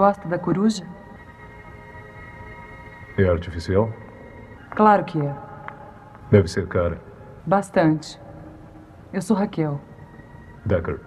Gosta 0.00 0.26
da 0.26 0.38
coruja? 0.38 0.82
É 3.18 3.28
artificial? 3.28 3.92
Claro 4.70 5.04
que 5.04 5.20
é. 5.20 5.34
Deve 6.30 6.48
ser 6.48 6.66
cara. 6.68 6.98
Bastante. 7.44 8.18
Eu 9.12 9.20
sou 9.20 9.36
Raquel. 9.36 9.78
Decker. 10.64 10.98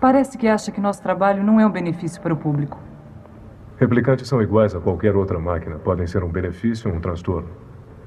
Parece 0.00 0.36
que 0.36 0.48
acha 0.48 0.72
que 0.72 0.80
nosso 0.80 1.00
trabalho 1.00 1.44
não 1.44 1.60
é 1.60 1.64
um 1.64 1.70
benefício 1.70 2.20
para 2.20 2.34
o 2.34 2.36
público. 2.36 2.80
Replicantes 3.78 4.26
são 4.26 4.42
iguais 4.42 4.74
a 4.74 4.80
qualquer 4.80 5.14
outra 5.14 5.38
máquina. 5.38 5.78
Podem 5.78 6.08
ser 6.08 6.24
um 6.24 6.28
benefício 6.28 6.90
ou 6.90 6.96
um 6.96 7.00
transtorno. 7.00 7.48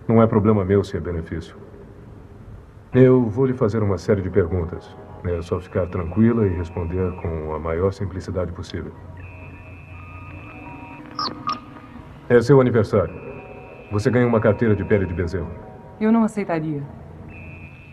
Não 0.05 0.21
é 0.21 0.27
problema 0.27 0.65
meu 0.65 0.83
se 0.83 0.97
é 0.97 0.99
benefício. 0.99 1.55
Eu 2.93 3.23
vou 3.29 3.45
lhe 3.45 3.54
fazer 3.54 3.81
uma 3.81 3.97
série 3.97 4.21
de 4.21 4.29
perguntas. 4.29 4.97
É 5.23 5.41
só 5.41 5.61
ficar 5.61 5.88
tranquila 5.88 6.45
e 6.45 6.49
responder 6.49 7.09
com 7.21 7.55
a 7.55 7.57
maior 7.57 7.93
simplicidade 7.93 8.52
possível. 8.52 8.91
É 12.27 12.41
seu 12.41 12.59
aniversário. 12.59 13.13
Você 13.91 14.09
ganha 14.09 14.25
uma 14.25 14.39
carteira 14.39 14.75
de 14.75 14.83
pele 14.83 15.05
de 15.05 15.13
bezerro. 15.13 15.47
Eu 16.02 16.11
não 16.11 16.23
aceitaria. 16.23 16.81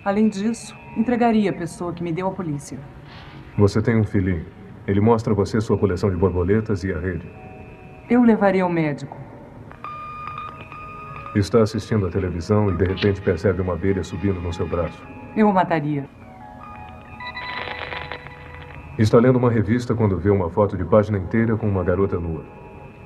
Além 0.02 0.30
disso, 0.30 0.74
entregaria 0.96 1.50
a 1.50 1.52
pessoa 1.52 1.92
que 1.92 2.02
me 2.02 2.10
deu 2.14 2.28
à 2.28 2.30
polícia. 2.30 2.78
Você 3.58 3.82
tem 3.82 3.94
um 3.94 4.04
filhinho. 4.04 4.46
Ele 4.86 5.02
mostra 5.02 5.34
a 5.34 5.36
você 5.36 5.60
sua 5.60 5.76
coleção 5.76 6.08
de 6.08 6.16
borboletas 6.16 6.82
e 6.82 6.90
a 6.90 6.98
rede. 6.98 7.30
Eu 8.08 8.22
levaria 8.22 8.62
ao 8.62 8.70
médico. 8.70 9.18
Está 11.36 11.60
assistindo 11.60 12.06
a 12.06 12.10
televisão 12.10 12.70
e 12.70 12.76
de 12.76 12.86
repente 12.86 13.20
percebe 13.20 13.60
uma 13.60 13.74
abelha 13.74 14.02
subindo 14.02 14.40
no 14.40 14.52
seu 14.52 14.66
braço. 14.66 15.02
Eu 15.36 15.50
o 15.50 15.52
mataria. 15.52 16.08
Está 18.98 19.18
lendo 19.18 19.36
uma 19.36 19.50
revista 19.50 19.94
quando 19.94 20.16
vê 20.16 20.30
uma 20.30 20.48
foto 20.48 20.74
de 20.74 20.84
página 20.86 21.18
inteira 21.18 21.54
com 21.54 21.68
uma 21.68 21.84
garota 21.84 22.18
nua. 22.18 22.61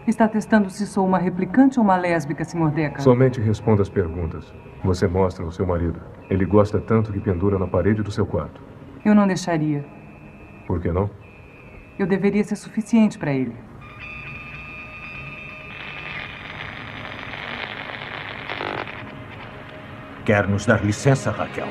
Está 0.07 0.29
testando 0.29 0.71
se 0.71 0.87
sou 0.87 1.05
uma 1.05 1.19
replicante 1.19 1.81
ou 1.81 1.85
uma 1.85 1.97
lésbica, 1.97 2.45
Sr. 2.45 2.71
Decker? 2.71 3.03
Somente 3.03 3.41
responda 3.41 3.83
as 3.83 3.89
perguntas. 3.89 4.55
Você 4.85 5.09
mostra 5.09 5.45
ao 5.45 5.51
seu 5.51 5.67
marido. 5.67 6.01
Ele 6.31 6.45
gosta 6.45 6.81
tanto 6.81 7.13
que 7.13 7.19
pendura 7.19 7.59
na 7.59 7.67
parede 7.67 8.05
do 8.05 8.11
seu 8.13 8.25
quarto. 8.25 8.61
Eu 9.05 9.17
não 9.17 9.27
deixaria. 9.27 9.85
Por 10.65 10.81
que 10.81 10.93
não? 10.93 11.11
Eu 11.99 12.07
deveria 12.07 12.45
ser 12.45 12.55
suficiente 12.55 13.19
para 13.19 13.33
ele. 13.33 13.57
Quer 20.25 20.47
nos 20.47 20.67
dar 20.67 20.85
licença, 20.85 21.33
Raquel? 21.33 21.69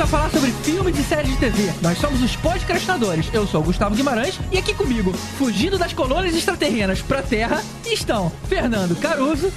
Um 0.00 0.06
para 0.06 0.06
falar 0.06 0.30
sobre 0.30 0.50
filmes 0.50 0.98
e 0.98 1.02
séries 1.02 1.32
de 1.32 1.36
TV. 1.36 1.70
Nós 1.82 1.98
somos 1.98 2.22
os 2.22 2.34
podcastinadores. 2.36 3.28
Eu 3.34 3.46
sou 3.46 3.60
o 3.60 3.64
Gustavo 3.64 3.94
Guimarães 3.94 4.38
e 4.50 4.56
aqui 4.56 4.72
comigo, 4.72 5.12
fugindo 5.12 5.76
das 5.76 5.92
colônias 5.92 6.34
extraterrenas 6.34 7.02
pra 7.02 7.22
Terra, 7.22 7.62
estão 7.84 8.32
Fernando 8.48 8.98
Caruso. 8.98 9.50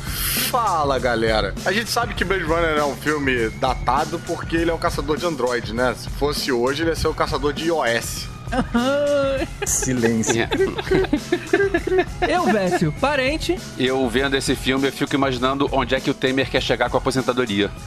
Fala 0.51 0.99
galera! 0.99 1.55
A 1.65 1.71
gente 1.71 1.89
sabe 1.89 2.13
que 2.13 2.25
Blade 2.25 2.43
Runner 2.43 2.77
é 2.77 2.83
um 2.83 2.95
filme 2.95 3.49
datado 3.51 4.19
porque 4.19 4.57
ele 4.57 4.71
é 4.71 4.73
um 4.73 4.77
caçador 4.77 5.15
de 5.17 5.25
Android, 5.25 5.73
né? 5.73 5.95
Se 5.97 6.09
fosse 6.09 6.51
hoje, 6.51 6.83
ele 6.83 6.89
ia 6.89 6.95
ser 6.95 7.07
o 7.07 7.13
caçador 7.13 7.53
de 7.53 7.67
iOS. 7.67 8.32
Silêncio. 9.65 10.47
Eu, 12.27 12.45
Vécio, 12.45 12.91
parente. 12.99 13.57
Eu 13.77 14.07
vendo 14.09 14.35
esse 14.35 14.55
filme, 14.55 14.87
eu 14.87 14.91
fico 14.91 15.15
imaginando 15.15 15.67
onde 15.71 15.95
é 15.95 15.99
que 15.99 16.09
o 16.09 16.13
Temer 16.13 16.49
quer 16.49 16.61
chegar 16.61 16.89
com 16.89 16.97
a 16.97 16.99
aposentadoria. 16.99 17.69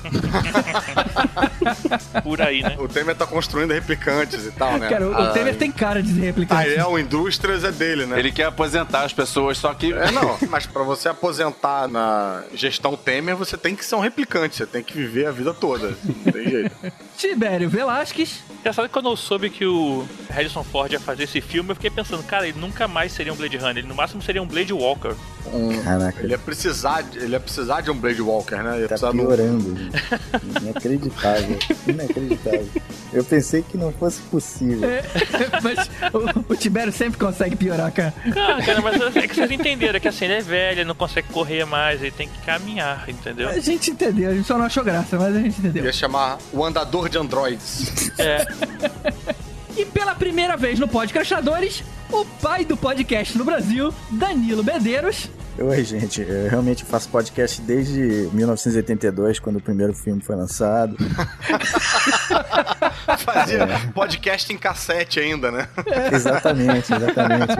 Por 2.22 2.40
aí, 2.40 2.62
né? 2.62 2.76
O 2.78 2.88
Temer 2.88 3.14
tá 3.14 3.26
construindo 3.26 3.72
replicantes 3.72 4.46
e 4.46 4.50
tal, 4.50 4.78
né? 4.78 4.88
Cara, 4.88 5.06
o, 5.06 5.10
o 5.12 5.16
Ah, 5.16 5.30
Temer 5.30 5.56
tem 5.56 5.70
cara 5.70 6.02
de 6.02 6.12
replicante. 6.12 6.62
Ah, 6.62 6.68
é, 6.68 6.84
o 6.84 6.98
Indústrias 6.98 7.64
é 7.64 7.72
dele, 7.72 8.06
né? 8.06 8.18
Ele 8.18 8.32
quer 8.32 8.44
aposentar 8.44 9.04
as 9.04 9.12
pessoas, 9.12 9.58
só 9.58 9.72
que. 9.74 9.92
É, 9.92 10.10
não, 10.10 10.36
mas 10.48 10.66
pra 10.66 10.82
você 10.82 11.08
aposentar 11.08 11.88
na 11.88 12.42
gestão 12.54 12.96
Temer, 12.96 13.36
você 13.36 13.56
tem 13.56 13.74
que 13.74 13.84
ser 13.84 13.94
um 13.96 14.00
replicante, 14.00 14.56
você 14.56 14.66
tem 14.66 14.82
que 14.82 14.94
viver 14.94 15.26
a 15.26 15.30
vida 15.30 15.52
toda. 15.54 15.94
Não 16.04 16.32
tem 16.32 16.48
jeito. 16.48 16.76
Tibério 17.16 17.68
Velasquez. 17.68 18.42
Já 18.64 18.72
sabe 18.72 18.88
que 18.88 18.94
quando 18.94 19.08
eu 19.10 19.16
soube 19.16 19.48
que 19.50 19.64
o 19.64 20.06
Harrison 20.56 20.64
Ford 20.64 20.92
ia 20.92 21.00
fazer 21.00 21.24
esse 21.24 21.40
filme, 21.40 21.70
eu 21.70 21.74
fiquei 21.74 21.90
pensando, 21.90 22.22
cara, 22.22 22.48
ele 22.48 22.58
nunca 22.58 22.88
mais 22.88 23.12
seria 23.12 23.32
um 23.32 23.36
Blade 23.36 23.56
Runner, 23.56 23.78
ele 23.78 23.86
no 23.86 23.94
máximo 23.94 24.22
seria 24.22 24.42
um 24.42 24.46
Blade 24.46 24.72
Walker. 24.72 25.14
Um- 25.52 25.80
Caraca. 25.82 26.20
Ele 26.22 26.32
ia 26.32 26.38
precisar, 26.38 27.02
de- 27.02 27.18
ele 27.18 27.32
ia 27.32 27.40
precisar 27.40 27.80
de 27.80 27.90
um 27.90 27.94
Blade 27.96 28.20
Walker, 28.22 28.56
né? 28.56 28.72
Ele 28.74 28.82
ia 28.82 28.88
Tá 28.88 28.96
precisar 28.96 29.12
de 29.12 29.18
um- 29.20 29.26
piorando. 29.26 29.76
gente. 29.76 30.02
Inacreditável. 30.62 31.58
Inacreditável. 31.86 32.68
Eu 33.12 33.24
pensei 33.24 33.62
que 33.62 33.76
não 33.76 33.92
fosse 33.92 34.20
possível. 34.22 34.88
Mas 35.62 35.88
o, 36.12 36.52
o 36.52 36.56
Tibério 36.56 36.92
sempre 36.92 37.18
consegue 37.18 37.54
piorar, 37.56 37.92
cara. 37.92 38.12
Cara, 38.34 38.62
cara, 38.62 38.80
mas 38.80 39.16
é 39.16 39.26
que 39.28 39.34
vocês 39.34 39.50
entenderam, 39.50 39.96
é 39.96 40.00
que 40.00 40.08
assim, 40.08 40.24
ele 40.24 40.34
é 40.34 40.40
velho, 40.40 40.80
ele 40.80 40.84
não 40.88 40.94
consegue 40.94 41.28
correr 41.28 41.64
mais, 41.64 42.02
ele 42.02 42.10
tem 42.10 42.28
que 42.28 42.38
caminhar, 42.44 43.08
entendeu? 43.08 43.48
A 43.48 43.58
gente 43.60 43.90
entendeu, 43.90 44.30
a 44.30 44.34
gente 44.34 44.46
só 44.46 44.58
não 44.58 44.64
achou 44.66 44.82
graça, 44.84 45.16
mas 45.18 45.34
a 45.36 45.40
gente 45.40 45.58
entendeu. 45.60 45.84
Ia 45.84 45.92
chamar 45.92 46.38
o 46.52 46.64
andador 46.64 47.08
de 47.08 47.16
androids. 47.18 48.10
É, 48.18 48.44
E 49.76 49.84
pela 49.84 50.14
primeira 50.14 50.56
vez 50.56 50.78
no 50.78 50.88
Podcastadores, 50.88 51.82
o 52.10 52.24
pai 52.40 52.64
do 52.64 52.76
podcast 52.76 53.36
no 53.36 53.44
Brasil, 53.44 53.92
Danilo 54.10 54.64
Medeiros. 54.64 55.28
Oi, 55.58 55.84
gente. 55.84 56.22
Eu 56.22 56.50
realmente 56.50 56.84
faço 56.84 57.08
podcast 57.08 57.60
desde 57.62 58.28
1982, 58.32 59.38
quando 59.38 59.56
o 59.56 59.60
primeiro 59.60 59.94
filme 59.94 60.22
foi 60.22 60.36
lançado. 60.36 60.96
Fazia 63.26 63.66
podcast 63.94 64.52
em 64.52 64.56
cassete 64.58 65.20
ainda, 65.20 65.50
né? 65.50 65.68
Exatamente, 66.12 66.92
exatamente. 66.94 67.52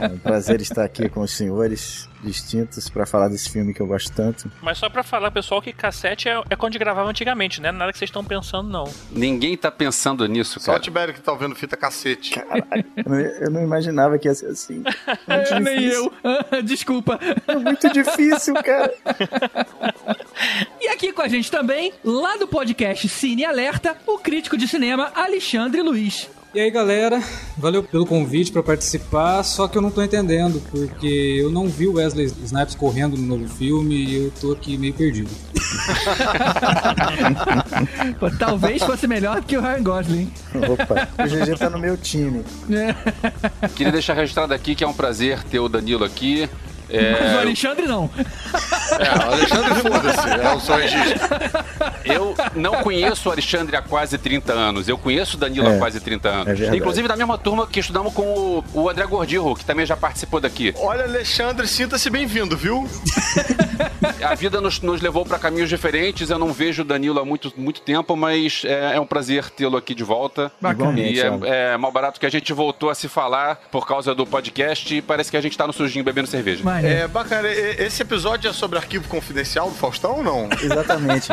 É 0.00 0.06
um 0.08 0.18
prazer 0.18 0.60
estar 0.60 0.84
aqui 0.84 1.08
com 1.08 1.20
os 1.20 1.30
senhores 1.30 2.08
distintos 2.22 2.88
para 2.88 3.04
falar 3.04 3.28
desse 3.28 3.50
filme 3.50 3.74
que 3.74 3.80
eu 3.80 3.86
gosto 3.86 4.12
tanto. 4.12 4.50
mas 4.62 4.78
só 4.78 4.88
pra 4.88 5.02
falar, 5.02 5.30
pessoal, 5.32 5.60
que 5.60 5.72
cassete 5.72 6.28
é, 6.28 6.40
é 6.50 6.54
quando 6.56 6.78
gravava 6.78 7.08
antigamente, 7.10 7.60
né? 7.60 7.72
Nada 7.72 7.90
que 7.92 7.98
vocês 7.98 8.08
estão 8.08 8.24
pensando, 8.24 8.68
não. 8.68 8.84
Ninguém 9.10 9.56
tá 9.56 9.70
pensando 9.72 10.26
nisso, 10.28 10.60
Só 10.60 10.70
o 10.72 10.74
cara. 10.74 10.80
Tibério 10.82 11.14
que 11.14 11.20
tá 11.20 11.32
ouvindo 11.32 11.54
fita 11.54 11.76
cacete. 11.76 12.34
Eu 12.96 13.04
não, 13.06 13.18
eu 13.20 13.50
não 13.50 13.62
imaginava 13.62 14.18
que 14.18 14.28
ia 14.28 14.34
ser 14.34 14.46
assim. 14.46 14.74
Muito 15.26 15.54
É, 15.54 15.58
nem 15.60 15.78
difícil. 15.80 16.12
eu. 16.52 16.62
Desculpa. 16.62 17.18
É 17.46 17.56
muito 17.56 17.92
difícil, 17.92 18.54
cara. 18.54 18.92
E 20.80 20.88
aqui 20.88 21.12
com 21.12 21.22
a 21.22 21.28
gente 21.28 21.50
também, 21.50 21.92
lá 22.04 22.36
do 22.36 22.46
podcast 22.46 23.08
Cine 23.08 23.44
Alerta, 23.44 23.96
o 24.06 24.18
crítico 24.18 24.56
de 24.56 24.66
cinema 24.72 25.12
Alexandre 25.14 25.82
Luiz. 25.82 26.30
E 26.54 26.60
aí 26.60 26.70
galera, 26.70 27.22
valeu 27.58 27.82
pelo 27.82 28.06
convite 28.06 28.50
pra 28.50 28.62
participar, 28.62 29.42
só 29.42 29.68
que 29.68 29.76
eu 29.76 29.82
não 29.82 29.90
tô 29.90 30.02
entendendo, 30.02 30.62
porque 30.70 31.38
eu 31.38 31.50
não 31.50 31.68
vi 31.68 31.86
o 31.86 31.94
Wesley 31.94 32.32
Snipes 32.42 32.74
correndo 32.74 33.14
no 33.18 33.36
novo 33.36 33.46
filme 33.54 33.94
e 33.94 34.14
eu 34.24 34.32
tô 34.40 34.52
aqui 34.52 34.78
meio 34.78 34.94
perdido. 34.94 35.28
Pô, 38.18 38.30
talvez 38.38 38.82
fosse 38.82 39.06
melhor 39.06 39.42
do 39.42 39.46
que 39.46 39.58
o 39.58 39.60
Ryan 39.60 39.82
Gosling. 39.82 40.32
Opa, 40.70 41.08
o 41.18 41.28
GG 41.28 41.58
tá 41.58 41.68
no 41.68 41.78
meu 41.78 41.96
time. 41.98 42.42
Queria 43.76 43.92
deixar 43.92 44.14
registrado 44.14 44.54
aqui 44.54 44.74
que 44.74 44.84
é 44.84 44.88
um 44.88 44.94
prazer 44.94 45.42
ter 45.44 45.58
o 45.58 45.68
Danilo 45.68 46.04
aqui. 46.04 46.48
Mas 46.88 47.32
o 47.32 47.36
É, 47.36 47.38
Alexandre 47.40 47.86
não. 47.86 48.10
É, 48.98 49.18
o 49.28 49.32
Alexandre 49.32 49.74
foda-se, 49.80 50.28
é 50.28 50.54
o 50.54 50.60
seu 50.60 50.76
registro. 50.76 51.28
eu 52.04 52.34
não 52.54 52.74
conheço 52.82 53.28
o 53.28 53.32
Alexandre 53.32 53.76
há 53.76 53.82
quase 53.82 54.18
30 54.18 54.52
anos. 54.52 54.88
Eu 54.88 54.98
conheço 54.98 55.36
o 55.36 55.40
Danilo 55.40 55.66
É, 55.68 55.76
há 55.76 55.78
quase 55.78 56.00
30 56.00 56.28
anos. 56.28 56.60
é. 56.60 56.76
Inclusive 56.76 57.08
da 57.08 57.16
mesma 57.16 57.38
turma 57.38 57.66
que 57.66 57.80
estudamos 57.80 58.12
com 58.12 58.22
o, 58.22 58.64
o 58.74 58.88
André 58.90 59.06
Gordirro, 59.06 59.54
que 59.54 59.64
também 59.64 59.86
já 59.86 59.96
participou 59.96 60.40
daqui. 60.40 60.74
Olha, 60.78 61.04
Alexandre, 61.04 61.66
sinta-se 61.66 62.10
bem-vindo, 62.10 62.56
viu? 62.56 62.86
A 64.24 64.34
vida 64.34 64.60
nos, 64.60 64.80
nos 64.80 65.00
levou 65.00 65.24
para 65.24 65.38
caminhos 65.38 65.68
diferentes. 65.68 66.30
Eu 66.30 66.38
não 66.38 66.52
vejo 66.52 66.82
o 66.82 66.84
Danilo 66.84 67.18
há 67.20 67.24
muito, 67.24 67.52
muito 67.56 67.80
tempo, 67.80 68.16
mas 68.16 68.62
é, 68.64 68.96
é 68.96 69.00
um 69.00 69.06
prazer 69.06 69.50
tê-lo 69.50 69.76
aqui 69.76 69.94
de 69.94 70.04
volta. 70.04 70.50
Igualmente, 70.62 71.14
E 71.14 71.20
é, 71.20 71.72
é 71.72 71.76
mal 71.76 71.90
barato 71.92 72.18
que 72.20 72.26
a 72.26 72.30
gente 72.30 72.52
voltou 72.52 72.90
a 72.90 72.94
se 72.94 73.08
falar 73.08 73.56
por 73.70 73.86
causa 73.86 74.14
do 74.14 74.26
podcast 74.26 74.94
e 74.94 75.02
parece 75.02 75.30
que 75.30 75.36
a 75.36 75.40
gente 75.40 75.56
tá 75.56 75.66
no 75.66 75.72
sujinho 75.72 76.04
bebendo 76.04 76.28
cerveja. 76.28 76.62
Mas, 76.64 76.71
É 76.80 77.08
bacana. 77.08 77.48
Esse 77.48 78.02
episódio 78.02 78.48
é 78.48 78.52
sobre 78.52 78.78
arquivo 78.78 79.08
confidencial 79.08 79.68
do 79.68 79.76
Faustão 79.76 80.16
ou 80.18 80.22
não? 80.24 80.48
Exatamente. 80.62 81.28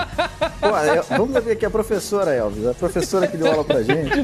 Pô, 0.60 0.78
é- 0.78 1.02
vamos 1.18 1.44
ver 1.44 1.52
aqui 1.54 1.66
a 1.66 1.70
professora, 1.70 2.32
Elvis. 2.34 2.66
A 2.68 2.74
professora 2.74 3.28
que 3.28 3.38
deu 3.38 3.48
aula 3.52 3.64
pra 3.64 3.82
gente. 3.82 4.20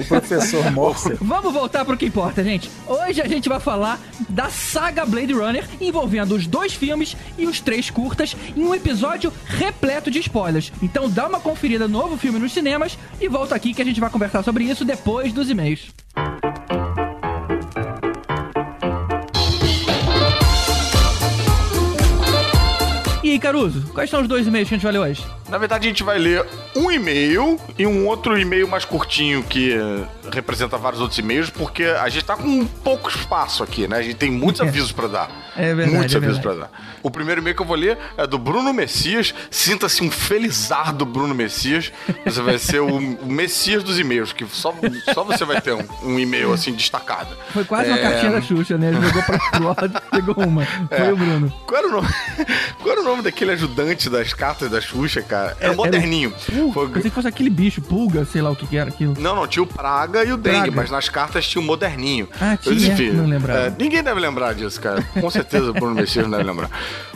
O 0.00 0.04
professor 0.08 0.70
Morse. 0.72 1.14
Vamos 1.20 1.52
voltar 1.52 1.84
pro 1.84 1.96
que 1.96 2.06
importa, 2.06 2.42
gente. 2.42 2.70
Hoje 2.86 3.20
a 3.20 3.28
gente 3.28 3.48
vai 3.48 3.60
falar 3.60 4.00
da 4.28 4.48
saga 4.50 5.04
Blade 5.06 5.32
Runner, 5.32 5.64
envolvendo 5.80 6.34
os 6.34 6.46
dois 6.46 6.72
filmes 6.74 7.16
e 7.38 7.46
os 7.46 7.60
três 7.60 7.90
curtas, 7.90 8.36
em 8.56 8.62
um 8.64 8.74
episódio 8.74 9.32
repleto 9.46 10.10
de 10.10 10.18
spoilers. 10.20 10.72
Então 10.82 11.08
dá 11.08 11.26
uma 11.26 11.40
conferida 11.40 11.86
no 11.86 12.00
novo 12.00 12.16
filme 12.16 12.38
nos 12.38 12.52
cinemas 12.52 12.96
e 13.20 13.28
volta 13.28 13.54
aqui 13.54 13.74
que 13.74 13.82
a 13.82 13.84
gente 13.84 14.00
vai 14.00 14.10
conversar 14.10 14.42
sobre 14.42 14.64
isso 14.64 14.84
depois 14.84 15.32
dos 15.32 15.50
e-mails. 15.50 15.90
E 23.30 23.38
Caruso, 23.38 23.82
quais 23.94 24.10
são 24.10 24.22
os 24.22 24.26
dois 24.26 24.44
e-mails 24.44 24.68
que 24.68 24.74
a 24.74 24.76
gente 24.76 24.82
vai 24.82 24.92
ler 24.92 24.98
hoje? 24.98 25.24
Na 25.50 25.58
verdade, 25.58 25.86
a 25.86 25.90
gente 25.90 26.02
vai 26.04 26.16
ler 26.18 26.44
um 26.76 26.90
e-mail 26.90 27.58
e 27.76 27.86
um 27.86 28.06
outro 28.06 28.38
e-mail 28.38 28.68
mais 28.68 28.84
curtinho 28.84 29.42
que 29.42 29.72
eh, 29.74 30.04
representa 30.32 30.78
vários 30.78 31.00
outros 31.00 31.18
e-mails, 31.18 31.50
porque 31.50 31.84
a 31.84 32.08
gente 32.08 32.24
tá 32.24 32.36
com 32.36 32.64
pouco 32.64 33.08
espaço 33.10 33.62
aqui, 33.64 33.88
né? 33.88 33.96
A 33.98 34.02
gente 34.02 34.14
tem 34.14 34.30
muitos 34.30 34.60
avisos 34.66 34.92
pra 34.92 35.08
dar. 35.08 35.30
É 35.56 35.74
verdade, 35.74 35.96
Muitos 35.96 36.14
é 36.14 36.18
avisos 36.18 36.38
verdade. 36.38 36.58
pra 36.58 36.68
dar. 36.68 36.90
O 37.02 37.10
primeiro 37.10 37.40
e-mail 37.40 37.56
que 37.56 37.62
eu 37.62 37.66
vou 37.66 37.76
ler 37.76 37.98
é 38.16 38.26
do 38.26 38.38
Bruno 38.38 38.72
Messias. 38.72 39.34
Sinta-se 39.50 40.02
um 40.04 40.10
felizar 40.10 40.94
do 40.94 41.04
Bruno 41.04 41.34
Messias. 41.34 41.90
Você 42.24 42.40
vai 42.40 42.56
ser 42.58 42.80
o, 42.80 42.96
o 42.96 43.26
Messias 43.26 43.82
dos 43.82 43.98
e-mails, 43.98 44.32
que 44.32 44.46
só, 44.46 44.72
só 45.12 45.24
você 45.24 45.44
vai 45.44 45.60
ter 45.60 45.72
um, 45.72 45.84
um 46.04 46.18
e-mail 46.18 46.52
assim 46.52 46.72
destacado. 46.72 47.36
Foi 47.52 47.64
quase 47.64 47.88
uma 47.90 47.98
É. 47.98 48.02
cartinha 48.02 48.30
da 48.32 48.40
Xuxa, 48.40 48.78
né? 48.78 48.88
Ele 48.90 49.00
jogou 49.04 49.22
pra 49.24 49.38
pro 49.50 49.64
lado 49.66 50.02
pegou 50.12 50.44
uma. 50.44 50.64
Foi 50.64 50.96
É. 50.98 51.12
o 51.12 51.16
Bruno. 51.16 51.52
Qual 51.66 51.78
era, 51.78 51.88
o 51.88 51.90
nome, 51.90 52.08
qual 52.80 52.92
era 52.92 53.00
o 53.00 53.04
nome 53.04 53.22
daquele 53.22 53.50
ajudante 53.50 54.08
das 54.08 54.32
cartas 54.32 54.70
da 54.70 54.80
Xuxa, 54.80 55.20
cara? 55.22 55.39
Era 55.44 55.56
Era 55.60 55.72
o 55.72 55.76
moderninho. 55.76 56.32
Uh, 56.52 56.72
Foi- 56.72 56.88
Pensei 56.88 57.10
que 57.10 57.14
fosse 57.14 57.28
aquele 57.28 57.50
bicho, 57.50 57.80
pulga, 57.82 58.24
sei 58.24 58.42
lá 58.42 58.50
o 58.50 58.56
que, 58.56 58.66
que 58.66 58.76
era 58.76 58.90
aquilo. 58.90 59.14
Não, 59.18 59.34
não, 59.34 59.46
tinha 59.46 59.62
o 59.62 59.66
Praga 59.66 60.24
e 60.24 60.32
o 60.32 60.36
Dengue, 60.36 60.56
Praga. 60.58 60.72
mas 60.76 60.90
nas 60.90 61.08
cartas 61.08 61.46
tinha 61.48 61.60
o 61.62 61.64
Moderninho. 61.64 62.28
Ah, 62.40 62.56
tinha? 62.56 63.12
Não 63.12 63.26
lembrava. 63.26 63.60
é, 63.60 63.72
ninguém 63.78 64.02
deve 64.02 64.20
lembrar 64.20 64.54
disso, 64.54 64.80
cara. 64.80 65.02
Com 65.20 65.30
certeza 65.30 65.70
o 65.70 65.72
Bruno 65.72 65.94
Messias 65.94 66.24
não 66.26 66.32
deve 66.38 66.50
lembrar. 66.50 66.70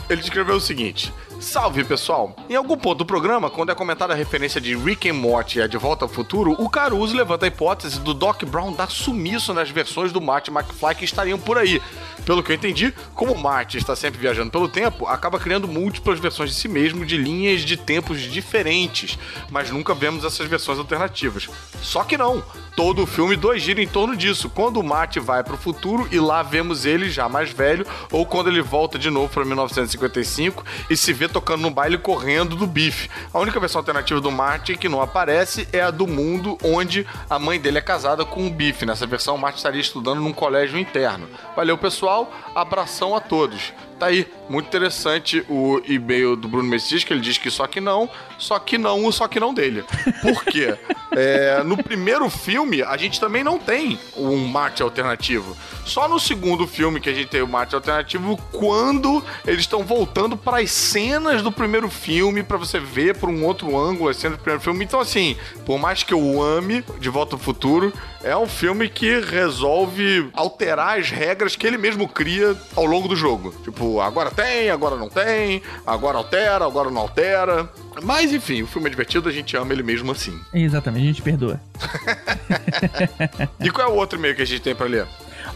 Ele 0.08 0.20
escreveu 0.20 0.56
o 0.56 0.60
seguinte: 0.60 1.12
Salve 1.44 1.84
pessoal! 1.84 2.34
Em 2.48 2.56
algum 2.56 2.74
ponto 2.74 2.98
do 2.98 3.06
programa, 3.06 3.50
quando 3.50 3.70
é 3.70 3.74
comentada 3.74 4.14
a 4.14 4.16
referência 4.16 4.58
de 4.58 4.74
Rick 4.74 5.10
and 5.10 5.14
Morty 5.14 5.60
a 5.60 5.66
De 5.66 5.76
Volta 5.76 6.06
ao 6.06 6.08
Futuro, 6.08 6.52
o 6.58 6.70
Caruso 6.70 7.14
levanta 7.14 7.44
a 7.44 7.48
hipótese 7.48 8.00
do 8.00 8.14
Doc 8.14 8.44
Brown 8.44 8.72
dar 8.72 8.90
sumiço 8.90 9.52
nas 9.52 9.68
versões 9.68 10.10
do 10.10 10.22
Marty 10.22 10.50
McFly 10.50 10.94
que 10.94 11.04
estariam 11.04 11.38
por 11.38 11.58
aí. 11.58 11.82
Pelo 12.24 12.42
que 12.42 12.50
eu 12.50 12.56
entendi, 12.56 12.94
como 13.14 13.36
Marty 13.36 13.76
está 13.76 13.94
sempre 13.94 14.18
viajando 14.18 14.50
pelo 14.50 14.68
tempo, 14.68 15.06
acaba 15.06 15.38
criando 15.38 15.68
múltiplas 15.68 16.18
versões 16.18 16.48
de 16.48 16.56
si 16.56 16.66
mesmo 16.66 17.04
de 17.04 17.18
linhas 17.18 17.60
de 17.60 17.76
tempos 17.76 18.22
diferentes, 18.22 19.18
mas 19.50 19.70
nunca 19.70 19.94
vemos 19.94 20.24
essas 20.24 20.48
versões 20.48 20.78
alternativas. 20.78 21.50
Só 21.82 22.02
que 22.02 22.16
não, 22.16 22.42
todo 22.74 23.02
o 23.02 23.06
filme 23.06 23.36
2 23.36 23.62
gira 23.62 23.82
em 23.82 23.86
torno 23.86 24.16
disso. 24.16 24.48
Quando 24.48 24.80
o 24.80 24.82
Marty 24.82 25.20
vai 25.20 25.44
para 25.44 25.54
o 25.54 25.58
futuro 25.58 26.08
e 26.10 26.18
lá 26.18 26.42
vemos 26.42 26.86
ele 26.86 27.10
já 27.10 27.28
mais 27.28 27.50
velho, 27.50 27.86
ou 28.10 28.24
quando 28.24 28.48
ele 28.48 28.62
volta 28.62 28.98
de 28.98 29.10
novo 29.10 29.28
para 29.28 29.44
1955 29.44 30.64
e 30.88 30.96
se 30.96 31.12
vê 31.12 31.28
tocando 31.34 31.62
no 31.62 31.70
baile 31.70 31.98
correndo 31.98 32.54
do 32.54 32.64
bife. 32.64 33.10
A 33.32 33.40
única 33.40 33.58
versão 33.58 33.80
alternativa 33.80 34.20
do 34.20 34.30
Marty 34.30 34.76
que 34.76 34.88
não 34.88 35.02
aparece 35.02 35.66
é 35.72 35.80
a 35.80 35.90
do 35.90 36.06
mundo 36.06 36.56
onde 36.62 37.04
a 37.28 37.40
mãe 37.40 37.58
dele 37.58 37.78
é 37.78 37.80
casada 37.80 38.24
com 38.24 38.46
o 38.46 38.50
bife. 38.50 38.86
Nessa 38.86 39.04
versão, 39.04 39.34
o 39.34 39.38
Marty 39.38 39.56
estaria 39.56 39.80
estudando 39.80 40.20
num 40.20 40.32
colégio 40.32 40.78
interno. 40.78 41.28
Valeu, 41.56 41.76
pessoal. 41.76 42.32
Abração 42.54 43.16
a 43.16 43.20
todos. 43.20 43.72
Tá 43.98 44.06
aí, 44.06 44.32
muito 44.48 44.66
interessante 44.66 45.44
o 45.48 45.80
e-mail 45.86 46.36
do 46.36 46.48
Bruno 46.48 46.68
Messias, 46.68 47.04
que 47.04 47.12
ele 47.12 47.20
diz 47.20 47.38
que 47.38 47.50
só 47.50 47.66
que 47.66 47.80
não, 47.80 48.08
só 48.38 48.58
que 48.58 48.76
não, 48.76 49.04
o 49.04 49.12
só 49.12 49.26
que 49.28 49.40
não 49.40 49.54
dele. 49.54 49.84
Por 50.22 50.44
quê? 50.44 50.76
É, 51.16 51.62
no 51.62 51.76
primeiro 51.76 52.28
filme, 52.28 52.82
a 52.82 52.96
gente 52.96 53.20
também 53.20 53.44
não 53.44 53.56
tem 53.56 53.96
um 54.16 54.36
Marte 54.48 54.82
alternativo. 54.82 55.56
Só 55.84 56.08
no 56.08 56.18
segundo 56.18 56.66
filme 56.66 56.98
que 56.98 57.08
a 57.08 57.14
gente 57.14 57.28
tem 57.28 57.40
o 57.40 57.46
Marte 57.46 57.74
alternativo, 57.74 58.36
quando 58.50 59.22
eles 59.46 59.60
estão 59.60 59.84
voltando 59.84 60.36
para 60.36 60.58
as 60.58 60.72
cenas 60.72 61.40
do 61.40 61.52
primeiro 61.52 61.88
filme, 61.88 62.42
para 62.42 62.56
você 62.56 62.80
ver 62.80 63.16
por 63.16 63.28
um 63.28 63.44
outro 63.44 63.78
ângulo 63.78 64.10
as 64.10 64.16
cenas 64.16 64.38
do 64.38 64.40
primeiro 64.40 64.60
filme. 64.60 64.84
Então, 64.84 64.98
assim, 64.98 65.36
por 65.64 65.78
mais 65.78 66.02
que 66.02 66.12
eu 66.12 66.42
ame 66.42 66.84
De 66.98 67.08
Volta 67.08 67.36
ao 67.36 67.38
Futuro, 67.38 67.92
é 68.24 68.36
um 68.36 68.48
filme 68.48 68.88
que 68.88 69.20
resolve 69.20 70.30
alterar 70.32 70.98
as 70.98 71.10
regras 71.10 71.54
que 71.54 71.66
ele 71.66 71.76
mesmo 71.76 72.08
cria 72.08 72.56
ao 72.74 72.86
longo 72.86 73.06
do 73.06 73.14
jogo. 73.14 73.54
Tipo, 73.62 74.00
agora 74.00 74.30
tem, 74.34 74.70
agora 74.70 74.96
não 74.96 75.08
tem, 75.08 75.62
agora 75.86 76.18
altera, 76.18 76.64
agora 76.66 76.90
não 76.90 77.00
altera. 77.00 77.68
Mas 78.02 78.32
enfim, 78.32 78.62
o 78.62 78.66
filme 78.66 78.88
é 78.88 78.90
divertido, 78.90 79.28
a 79.28 79.32
gente 79.32 79.56
ama 79.56 79.72
ele 79.72 79.82
mesmo 79.82 80.12
assim. 80.12 80.38
Exatamente, 80.52 81.02
a 81.04 81.06
gente 81.06 81.22
perdoa. 81.22 81.60
E 83.60 83.70
qual 83.70 83.88
é 83.88 83.90
o 83.90 83.94
outro 83.96 84.18
e-mail 84.18 84.34
que 84.34 84.42
a 84.42 84.46
gente 84.46 84.60
tem 84.60 84.74
pra 84.74 84.86
ler? 84.86 85.06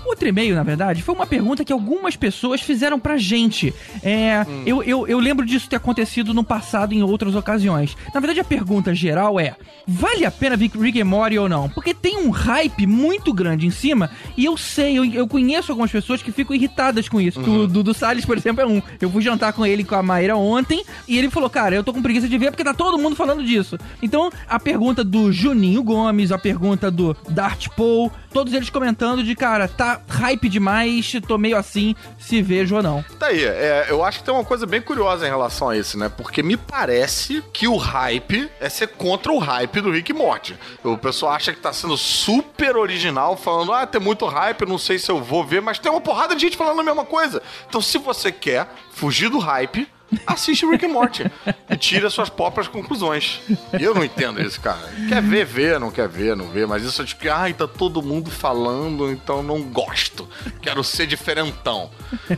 Outro 0.08 0.26
e-mail, 0.26 0.55
na 0.55 0.62
verdade, 0.62 1.02
foi 1.02 1.14
uma 1.14 1.26
pergunta 1.26 1.62
que 1.62 1.72
algumas 1.72 2.16
pessoas 2.16 2.62
fizeram 2.62 2.99
pra 2.99 3.19
gente. 3.19 3.75
É, 4.02 4.46
eu, 4.64 4.82
eu, 4.82 5.06
eu 5.06 5.19
lembro 5.19 5.44
disso 5.44 5.69
ter 5.69 5.76
acontecido 5.76 6.32
no 6.32 6.43
passado 6.43 6.94
em 6.94 7.02
outras 7.02 7.34
ocasiões. 7.34 7.94
Na 8.14 8.19
verdade, 8.19 8.40
a 8.40 8.44
pergunta 8.44 8.94
geral 8.94 9.38
é: 9.38 9.55
vale 9.87 10.25
a 10.25 10.31
pena 10.31 10.56
ver 10.56 10.70
Rick 10.75 10.99
and 10.99 11.05
Morty 11.05 11.38
ou 11.38 11.46
não? 11.46 11.69
Porque 11.69 11.93
tem 11.93 12.16
um 12.16 12.31
hype 12.31 12.87
muito 12.87 13.34
grande 13.34 13.66
em 13.66 13.70
cima 13.70 14.10
e 14.34 14.46
eu 14.46 14.56
sei, 14.56 14.99
eu, 14.99 15.05
eu 15.05 15.28
conheço 15.28 15.72
algumas 15.72 15.93
pessoas 15.93 16.22
que 16.22 16.32
ficam 16.32 16.56
irritadas 16.56 17.06
com 17.06 17.20
isso. 17.20 17.38
O 17.40 17.66
Dudu 17.66 17.93
Salles, 17.93 18.25
por 18.25 18.38
exemplo, 18.38 18.62
é 18.62 18.66
um. 18.66 18.81
Eu 18.99 19.10
fui 19.10 19.20
jantar 19.20 19.52
com 19.52 19.66
ele 19.66 19.82
e 19.82 19.84
com 19.84 19.94
a 19.94 20.02
Maíra 20.02 20.37
ontem 20.37 20.82
e 21.06 21.19
ele 21.19 21.28
falou: 21.28 21.50
Cara, 21.50 21.75
eu 21.75 21.84
tô 21.84 21.93
com 21.93 22.00
preguiça 22.00 22.26
de 22.26 22.38
ver 22.38 22.50
porque 22.50 22.64
tá 22.64 22.72
todo 22.72 22.96
mundo 22.96 23.14
falando 23.14 23.44
disso. 23.44 23.78
Então, 24.02 24.31
a 24.49 24.58
pergunta 24.58 25.05
do 25.05 25.31
Juninho 25.31 25.82
Gomes, 25.82 26.32
a 26.32 26.38
pergunta 26.38 26.90
do 26.90 27.14
Dart 27.28 27.69
Paul, 27.76 28.10
todos 28.32 28.55
eles 28.55 28.70
comentando 28.70 29.22
de, 29.22 29.34
cara, 29.34 29.69
tá 29.69 29.98
hype 30.09 30.49
demais, 30.49 31.12
tô 31.27 31.39
meio 31.39 31.56
assim, 31.56 31.95
se 32.19 32.43
vejo 32.43 32.77
ou 32.77 32.83
não. 32.83 33.05
Tá 33.19 33.27
aí, 33.27 33.45
é, 33.45 33.87
eu 33.89 34.05
acho 34.05 34.19
que 34.19 34.25
tem 34.25 34.35
uma 34.35 34.45
coisa 34.45 34.67
bem 34.67 34.81
curiosa 34.81 35.27
em 35.27 35.31
relação 35.31 35.71
a 35.71 35.77
isso, 35.77 35.99
né? 35.99 36.09
Porque 36.09 36.43
me 36.43 36.56
parece 36.56 37.43
que 37.53 37.67
o 37.67 37.77
hype 37.77 38.50
é 38.61 38.69
ser 38.69 38.89
contra 38.89 39.33
o 39.33 39.39
hype 39.39 39.81
do 39.81 39.91
Rick 39.91 40.12
Morty. 40.12 40.56
O 40.83 40.97
pessoal 40.97 41.33
acha 41.33 41.53
que 41.53 41.61
tá 41.61 41.73
sendo 41.73 41.97
super 41.97 42.77
original, 42.77 43.37
falando, 43.37 43.73
ah, 43.73 43.87
tem 43.87 44.00
muito 44.00 44.27
hype, 44.27 44.67
não 44.67 44.79
sei 44.79 44.99
se 44.99 45.11
eu 45.11 45.23
vou 45.23 45.45
ver, 45.45 45.61
mas 45.61 45.79
tem 45.79 45.91
uma 45.91 46.01
porrada 46.01 46.35
de 46.35 46.41
gente 46.41 46.56
falando 46.56 46.81
a 46.81 46.85
mesma 46.85 47.05
coisa. 47.05 47.43
Então, 47.69 47.81
se 47.81 47.99
você 47.99 48.31
quer 48.33 48.69
fugir 48.91 49.29
do 49.29 49.39
hype, 49.39 49.89
assiste 50.26 50.66
Rick 50.66 50.87
and 50.87 50.90
Morty 50.90 51.31
e 51.69 51.76
tira 51.76 52.10
suas 52.10 52.28
próprias 52.28 52.69
conclusões. 52.69 53.40
E 53.78 53.82
eu 53.82 53.94
não 53.94 54.05
entendo 54.05 54.40
isso, 54.40 54.60
cara. 54.60 54.88
Quer 55.08 55.22
ver, 55.22 55.44
vê, 55.44 55.78
não 55.78 55.90
quer 55.90 56.08
ver, 56.08 56.37
não 56.37 56.49
vê, 56.49 56.66
mas 56.66 56.82
isso 56.82 57.05
de 57.05 57.14
que, 57.14 57.28
ai, 57.28 57.52
tá 57.52 57.66
todo 57.66 58.02
mundo 58.02 58.31
falando, 58.31 59.10
então 59.10 59.43
não 59.43 59.62
gosto. 59.62 60.28
Quero 60.60 60.82
ser 60.84 61.06
diferentão. 61.06 61.90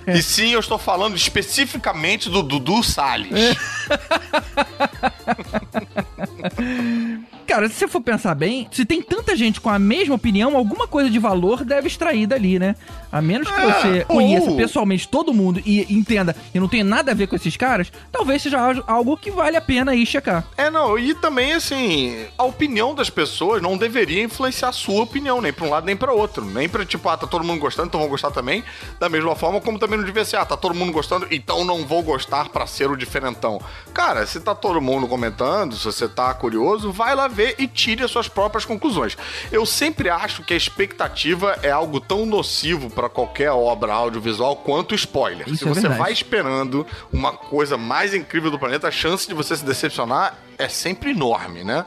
E 0.06 0.22
sim, 0.22 0.52
eu 0.52 0.60
estou 0.60 0.78
falando 0.78 1.16
especificamente 1.16 2.28
do 2.28 2.42
Dudu 2.42 2.82
Salles. 2.82 3.30
Cara, 7.50 7.68
se 7.68 7.74
você 7.74 7.88
for 7.88 8.00
pensar 8.00 8.32
bem, 8.36 8.68
se 8.70 8.84
tem 8.84 9.02
tanta 9.02 9.34
gente 9.34 9.60
com 9.60 9.68
a 9.68 9.76
mesma 9.76 10.14
opinião, 10.14 10.56
alguma 10.56 10.86
coisa 10.86 11.10
de 11.10 11.18
valor 11.18 11.64
deve 11.64 11.88
extrair 11.88 12.24
dali, 12.24 12.60
né? 12.60 12.76
A 13.10 13.20
menos 13.20 13.50
que 13.50 13.60
É, 13.60 13.72
você 13.72 13.98
ou- 14.08 14.14
conheça 14.16 14.52
pessoalmente 14.52 15.08
todo 15.08 15.34
mundo 15.34 15.60
e 15.66 15.80
entenda 15.92 16.36
e 16.54 16.60
não 16.60 16.68
tenha 16.68 16.84
nada 16.84 17.10
a 17.10 17.14
ver 17.14 17.26
com 17.26 17.34
esses 17.34 17.56
caras, 17.56 17.90
talvez 18.12 18.40
seja 18.40 18.56
algo 18.86 19.16
que 19.16 19.32
vale 19.32 19.56
a 19.56 19.60
pena 19.60 19.90
aí 19.90 20.06
checar. 20.06 20.44
É, 20.56 20.70
não, 20.70 20.96
e 20.96 21.12
também, 21.12 21.52
assim, 21.54 22.24
a 22.38 22.44
opinião 22.44 22.94
das 22.94 23.10
pessoas 23.10 23.60
não 23.60 23.76
deveria 23.76 24.22
influenciar 24.22 24.68
a 24.68 24.72
sua 24.72 25.02
opinião, 25.02 25.40
nem 25.40 25.52
pra 25.52 25.66
um 25.66 25.70
lado 25.70 25.86
nem 25.86 25.96
pra 25.96 26.12
outro. 26.12 26.44
Nem 26.44 26.68
pra, 26.68 26.84
tipo, 26.86 27.08
ah, 27.08 27.16
tá 27.16 27.26
todo 27.26 27.44
mundo 27.44 27.58
gostando, 27.58 27.88
então 27.88 27.98
vou 27.98 28.10
gostar 28.10 28.30
também. 28.30 28.62
Da 29.00 29.08
mesma 29.08 29.34
forma, 29.34 29.60
como 29.60 29.76
também 29.76 29.98
não 29.98 30.06
devia 30.06 30.24
ser, 30.24 30.36
ah, 30.36 30.44
tá 30.46 30.56
todo 30.56 30.72
mundo 30.72 30.92
gostando, 30.92 31.26
então 31.32 31.64
não 31.64 31.84
vou 31.84 32.00
gostar 32.00 32.48
pra 32.50 32.64
ser 32.64 32.88
o 32.88 32.94
diferentão. 32.94 33.60
Cara, 33.92 34.24
se 34.24 34.38
tá 34.38 34.54
todo 34.54 34.80
mundo 34.80 35.08
comentando, 35.08 35.74
se 35.74 35.84
você 35.84 36.08
tá 36.08 36.32
curioso, 36.32 36.92
vai 36.92 37.12
lá 37.16 37.26
ver 37.26 37.39
e 37.58 37.66
tire 37.66 38.04
as 38.04 38.10
suas 38.10 38.28
próprias 38.28 38.64
conclusões. 38.64 39.16
Eu 39.50 39.64
sempre 39.66 40.08
acho 40.08 40.42
que 40.42 40.54
a 40.54 40.56
expectativa 40.56 41.58
é 41.62 41.70
algo 41.70 42.00
tão 42.00 42.26
nocivo 42.26 42.90
pra 42.90 43.08
qualquer 43.08 43.50
obra 43.50 43.92
audiovisual 43.92 44.56
quanto 44.56 44.94
spoiler. 44.94 45.46
Isso 45.48 45.58
se 45.58 45.64
é 45.64 45.68
você 45.68 45.80
verdade. 45.80 46.00
vai 46.00 46.12
esperando 46.12 46.86
uma 47.12 47.32
coisa 47.32 47.76
mais 47.76 48.14
incrível 48.14 48.50
do 48.50 48.58
planeta, 48.58 48.88
a 48.88 48.90
chance 48.90 49.26
de 49.26 49.34
você 49.34 49.56
se 49.56 49.64
decepcionar 49.64 50.36
é 50.58 50.68
sempre 50.68 51.10
enorme, 51.10 51.64
né? 51.64 51.84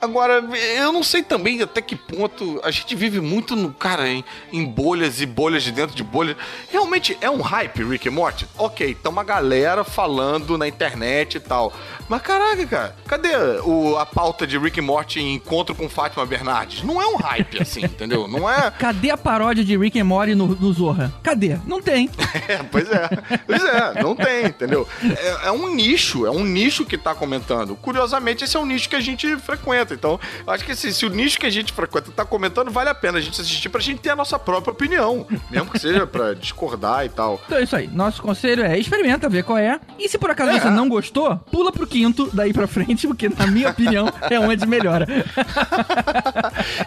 Agora, 0.00 0.42
eu 0.78 0.92
não 0.92 1.02
sei 1.02 1.22
também 1.22 1.60
até 1.60 1.82
que 1.82 1.94
ponto 1.94 2.58
a 2.64 2.70
gente 2.70 2.96
vive 2.96 3.20
muito 3.20 3.54
no, 3.54 3.70
cara, 3.70 4.08
em, 4.08 4.24
em 4.50 4.64
bolhas 4.64 5.20
e 5.20 5.26
bolhas 5.26 5.62
de 5.62 5.70
dentro 5.70 5.94
de 5.94 6.02
bolhas. 6.02 6.36
Realmente 6.70 7.18
é 7.20 7.28
um 7.28 7.42
hype, 7.42 7.84
Rick 7.84 8.08
e 8.08 8.10
Morty? 8.10 8.48
Ok, 8.56 8.94
tá 8.94 9.10
uma 9.10 9.22
galera 9.22 9.84
falando 9.84 10.56
na 10.56 10.66
internet 10.66 11.34
e 11.34 11.40
tal. 11.40 11.70
Mas 12.10 12.22
caraca, 12.22 12.66
cara, 12.66 12.96
cadê 13.06 13.28
o, 13.62 13.96
a 13.96 14.04
pauta 14.04 14.44
de 14.44 14.58
Rick 14.58 14.80
e 14.80 14.82
Morty 14.82 15.20
em 15.20 15.34
encontro 15.36 15.76
com 15.76 15.88
Fátima 15.88 16.26
Bernardes? 16.26 16.82
Não 16.82 17.00
é 17.00 17.06
um 17.06 17.14
hype 17.14 17.62
assim, 17.62 17.84
entendeu? 17.86 18.26
Não 18.26 18.50
é. 18.50 18.68
Cadê 18.72 19.10
a 19.12 19.16
paródia 19.16 19.64
de 19.64 19.76
Rick 19.78 19.96
and 20.00 20.06
Morty 20.06 20.34
no, 20.34 20.48
no 20.48 20.72
Zorra? 20.72 21.14
Cadê? 21.22 21.56
Não 21.64 21.80
tem. 21.80 22.10
É, 22.48 22.62
pois 22.64 22.90
é. 22.90 23.08
Pois 23.46 23.62
é, 23.64 24.02
não 24.02 24.16
tem, 24.16 24.46
entendeu? 24.46 24.88
É, 25.04 25.48
é 25.48 25.52
um 25.52 25.72
nicho, 25.72 26.26
é 26.26 26.30
um 26.30 26.42
nicho 26.44 26.84
que 26.84 26.96
tá 26.98 27.14
comentando. 27.14 27.76
Curiosamente, 27.76 28.42
esse 28.42 28.56
é 28.56 28.60
um 28.60 28.66
nicho 28.66 28.88
que 28.88 28.96
a 28.96 29.00
gente 29.00 29.36
frequenta. 29.36 29.94
Então, 29.94 30.18
eu 30.44 30.52
acho 30.52 30.64
que 30.64 30.72
assim, 30.72 30.90
se 30.90 31.06
o 31.06 31.10
nicho 31.10 31.38
que 31.38 31.46
a 31.46 31.50
gente 31.50 31.72
frequenta 31.72 32.10
tá 32.10 32.24
comentando, 32.24 32.70
vale 32.72 32.88
a 32.88 32.94
pena 32.94 33.18
a 33.18 33.20
gente 33.20 33.40
assistir 33.40 33.68
pra 33.68 33.80
gente 33.80 34.00
ter 34.00 34.10
a 34.10 34.16
nossa 34.16 34.36
própria 34.38 34.72
opinião. 34.72 35.26
Mesmo 35.50 35.70
que 35.70 35.78
seja 35.78 36.06
pra 36.08 36.34
discordar 36.34 37.04
e 37.04 37.08
tal. 37.08 37.40
Então 37.46 37.58
é 37.58 37.62
isso 37.62 37.76
aí. 37.76 37.86
Nosso 37.88 38.20
conselho 38.20 38.64
é 38.64 38.76
experimenta, 38.78 39.28
ver 39.28 39.44
qual 39.44 39.58
é. 39.58 39.78
E 39.98 40.08
se 40.08 40.18
por 40.18 40.30
acaso 40.30 40.50
É. 40.50 40.58
você 40.60 40.70
não 40.70 40.88
gostou, 40.88 41.36
pula 41.52 41.70
pro 41.70 41.86
quinto, 42.00 42.30
daí 42.32 42.52
pra 42.52 42.66
frente, 42.66 43.06
porque 43.06 43.28
na 43.28 43.46
minha 43.46 43.68
opinião 43.68 44.10
é 44.30 44.40
onde 44.40 44.66
melhora. 44.66 45.06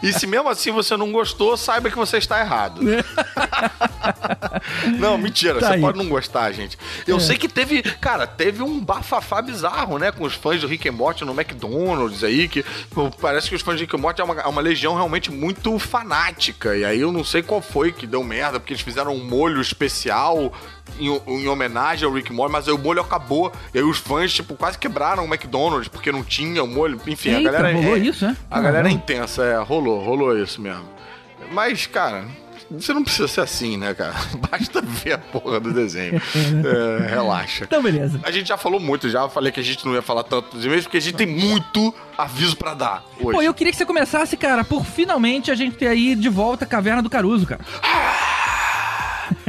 E 0.01 0.11
se 0.11 0.25
mesmo 0.25 0.49
assim 0.49 0.71
você 0.71 0.97
não 0.97 1.11
gostou, 1.11 1.55
saiba 1.55 1.89
que 1.89 1.95
você 1.95 2.17
está 2.17 2.39
errado. 2.39 2.81
não, 4.97 5.17
mentira, 5.17 5.59
Tá 5.59 5.67
você 5.67 5.73
aí. 5.73 5.81
pode 5.81 5.97
não 5.97 6.09
gostar, 6.09 6.51
gente. 6.51 6.77
Eu 7.07 7.17
É. 7.17 7.19
sei 7.19 7.37
que 7.37 7.47
teve, 7.47 7.81
cara, 7.81 8.25
teve 8.25 8.63
um 8.63 8.79
bafafá 8.79 9.41
bizarro, 9.41 9.97
né, 9.99 10.11
com 10.11 10.23
os 10.23 10.33
fãs 10.33 10.61
do 10.61 10.67
Rick 10.67 10.89
and 10.89 10.93
Morty 10.93 11.23
no 11.25 11.33
McDonald's 11.33 12.23
aí, 12.23 12.47
que 12.47 12.65
parece 13.21 13.49
que 13.49 13.55
os 13.55 13.61
fãs 13.61 13.77
de 13.77 13.83
Rick 13.83 13.95
and 13.95 13.99
Morty 13.99 14.21
é 14.21 14.23
uma, 14.23 14.41
é 14.41 14.47
uma 14.47 14.61
legião 14.61 14.95
realmente 14.95 15.31
muito 15.31 15.77
fanática. 15.77 16.75
E 16.75 16.83
aí 16.83 16.99
eu 16.99 17.11
não 17.11 17.23
sei 17.23 17.43
qual 17.43 17.61
foi 17.61 17.91
que 17.91 18.07
deu 18.07 18.23
merda, 18.23 18.59
porque 18.59 18.73
eles 18.73 18.83
fizeram 18.83 19.13
um 19.15 19.23
molho 19.23 19.61
especial 19.61 20.51
em, 20.99 21.07
em 21.07 21.47
homenagem 21.47 22.07
ao 22.07 22.13
Rick 22.13 22.31
Morty, 22.31 22.51
mas 22.51 22.67
aí 22.67 22.73
o 22.73 22.77
molho 22.77 23.01
acabou. 23.01 23.51
E 23.73 23.77
aí 23.77 23.83
os 23.83 23.97
fãs, 23.97 24.33
tipo, 24.33 24.55
quase 24.55 24.77
quebraram 24.77 25.23
o 25.23 25.27
McDonald's 25.27 25.87
porque 25.87 26.11
não 26.11 26.23
tinha 26.23 26.63
o 26.63 26.67
molho. 26.67 26.99
Enfim, 27.07 27.31
a 27.31 27.37
Eita, 27.39 27.51
galera 27.51 27.71
é- 27.71 27.75
rolou 27.75 27.97
é, 27.97 27.99
isso, 27.99 28.25
é? 28.25 28.35
A 28.49 28.61
galera 28.61 28.89
é 28.89 28.91
intensa, 28.91 29.43
é, 29.43 29.57
rolou, 29.61 30.03
rolou 30.03 30.37
isso 30.37 30.61
mesmo. 30.61 30.85
Mas, 31.51 31.85
cara, 31.85 32.25
você 32.71 32.93
não 32.93 33.03
precisa 33.03 33.27
ser 33.27 33.41
assim, 33.41 33.77
né, 33.77 33.93
cara? 33.93 34.13
Basta 34.49 34.81
ver 34.81 35.13
a 35.13 35.17
porra 35.17 35.59
do 35.59 35.73
desenho. 35.73 36.21
É, 36.63 37.07
relaxa. 37.07 37.65
Então, 37.65 37.81
beleza. 37.81 38.19
A 38.23 38.31
gente 38.31 38.47
já 38.47 38.57
falou 38.57 38.79
muito, 38.79 39.09
já 39.09 39.27
falei 39.27 39.51
que 39.51 39.59
a 39.59 39.63
gente 39.63 39.85
não 39.85 39.93
ia 39.93 40.01
falar 40.01 40.23
tanto 40.23 40.55
dos 40.55 40.65
e-mails, 40.65 40.85
porque 40.85 40.97
a 40.97 41.01
gente 41.01 41.15
tem 41.15 41.27
muito 41.27 41.93
aviso 42.17 42.55
pra 42.55 42.73
dar 42.73 43.03
hoje. 43.19 43.31
Pô, 43.37 43.41
eu 43.41 43.53
queria 43.53 43.71
que 43.71 43.77
você 43.77 43.85
começasse, 43.85 44.37
cara, 44.37 44.63
por 44.63 44.85
finalmente 44.85 45.51
a 45.51 45.55
gente 45.55 45.75
ter 45.75 45.87
aí 45.87 46.15
de 46.15 46.29
volta 46.29 46.65
a 46.65 46.67
Caverna 46.67 47.01
do 47.01 47.09
Caruso, 47.09 47.45
cara. 47.45 47.61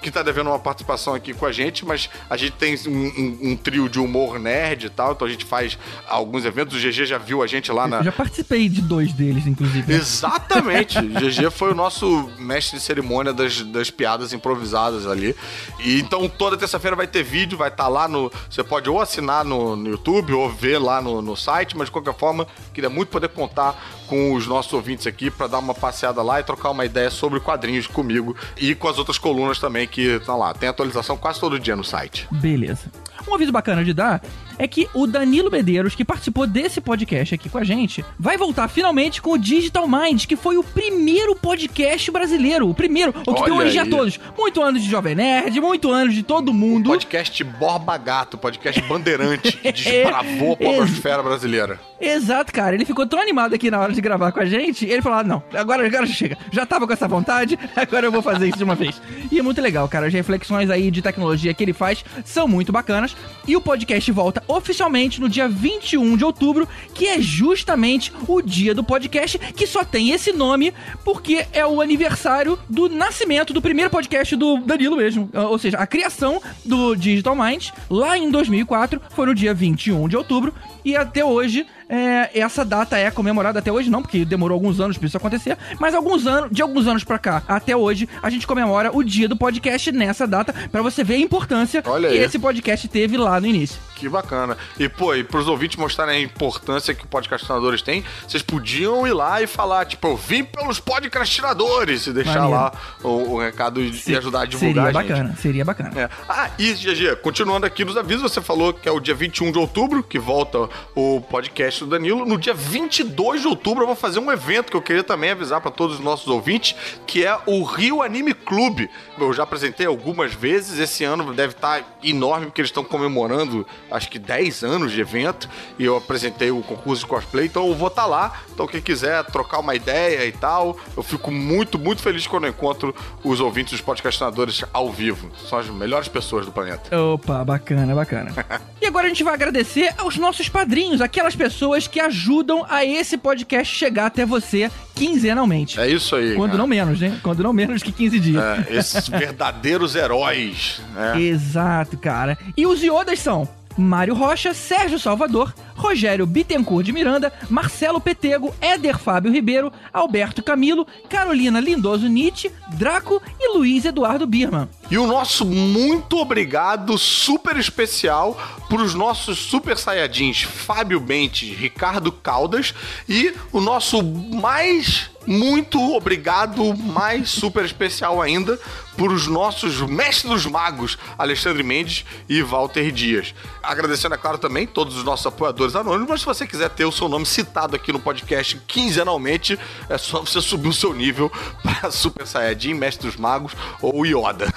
Que 0.00 0.10
tá 0.10 0.22
devendo 0.22 0.48
uma 0.50 0.58
participação 0.58 1.14
aqui 1.14 1.32
com 1.34 1.44
a 1.46 1.52
gente, 1.52 1.84
mas 1.84 2.08
a 2.30 2.36
gente 2.36 2.52
tem 2.52 2.74
um, 2.86 2.90
um- 2.90 3.38
um 3.52 3.56
trio 3.56 3.88
de 3.88 3.98
humor 3.98 4.38
nerd 4.38 4.86
e 4.86 4.90
tal, 4.90 5.12
então 5.12 5.26
a 5.26 5.30
gente 5.30 5.44
faz 5.44 5.76
alguns 6.08 6.44
eventos. 6.44 6.76
O 6.76 6.78
GG 6.80 7.04
já 7.06 7.18
viu 7.18 7.42
a 7.42 7.46
gente 7.46 7.70
lá 7.72 7.86
na, 7.88 7.98
Eu 7.98 8.04
já 8.04 8.12
participei 8.12 8.68
de 8.68 8.80
dois 8.82 9.12
deles, 9.12 9.46
inclusive. 9.46 9.92
Exatamente. 9.92 11.00
GG 11.00 11.50
foi 11.50 11.72
o 11.72 11.74
nosso 11.74 12.30
mestre 12.38 12.78
de 12.78 12.84
cerimônia 12.84 13.32
das, 13.32 13.62
das 13.62 13.90
piadas 13.90 14.32
improvisadas 14.32 15.06
ali. 15.06 15.34
E 15.80 15.98
então 16.00 16.28
toda 16.28 16.56
terça-feira 16.56 16.96
vai 16.96 17.06
ter 17.06 17.22
vídeo, 17.22 17.56
vai 17.58 17.68
estar 17.68 17.88
lá 17.88 18.06
no. 18.06 18.30
Você 18.50 18.62
pode 18.62 18.88
ou 18.88 19.00
assinar 19.00 19.44
no, 19.44 19.74
no 19.76 19.88
YouTube 19.90 20.32
ou 20.32 20.48
ver 20.50 20.78
lá 20.78 21.00
no, 21.00 21.20
no 21.22 21.36
site, 21.36 21.76
mas 21.76 21.86
de 21.86 21.92
qualquer 21.92 22.14
forma, 22.14 22.46
queria 22.74 22.90
muito 22.90 23.08
poder 23.08 23.28
contar 23.28 23.80
com 24.06 24.34
os 24.34 24.46
nossos 24.46 24.72
ouvintes 24.72 25.06
aqui 25.06 25.30
para 25.30 25.46
dar 25.46 25.58
uma 25.58 25.74
passeada 25.74 26.22
lá 26.22 26.38
e 26.38 26.42
trocar 26.42 26.70
uma 26.70 26.84
ideia 26.84 27.10
sobre 27.10 27.40
quadrinhos 27.40 27.86
comigo 27.86 28.36
e 28.58 28.74
com 28.74 28.86
as 28.88 28.98
outras 28.98 29.16
colunas 29.16 29.31
também 29.60 29.86
que 29.86 30.02
estão 30.02 30.38
lá. 30.38 30.52
Tem 30.54 30.68
atualização 30.68 31.16
quase 31.16 31.40
todo 31.40 31.58
dia 31.58 31.76
no 31.76 31.84
site. 31.84 32.26
Beleza. 32.30 32.90
Um 33.28 33.34
aviso 33.34 33.52
bacana 33.52 33.84
de 33.84 33.92
dar 33.92 34.20
é 34.62 34.68
que 34.68 34.88
o 34.94 35.08
Danilo 35.08 35.50
Medeiros, 35.50 35.96
que 35.96 36.04
participou 36.04 36.46
desse 36.46 36.80
podcast 36.80 37.34
aqui 37.34 37.48
com 37.48 37.58
a 37.58 37.64
gente, 37.64 38.04
vai 38.16 38.36
voltar 38.36 38.68
finalmente 38.68 39.20
com 39.20 39.32
o 39.32 39.38
Digital 39.38 39.88
Mind, 39.88 40.24
que 40.24 40.36
foi 40.36 40.56
o 40.56 40.62
primeiro 40.62 41.34
podcast 41.34 42.08
brasileiro. 42.12 42.68
O 42.68 42.74
primeiro, 42.74 43.12
o 43.26 43.34
que 43.34 43.44
deu 43.44 43.54
Olha 43.54 43.64
origem 43.64 43.80
a 43.80 43.86
todos. 43.86 44.20
Muito 44.38 44.62
anos 44.62 44.80
de 44.82 44.88
Jovem 44.88 45.16
Nerd, 45.16 45.60
muito 45.60 45.90
anos 45.90 46.14
de 46.14 46.22
todo 46.22 46.54
mundo. 46.54 46.90
Podcast 46.90 47.42
Borba 47.42 47.96
Gato, 47.98 48.38
podcast 48.38 48.80
bandeirante 48.82 49.56
que 49.56 49.72
desbravou 49.72 50.52
a 50.52 50.56
podosfera 50.56 51.22
brasileira. 51.24 51.80
Exato, 52.02 52.52
cara. 52.52 52.74
Ele 52.74 52.84
ficou 52.84 53.06
tão 53.06 53.20
animado 53.20 53.54
aqui 53.54 53.70
na 53.70 53.78
hora 53.78 53.92
de 53.92 54.00
gravar 54.00 54.32
com 54.32 54.40
a 54.40 54.44
gente. 54.44 54.84
Ele 54.84 55.00
falou: 55.00 55.20
ah, 55.20 55.22
não, 55.22 55.42
agora, 55.54 55.86
agora 55.86 56.04
já 56.04 56.12
chega. 56.12 56.36
Já 56.50 56.66
tava 56.66 56.84
com 56.84 56.92
essa 56.92 57.06
vontade, 57.06 57.56
agora 57.76 58.06
eu 58.06 58.10
vou 58.10 58.20
fazer 58.20 58.48
isso 58.48 58.58
de 58.58 58.64
uma 58.64 58.74
vez. 58.74 59.00
E 59.30 59.38
é 59.38 59.42
muito 59.42 59.60
legal, 59.60 59.88
cara. 59.88 60.06
As 60.06 60.12
reflexões 60.12 60.68
aí 60.68 60.90
de 60.90 61.00
tecnologia 61.00 61.54
que 61.54 61.62
ele 61.62 61.72
faz 61.72 62.04
são 62.24 62.48
muito 62.48 62.72
bacanas. 62.72 63.16
E 63.46 63.56
o 63.56 63.60
podcast 63.60 64.10
volta 64.12 64.42
oficialmente 64.46 65.20
no 65.20 65.28
dia 65.28 65.48
21 65.48 66.16
de 66.16 66.24
outubro, 66.24 66.68
que 66.94 67.06
é 67.06 67.20
justamente 67.20 68.12
o 68.28 68.40
dia 68.40 68.74
do 68.74 68.84
podcast, 68.84 69.38
que 69.38 69.66
só 69.66 69.84
tem 69.84 70.10
esse 70.10 70.32
nome 70.32 70.72
porque 71.04 71.46
é 71.52 71.66
o 71.66 71.80
aniversário 71.80 72.58
do 72.68 72.88
nascimento 72.88 73.52
do 73.52 73.60
primeiro 73.60 73.90
podcast 73.90 74.36
do 74.36 74.58
Danilo 74.58 74.96
mesmo. 74.96 75.28
Ou 75.32 75.58
seja, 75.58 75.78
a 75.78 75.86
criação 75.86 76.40
do 76.64 76.94
Digital 76.94 77.34
Mind 77.34 77.70
lá 77.90 78.16
em 78.16 78.30
2004 78.30 79.00
foi 79.10 79.26
no 79.26 79.34
dia 79.34 79.52
21 79.52 80.08
de 80.08 80.16
outubro. 80.16 80.54
E 80.84 80.96
até 80.96 81.24
hoje, 81.24 81.66
é, 81.92 82.30
essa 82.40 82.64
data 82.64 82.96
é 82.96 83.10
comemorada 83.10 83.58
até 83.58 83.70
hoje, 83.70 83.90
não, 83.90 84.00
porque 84.00 84.24
demorou 84.24 84.56
alguns 84.56 84.80
anos 84.80 84.96
pra 84.96 85.06
isso 85.06 85.16
acontecer, 85.18 85.58
mas 85.78 85.94
alguns 85.94 86.26
anos, 86.26 86.50
de 86.50 86.62
alguns 86.62 86.86
anos 86.86 87.04
pra 87.04 87.18
cá, 87.18 87.42
até 87.46 87.76
hoje, 87.76 88.08
a 88.22 88.30
gente 88.30 88.46
comemora 88.46 88.90
o 88.96 89.02
dia 89.02 89.28
do 89.28 89.36
podcast 89.36 89.92
nessa 89.92 90.26
data, 90.26 90.54
pra 90.72 90.80
você 90.80 91.04
ver 91.04 91.14
a 91.14 91.18
importância 91.18 91.82
Olha 91.84 92.08
que 92.08 92.16
aí. 92.16 92.24
esse 92.24 92.38
podcast 92.38 92.88
teve 92.88 93.18
lá 93.18 93.38
no 93.38 93.46
início. 93.46 93.78
Que 94.02 94.08
bacana. 94.08 94.58
E, 94.80 94.88
pô, 94.88 95.14
e 95.14 95.22
pros 95.22 95.46
ouvintes 95.46 95.76
mostrarem 95.76 96.16
a 96.16 96.20
importância 96.20 96.92
que 96.92 97.04
o 97.04 97.06
podcastinadores 97.06 97.82
têm, 97.82 98.04
vocês 98.26 98.42
podiam 98.42 99.06
ir 99.06 99.12
lá 99.12 99.40
e 99.40 99.46
falar, 99.46 99.84
tipo, 99.84 100.08
eu 100.08 100.16
vim 100.16 100.42
pelos 100.42 100.80
podcastinadores 100.80 102.08
e 102.08 102.12
deixar 102.12 102.40
Maneiro. 102.40 102.50
lá 102.50 102.72
o, 103.04 103.34
o 103.34 103.38
recado 103.40 103.80
e, 103.80 104.02
e 104.08 104.16
ajudar 104.16 104.40
a 104.40 104.44
divulgar 104.44 104.86
Seria 104.86 104.98
a 104.98 105.02
gente. 105.04 105.12
bacana, 105.12 105.36
seria 105.36 105.64
bacana. 105.64 106.00
É. 106.00 106.10
Ah, 106.28 106.50
e 106.58 106.72
GG, 106.72 107.14
continuando 107.22 107.64
aqui 107.64 107.84
nos 107.84 107.96
avisos, 107.96 108.22
você 108.22 108.40
falou 108.40 108.74
que 108.74 108.88
é 108.88 108.90
o 108.90 108.98
dia 108.98 109.14
21 109.14 109.52
de 109.52 109.58
outubro, 109.58 110.02
que 110.02 110.18
volta 110.18 110.68
o 110.96 111.20
podcast 111.20 111.84
do 111.84 111.90
Danilo. 111.90 112.26
No 112.26 112.36
dia 112.36 112.54
22 112.54 113.42
de 113.42 113.46
outubro 113.46 113.84
eu 113.84 113.86
vou 113.86 113.94
fazer 113.94 114.18
um 114.18 114.32
evento 114.32 114.72
que 114.72 114.76
eu 114.76 114.82
queria 114.82 115.04
também 115.04 115.30
avisar 115.30 115.60
para 115.60 115.70
todos 115.70 115.98
os 115.98 116.04
nossos 116.04 116.26
ouvintes, 116.26 116.74
que 117.06 117.24
é 117.24 117.38
o 117.46 117.62
Rio 117.62 118.02
Anime 118.02 118.34
Clube. 118.34 118.90
Eu 119.16 119.32
já 119.32 119.44
apresentei 119.44 119.86
algumas 119.86 120.34
vezes, 120.34 120.80
esse 120.80 121.04
ano 121.04 121.32
deve 121.32 121.52
estar 121.52 121.84
enorme, 122.02 122.46
porque 122.46 122.60
eles 122.60 122.70
estão 122.70 122.82
comemorando 122.82 123.64
acho 123.92 124.08
que 124.08 124.18
10 124.18 124.64
anos 124.64 124.92
de 124.92 125.00
evento, 125.00 125.48
e 125.78 125.84
eu 125.84 125.96
apresentei 125.96 126.50
o 126.50 126.62
concurso 126.62 127.02
de 127.02 127.08
cosplay, 127.08 127.46
então 127.46 127.66
eu 127.68 127.74
vou 127.74 127.88
estar 127.88 128.06
lá. 128.06 128.42
Então 128.52 128.66
quem 128.66 128.80
quiser 128.80 129.24
trocar 129.24 129.60
uma 129.60 129.74
ideia 129.74 130.26
e 130.26 130.32
tal, 130.32 130.76
eu 130.96 131.02
fico 131.02 131.30
muito, 131.30 131.78
muito 131.78 132.02
feliz 132.02 132.26
quando 132.26 132.44
eu 132.44 132.50
encontro 132.50 132.94
os 133.22 133.40
ouvintes 133.40 133.72
dos 133.72 133.80
podcastinadores 133.80 134.64
ao 134.72 134.90
vivo. 134.90 135.30
São 135.48 135.58
as 135.58 135.68
melhores 135.68 136.08
pessoas 136.08 136.46
do 136.46 136.52
planeta. 136.52 136.96
Opa, 136.96 137.44
bacana, 137.44 137.94
bacana. 137.94 138.32
e 138.80 138.86
agora 138.86 139.06
a 139.06 139.08
gente 139.08 139.24
vai 139.24 139.34
agradecer 139.34 139.94
aos 139.98 140.16
nossos 140.16 140.48
padrinhos, 140.48 141.00
aquelas 141.00 141.36
pessoas 141.36 141.86
que 141.86 142.00
ajudam 142.00 142.66
a 142.68 142.84
esse 142.84 143.16
podcast 143.16 143.74
chegar 143.74 144.06
até 144.06 144.24
você 144.24 144.70
quinzenalmente. 144.94 145.80
É 145.80 145.88
isso 145.88 146.14
aí. 146.14 146.34
Quando 146.34 146.52
cara. 146.52 146.58
não 146.58 146.66
menos, 146.66 147.00
né? 147.00 147.18
Quando 147.22 147.42
não 147.42 147.52
menos 147.52 147.82
que 147.82 147.92
15 147.92 148.20
dias. 148.20 148.42
É, 148.42 148.76
esses 148.76 149.08
verdadeiros 149.08 149.94
heróis, 149.94 150.80
né? 150.94 151.20
Exato, 151.20 151.96
cara. 151.96 152.38
E 152.56 152.66
os 152.66 152.82
iodas 152.82 153.18
são 153.18 153.48
Mário 153.76 154.14
Rocha, 154.14 154.52
Sérgio 154.54 154.98
Salvador, 154.98 155.54
Rogério 155.74 156.26
Bittencourt 156.26 156.84
de 156.84 156.92
Miranda, 156.92 157.32
Marcelo 157.48 158.00
Petego, 158.00 158.54
Éder 158.60 158.98
Fábio 158.98 159.32
Ribeiro, 159.32 159.72
Alberto 159.92 160.42
Camilo, 160.42 160.86
Carolina 161.08 161.60
Lindoso 161.60 162.08
Nietzsche, 162.08 162.50
Draco 162.74 163.20
e 163.40 163.56
Luiz 163.56 163.84
Eduardo 163.84 164.26
Birman. 164.26 164.68
E 164.90 164.98
o 164.98 165.06
nosso 165.06 165.44
muito 165.44 166.18
obrigado 166.18 166.96
super 166.98 167.56
especial 167.56 168.38
para 168.68 168.82
os 168.82 168.94
nossos 168.94 169.38
super 169.38 169.76
saiyajins 169.76 170.42
Fábio 170.42 171.00
Bentes, 171.00 171.56
Ricardo 171.56 172.12
Caldas 172.12 172.74
e 173.08 173.34
o 173.52 173.60
nosso 173.60 174.02
mais 174.02 175.11
muito 175.26 175.80
obrigado, 175.94 176.76
mais 176.76 177.30
super 177.30 177.64
especial 177.64 178.20
ainda, 178.20 178.58
por 178.96 179.12
os 179.12 179.26
nossos 179.26 179.80
mestres 179.80 180.32
dos 180.32 180.46
magos, 180.46 180.98
Alexandre 181.16 181.62
Mendes 181.62 182.04
e 182.28 182.42
Walter 182.42 182.90
Dias. 182.90 183.34
Agradecendo, 183.62 184.14
é 184.14 184.18
claro, 184.18 184.38
também 184.38 184.66
todos 184.66 184.96
os 184.96 185.04
nossos 185.04 185.26
apoiadores 185.26 185.74
anônimos, 185.74 186.08
mas 186.08 186.20
se 186.20 186.26
você 186.26 186.46
quiser 186.46 186.68
ter 186.70 186.84
o 186.84 186.92
seu 186.92 187.08
nome 187.08 187.24
citado 187.24 187.76
aqui 187.76 187.92
no 187.92 187.98
podcast 187.98 188.60
quinzenalmente, 188.66 189.58
é 189.88 189.96
só 189.96 190.20
você 190.20 190.40
subir 190.40 190.68
o 190.68 190.72
seu 190.72 190.92
nível 190.92 191.30
para 191.62 191.90
Super 191.90 192.26
Saiyajin, 192.26 192.74
Mestre 192.74 193.06
dos 193.06 193.16
Magos 193.16 193.52
ou 193.80 194.04
Yoda. 194.04 194.52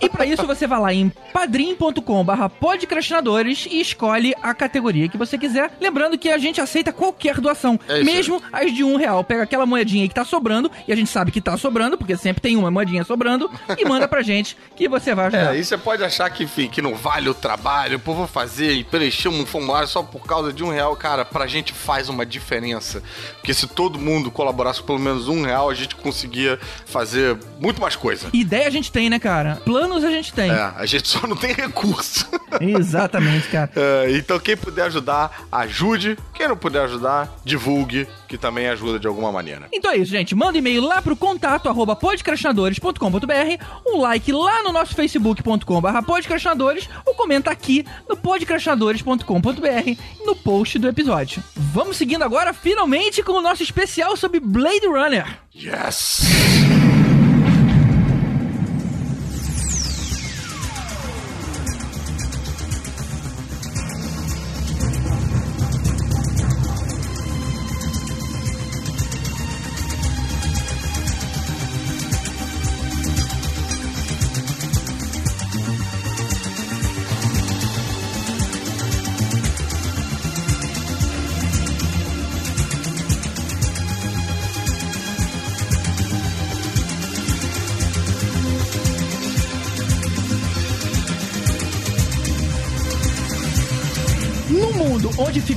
E 0.00 0.08
para 0.08 0.26
isso 0.26 0.46
você 0.46 0.66
vai 0.66 0.80
lá 0.80 0.94
em 0.94 1.12
padrim.com.br 1.32 2.48
podcastinadores 2.60 3.66
e 3.70 3.80
escolhe 3.80 4.34
a 4.42 4.54
categoria 4.54 5.08
que 5.08 5.18
você 5.18 5.36
quiser. 5.36 5.72
Lembrando 5.80 6.18
que 6.18 6.28
a 6.28 6.38
gente 6.38 6.60
aceita 6.60 6.92
qualquer 6.92 7.40
doação, 7.40 7.78
É 7.88 8.02
mesmo 8.02 8.42
as 8.52 8.72
de 8.72 8.84
um 8.84 8.96
real. 8.96 9.24
Pega 9.24 9.42
aquela 9.42 9.66
moedinha 9.66 10.04
que 10.10 10.14
tá 10.14 10.24
sobrando, 10.24 10.70
e 10.86 10.92
a 10.92 10.96
gente 10.96 11.08
sabe 11.08 11.30
que 11.30 11.40
tá 11.40 11.56
sobrando, 11.56 11.96
porque 11.96 12.16
sempre 12.16 12.42
tem 12.42 12.56
uma 12.56 12.70
moedinha 12.70 13.04
sobrando, 13.04 13.50
e 13.78 13.84
manda 13.84 14.06
pra 14.06 14.22
gente 14.22 14.56
que 14.76 14.88
você 14.88 15.14
vai 15.14 15.26
ajudar. 15.26 15.54
É, 15.54 15.58
e 15.58 15.64
você 15.64 15.78
pode 15.78 16.04
achar 16.04 16.28
que, 16.28 16.44
enfim, 16.44 16.68
que 16.68 16.82
não 16.82 16.94
vale 16.94 17.28
o 17.28 17.34
trabalho, 17.34 17.98
pô, 17.98 18.14
vou 18.14 18.26
fazer 18.26 18.72
e 18.72 18.84
preencher 18.84 19.28
um 19.28 19.46
formulário 19.46 19.88
só 19.88 20.02
por 20.02 20.26
causa 20.26 20.52
de 20.52 20.62
um 20.62 20.70
real. 20.70 20.94
Cara, 20.96 21.24
pra 21.24 21.46
gente 21.46 21.72
faz 21.72 22.08
uma 22.08 22.26
diferença. 22.26 23.02
Porque 23.36 23.54
se 23.54 23.66
todo 23.66 23.98
mundo 23.98 24.30
colaborasse 24.30 24.80
com 24.80 24.86
pelo 24.86 24.98
menos 24.98 25.28
um 25.28 25.42
real, 25.42 25.70
a 25.70 25.74
gente 25.74 25.94
conseguia 25.94 26.58
fazer 26.84 27.38
muito 27.60 27.80
mais 27.80 27.96
coisa. 27.96 28.28
Ideia 28.32 28.66
a 28.66 28.70
gente 28.70 28.90
tem, 28.90 29.08
né, 29.08 29.18
cara? 29.18 29.56
Planos 29.64 30.04
a 30.04 30.10
gente 30.10 30.32
tem. 30.32 30.50
É, 30.50 30.72
a 30.76 30.86
gente 30.86 31.08
só 31.08 31.26
não 31.26 31.36
tem 31.36 31.52
recurso. 31.54 32.26
Exatamente, 32.60 33.48
cara. 33.48 33.70
É, 33.76 34.10
então 34.12 34.38
quem 34.38 34.56
puder 34.56 34.86
ajudar, 34.86 35.46
ajude. 35.50 36.18
Quem 36.34 36.48
não 36.48 36.56
puder 36.56 36.82
ajudar, 36.82 37.28
divulgue, 37.44 38.08
que 38.30 38.38
também 38.38 38.68
ajuda 38.68 39.00
de 39.00 39.08
alguma 39.08 39.32
maneira. 39.32 39.66
Então 39.72 39.90
é 39.90 39.96
isso, 39.96 40.12
gente. 40.12 40.36
Manda 40.36 40.56
e-mail 40.56 40.82
lá 40.84 41.02
pro 41.02 41.16
contato 41.16 41.68
arroba 41.68 41.96
podcrastinadores.com.br, 41.96 43.64
um 43.84 44.00
like 44.00 44.30
lá 44.30 44.62
no 44.62 44.70
nosso 44.70 44.94
facebook.com 44.94 45.80
barra 45.80 46.00
podcrastinadores, 46.00 46.88
ou 47.04 47.12
comenta 47.16 47.50
aqui 47.50 47.84
no 48.08 48.16
podcrastinadores.com.br 48.16 50.00
no 50.24 50.36
post 50.36 50.78
do 50.78 50.88
episódio. 50.88 51.42
Vamos 51.56 51.96
seguindo 51.96 52.22
agora, 52.22 52.54
finalmente, 52.54 53.20
com 53.20 53.32
o 53.32 53.42
nosso 53.42 53.64
especial 53.64 54.16
sobre 54.16 54.38
Blade 54.38 54.86
Runner. 54.86 55.26
Yes! 55.52 56.89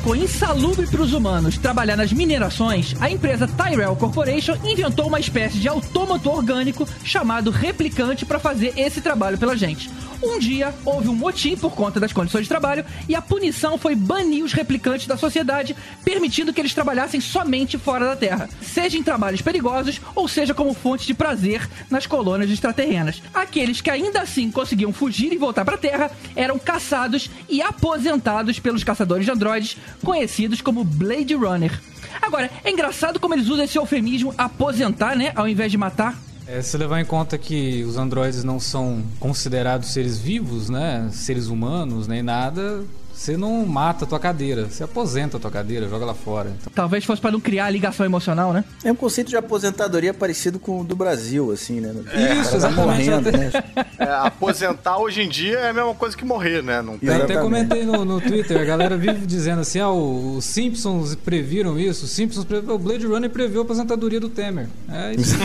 Ficou 0.03 0.17
insalubre 0.17 0.85
para 0.85 1.01
os 1.01 1.13
humanos 1.13 1.57
trabalhar 1.57 1.95
nas 1.95 2.11
minerações, 2.11 2.93
a 2.99 3.09
empresa 3.09 3.47
Tyrell 3.47 3.95
Corporation 3.95 4.57
inventou 4.65 5.07
uma 5.07 5.17
espécie 5.17 5.57
de 5.59 5.69
autômato 5.69 6.29
orgânico 6.29 6.85
chamado 7.05 7.49
replicante 7.49 8.25
para 8.25 8.37
fazer 8.37 8.73
esse 8.75 8.99
trabalho 8.99 9.37
pela 9.37 9.55
gente. 9.55 9.89
Um 10.23 10.39
dia 10.39 10.73
houve 10.85 11.09
um 11.09 11.15
motim 11.15 11.57
por 11.57 11.73
conta 11.73 11.99
das 11.99 12.13
condições 12.13 12.43
de 12.43 12.49
trabalho 12.49 12.85
e 13.09 13.15
a 13.15 13.21
punição 13.21 13.77
foi 13.77 13.93
banir 13.93 14.43
os 14.43 14.53
replicantes 14.53 15.05
da 15.05 15.17
sociedade, 15.17 15.75
permitindo 16.03 16.53
que 16.53 16.61
eles 16.61 16.73
trabalhassem 16.73 17.19
somente 17.19 17.77
fora 17.77 18.05
da 18.05 18.15
Terra, 18.15 18.49
seja 18.61 18.97
em 18.97 19.03
trabalhos 19.03 19.41
perigosos 19.41 19.99
ou 20.15 20.25
seja 20.27 20.53
como 20.53 20.73
fonte 20.73 21.05
de 21.05 21.13
prazer 21.13 21.69
nas 21.89 22.05
colônias 22.05 22.49
extraterrenas. 22.49 23.21
Aqueles 23.33 23.81
que 23.81 23.89
ainda 23.89 24.21
assim 24.21 24.49
conseguiam 24.49 24.93
fugir 24.93 25.33
e 25.33 25.37
voltar 25.37 25.65
para 25.65 25.75
a 25.75 25.79
Terra 25.79 26.11
eram 26.37 26.57
caçados 26.57 27.29
e 27.49 27.61
aposentados 27.61 28.59
pelos 28.59 28.83
caçadores 28.83 29.25
de 29.25 29.31
androides, 29.31 29.77
conhecidos 30.03 30.61
como 30.61 30.83
Blade 30.83 31.33
Runner. 31.33 31.81
Agora, 32.21 32.49
é 32.63 32.71
engraçado 32.71 33.19
como 33.19 33.33
eles 33.33 33.47
usam 33.47 33.65
esse 33.65 33.77
eufemismo 33.77 34.33
aposentar, 34.37 35.15
né, 35.15 35.31
ao 35.35 35.47
invés 35.47 35.71
de 35.71 35.77
matar. 35.77 36.17
É, 36.45 36.61
se 36.61 36.77
levar 36.77 36.99
em 36.99 37.05
conta 37.05 37.37
que 37.37 37.83
os 37.83 37.97
androides 37.97 38.43
não 38.43 38.59
são 38.59 39.01
considerados 39.19 39.89
seres 39.89 40.19
vivos, 40.19 40.69
né? 40.69 41.09
Seres 41.11 41.47
humanos, 41.47 42.05
nem 42.05 42.21
nada, 42.21 42.83
você 43.13 43.38
não 43.38 43.65
mata 43.65 44.06
a 44.06 44.08
tua 44.08 44.19
cadeira, 44.19 44.65
você 44.65 44.84
aposenta 44.84 45.38
a 45.38 45.39
tua 45.39 45.52
cadeira, 45.52 45.88
joga 45.88 46.06
lá 46.06 46.13
fora. 46.13 46.52
Então, 46.60 46.71
Talvez 46.73 47.06
fosse 47.06 47.21
para 47.21 47.32
não 47.32 47.39
criar 47.39 47.69
ligação 47.69 48.06
emocional, 48.06 48.52
né? 48.52 48.65
É 48.84 48.91
um 48.91 48.95
conceito 48.95 49.30
de 49.30 49.38
aposentadoria 49.38 50.13
parecido 50.13 50.60
com 50.60 50.82
o 50.82 50.84
do 50.84 50.95
Brasil, 50.95 51.52
assim, 51.52 51.80
né? 51.80 51.93
Isso, 51.93 52.58
O 52.58 52.60
cara 52.60 52.76
vai 52.76 53.02
exatamente. 53.02 53.10
morrendo, 53.10 53.32
né? 53.38 53.52
É, 53.99 54.04
aposentar 54.28 54.97
hoje 54.97 55.21
em 55.21 55.30
dia 55.30 55.60
é 55.60 55.69
a 55.69 55.73
mesma 55.73 55.93
coisa 55.93 56.17
que 56.17 56.26
morrer, 56.26 56.63
né? 56.63 56.82
Não 56.82 56.97
tem. 56.97 57.10
Eu 57.10 57.23
até 57.23 57.38
comentei 57.39 57.84
no, 57.86 58.04
no 58.04 58.19
Twitter, 58.19 58.60
a 58.60 58.65
galera 58.65 58.97
vive 58.97 59.26
dizendo 59.26 59.62
assim, 59.62 59.80
ah, 59.80 59.91
os 59.91 60.43
Simpsons 60.43 61.15
previram 61.15 61.80
isso, 61.80 62.06
os 62.06 62.12
Simpsons 62.12 62.43
previram, 62.45 62.76
o 62.76 62.80
Blade 62.80 63.06
Runner 63.06 63.30
previu 63.30 63.62
a 63.62 63.63
aposentadoria 63.63 64.19
do 64.19 64.30
Temer. 64.30 64.67
É 64.89 65.13
isso. 65.13 65.36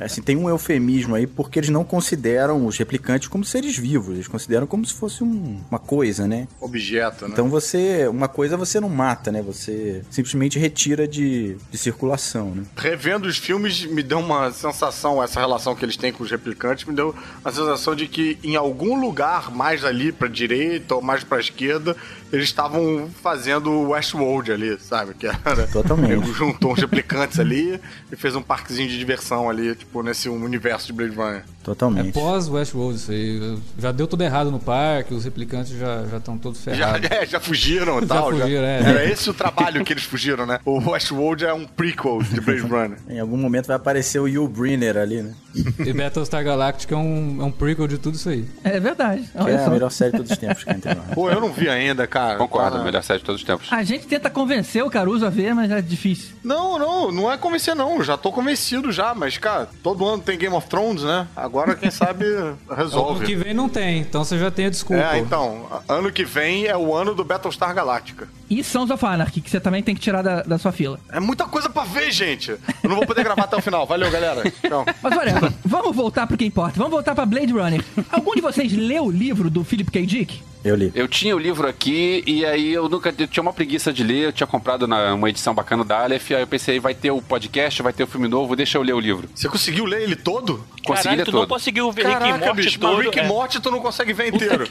Assim, 0.00 0.22
tem 0.22 0.36
um 0.36 0.48
eufemismo 0.48 1.14
aí 1.14 1.26
porque 1.26 1.58
eles 1.58 1.70
não 1.70 1.84
consideram 1.84 2.66
os 2.66 2.76
replicantes 2.78 3.28
como 3.28 3.44
seres 3.44 3.76
vivos, 3.76 4.14
eles 4.14 4.28
consideram 4.28 4.66
como 4.66 4.84
se 4.84 4.94
fosse 4.94 5.22
um- 5.22 5.59
uma 5.70 5.78
coisa, 5.78 6.26
né? 6.26 6.46
Objeto, 6.60 7.26
né? 7.26 7.32
Então 7.32 7.48
você, 7.48 8.06
uma 8.08 8.28
coisa 8.28 8.56
você 8.56 8.80
não 8.80 8.88
mata, 8.88 9.32
né? 9.32 9.42
Você 9.42 10.02
simplesmente 10.10 10.58
retira 10.58 11.06
de, 11.06 11.56
de 11.70 11.78
circulação, 11.78 12.54
né? 12.54 12.64
Revendo 12.76 13.28
os 13.28 13.38
filmes, 13.38 13.84
me 13.84 14.02
deu 14.02 14.18
uma 14.18 14.52
sensação, 14.52 15.22
essa 15.22 15.40
relação 15.40 15.74
que 15.74 15.84
eles 15.84 15.96
têm 15.96 16.12
com 16.12 16.22
os 16.22 16.30
replicantes, 16.30 16.84
me 16.84 16.94
deu 16.94 17.14
a 17.44 17.50
sensação 17.50 17.94
de 17.94 18.06
que 18.06 18.38
em 18.42 18.56
algum 18.56 19.00
lugar, 19.00 19.50
mais 19.50 19.84
ali 19.84 20.12
pra 20.12 20.28
direita 20.28 20.94
ou 20.94 21.02
mais 21.02 21.24
pra 21.24 21.40
esquerda, 21.40 21.96
eles 22.32 22.46
estavam 22.46 23.08
fazendo 23.22 23.70
o 23.70 23.90
Westworld 23.90 24.52
ali, 24.52 24.78
sabe? 24.80 25.14
Que 25.14 25.26
era. 25.26 25.66
Totalmente. 25.66 26.12
Ele 26.12 26.32
juntou 26.32 26.72
uns 26.72 26.80
replicantes 26.80 27.38
ali 27.38 27.80
e 28.10 28.16
fez 28.16 28.34
um 28.36 28.42
parquezinho 28.42 28.88
de 28.88 28.98
diversão 28.98 29.48
ali, 29.50 29.74
tipo, 29.74 30.02
nesse 30.02 30.28
universo 30.28 30.86
de 30.86 30.92
Blade 30.92 31.14
Runner. 31.14 31.40
É 31.40 31.64
Totalmente. 31.64 32.12
pós 32.12 32.48
Westworld 32.48 32.96
isso 32.98 33.10
aí. 33.10 33.58
Já 33.78 33.92
deu 33.92 34.06
tudo 34.06 34.22
errado 34.22 34.50
no 34.50 34.58
parque, 34.58 35.12
os 35.12 35.24
replicantes 35.24 35.76
já 35.78 36.04
estão 36.16 36.38
todos 36.38 36.62
Já, 36.62 36.72
ferrados. 36.72 37.10
é, 37.10 37.26
já 37.26 37.40
fugiram 37.40 37.98
e 37.98 38.02
Já 38.02 38.06
tal. 38.06 38.30
fugiram, 38.30 38.64
é. 38.64 38.80
Era 38.80 39.04
esse 39.04 39.28
o 39.28 39.34
trabalho 39.34 39.84
que 39.84 39.92
eles 39.92 40.04
fugiram, 40.04 40.46
né? 40.46 40.58
O 40.64 40.90
Westworld 40.90 41.44
é 41.44 41.52
um 41.52 41.66
prequel 41.66 42.22
de 42.22 42.40
Blade 42.40 42.60
Runner. 42.62 42.98
Em 43.08 43.20
algum 43.20 43.36
momento 43.36 43.66
vai 43.66 43.76
aparecer 43.76 44.18
o 44.20 44.26
Yul 44.26 44.48
Brynner 44.48 44.96
ali, 44.96 45.22
né? 45.22 45.34
E 45.84 45.92
Battlestar 45.92 46.44
Galactica 46.44 46.94
é 46.94 46.98
um, 46.98 47.38
é 47.40 47.44
um 47.44 47.50
prequel 47.50 47.88
de 47.88 47.98
tudo 47.98 48.14
isso 48.14 48.28
aí. 48.28 48.44
É 48.62 48.78
verdade. 48.78 49.22
Que 49.22 49.42
Olha 49.42 49.52
é 49.52 49.64
a 49.64 49.70
melhor 49.70 49.90
série 49.90 50.12
de 50.12 50.18
todos 50.18 50.32
os 50.32 50.38
tempos 50.38 50.62
que 50.62 50.70
entre 50.70 50.94
nós. 50.94 51.06
Pô, 51.14 51.28
eu 51.30 51.40
não 51.40 51.52
vi 51.52 51.68
ainda, 51.68 52.06
cara. 52.06 52.19
Cara. 52.26 52.38
Concordo, 52.38 52.78
Tá- 52.78 52.84
melhor 52.84 53.02
série 53.02 53.18
de 53.20 53.24
todos 53.24 53.40
os 53.40 53.46
tempos. 53.46 53.68
A 53.72 53.82
gente 53.82 54.06
tenta 54.06 54.28
convencer 54.30 54.82
o 54.84 54.90
Caruso 54.90 55.24
a 55.26 55.30
ver, 55.30 55.54
mas 55.54 55.70
é 55.70 55.80
difícil. 55.80 56.36
Não, 56.44 56.78
não, 56.78 57.10
não 57.12 57.32
é 57.32 57.36
convencer, 57.36 57.74
não. 57.74 57.96
Eu 57.96 58.04
Já 58.04 58.16
tô 58.16 58.32
convencido 58.32 58.90
já, 58.90 59.14
mas, 59.14 59.38
cara, 59.38 59.68
todo 59.82 60.06
ano 60.06 60.22
tem 60.22 60.36
Game 60.38 60.54
of 60.54 60.68
Thrones, 60.68 61.02
né? 61.02 61.26
Agora, 61.36 61.74
quem 61.74 61.90
sabe, 61.90 62.24
Ano 62.26 62.58
resolve. 62.76 63.24
que 63.26 63.34
vem 63.36 63.54
não 63.54 63.68
tem, 63.68 64.00
então 64.00 64.24
você 64.24 64.38
já 64.38 64.50
tem 64.50 64.66
a 64.66 64.70
desculpa. 64.70 65.02
É, 65.02 65.18
então, 65.18 65.66
ano 65.88 66.10
que 66.10 66.24
vem 66.24 66.66
é 66.66 66.76
o 66.76 66.94
ano 66.94 67.14
do 67.14 67.24
Battlestar 67.24 67.74
Galactica. 67.74 68.28
E 68.48 68.64
Sons 68.64 68.90
of 68.90 69.04
Anarchy, 69.06 69.40
que 69.40 69.48
você 69.48 69.60
também 69.60 69.80
tem 69.82 69.94
que 69.94 70.00
tirar 70.00 70.22
da, 70.22 70.42
da 70.42 70.58
sua 70.58 70.72
fila. 70.72 70.98
É 71.12 71.20
muita 71.20 71.44
coisa 71.44 71.68
pra 71.70 71.84
ver, 71.84 72.10
gente. 72.10 72.50
Eu 72.50 72.88
não 72.88 72.96
vou 72.96 73.06
poder 73.06 73.22
gravar 73.22 73.44
até 73.44 73.56
o 73.56 73.62
final. 73.62 73.86
Valeu, 73.86 74.10
galera. 74.10 74.42
Tchau. 74.50 74.84
Mas 75.00 75.16
olha, 75.16 75.34
vamos 75.64 75.94
voltar 75.94 76.26
pro 76.26 76.36
que 76.36 76.44
importa. 76.44 76.74
Vamos 76.76 76.90
voltar 76.90 77.14
pra 77.14 77.24
Blade 77.24 77.52
Runner. 77.52 77.84
Algum 78.10 78.34
de 78.34 78.40
vocês 78.40 78.72
leu 78.72 79.04
o 79.04 79.10
livro 79.10 79.48
do 79.50 79.62
Philip 79.62 79.88
K. 79.90 80.04
Dick? 80.04 80.42
Eu 80.64 80.74
li. 80.74 80.92
Eu 80.94 81.08
tinha 81.08 81.34
o 81.34 81.38
livro 81.38 81.66
aqui 81.66 82.22
e 82.26 82.44
aí 82.44 82.72
eu 82.72 82.88
nunca 82.88 83.14
eu 83.16 83.26
tinha 83.26 83.42
uma 83.42 83.52
preguiça 83.52 83.92
de 83.92 84.04
ler, 84.04 84.26
eu 84.26 84.32
tinha 84.32 84.46
comprado 84.46 84.86
na, 84.86 85.14
uma 85.14 85.28
edição 85.30 85.54
bacana 85.54 85.84
da 85.84 86.02
Aleph, 86.02 86.32
aí 86.32 86.42
eu 86.42 86.46
pensei, 86.46 86.78
vai 86.78 86.94
ter 86.94 87.10
o 87.10 87.22
podcast, 87.22 87.82
vai 87.82 87.92
ter 87.92 88.04
o 88.04 88.06
filme 88.06 88.28
novo, 88.28 88.54
deixa 88.54 88.76
eu 88.76 88.82
ler 88.82 88.92
o 88.92 89.00
livro. 89.00 89.28
Você 89.34 89.48
conseguiu 89.48 89.84
ler 89.84 90.02
ele 90.02 90.16
todo? 90.16 90.64
Consegui 90.84 91.02
Caralho, 91.08 91.24
tu 91.24 91.32
não 91.32 91.40
todo. 91.40 91.48
conseguiu 91.48 91.92
ver 91.92 92.06
Rick 92.06 92.16
and 92.16 92.20
Caraca, 92.20 92.46
Morty 92.46 92.62
bicho, 92.62 92.78
todo. 92.80 93.00
Rick 93.00 93.18
é. 93.18 93.26
Morty 93.26 93.60
tu 93.60 93.70
não 93.70 93.80
consegue 93.80 94.12
ver 94.12 94.28
inteiro. 94.34 94.64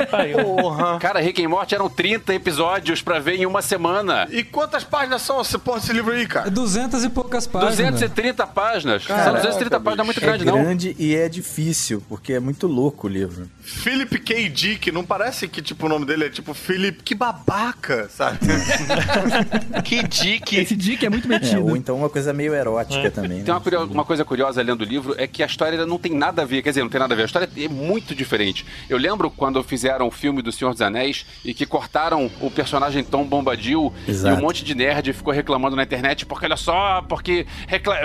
Porra. 0.43 0.99
Cara, 0.99 1.19
Rick 1.19 1.43
and 1.45 1.49
Morty 1.49 1.75
eram 1.75 1.89
30 1.89 2.33
episódios 2.33 3.01
pra 3.01 3.19
ver 3.19 3.35
em 3.39 3.45
uma 3.45 3.61
semana. 3.61 4.27
E 4.31 4.43
quantas 4.43 4.83
páginas 4.83 5.21
são 5.21 5.41
esse, 5.41 5.57
porra, 5.57 5.77
esse 5.77 5.93
livro 5.93 6.11
aí, 6.13 6.23
É 6.23 6.25
cara? 6.25 6.49
200 6.49 7.03
e 7.03 7.09
poucas 7.09 7.45
páginas. 7.47 7.75
230 7.77 8.47
páginas. 8.47 9.03
São 9.03 9.15
Caraca, 9.15 9.37
230 9.37 9.79
páginas, 9.79 9.97
não 9.97 10.03
é 10.03 10.05
muito 10.05 10.17
É 10.19 10.21
grande, 10.21 10.45
não. 10.45 10.63
grande 10.63 10.95
e 10.97 11.15
é 11.15 11.29
difícil, 11.29 12.03
porque 12.09 12.33
é 12.33 12.39
muito 12.39 12.67
louco 12.67 13.07
o 13.07 13.09
livro. 13.09 13.47
Philip 13.61 14.17
K. 14.19 14.49
Dick, 14.49 14.91
não 14.91 15.03
parece 15.03 15.47
que 15.47 15.61
tipo 15.61 15.85
o 15.85 15.89
nome 15.89 16.05
dele 16.05 16.25
é 16.25 16.29
tipo 16.29 16.53
Philip, 16.53 17.03
que 17.03 17.13
babaca, 17.13 18.09
sabe? 18.09 18.39
Que 19.83 20.03
dick. 20.07 20.55
Esse 20.57 20.75
Dick 20.75 21.05
é 21.05 21.09
muito 21.09 21.25
É, 21.25 21.29
metido. 21.39 21.63
ou 21.65 21.75
então 21.75 21.95
uma 21.95 22.09
coisa 22.09 22.33
meio 22.33 22.53
erótica 22.53 23.09
também. 23.11 23.37
Tem 23.43 23.45
né? 23.45 23.53
uma, 23.53 23.61
curio- 23.61 23.83
uma 23.85 24.05
coisa 24.05 24.23
curiosa 24.25 24.61
lendo 24.61 24.81
o 24.81 24.85
livro 24.85 25.15
é 25.17 25.27
que 25.27 25.43
a 25.43 25.45
história 25.45 25.85
não 25.85 25.97
tem 25.99 26.13
nada 26.13 26.41
a 26.41 26.45
ver, 26.45 26.61
quer 26.61 26.69
dizer, 26.69 26.81
não 26.81 26.89
tem 26.89 26.99
nada 26.99 27.13
a 27.13 27.17
ver, 27.17 27.23
a 27.23 27.25
história 27.25 27.49
é 27.57 27.67
muito 27.67 28.15
diferente. 28.15 28.65
Eu 28.89 28.97
lembro 28.97 29.29
quando 29.29 29.61
fizeram 29.63 30.07
o 30.07 30.11
filme 30.11 30.41
do 30.41 30.51
Senhor 30.51 30.71
dos 30.71 30.81
Anéis 30.81 31.25
e 31.43 31.53
que 31.53 31.65
cortaram 31.65 32.29
o 32.41 32.49
personagem 32.49 33.03
Tom 33.03 33.23
Bombadil 33.25 33.93
Exato. 34.07 34.35
e 34.35 34.37
um 34.37 34.41
monte 34.41 34.63
de 34.63 34.73
nerd 34.75 35.11
ficou 35.13 35.33
reclamando 35.33 35.75
na 35.75 35.83
internet 35.83 36.25
porque 36.25 36.45
olha 36.45 36.57
só, 36.57 37.01
porque 37.07 37.45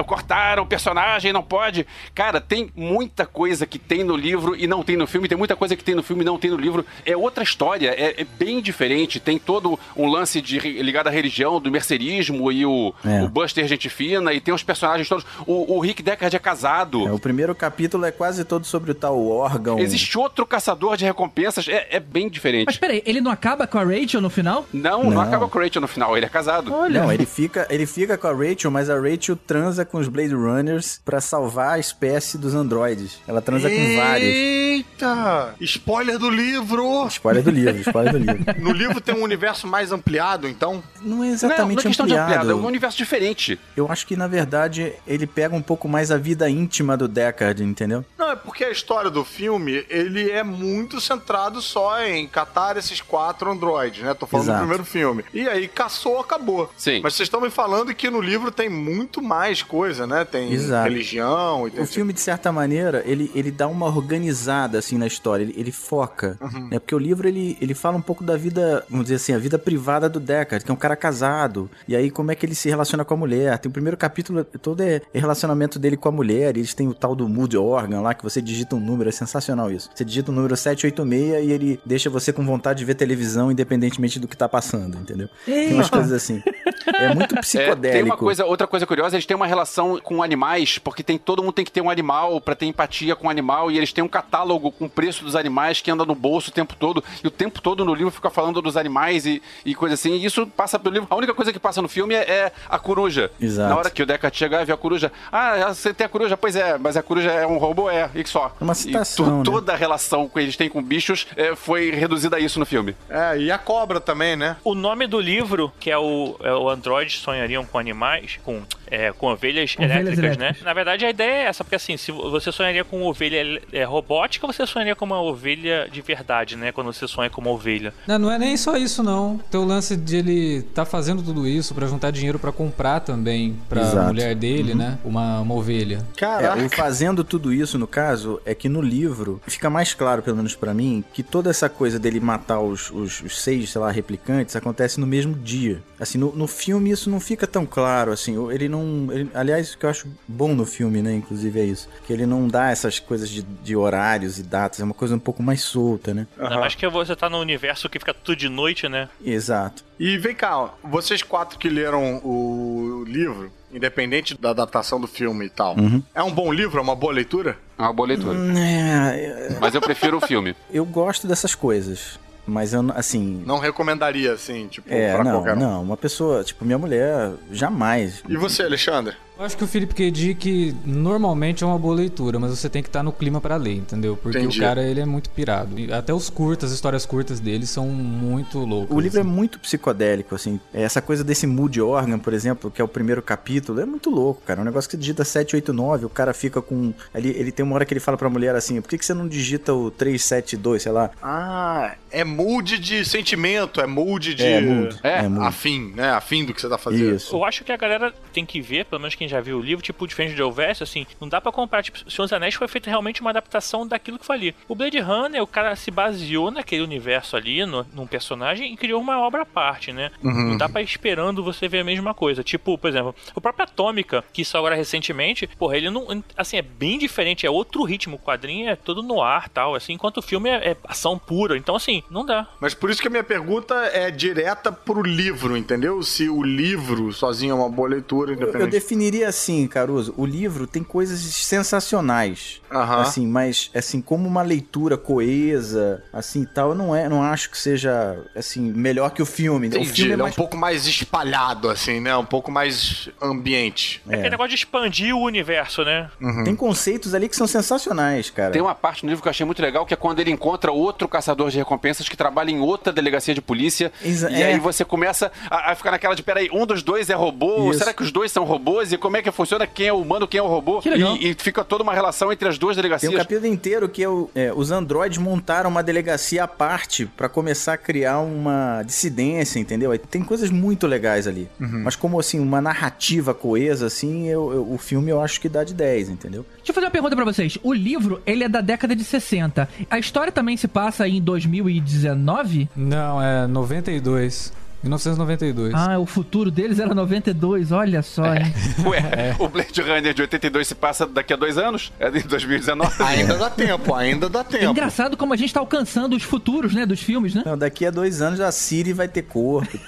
cortaram 0.07 0.63
o 0.63 0.67
personagem, 0.67 1.33
não 1.33 1.43
pode. 1.43 1.87
Cara, 2.15 2.41
tem 2.41 2.71
muita 2.77 3.27
coisa 3.27 3.67
que 3.67 3.79
tem 3.79 4.03
no 4.05 4.17
livro 4.17 4.55
e 4.57 4.67
não 4.67 4.83
tem 4.83 4.97
no 4.97 5.07
filme, 5.07 5.29
tem 5.29 5.39
muita 5.39 5.57
coisa 5.57 5.77
que 5.77 5.85
tem 5.85 5.95
no 5.95 6.03
filme 6.03 6.23
e 6.23 6.25
não 6.25 6.39
tem 6.39 6.51
no 6.51 6.57
livro. 6.57 6.85
É 7.05 7.17
outra 7.17 7.43
história, 7.45 7.91
é, 7.91 8.21
é 8.21 8.25
bem 8.25 8.61
diferente. 8.61 9.21
Tem 9.21 9.39
todo 9.39 9.79
um 9.97 10.07
lance 10.07 10.41
de, 10.41 10.59
ligado 10.59 11.09
à 11.09 11.11
religião, 11.11 11.61
do 11.61 11.71
mercerismo 11.71 12.51
e 12.51 12.65
o, 12.67 12.95
É. 13.05 13.23
o 13.23 13.29
Buster 13.29 13.67
gente 13.67 13.89
fina 13.89 14.33
e 14.33 14.41
tem 14.41 14.53
os 14.53 14.63
personagens 14.63 15.09
todos. 15.09 15.25
O, 15.47 15.77
o 15.77 15.81
Rick 15.81 16.03
Deckard 16.03 16.35
é 16.35 16.39
casado. 16.39 17.07
É, 17.07 17.13
o 17.13 17.19
primeiro 17.19 17.55
capítulo 17.55 17.84
é 18.05 18.11
quase 18.11 18.45
todo 18.45 18.67
sobre 18.67 18.91
o 18.91 18.95
tal 18.95 19.27
órgão. 19.29 19.79
Existe 19.79 20.17
outro 20.19 20.45
caçador 20.47 20.97
de 20.97 21.05
recompensas, 21.05 21.67
é, 21.69 21.87
é 21.91 22.01
bem 22.01 22.29
diferente. 22.29 22.67
Mas 22.67 22.77
peraí, 22.77 23.03
ele 23.07 23.21
não 23.21 23.31
acaba 23.31 23.67
com 23.67 23.79
a 23.79 23.85
Rachel 23.85 24.21
no 24.21 24.31
final? 24.31 24.67
Não, 24.73 25.05
não, 25.05 25.11
Não. 25.11 25.21
acaba 25.21 25.49
com 25.49 25.59
o 25.59 25.63
Rachel 25.63 25.81
no 25.81 25.89
final, 25.89 26.17
ele 26.17 26.27
é 26.27 26.29
casado. 26.29 26.71
Não, 26.71 27.13
ele 27.13 27.27
fica, 27.27 27.67
ele 27.71 27.87
fica 27.87 28.17
com 28.19 28.27
a 28.27 28.33
Rachel, 28.33 28.71
mas 28.71 28.91
a 28.91 28.99
Rachel 28.99 29.37
transa 29.37 29.85
com 29.85 29.99
os 29.99 30.09
Blade 30.09 30.35
Runners 30.35 31.01
pra 31.05 31.21
salvar 31.21 31.75
a 31.75 31.79
espécie 31.79 32.37
dos 32.39 32.55
androides. 32.55 33.19
Ela 33.27 33.41
transa 33.41 33.69
com 33.69 33.97
vários. 33.97 34.31
Eita! 34.35 35.55
Spoiler 35.61 36.19
do 36.19 36.31
livro! 36.31 37.07
Spoiler 37.09 37.43
do 37.43 37.51
livro, 37.51 37.81
spoiler 37.81 38.13
do 38.13 38.19
livro. 38.19 38.45
No 38.65 38.73
livro 38.73 39.01
tem 39.01 39.15
um 39.15 39.23
universo 39.23 39.67
mais 39.67 39.93
ampliado, 39.93 40.49
então? 40.49 40.83
Não 41.03 41.23
é 41.23 41.27
não, 41.27 41.35
exatamente 41.35 41.77
não 41.77 41.81
é 41.81 41.87
questão 41.87 42.07
ampliado. 42.07 42.27
de 42.29 42.35
ampliado, 42.35 42.51
é 42.51 42.55
um 42.55 42.67
universo 42.67 42.97
diferente. 42.97 43.59
Eu 43.77 43.91
acho 43.91 44.07
que, 44.07 44.17
na 44.17 44.27
verdade, 44.27 44.93
ele 45.07 45.27
pega 45.27 45.55
um 45.55 45.63
pouco 45.63 45.89
mais 45.89 46.11
a 46.11 46.17
vida 46.17 46.49
íntima 46.49 46.97
do 46.97 47.07
Deckard, 47.09 47.63
entendeu? 47.75 48.05
Não, 48.19 48.33
é 48.33 48.37
porque 48.37 48.65
a 48.65 48.71
história 48.71 49.11
do 49.11 49.25
filme, 49.25 49.85
ele 49.89 50.31
é 50.31 50.43
muito 50.43 51.01
centrado 51.01 51.61
só 51.61 52.03
em 52.03 52.27
catar 52.27 52.77
esses 52.77 53.01
quatro 53.01 53.51
androides, 53.51 54.03
né? 54.03 54.15
Tô 54.15 54.27
falando 54.27 54.47
Exato. 54.47 54.59
do 54.59 54.63
primeiro 54.63 54.85
filme. 54.85 55.25
E 55.33 55.49
aí 55.49 55.69
caçou, 55.69 56.21
acabou. 56.21 56.71
Sim. 56.77 57.01
Mas 57.03 57.15
vocês 57.15 57.27
estão 57.27 57.41
me 57.41 57.51
falando 57.51 57.95
que 57.95 58.09
no 58.09 58.21
livro 58.21 58.51
tem 58.51 58.69
muito 58.69 59.21
mais 59.21 59.63
coisa, 59.63 60.07
né? 60.07 60.25
Tem 60.25 60.53
Exato. 60.53 60.89
religião 60.89 61.67
e 61.67 61.71
tem... 61.71 61.83
O 61.83 61.87
filme, 61.87 62.13
de 62.13 62.21
certa 62.21 62.51
maneira, 62.51 63.03
ele, 63.07 63.31
ele 63.35 63.51
dá 63.51 63.69
uma 63.69 63.87
organizada, 63.87 64.79
assim, 64.79 64.97
na 64.97 65.07
história. 65.07 65.43
Ele, 65.43 65.55
ele 65.57 65.73
foca. 65.73 66.39
Né? 66.71 66.79
Porque 66.79 66.95
o 66.95 66.99
livro, 66.99 67.29
ele, 67.29 67.59
ele 67.61 67.75
fala 67.75 67.97
um 67.97 68.03
pouco 68.03 68.25
da 68.25 68.37
vida, 68.37 68.85
vamos 68.89 69.05
dizer 69.07 69.17
assim, 69.17 69.35
a 69.35 69.39
vida 69.39 69.59
privada 69.59 70.09
do 70.09 70.21
Deckard, 70.21 70.65
que 70.65 70.71
é 70.71 70.75
um 70.75 70.79
cara 70.79 70.97
casado. 70.97 71.71
E 71.87 71.95
aí, 71.95 72.11
como 72.11 72.31
é 72.31 72.35
que 72.35 72.47
ele 72.47 72.55
se 72.55 72.69
relaciona 72.69 73.05
com 73.05 73.15
a 73.15 73.17
mulher. 73.17 73.59
Tem 73.59 73.69
o 73.69 73.73
primeiro 73.73 73.97
capítulo, 73.97 74.45
todo 74.45 74.83
é, 74.83 75.01
é 75.13 75.19
relacionamento 75.19 75.79
dele 75.79 75.97
com 75.97 76.09
a 76.09 76.13
mulher. 76.13 76.57
Eles 76.57 76.75
têm 76.75 76.89
o 76.89 76.95
tal 76.95 77.15
do 77.15 77.29
mood 77.29 77.57
organ 77.65 78.01
lá, 78.01 78.15
que 78.15 78.23
você 78.23 78.41
digita 78.41 78.77
um 78.77 78.81
número. 78.81 79.09
É 79.09 79.13
sensacional 79.13 79.71
isso. 79.71 79.91
Você 79.95 80.05
digita 80.05 80.31
o 80.31 80.35
número 80.35 80.57
786 80.57 81.49
e 81.49 81.53
ele 81.53 81.81
deixa 81.85 82.09
você 82.09 82.33
com 82.33 82.45
vontade 82.45 82.79
de 82.81 82.85
ver 82.85 82.95
televisão, 82.95 83.51
independentemente 83.51 84.19
do 84.19 84.29
que 84.29 84.37
tá 84.37 84.49
passando, 84.49 84.99
entendeu? 84.99 85.29
Tem 85.45 85.75
umas 85.75 85.91
coisas 85.91 86.13
assim. 86.13 86.43
É 86.87 87.15
muito 87.15 87.35
É, 87.37 87.41
psicodélico. 87.41 87.93
tem 87.93 88.03
uma 88.03 88.17
coisa, 88.17 88.45
outra 88.45 88.67
coisa 88.67 88.87
curiosa, 88.87 89.17
eles 89.17 89.27
têm 89.27 89.37
uma 89.37 89.47
relação 89.47 89.99
com 90.03 90.23
animais, 90.23 90.79
porque 90.79 91.03
tem 91.03 91.19
todo 91.19 91.43
mundo 91.43 91.53
tem 91.53 91.65
que 91.65 91.73
ter 91.73 91.81
um 91.81 91.91
animal 91.91 92.41
pra 92.41 92.55
ter 92.55 92.67
empatia 92.67 93.15
com 93.17 93.27
o 93.27 93.31
animal 93.31 93.71
e 93.71 93.77
eles 93.77 93.93
têm 93.93 94.03
um 94.05 94.09
catálogo 94.09 94.71
com 94.71 94.85
o 94.87 94.89
preço 94.91 95.25
dos 95.25 95.37
animais 95.37 95.81
que 95.81 95.91
anda 95.91 96.05
no 96.05 96.15
bolso 96.15 96.51
o 96.51 96.53
tempo 96.53 96.75
todo 96.77 97.03
e 97.23 97.27
o 97.27 97.31
tempo 97.31 97.61
todo 97.61 97.85
no 97.85 97.95
livro 97.95 98.11
fica 98.11 98.31
falando 98.31 98.61
dos 98.61 98.77
animais 98.77 99.27
e, 99.27 99.43
e 99.65 99.75
coisa 99.75 99.95
assim. 99.95 100.13
E 100.15 100.25
isso 100.25 100.47
passa 100.47 100.79
pelo 100.79 100.95
livro. 100.95 101.09
A 101.11 101.17
única 101.17 101.35
coisa 101.35 101.53
que 101.53 101.59
passa 101.59 101.81
no 101.83 101.89
filme 101.89 102.15
é, 102.15 102.31
é 102.31 102.53
a 102.69 102.79
coruja. 102.79 103.31
Exato. 103.41 103.69
Na 103.69 103.77
hora 103.77 103.91
que 103.91 104.03
o 104.03 104.07
Deckard 104.07 104.37
chega 104.37 104.63
e 104.63 104.65
vê 104.65 104.73
a 104.73 104.77
coruja, 104.77 105.11
ah, 105.33 105.73
você 105.73 105.93
tem 105.95 106.05
a 106.05 106.09
coruja, 106.09 106.37
pois 106.37 106.57
é, 106.57 106.77
mas 106.79 106.97
a 106.97 107.03
coruja 107.03 107.31
é 107.31 107.47
um 107.47 107.59
robô, 107.59 107.89
é, 107.91 108.11
e 108.15 108.27
só. 108.27 108.53
É 108.61 108.65
uma 108.65 108.75
citação, 108.75 109.39
né? 109.39 109.43
toda 109.45 109.73
a 109.73 109.77
relação 109.77 110.29
que 110.29 110.39
eles 110.39 110.57
têm 110.57 110.69
com 110.69 110.83
bichos 110.83 111.27
é, 111.37 111.55
foi 111.55 111.91
reduzida 111.91 112.37
a 112.37 112.41
isso 112.41 112.59
no 112.59 112.67
filme. 112.67 112.95
É, 113.09 113.39
e 113.39 113.51
a 113.51 113.59
cobra 113.59 114.01
também, 114.01 114.37
né? 114.37 114.57
O 114.65 114.75
nome 114.75 115.07
do 115.07 115.21
livro, 115.21 115.73
que 115.79 115.91
é 115.91 115.99
o, 115.99 116.37
é 116.43 116.53
o 116.53 116.69
Androides 116.75 117.19
Sonhariam 117.19 117.65
com 117.65 117.79
Animais, 117.79 118.39
com, 118.43 118.63
é, 118.91 119.13
com 119.13 119.27
ovelhas, 119.27 119.75
Ovelhas 119.75 119.97
elétricas, 119.97 120.37
né? 120.37 120.45
elétricas. 120.47 120.63
Na 120.65 120.73
verdade, 120.73 121.05
a 121.05 121.11
ideia 121.11 121.31
é 121.31 121.45
essa, 121.47 121.65
porque 121.65 121.77
assim, 121.77 121.97
se 121.97 122.13
você 122.13 122.51
sonharia 122.53 122.85
com 122.85 123.03
ovelha 123.03 123.61
é, 123.73 123.85
robótica, 123.85 124.47
você 124.47 124.67
sonharia 124.67 124.95
com 124.95 125.05
uma 125.05 125.21
ovelha 125.21 125.89
de 125.91 126.01
verdade, 126.01 126.57
né? 126.57 126.73
Quando 126.73 126.93
você 126.93 127.07
sonha 127.07 127.31
com 127.31 127.41
uma 127.41 127.51
ovelha. 127.51 127.93
Não, 128.07 128.19
não 128.19 128.31
é 128.31 128.39
nem 128.39 128.57
só 128.57 128.77
isso 128.77 129.03
não. 129.03 129.39
Tem 129.51 129.61
o 129.61 129.65
lance 129.65 129.97
de 129.97 130.17
ele 130.17 130.63
tá 130.75 130.85
fazendo 130.85 131.23
tudo 131.23 131.47
isso 131.47 131.75
pra 131.75 131.87
juntar 131.87 132.11
dinheiro 132.11 132.39
pra 132.39 132.53
comprar 132.53 133.01
também 133.01 133.57
pra 133.69 133.83
Exato. 133.83 134.07
mulher 134.09 134.35
dele, 134.35 134.75
né? 134.75 134.99
Uma, 135.05 135.41
uma 135.41 135.55
ovelha. 135.55 135.99
É, 136.17 136.21
Caraca. 136.21 136.65
o 136.65 136.69
fazendo 136.71 137.25
tudo 137.25 137.53
isso, 137.53 137.79
no 137.79 137.87
caso, 137.87 138.41
é 138.45 138.55
que 138.55 138.69
no 138.69 138.81
livro 138.81 139.41
fica 139.47 139.69
mais 139.71 139.95
claro, 139.95 140.23
pelo 140.23 140.37
menos 140.37 140.55
pra 140.55 140.75
mim, 140.75 141.05
que 141.13 141.23
toda 141.23 141.51
essa 141.51 141.69
coisa 141.69 141.99
dele 141.99 142.21
matar 142.21 142.61
os, 142.61 142.91
os, 142.91 143.21
os 143.23 143.41
seis, 143.41 143.71
sei 143.71 143.81
lá, 143.81 143.91
replicantes 143.91 144.55
acontece 144.57 145.01
no 145.01 145.07
mesmo 145.07 145.35
dia. 145.35 145.83
Assim, 145.99 146.19
no, 146.19 146.35
no 146.35 146.47
filme 146.47 146.91
isso 146.91 147.09
não 147.11 147.21
fica 147.21 147.47
tão 147.47 147.65
claro, 147.67 148.13
assim, 148.13 148.35
ele 148.51 148.69
não... 148.69 148.74
ele- 149.13 149.31
aliás, 149.35 149.75
o 149.75 149.79
que 149.79 149.87
eu 149.87 149.91
acho 149.91 150.09
bom 150.27 150.55
no 150.55 150.65
filme, 150.67 151.03
né, 151.03 151.13
inclusive, 151.15 151.61
é 151.61 151.65
isso. 151.65 151.89
Que 152.07 152.13
ele 152.13 152.27
não 152.27 152.49
dá 152.49 152.71
essas 152.71 152.99
coisas 152.99 153.29
de, 153.29 153.43
de 153.43 153.77
horários 153.77 154.39
e 154.39 154.43
datas, 154.43 154.81
é 154.81 154.85
uma 154.85 154.95
coisa 154.95 155.15
um 155.15 155.19
pouco 155.19 155.43
mais 155.43 155.61
solta, 155.63 156.13
né? 156.15 156.27
Ainda 156.39 156.59
mais 156.59 156.75
que 156.75 156.89
você 156.89 157.15
tá 157.15 157.29
num 157.31 157.39
universo 157.41 157.89
que 157.89 157.99
fica 157.99 158.13
tudo 158.15 158.37
de 158.37 158.49
noite, 158.49 158.89
né? 158.89 159.09
Exato. 159.25 159.85
E 159.99 160.19
vem 160.19 160.35
cá, 160.35 160.71
vocês 160.83 161.23
quatro 161.23 161.59
que 161.59 161.69
leram 161.69 162.21
o 162.25 163.05
livro, 163.07 163.53
independente 163.73 164.37
da 164.41 164.51
adaptação 164.51 165.01
do 165.01 165.07
filme 165.07 165.47
e 165.47 165.51
tal, 165.51 165.77
é 166.15 166.23
um 166.23 166.33
bom 166.33 166.53
livro? 166.53 166.79
É 166.79 166.83
uma 166.83 166.97
boa 166.97 167.13
leitura? 167.13 167.57
É 167.79 167.83
uma 167.83 167.93
boa 167.93 168.09
leitura. 168.09 168.37
É, 168.59 169.51
é, 169.55 169.59
Mas 169.61 169.75
eu 169.75 169.81
prefiro 169.81 170.17
o 170.17 170.21
filme. 170.21 170.55
eu 170.73 170.85
gosto 170.85 171.27
dessas 171.27 171.55
coisas, 171.55 172.19
mas 172.47 172.73
eu, 172.73 172.83
não- 172.83 172.97
assim... 172.97 173.43
Não 173.47 173.59
recomendaria, 173.59 174.33
assim, 174.33 174.67
tipo, 174.69 174.87
É, 174.93 175.15
pra 175.15 175.25
não, 175.25 175.33
qualquer 175.33 175.55
um. 175.55 175.61
não, 175.61 175.83
uma 175.83 175.97
pessoa, 175.97 176.43
tipo, 176.45 176.65
minha 176.65 176.79
mulher, 176.79 177.33
jamais. 177.51 178.23
E 178.29 178.37
você, 178.37 178.63
Alexandre? 178.63 179.15
Eu 179.37 179.45
acho 179.45 179.57
que 179.57 179.65
o 179.65 179.67
Philip 179.67 179.93
K. 179.93 180.11
Dick 180.13 180.77
normalmente 180.85 181.65
é 181.65 181.67
uma 181.67 181.79
boa 181.79 181.95
leitura, 181.95 182.39
mas 182.39 182.51
você 182.51 182.69
tem 182.69 182.83
que 182.83 182.89
estar 182.89 183.03
no 183.03 183.13
clima 183.13 183.41
pra 183.41 183.57
ler, 183.57 183.75
entendeu? 183.75 184.17
Porque 184.17 184.39
Entendi. 184.39 184.59
o 184.59 184.63
cara, 184.63 184.83
ele 184.83 185.01
é 185.01 185.05
muito 185.05 185.29
pirado. 185.31 185.77
E 185.79 185.93
até 185.93 186.15
os 186.15 186.31
curtas, 186.31 186.71
as 186.71 186.77
histórias 186.77 187.05
curtas 187.05 187.41
dele 187.41 187.67
são 187.67 187.89
muito 187.89 188.61
loucas. 188.61 188.97
O 188.97 189.01
livro 189.01 189.19
é 189.19 189.23
assim. 189.23 189.31
muito 189.31 189.59
psicodélico, 189.59 190.37
assim. 190.37 190.61
Essa 190.73 191.03
coisa 191.03 191.25
desse 191.25 191.49
mood 191.49 191.81
organ, 191.81 192.19
por 192.19 192.33
exemplo, 192.33 192.71
que 192.71 192.81
é 192.81 192.85
o 192.85 192.89
primeiro 192.89 193.21
capítulo, 193.21 193.81
é 193.81 193.85
muito 193.85 194.09
louco, 194.09 194.41
cara. 194.47 194.61
É 194.61 194.63
um 194.63 194.65
negócio 194.65 194.89
que 194.89 194.97
digita 194.97 195.25
789, 195.25 196.07
o 196.07 196.11
cara 196.11 196.33
fica 196.33 196.63
com. 196.63 196.95
Ele, 197.13 197.31
ele 197.31 197.51
tem 197.51 197.65
uma 197.65 197.75
hora 197.75 197.85
que 197.85 197.93
ele 197.93 198.01
fala 198.01 198.17
pra 198.17 198.31
mulher 198.31 198.55
assim: 198.55 198.81
por 198.81 198.89
que, 198.89 198.99
que 198.99 199.05
você 199.05 199.15
não 199.15 199.27
digita 199.27 199.75
o 199.75 199.91
372, 199.91 200.81
sei 200.81 200.93
lá? 200.93 201.11
Ah, 201.21 201.97
é 202.13 202.23
mood 202.23 202.79
de 202.79 203.05
sentimento, 203.05 203.81
é 203.81 203.87
mood 203.87 204.33
de... 204.35 204.45
É, 204.45 204.61
mood. 204.61 204.99
É, 205.03 205.29
mood. 205.29 205.47
Afim, 205.47 205.93
né? 205.97 206.11
Afim 206.11 206.45
do 206.45 206.55
que 206.55 206.61
você 206.61 206.69
tá 206.69 206.79
fazendo. 206.79 207.17
Isso. 207.17 207.35
Eu 207.35 207.45
acho 207.45 207.65
que 207.65 207.73
a 207.73 207.77
galera 207.77 208.15
tem 208.33 208.47
que 208.47 208.61
ver, 208.61 208.85
pelo 208.85 209.01
menos 209.01 209.17
quem 209.17 209.24
quem 209.25 209.29
já 209.29 209.41
viu 209.41 209.59
o 209.59 209.63
livro, 209.63 209.83
tipo, 209.83 210.07
diferente 210.07 210.35
de 210.35 210.43
Elvésio, 210.43 210.85
assim, 210.85 211.07
não 211.21 211.29
dá 211.29 211.41
pra 211.41 211.51
comparar. 211.51 211.83
Tipo, 211.83 211.99
Senhor 212.11 212.27
dos 212.27 212.33
Anéis 212.33 212.55
foi 212.55 212.69
feito 212.69 212.89
realmente 212.89 213.21
uma 213.21 213.31
adaptação 213.31 213.87
daquilo 213.87 214.19
que 214.19 214.27
foi 214.27 214.37
ali. 214.37 214.55
O 214.69 214.75
Blade 214.75 214.99
Runner, 215.01 215.43
o 215.43 215.47
cara 215.47 215.75
se 215.77 215.91
baseou 215.91 216.51
naquele 216.51 216.83
universo 216.83 217.37
ali, 217.37 217.65
no, 217.65 217.87
num 217.93 218.07
personagem, 218.07 218.73
e 218.73 218.77
criou 218.77 219.01
uma 219.01 219.19
obra 219.21 219.43
à 219.43 219.47
parte, 219.47 219.93
né? 219.93 220.11
Uhum. 220.23 220.51
Não 220.51 220.57
dá 220.59 220.69
pra 220.69 220.83
ir 220.83 220.85
esperando 220.85 221.43
você 221.43 221.67
ver 221.67 221.81
a 221.81 221.85
mesma 221.85 222.13
coisa. 222.13 222.43
Tipo, 222.43 222.77
por 222.77 222.89
exemplo, 222.89 223.15
o 223.35 223.41
próprio 223.41 223.65
Atômica, 223.65 224.23
que 224.33 224.43
isso 224.43 224.57
agora 224.59 224.75
recentemente, 224.75 225.47
porra, 225.47 225.77
ele 225.77 225.91
não. 225.91 226.23
Assim, 226.37 226.59
é 226.59 226.63
bem 226.63 226.99
diferente, 226.99 227.47
é 227.47 227.51
outro 227.51 227.83
ritmo. 227.85 228.17
O 228.17 228.19
quadrinho 228.19 228.69
é 228.69 228.77
todo 228.77 229.03
no 229.03 229.23
ar 229.23 229.49
tal, 229.49 229.75
assim, 229.75 229.95
enquanto 229.95 230.19
o 230.19 230.23
filme 230.23 230.51
é, 230.51 230.71
é 230.71 230.77
ação 230.85 231.19
pura. 231.19 231.57
Então, 231.57 231.75
assim, 231.75 232.03
não 232.11 232.25
dá. 232.25 232.47
Mas 232.61 232.75
por 232.75 232.91
isso 232.91 233.01
que 233.01 233.09
a 233.09 233.11
minha 233.11 233.25
pergunta 233.25 233.75
é 233.93 234.11
direta 234.11 234.71
pro 234.71 235.03
livro, 235.03 235.57
entendeu? 235.57 236.03
Se 236.03 236.29
o 236.29 236.43
livro 236.43 237.13
sozinho 237.13 237.53
é 237.53 237.55
uma 237.55 237.71
boa 237.71 237.89
leitura, 237.89 238.33
Eu, 238.33 238.37
eu 238.37 238.43
independente. 238.43 238.71
Definiria 239.15 239.29
assim, 239.29 239.67
Caruso, 239.67 240.13
o 240.17 240.27
livro 240.27 240.67
tem 240.67 240.83
coisas 240.83 241.21
sensacionais. 241.21 242.61
Aham. 242.71 243.01
Assim, 243.03 243.27
mas 243.27 243.71
assim, 243.75 244.01
como 244.01 244.27
uma 244.27 244.43
leitura 244.43 244.97
coesa, 244.97 246.03
assim, 246.13 246.43
e 246.43 246.47
tal, 246.47 246.71
eu 246.71 246.75
não 246.75 246.95
é, 246.95 247.09
não 247.09 247.23
acho 247.23 247.51
que 247.51 247.59
seja 247.59 248.17
assim 248.35 248.61
melhor 248.61 249.11
que 249.11 249.23
o 249.23 249.27
filme. 249.27 249.67
o 249.67 249.69
Entendi, 249.69 249.93
filme 249.93 250.11
é 250.11 250.15
ele 250.15 250.23
é 250.23 250.25
um 250.25 250.27
mais 250.27 250.35
pouco 250.37 250.57
mais 250.57 250.87
espalhado, 250.87 251.71
assim, 251.71 252.01
né? 252.01 252.17
Um 252.17 252.25
pouco 252.25 252.51
mais 252.51 253.09
ambiente. 253.23 254.03
É 254.09 254.15
aquele 254.15 254.31
negócio 254.31 254.51
de 254.51 254.57
expandir 254.57 255.15
o 255.15 255.21
universo, 255.21 255.85
né? 255.85 256.11
Tem 256.45 256.57
conceitos 256.57 257.15
ali 257.15 257.29
que 257.29 257.37
são 257.37 257.47
sensacionais, 257.47 258.31
cara. 258.31 258.51
Tem 258.51 258.63
uma 258.63 258.75
parte 258.75 259.05
no 259.05 259.09
livro 259.11 259.23
que 259.23 259.29
eu 259.29 259.31
achei 259.31 259.47
muito 259.47 259.63
legal, 259.63 259.87
que 259.87 259.95
é 259.95 259.97
quando 259.97 260.21
ele 260.21 260.31
encontra 260.31 260.73
outro 260.73 261.07
caçador 261.07 261.51
de 261.51 261.59
recompensas 261.59 262.09
que 262.09 262.17
trabalha 262.17 262.51
em 262.51 262.61
outra 262.61 262.93
delegacia 262.93 263.35
de 263.35 263.41
polícia. 263.41 263.93
Exa- 264.03 264.31
e 264.31 264.43
é. 264.43 264.47
aí 264.47 264.59
você 264.59 264.85
começa 264.85 265.31
a, 265.49 265.73
a 265.73 265.75
ficar 265.75 265.91
naquela 265.93 266.15
de, 266.15 266.23
peraí, 266.23 266.49
um 266.53 266.67
dos 266.67 266.83
dois 266.83 267.09
é 267.11 267.15
robô? 267.15 267.71
Isso. 267.71 267.79
Será 267.79 267.93
que 267.93 268.03
os 268.03 268.11
dois 268.11 268.33
são 268.33 268.45
robôs? 268.45 268.93
E 268.93 268.99
como 269.05 269.17
é 269.19 269.23
que 269.23 269.31
funciona? 269.31 269.67
Quem 269.67 269.87
é 269.89 269.93
o 269.93 270.01
humano, 270.01 270.27
quem 270.27 270.39
é 270.39 270.43
o 270.43 270.47
robô? 270.47 270.81
Que 270.81 270.89
legal. 270.91 271.17
E, 271.17 271.31
e 271.31 271.35
fica 271.35 271.63
toda 271.63 271.83
uma 271.83 271.93
relação 271.93 272.33
entre 272.33 272.49
as 272.49 272.57
duas 272.59 272.75
Tem 272.75 272.83
delegacias. 272.83 273.13
um 273.13 273.17
capítulo 273.17 273.47
inteiro 273.47 273.89
que 273.89 274.07
o- 274.07 274.31
é, 274.35 274.53
os 274.55 274.71
androides 274.71 275.19
montaram 275.19 275.69
uma 275.71 275.83
delegacia 275.83 276.45
à 276.45 276.49
parte 276.49 277.05
pra 277.07 277.29
começar 277.29 277.75
a 277.75 277.77
criar 277.77 278.21
uma 278.21 278.83
dissidência, 278.85 279.59
entendeu? 279.59 279.93
Aí 279.93 279.99
Tem 279.99 280.23
coisas 280.23 280.51
muito 280.51 280.87
legais 280.87 281.27
ali. 281.27 281.49
Mas 281.59 281.95
como 281.97 282.19
assim, 282.19 282.39
uma 282.41 282.61
narrativa 282.61 283.35
coesa, 283.35 283.87
assim, 283.87 284.27
eu- 284.29 284.53
eu- 284.53 284.73
o 284.73 284.79
filme 284.79 285.11
eu 285.11 285.21
acho 285.21 285.41
que 285.41 285.49
dá 285.49 285.63
de 285.65 285.75
10, 285.75 286.09
entendeu? 286.09 286.47
Deixa 286.57 286.71
eu 286.71 286.75
fazer 286.75 286.87
uma 286.87 286.91
pergunta 286.93 287.15
pra 287.15 287.25
vocês. 287.25 287.59
O 287.63 287.73
livro, 287.75 288.23
ele 288.25 288.45
é 288.45 288.49
da 288.49 288.61
década 288.61 288.97
de 288.97 289.05
60. 289.05 289.69
A 289.91 289.99
história 289.99 290.33
também 290.33 290.57
se 290.57 290.67
passa 290.67 291.07
em 291.07 291.21
2019? 291.21 292.69
Não, 292.77 293.21
é 293.23 293.47
92. 293.47 294.53
1992. 294.85 295.75
Ah, 295.75 295.99
o 295.99 296.07
futuro 296.07 296.51
deles 296.51 296.79
era 296.79 296.95
92, 296.95 297.73
olha 297.73 298.03
só, 298.03 298.35
hein? 298.35 298.53
Ué, 298.87 299.35
o 299.39 299.49
Blade 299.49 299.81
Runner 299.81 300.15
de 300.15 300.23
82 300.23 300.69
se 300.69 300.75
passa 300.75 301.07
daqui 301.07 301.33
a 301.33 301.37
dois 301.37 301.59
anos? 301.59 301.93
É 301.99 302.11
de 302.11 302.23
2019? 302.23 303.03
Ainda 303.03 303.37
dá 303.37 303.51
tempo, 303.51 303.95
ainda 303.95 304.29
dá 304.29 304.41
É 304.41 304.45
tempo. 304.45 304.71
engraçado 304.71 305.17
como 305.17 305.33
a 305.33 305.37
gente 305.37 305.53
tá 305.53 305.61
alcançando 305.61 306.15
os 306.15 306.23
futuros, 306.23 306.75
né, 306.75 306.87
dos 306.87 307.01
filmes, 307.01 307.35
né? 307.35 307.43
Não, 307.45 307.57
daqui 307.59 307.85
a 307.87 307.91
dois 307.91 308.23
anos 308.23 308.41
a 308.41 308.53
Siri 308.53 308.93
vai 308.93 309.09
ter 309.09 309.23
corpo. 309.23 309.79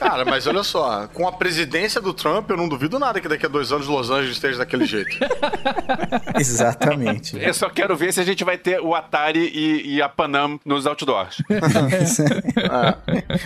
Cara, 0.00 0.24
mas 0.24 0.46
olha 0.46 0.62
só, 0.62 1.06
com 1.08 1.28
a 1.28 1.32
presidência 1.32 2.00
do 2.00 2.14
Trump, 2.14 2.48
eu 2.48 2.56
não 2.56 2.66
duvido 2.66 2.98
nada 2.98 3.20
que 3.20 3.28
daqui 3.28 3.44
a 3.44 3.48
dois 3.50 3.70
anos 3.70 3.86
Los 3.86 4.10
Angeles 4.10 4.32
esteja 4.32 4.56
daquele 4.56 4.86
jeito. 4.86 5.14
Exatamente. 6.40 7.36
Eu 7.38 7.52
só 7.52 7.68
quero 7.68 7.94
ver 7.94 8.10
se 8.10 8.18
a 8.18 8.24
gente 8.24 8.42
vai 8.42 8.56
ter 8.56 8.80
o 8.80 8.94
Atari 8.94 9.52
e, 9.54 9.96
e 9.96 10.02
a 10.02 10.08
Panam 10.08 10.58
nos 10.64 10.86
outdoors. 10.86 11.42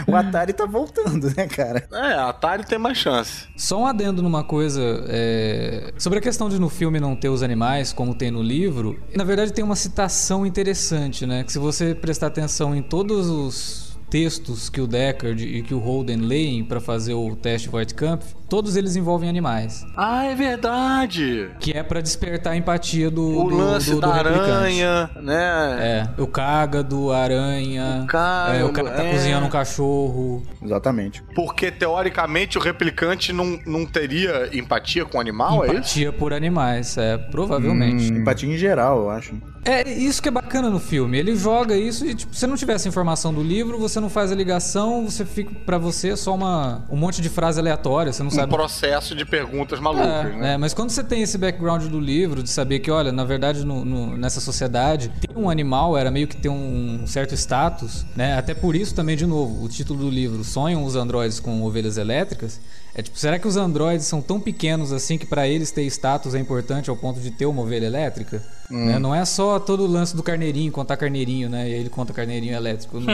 o 0.06 0.14
Atari 0.14 0.52
tá 0.52 0.64
voltando, 0.64 1.26
né, 1.36 1.48
cara? 1.48 1.88
É, 1.92 2.14
a 2.14 2.28
Atari 2.28 2.64
tem 2.64 2.78
mais 2.78 2.98
chance. 2.98 3.48
Só 3.56 3.80
um 3.80 3.86
adendo 3.86 4.22
numa 4.22 4.44
coisa 4.44 5.04
é, 5.08 5.92
sobre 5.98 6.20
a 6.20 6.22
questão 6.22 6.48
de 6.48 6.60
no 6.60 6.68
filme 6.68 7.00
não 7.00 7.16
ter 7.16 7.30
os 7.30 7.42
animais, 7.42 7.92
como 7.92 8.14
tem 8.14 8.30
no 8.30 8.42
livro. 8.42 9.02
Na 9.16 9.24
verdade, 9.24 9.52
tem 9.52 9.64
uma 9.64 9.74
citação 9.74 10.46
interessante, 10.46 11.26
né? 11.26 11.42
Que 11.42 11.50
se 11.50 11.58
você 11.58 11.96
prestar 11.96 12.28
atenção 12.28 12.76
em 12.76 12.82
todos 12.82 13.28
os 13.28 13.93
textos 14.18 14.68
que 14.70 14.80
o 14.80 14.86
Deckard 14.86 15.44
e 15.44 15.60
que 15.60 15.74
o 15.74 15.80
Holden 15.80 16.18
leem 16.18 16.62
para 16.64 16.78
fazer 16.80 17.14
o 17.14 17.34
teste 17.34 17.68
Voigtkampf, 17.68 18.32
todos 18.48 18.76
eles 18.76 18.94
envolvem 18.94 19.28
animais, 19.28 19.84
Ah, 19.96 20.24
é 20.26 20.36
verdade. 20.36 21.50
que 21.58 21.72
é 21.72 21.82
para 21.82 22.00
despertar 22.00 22.52
a 22.52 22.56
empatia 22.56 23.10
do 23.10 23.40
O 23.40 23.48
do- 23.50 23.56
lance 23.56 23.90
do- 23.90 23.96
do 23.96 24.00
da 24.02 24.14
replicante. 24.14 24.50
aranha, 24.52 25.10
né? 25.20 26.08
É, 26.16 26.22
o 26.22 26.28
cágado, 26.28 27.10
a 27.10 27.18
aranha, 27.18 28.02
O 28.04 28.06
cágado, 28.06 28.56
é, 28.58 28.64
o 28.64 28.72
cara 28.72 28.90
tá 28.92 29.02
é. 29.02 29.10
cozinhando 29.10 29.46
um 29.46 29.50
cachorro. 29.50 30.44
Exatamente. 30.62 31.20
Porque, 31.34 31.72
teoricamente, 31.72 32.56
o 32.56 32.60
replicante 32.60 33.32
não, 33.32 33.58
não 33.66 33.84
teria 33.84 34.48
empatia 34.56 35.04
com 35.04 35.18
o 35.18 35.20
animal, 35.20 35.64
é 35.64 35.66
isso? 35.70 35.76
Empatia 35.76 36.12
por 36.12 36.32
animais, 36.32 36.96
é, 36.96 37.18
provavelmente. 37.18 38.12
Empatia 38.12 38.48
em 38.48 38.56
geral, 38.56 38.98
eu 39.00 39.10
acho. 39.10 39.34
É 39.64 39.88
isso 39.90 40.20
que 40.22 40.28
é 40.28 40.30
bacana 40.30 40.68
no 40.68 40.78
filme. 40.78 41.16
Ele 41.18 41.34
joga 41.34 41.74
isso 41.76 42.04
e, 42.04 42.14
tipo, 42.14 42.34
se 42.36 42.46
não 42.46 42.56
tivesse 42.56 42.86
informação 42.88 43.32
do 43.32 43.42
livro, 43.42 43.78
você 43.78 43.98
não 43.98 44.10
faz 44.10 44.30
a 44.30 44.34
ligação, 44.34 45.04
você 45.08 45.24
fica 45.24 45.54
pra 45.64 45.78
você 45.78 46.14
só 46.16 46.34
uma, 46.34 46.84
um 46.90 46.96
monte 46.96 47.22
de 47.22 47.28
frase 47.30 47.58
aleatória, 47.58 48.12
você 48.12 48.22
não 48.22 48.28
Um 48.28 48.32
sabe. 48.34 48.52
processo 48.52 49.14
de 49.14 49.24
perguntas 49.24 49.80
malucas, 49.80 50.06
É, 50.06 50.36
né? 50.36 50.54
é, 50.54 50.56
mas 50.58 50.74
quando 50.74 50.90
você 50.90 51.02
tem 51.02 51.22
esse 51.22 51.38
background 51.38 51.84
do 51.86 51.98
livro, 51.98 52.42
de 52.42 52.50
saber 52.50 52.80
que, 52.80 52.90
olha, 52.90 53.10
na 53.10 53.24
verdade, 53.24 53.64
no- 53.64 53.84
no- 53.84 54.16
nessa 54.16 54.40
sociedade, 54.40 55.10
ter 55.20 55.36
um 55.36 55.48
animal 55.48 55.96
era 55.96 56.10
meio 56.10 56.28
que 56.28 56.36
ter 56.36 56.50
um 56.50 57.06
certo 57.06 57.34
status, 57.34 58.04
né? 58.14 58.36
Até 58.36 58.52
por 58.54 58.76
isso 58.76 58.94
também, 58.94 59.16
de 59.16 59.26
novo, 59.26 59.64
o 59.64 59.68
título 59.68 60.00
do 60.00 60.10
livro, 60.10 60.44
Sonham 60.44 60.84
os 60.84 60.94
androides 60.94 61.40
com 61.40 61.62
ovelhas 61.62 61.96
elétricas, 61.96 62.60
é 62.94 63.02
tipo, 63.02 63.18
será 63.18 63.38
que 63.38 63.48
os 63.48 63.56
androides 63.56 64.06
são 64.06 64.22
tão 64.22 64.38
pequenos 64.38 64.92
assim 64.92 65.18
que 65.18 65.26
pra 65.26 65.48
eles 65.48 65.70
ter 65.70 65.82
status 65.86 66.34
é 66.34 66.38
importante 66.38 66.88
ao 66.88 66.96
ponto 66.96 67.20
de 67.20 67.30
ter 67.30 67.46
uma 67.46 67.62
ovelha 67.62 67.86
elétrica? 67.86 68.40
Né? 68.70 68.98
Não 68.98 69.14
é 69.14 69.24
só 69.24 69.58
todo 69.58 69.82
o 69.82 69.86
lance 69.86 70.16
do 70.16 70.22
carneirinho, 70.22 70.72
contar 70.72 70.96
carneirinho, 70.96 71.48
né? 71.50 71.68
E 71.68 71.74
aí 71.74 71.80
ele 71.80 71.90
conta 71.90 72.12
carneirinho 72.12 72.54
elétrico. 72.54 72.98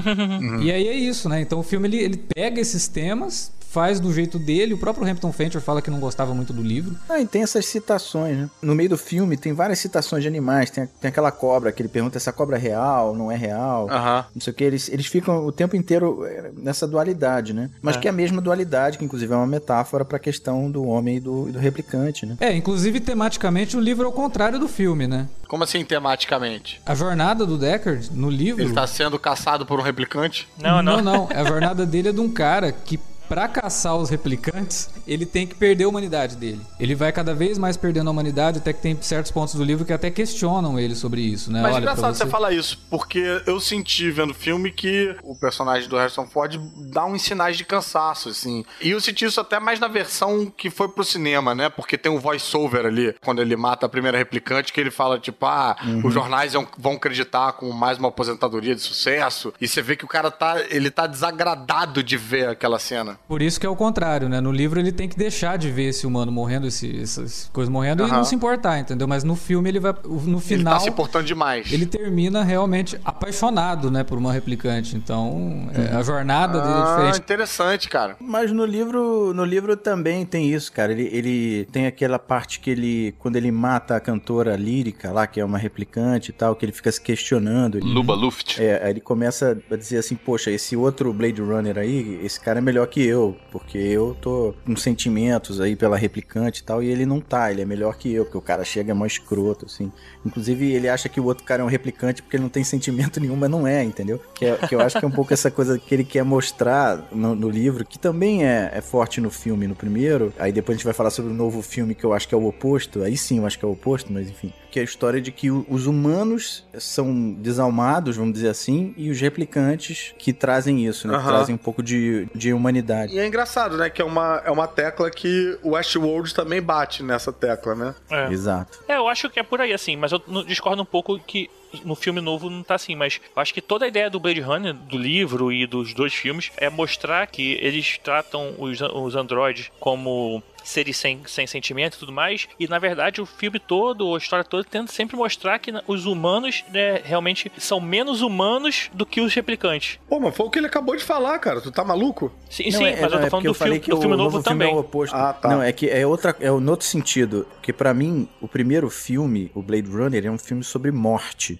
E 0.61 0.71
aí 0.71 0.89
é 0.89 0.95
isso, 0.95 1.29
né? 1.29 1.41
Então 1.41 1.59
o 1.59 1.63
filme 1.63 1.89
ele, 1.89 1.97
ele 1.99 2.17
pega 2.17 2.61
esses 2.61 2.87
temas, 2.87 3.51
faz 3.71 4.01
do 4.01 4.13
jeito 4.13 4.39
dele. 4.39 4.75
O 4.75 4.79
próprio 4.79 5.07
Hampton 5.07 5.33
Fancher 5.33 5.61
fala 5.61 5.81
que 5.81 5.91
não 5.91 6.01
gostava 6.01 6.35
muito 6.35 6.53
do 6.53 6.63
livro. 6.63 6.97
Ah, 7.09 7.21
e 7.21 7.27
tem 7.27 7.43
essas 7.43 7.67
citações, 7.67 8.37
né? 8.37 8.51
No 8.61 8.75
meio 8.75 8.91
do 8.91 8.99
filme 8.99 9.37
tem 9.37 9.53
várias 9.53 9.79
citações 9.79 10.23
de 10.23 10.29
animais. 10.29 10.71
Tem, 10.71 10.89
tem 11.01 11.09
aquela 11.09 11.31
cobra 11.31 11.71
que 11.71 11.81
ele 11.81 11.89
pergunta 11.89 12.19
se 12.19 12.29
a 12.29 12.33
cobra 12.33 12.57
é 12.57 12.61
real, 12.61 13.15
não 13.15 13.31
é 13.31 13.37
real. 13.37 13.89
Aham. 13.91 14.25
Não 14.35 14.41
sei 14.41 14.53
o 14.53 14.55
que. 14.57 14.65
Eles, 14.65 14.89
eles 14.89 15.07
ficam 15.07 15.47
o 15.47 15.53
tempo 15.53 15.77
inteiro 15.77 16.25
eh, 16.27 16.51
nessa 16.57 16.87
dualidade, 16.87 17.53
né? 17.53 17.71
Mas 17.81 17.97
que 17.97 18.09
é 18.09 18.11
a 18.11 18.15
mesma 18.15 18.41
dualidade, 18.41 18.99
que 18.99 19.05
inclusive 19.05 19.33
é 19.33 19.37
uma 19.37 19.47
metáfora 19.47 20.05
pra 20.05 20.19
questão 20.19 20.71
do 20.71 20.85
homem 20.85 21.17
e 21.17 21.21
do, 21.21 21.49
e 21.49 21.53
do 21.53 21.59
replicante, 21.59 22.27
né? 22.27 22.37
É, 22.41 22.55
inclusive 22.55 23.01
tematicamente 23.01 23.77
o 23.77 23.81
livro 23.81 24.05
é 24.05 24.09
o 24.09 24.13
contrário 24.13 24.59
do 24.59 24.69
filme, 24.69 25.07
né? 25.07 25.29
Como 25.47 25.65
assim, 25.65 25.85
tematicamente? 25.85 26.81
A 26.87 26.95
jornada 26.95 27.45
do 27.45 27.59
Deckard 27.59 28.11
no 28.13 28.31
livro. 28.31 28.63
Ele 28.63 28.73
tá 28.73 28.87
sendo 28.87 29.19
caçado 29.19 29.67
por 29.67 29.81
um 29.81 29.83
replicante? 29.83 30.49
Não, 30.61 30.83
não. 30.83 31.03
Não, 31.03 31.03
não. 31.03 31.29
A 31.35 31.45
jornada 31.45 31.85
dele 31.85 32.11
é 32.11 32.13
de 32.13 32.21
um 32.21 32.31
cara 32.31 32.71
que, 32.71 32.97
pra 33.31 33.47
caçar 33.47 33.97
os 33.97 34.11
replicantes, 34.11 34.91
ele 35.07 35.25
tem 35.25 35.47
que 35.47 35.55
perder 35.55 35.85
a 35.85 35.89
humanidade 35.89 36.35
dele. 36.35 36.61
Ele 36.81 36.97
vai 36.97 37.13
cada 37.13 37.33
vez 37.33 37.57
mais 37.59 37.77
perdendo 37.77 38.09
a 38.09 38.11
humanidade, 38.11 38.59
até 38.59 38.73
que 38.73 38.83
tem 38.83 39.01
certos 39.01 39.31
pontos 39.31 39.55
do 39.55 39.63
livro 39.63 39.85
que 39.85 39.93
até 39.93 40.11
questionam 40.11 40.77
ele 40.81 40.97
sobre 40.97 41.21
isso, 41.21 41.53
né? 41.53 41.63
Mas 41.63 41.75
Olha, 41.77 41.83
engraçado 41.83 42.13
você 42.17 42.27
falar 42.27 42.51
isso, 42.53 42.77
porque 42.91 43.41
eu 43.47 43.61
senti 43.61 44.11
vendo 44.11 44.33
o 44.33 44.35
filme 44.35 44.73
que 44.73 45.15
o 45.23 45.37
personagem 45.37 45.89
do 45.89 45.97
Harrison 45.97 46.27
Ford 46.27 46.59
dá 46.93 47.05
uns 47.07 47.23
sinais 47.23 47.57
de 47.57 47.65
cansaço, 47.65 48.31
assim. 48.31 48.65
E 48.81 48.91
eu 48.91 49.01
senti 49.01 49.25
isso 49.25 49.41
até 49.41 49.61
mais 49.61 49.79
na 49.79 49.87
versão 49.87 50.47
que 50.57 50.69
foi 50.69 50.89
pro 50.89 51.05
cinema, 51.05 51.55
né? 51.55 51.69
Porque 51.69 51.97
tem 51.97 52.11
um 52.11 52.19
voice-over 52.19 52.85
ali, 52.85 53.15
quando 53.25 53.41
ele 53.41 53.55
mata 53.55 53.87
a 53.87 53.89
primeira 53.89 54.19
replicante, 54.19 54.73
que 54.73 54.81
ele 54.81 54.91
fala, 54.91 55.21
tipo, 55.21 55.47
ah, 55.47 55.77
os 56.03 56.13
jornais 56.13 56.53
vão- 56.55 56.67
vão 56.77 56.93
acreditar 56.95 57.53
com 57.53 57.71
mais 57.71 57.97
uma 57.97 58.09
aposentadoria 58.09 58.75
de 58.75 58.81
sucesso. 58.81 59.55
E 59.61 59.69
você 59.69 59.81
vê 59.81 59.95
que 59.95 60.05
o 60.05 60.09
cara 60.09 60.33
tá, 60.33 60.57
ele 60.69 60.91
tá 60.91 61.07
desagradado 61.07 62.03
de 62.03 62.17
ver 62.17 62.49
aquela 62.49 62.81
cena. 62.81 63.20
Por 63.29 63.43
isso 63.43 63.61
que 63.61 63.67
é 63.67 63.69
o 63.69 63.77
contrário, 63.77 64.29
né? 64.29 64.41
No 64.41 64.51
livro 64.51 64.81
ele 64.81 64.91
tem 64.91 65.09
que 65.09 65.17
deixar 65.17 65.57
de 65.57 65.71
ver 65.71 65.85
esse 65.91 66.05
humano 66.07 66.33
morrendo, 66.33 66.67
esse, 66.67 67.01
essas 67.01 67.49
coisas 67.53 67.71
morrendo, 67.73 68.03
e 68.03 68.07
Aham. 68.07 68.17
não 68.17 68.25
se 68.25 68.35
importar, 68.35 68.81
entendeu? 68.81 69.07
Mas 69.07 69.23
no 69.23 69.37
filme 69.37 69.69
ele 69.69 69.79
vai. 69.79 69.95
No 70.05 70.39
Ele 70.39 70.41
final. 70.41 70.75
tá 70.75 70.81
se 70.81 70.89
importando 70.89 71.25
demais. 71.27 71.73
ele 71.73 71.87
termina 71.87 72.43
realmente 72.43 72.99
apaixonado, 73.05 73.91
né, 73.91 74.03
por 74.03 74.19
uma 74.19 74.33
replicante. 74.33 74.97
Então, 74.97 75.69
é, 75.73 75.95
a 75.95 76.03
jornada 76.03 76.61
dele 76.61 76.73
é 76.75 76.83
Ah, 76.83 76.85
diferente. 76.97 77.19
interessante, 77.21 77.89
cara. 77.89 78.17
Mas 78.21 78.51
no 78.51 78.65
livro, 78.65 79.33
no 79.33 79.45
livro 79.45 79.77
também 79.77 80.27
tem 80.27 80.53
isso, 80.53 80.73
cara. 80.73 80.91
Ele, 80.91 81.09
ele 81.13 81.69
tem 81.71 81.87
aquela 81.87 82.19
parte 82.19 82.59
que 82.59 82.71
ele, 82.71 83.15
quando 83.19 83.37
ele 83.37 83.53
mata 83.53 83.95
a 83.95 84.01
cantora 84.01 84.57
lírica 84.57 85.13
lá, 85.13 85.27
que 85.27 85.39
é 85.41 85.45
uma 85.45 85.59
replicante 85.59 86.31
e 86.31 86.33
tal, 86.33 86.57
que 86.57 86.65
ele 86.65 86.73
fica 86.73 86.91
se 86.91 87.01
questionando. 87.01 87.79
Ele, 87.79 87.87
Luba 87.87 88.15
Luft. 88.15 88.59
é, 88.61 88.83
aí 88.83 88.91
ele 88.91 89.01
começa 89.01 89.57
a 89.71 89.77
dizer 89.77 89.99
assim, 89.99 90.17
poxa, 90.17 90.51
esse 90.51 90.77
outro 90.77 91.13
Blade 91.13 91.41
Runner 91.41 91.79
aí, 91.79 92.21
esse 92.25 92.41
cara 92.41 92.59
é 92.59 92.63
melhor 92.63 92.87
que 92.89 93.01
eu, 93.03 93.10
porque 93.51 93.79
eu 93.79 94.17
tô 94.21 94.55
com 94.65 94.77
sentimentos 94.77 95.61
aí 95.61 95.77
pela 95.77 95.97
replicante 95.97 96.61
e 96.61 96.65
tal, 96.65 96.83
e 96.83 96.89
ele 96.89 97.07
não 97.07 97.21
tá, 97.21 97.51
ele 97.51 97.63
é 97.63 97.65
melhor 97.65 97.97
que 97.97 98.13
eu, 98.13 98.25
porque 98.25 98.39
o 98.39 98.43
cara 98.43 98.65
chega 98.65 98.91
é 98.91 98.95
mó 98.95 99.07
escroto, 99.07 99.67
assim. 99.67 99.91
Inclusive, 100.25 100.73
ele 100.73 100.89
acha 100.89 101.09
que 101.09 101.21
o 101.21 101.25
outro 101.25 101.45
cara 101.45 101.63
é 101.63 101.65
um 101.65 101.69
replicante 101.69 102.23
porque 102.23 102.37
ele 102.37 102.43
não 102.43 102.51
tem 102.51 102.65
sentimento 102.65 103.21
nenhum, 103.21 103.37
mas 103.37 103.51
não 103.51 103.67
é, 103.67 103.83
entendeu? 103.83 104.21
Que, 104.35 104.47
é, 104.47 104.57
que 104.57 104.75
eu 104.75 104.81
acho 104.81 104.99
que 104.99 105.05
é 105.05 105.09
um 105.09 105.11
pouco 105.11 105.33
essa 105.33 105.51
coisa 105.51 105.79
que 105.79 105.95
ele 105.95 106.05
quer 106.05 106.25
mostrar 106.25 107.09
no, 107.13 107.35
no 107.35 107.49
livro, 107.49 107.85
que 107.85 107.99
também 107.99 108.45
é, 108.45 108.71
é 108.75 108.81
forte 108.81 109.21
no 109.21 109.31
filme, 109.31 109.67
no 109.67 109.75
primeiro. 109.75 110.33
Aí 110.39 110.53
depois 110.53 110.75
a 110.75 110.79
gente 110.79 110.85
vai 110.85 110.95
falar 110.95 111.11
sobre 111.11 111.33
o 111.33 111.35
novo 111.35 111.63
filme, 111.63 111.95
que 111.95 112.05
eu 112.05 112.13
acho 112.13 112.29
que 112.29 112.35
é 112.35 112.39
o 112.39 112.47
oposto. 112.47 113.03
Aí 113.03 113.17
sim, 113.17 113.39
eu 113.39 113.47
acho 113.47 113.59
que 113.59 113.65
é 113.65 113.69
o 113.69 113.73
oposto, 113.73 114.13
mas 114.13 114.29
enfim. 114.29 114.53
Que 114.71 114.79
é 114.79 114.83
a 114.83 114.85
história 114.85 115.21
de 115.21 115.33
que 115.33 115.51
os 115.51 115.87
humanos 115.87 116.65
são 116.79 117.33
desalmados, 117.33 118.17
vamos 118.17 118.35
dizer 118.35 118.49
assim, 118.49 118.95
e 118.97 119.11
os 119.11 119.21
replicantes 119.21 120.15
que 120.19 120.33
trazem 120.33 120.87
isso, 120.87 121.09
né? 121.09 121.15
Que 121.15 121.21
Aham. 121.21 121.29
trazem 121.29 121.55
um 121.55 121.59
pouco 121.59 121.83
de, 121.83 122.29
de 122.35 122.53
humanidade. 122.53 122.90
E 123.13 123.19
é 123.19 123.27
engraçado, 123.27 123.77
né? 123.77 123.89
Que 123.91 124.03
é 124.03 124.05
uma, 124.05 124.43
é 124.45 124.51
uma 124.51 124.67
tecla 124.67 125.11
que 125.11 125.59
o 125.63 125.71
Westworld 125.71 126.35
também 126.35 126.61
bate 126.61 127.03
nessa 127.03 127.33
tecla, 127.33 127.75
né? 127.75 127.95
É. 128.11 128.29
Exato. 128.33 128.79
É, 128.89 128.97
eu 128.97 129.09
acho 129.09 129.29
que 129.31 129.39
é 129.39 129.43
por 129.43 129.61
aí, 129.61 129.73
assim, 129.73 129.97
mas 129.97 130.13
eu 130.13 130.23
não- 130.27 130.45
discordo 130.45 130.83
um 130.83 130.87
pouco 130.87 131.19
que 131.19 131.49
no 131.85 131.95
filme 131.95 132.21
novo 132.21 132.49
não 132.51 132.63
tá 132.63 132.75
assim, 132.75 132.95
mas 132.95 133.21
eu 133.35 133.41
acho 133.43 133.55
que 133.55 133.61
toda 133.61 133.85
a 133.85 133.89
ideia 133.89 134.11
do 134.11 134.21
Blade 134.21 134.41
Runner, 134.41 134.75
do 134.75 134.99
livro 134.99 135.53
e 135.53 135.67
dos 135.67 135.95
dois 135.95 136.13
filmes, 136.15 136.51
é 136.57 136.69
mostrar 136.71 137.27
que 137.27 137.59
eles 137.61 137.99
tratam 137.99 138.55
os, 138.59 138.81
os 138.81 139.15
androides 139.17 139.71
como 139.79 140.43
seres 140.63 140.97
sem, 140.97 141.21
sem 141.27 141.47
sentimento 141.47 141.97
e 141.97 141.99
tudo 141.99 142.13
mais, 142.13 142.47
e 142.59 142.69
na 142.69 142.79
verdade 142.79 143.21
o 143.21 143.27
filme 143.27 143.59
todo, 143.59 144.15
a 144.15 144.19
história 144.19 144.45
toda, 144.45 144.63
tenta 144.65 144.93
sempre 144.93 145.17
mostrar 145.17 145.59
que 145.59 145.73
os 145.87 146.07
humanos 146.07 146.65
né, 146.73 147.01
realmente 147.03 147.51
são 147.59 147.81
menos 147.81 148.21
humanos 148.21 148.91
do 148.93 149.07
que 149.07 149.21
os 149.21 149.35
replicantes. 149.35 149.99
Pô, 150.09 150.21
mas 150.21 150.37
foi 150.37 150.47
o 150.47 150.51
que 150.51 150.59
ele 150.59 150.67
acabou 150.67 150.97
de 150.97 151.03
falar, 151.03 151.39
cara. 151.39 151.61
Tu 151.61 151.71
tá 151.73 151.85
maluco? 151.85 152.33
Sim, 152.49 152.65
Não, 152.71 152.79
sim, 152.79 152.85
é- 152.85 153.01
mas 153.01 153.11
não, 153.11 153.19
eu 153.19 153.21
tô 153.21 153.27
é 153.27 153.31
falando 153.31 153.45
do 153.45 153.51
eu 153.51 153.55
filme, 153.55 153.81
que 153.81 153.91
do 153.91 153.97
o 153.97 154.01
filme 154.01 154.17
novo, 154.17 154.31
filme 154.31 154.45
também. 154.45 154.71
é 154.71 154.75
o 154.75 154.79
oposto. 154.79 155.15
Ah, 155.15 155.33
tá. 155.33 155.49
Não, 155.49 155.63
é 155.63 155.73
que 155.73 155.89
é 155.89 156.07
outra, 156.07 156.37
é 156.41 156.51
no 156.51 156.71
outro 156.71 156.87
sentido, 156.87 157.47
que 157.63 157.73
pra 157.73 157.95
mim 157.95 158.29
o 158.41 158.47
primeiro 158.49 158.91
filme, 158.91 159.51
o 159.55 159.63
Blade 159.63 159.89
Runner, 159.89 160.27
é 160.27 160.31
um 160.31 160.39
filme 160.39 160.63
sobre 160.63 160.91
morte 160.91 161.60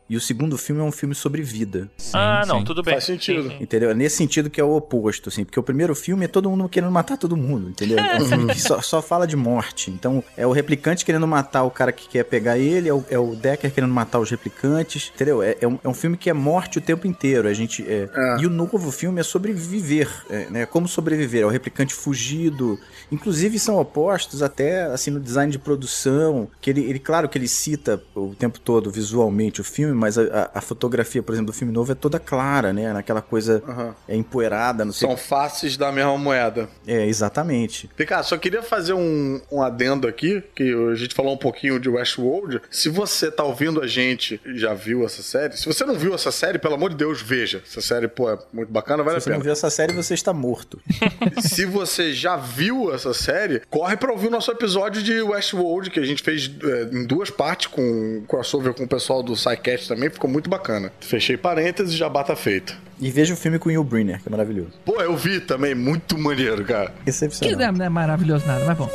e 0.11 0.17
o 0.17 0.19
segundo 0.19 0.57
filme 0.57 0.81
é 0.81 0.83
um 0.83 0.91
filme 0.91 1.15
sobre 1.15 1.41
vida. 1.41 1.89
ah, 2.11 2.43
não, 2.45 2.59
sim. 2.59 2.65
tudo 2.65 2.83
bem. 2.83 2.95
Faz 2.95 3.05
sentido. 3.05 3.43
Sim, 3.43 3.49
sim. 3.51 3.63
Entendeu? 3.63 3.91
É 3.91 3.93
nesse 3.93 4.17
sentido 4.17 4.49
que 4.49 4.59
é 4.59 4.63
o 4.63 4.75
oposto, 4.75 5.29
assim, 5.29 5.45
porque 5.45 5.57
o 5.57 5.63
primeiro 5.63 5.95
filme 5.95 6.25
é 6.25 6.27
todo 6.27 6.49
mundo 6.49 6.67
querendo 6.67 6.91
matar 6.91 7.17
todo 7.17 7.37
mundo, 7.37 7.69
entendeu? 7.69 7.97
É 7.97 8.17
um 8.17 8.25
filme 8.27 8.53
que 8.53 8.59
só, 8.59 8.81
só 8.81 9.01
fala 9.01 9.25
de 9.25 9.37
morte. 9.37 9.89
Então, 9.89 10.21
é 10.35 10.45
o 10.45 10.51
replicante 10.51 11.05
querendo 11.05 11.25
matar 11.25 11.63
o 11.63 11.71
cara 11.71 11.93
que 11.93 12.09
quer 12.09 12.25
pegar 12.25 12.57
ele, 12.57 12.89
é 12.89 12.93
o, 12.93 13.05
é 13.09 13.17
o 13.17 13.33
Decker 13.37 13.71
querendo 13.71 13.93
matar 13.93 14.19
os 14.19 14.29
replicantes, 14.29 15.13
entendeu? 15.15 15.41
É, 15.41 15.55
é 15.61 15.65
um, 15.65 15.79
é 15.81 15.87
um 15.87 15.93
filme 15.93 16.17
que 16.17 16.29
é 16.29 16.33
morte 16.33 16.77
o 16.77 16.81
tempo 16.81 17.07
inteiro. 17.07 17.47
A 17.47 17.53
gente, 17.53 17.81
é, 17.87 18.09
É. 18.13 18.41
E 18.41 18.45
o 18.45 18.49
novo 18.49 18.91
filme 18.91 19.21
é 19.21 19.23
sobre 19.23 19.53
viver, 19.53 20.09
é, 20.29 20.49
né? 20.49 20.65
Como 20.65 20.89
sobreviver. 20.89 21.43
É 21.43 21.45
o 21.45 21.49
replicante 21.49 21.93
fugido. 21.93 22.77
Inclusive, 23.09 23.57
são 23.57 23.77
opostos 23.79 24.43
até, 24.43 24.83
assim, 24.87 25.09
no 25.09 25.21
design 25.21 25.49
de 25.49 25.57
produção, 25.57 26.49
que 26.59 26.69
ele, 26.69 26.81
ele 26.81 26.99
claro 26.99 27.29
que 27.29 27.37
ele 27.37 27.47
cita 27.47 28.03
o 28.13 28.35
tempo 28.35 28.59
todo 28.59 28.91
visualmente 28.91 29.61
o 29.61 29.63
filme, 29.63 30.00
mas 30.01 30.17
a, 30.17 30.21
a- 30.23 30.51
a 30.55 30.61
fotografia, 30.61 31.21
por 31.23 31.33
exemplo, 31.33 31.51
do 31.51 31.57
filme 31.57 31.71
novo 31.73 31.91
é 31.91 31.95
toda 31.95 32.19
clara, 32.19 32.73
né? 32.73 32.91
Naquela 32.91 33.21
coisa 33.21 33.63
Aham. 33.67 33.95
é 34.07 34.15
empoeirada, 34.15 34.83
não 34.83 34.91
sei. 34.91 35.07
São 35.07 35.15
faces 35.15 35.77
da 35.77 35.91
mesma 35.91 36.17
moeda. 36.17 36.67
É, 36.87 37.05
exatamente. 37.05 37.89
Ricardo, 37.97 38.25
só 38.25 38.37
queria 38.37 38.61
fazer 38.63 38.93
um, 38.93 39.39
um 39.51 39.61
adendo 39.61 40.07
aqui, 40.07 40.43
que 40.55 40.73
a 40.91 40.95
gente 40.95 41.13
falou 41.13 41.33
um 41.33 41.37
pouquinho 41.37 41.79
de 41.79 41.87
Westworld. 41.89 42.61
Se 42.71 42.89
você 42.89 43.29
tá 43.31 43.43
ouvindo 43.43 43.81
a 43.81 43.87
gente 43.87 44.41
e 44.45 44.57
já 44.57 44.73
viu 44.73 45.05
essa 45.05 45.21
série, 45.23 45.55
se 45.55 45.65
você 45.65 45.85
não 45.85 45.95
viu 45.95 46.13
essa 46.15 46.31
série, 46.31 46.57
pelo 46.57 46.73
amor 46.75 46.89
de 46.89 46.95
Deus, 46.97 47.21
veja. 47.21 47.61
Essa 47.65 47.81
série, 47.81 48.07
pô, 48.07 48.29
é 48.29 48.37
muito 48.51 48.71
bacana, 48.71 49.03
vale 49.03 49.19
Se 49.19 49.25
você 49.25 49.29
a 49.29 49.33
não 49.33 49.37
pena. 49.39 49.43
viu 49.43 49.51
essa 49.53 49.69
série, 49.69 49.93
você 49.93 50.13
está 50.13 50.33
morto. 50.33 50.79
Se 51.41 51.65
você 51.65 52.13
já 52.13 52.35
viu 52.35 52.93
essa 52.93 53.13
série, 53.13 53.61
corre 53.69 53.95
pra 53.97 54.11
ouvir 54.11 54.27
o 54.27 54.31
nosso 54.31 54.51
episódio 54.51 55.01
de 55.03 55.21
Westworld, 55.21 55.89
que 55.89 55.99
a 55.99 56.05
gente 56.05 56.23
fez 56.23 56.49
é, 56.63 56.83
em 56.95 57.05
duas 57.05 57.29
partes, 57.29 57.67
com 57.67 58.23
crossover 58.27 58.73
com 58.73 58.83
o 58.83 58.87
pessoal 58.87 59.21
do 59.21 59.35
SciCast 59.35 59.90
também, 59.93 60.09
ficou 60.09 60.29
muito 60.29 60.49
bacana. 60.49 60.91
Fechei 61.01 61.35
parênteses 61.35 61.93
e 61.93 61.97
já 61.97 62.07
bata 62.07 62.35
feita. 62.35 62.73
E 62.99 63.09
veja 63.11 63.33
o 63.33 63.37
filme 63.37 63.59
com 63.59 63.69
o 63.69 63.71
Will 63.71 63.83
Brynner, 63.83 64.21
que 64.21 64.27
é 64.29 64.31
maravilhoso. 64.31 64.71
Pô, 64.85 65.01
eu 65.01 65.15
vi 65.17 65.39
também, 65.39 65.75
muito 65.75 66.17
maneiro, 66.17 66.63
cara. 66.63 66.93
Que 67.03 67.09
Excepcional. 67.09 67.73
não 67.73 67.85
é 67.85 67.89
maravilhoso 67.89 68.45
nada, 68.45 68.63
mas 68.63 68.77
bom. 68.77 68.89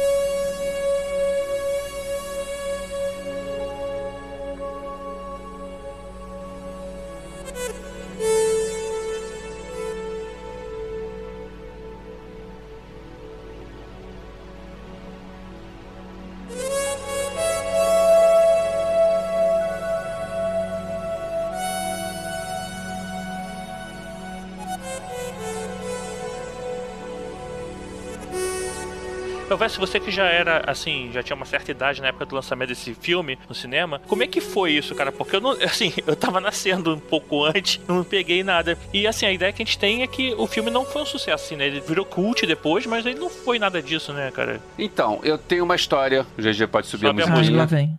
Vejo 29.67 29.81
você 29.81 29.99
que 29.99 30.13
já 30.13 30.25
era, 30.27 30.63
assim, 30.65 31.11
já 31.13 31.25
tinha 31.25 31.35
uma 31.35 31.45
certa 31.45 31.73
idade 31.73 32.01
na 32.01 32.09
época 32.09 32.25
do 32.25 32.37
lançamento 32.37 32.69
desse 32.69 32.95
filme 32.95 33.37
no 33.49 33.55
cinema. 33.55 34.01
Como 34.07 34.23
é 34.23 34.27
que 34.27 34.41
foi 34.41 34.73
isso, 34.73 34.95
cara? 34.95 35.11
Porque 35.11 35.35
eu 35.35 35.41
não, 35.41 35.51
assim, 35.65 35.93
eu 36.07 36.15
tava 36.15 36.41
nascendo 36.41 36.95
um 36.95 37.01
pouco 37.01 37.45
antes, 37.45 37.81
não 37.89 38.05
peguei 38.05 38.45
nada. 38.45 38.79
E 38.93 39.07
assim, 39.09 39.27
a 39.27 39.33
ideia 39.33 39.53
que 39.53 39.63
a 39.63 39.67
gente 39.67 39.77
tem 39.77 40.03
é 40.03 40.07
que 40.07 40.35
o 40.35 40.47
filme 40.47 40.71
não 40.71 40.85
foi 40.85 41.03
um 41.03 41.07
sucesso, 41.07 41.45
assim, 41.47 41.57
né? 41.57 41.67
Ele 41.67 41.81
virou 41.81 42.05
cult 42.05 42.47
depois, 42.47 42.87
mas 42.87 43.05
ele 43.05 43.19
não 43.19 43.29
foi 43.29 43.59
nada 43.59 43.83
disso, 43.83 44.13
né, 44.13 44.31
cara? 44.31 44.61
Então, 44.79 45.19
eu 45.25 45.37
tenho 45.37 45.65
uma 45.65 45.75
história. 45.75 46.25
O 46.39 46.43
GG 46.43 46.69
pode 46.69 46.87
subir 46.87 47.09
Sobe 47.09 47.23
a 47.23 47.27
a 47.27 47.29
Ah, 47.29 47.51
lá 47.51 47.65
vem. 47.65 47.99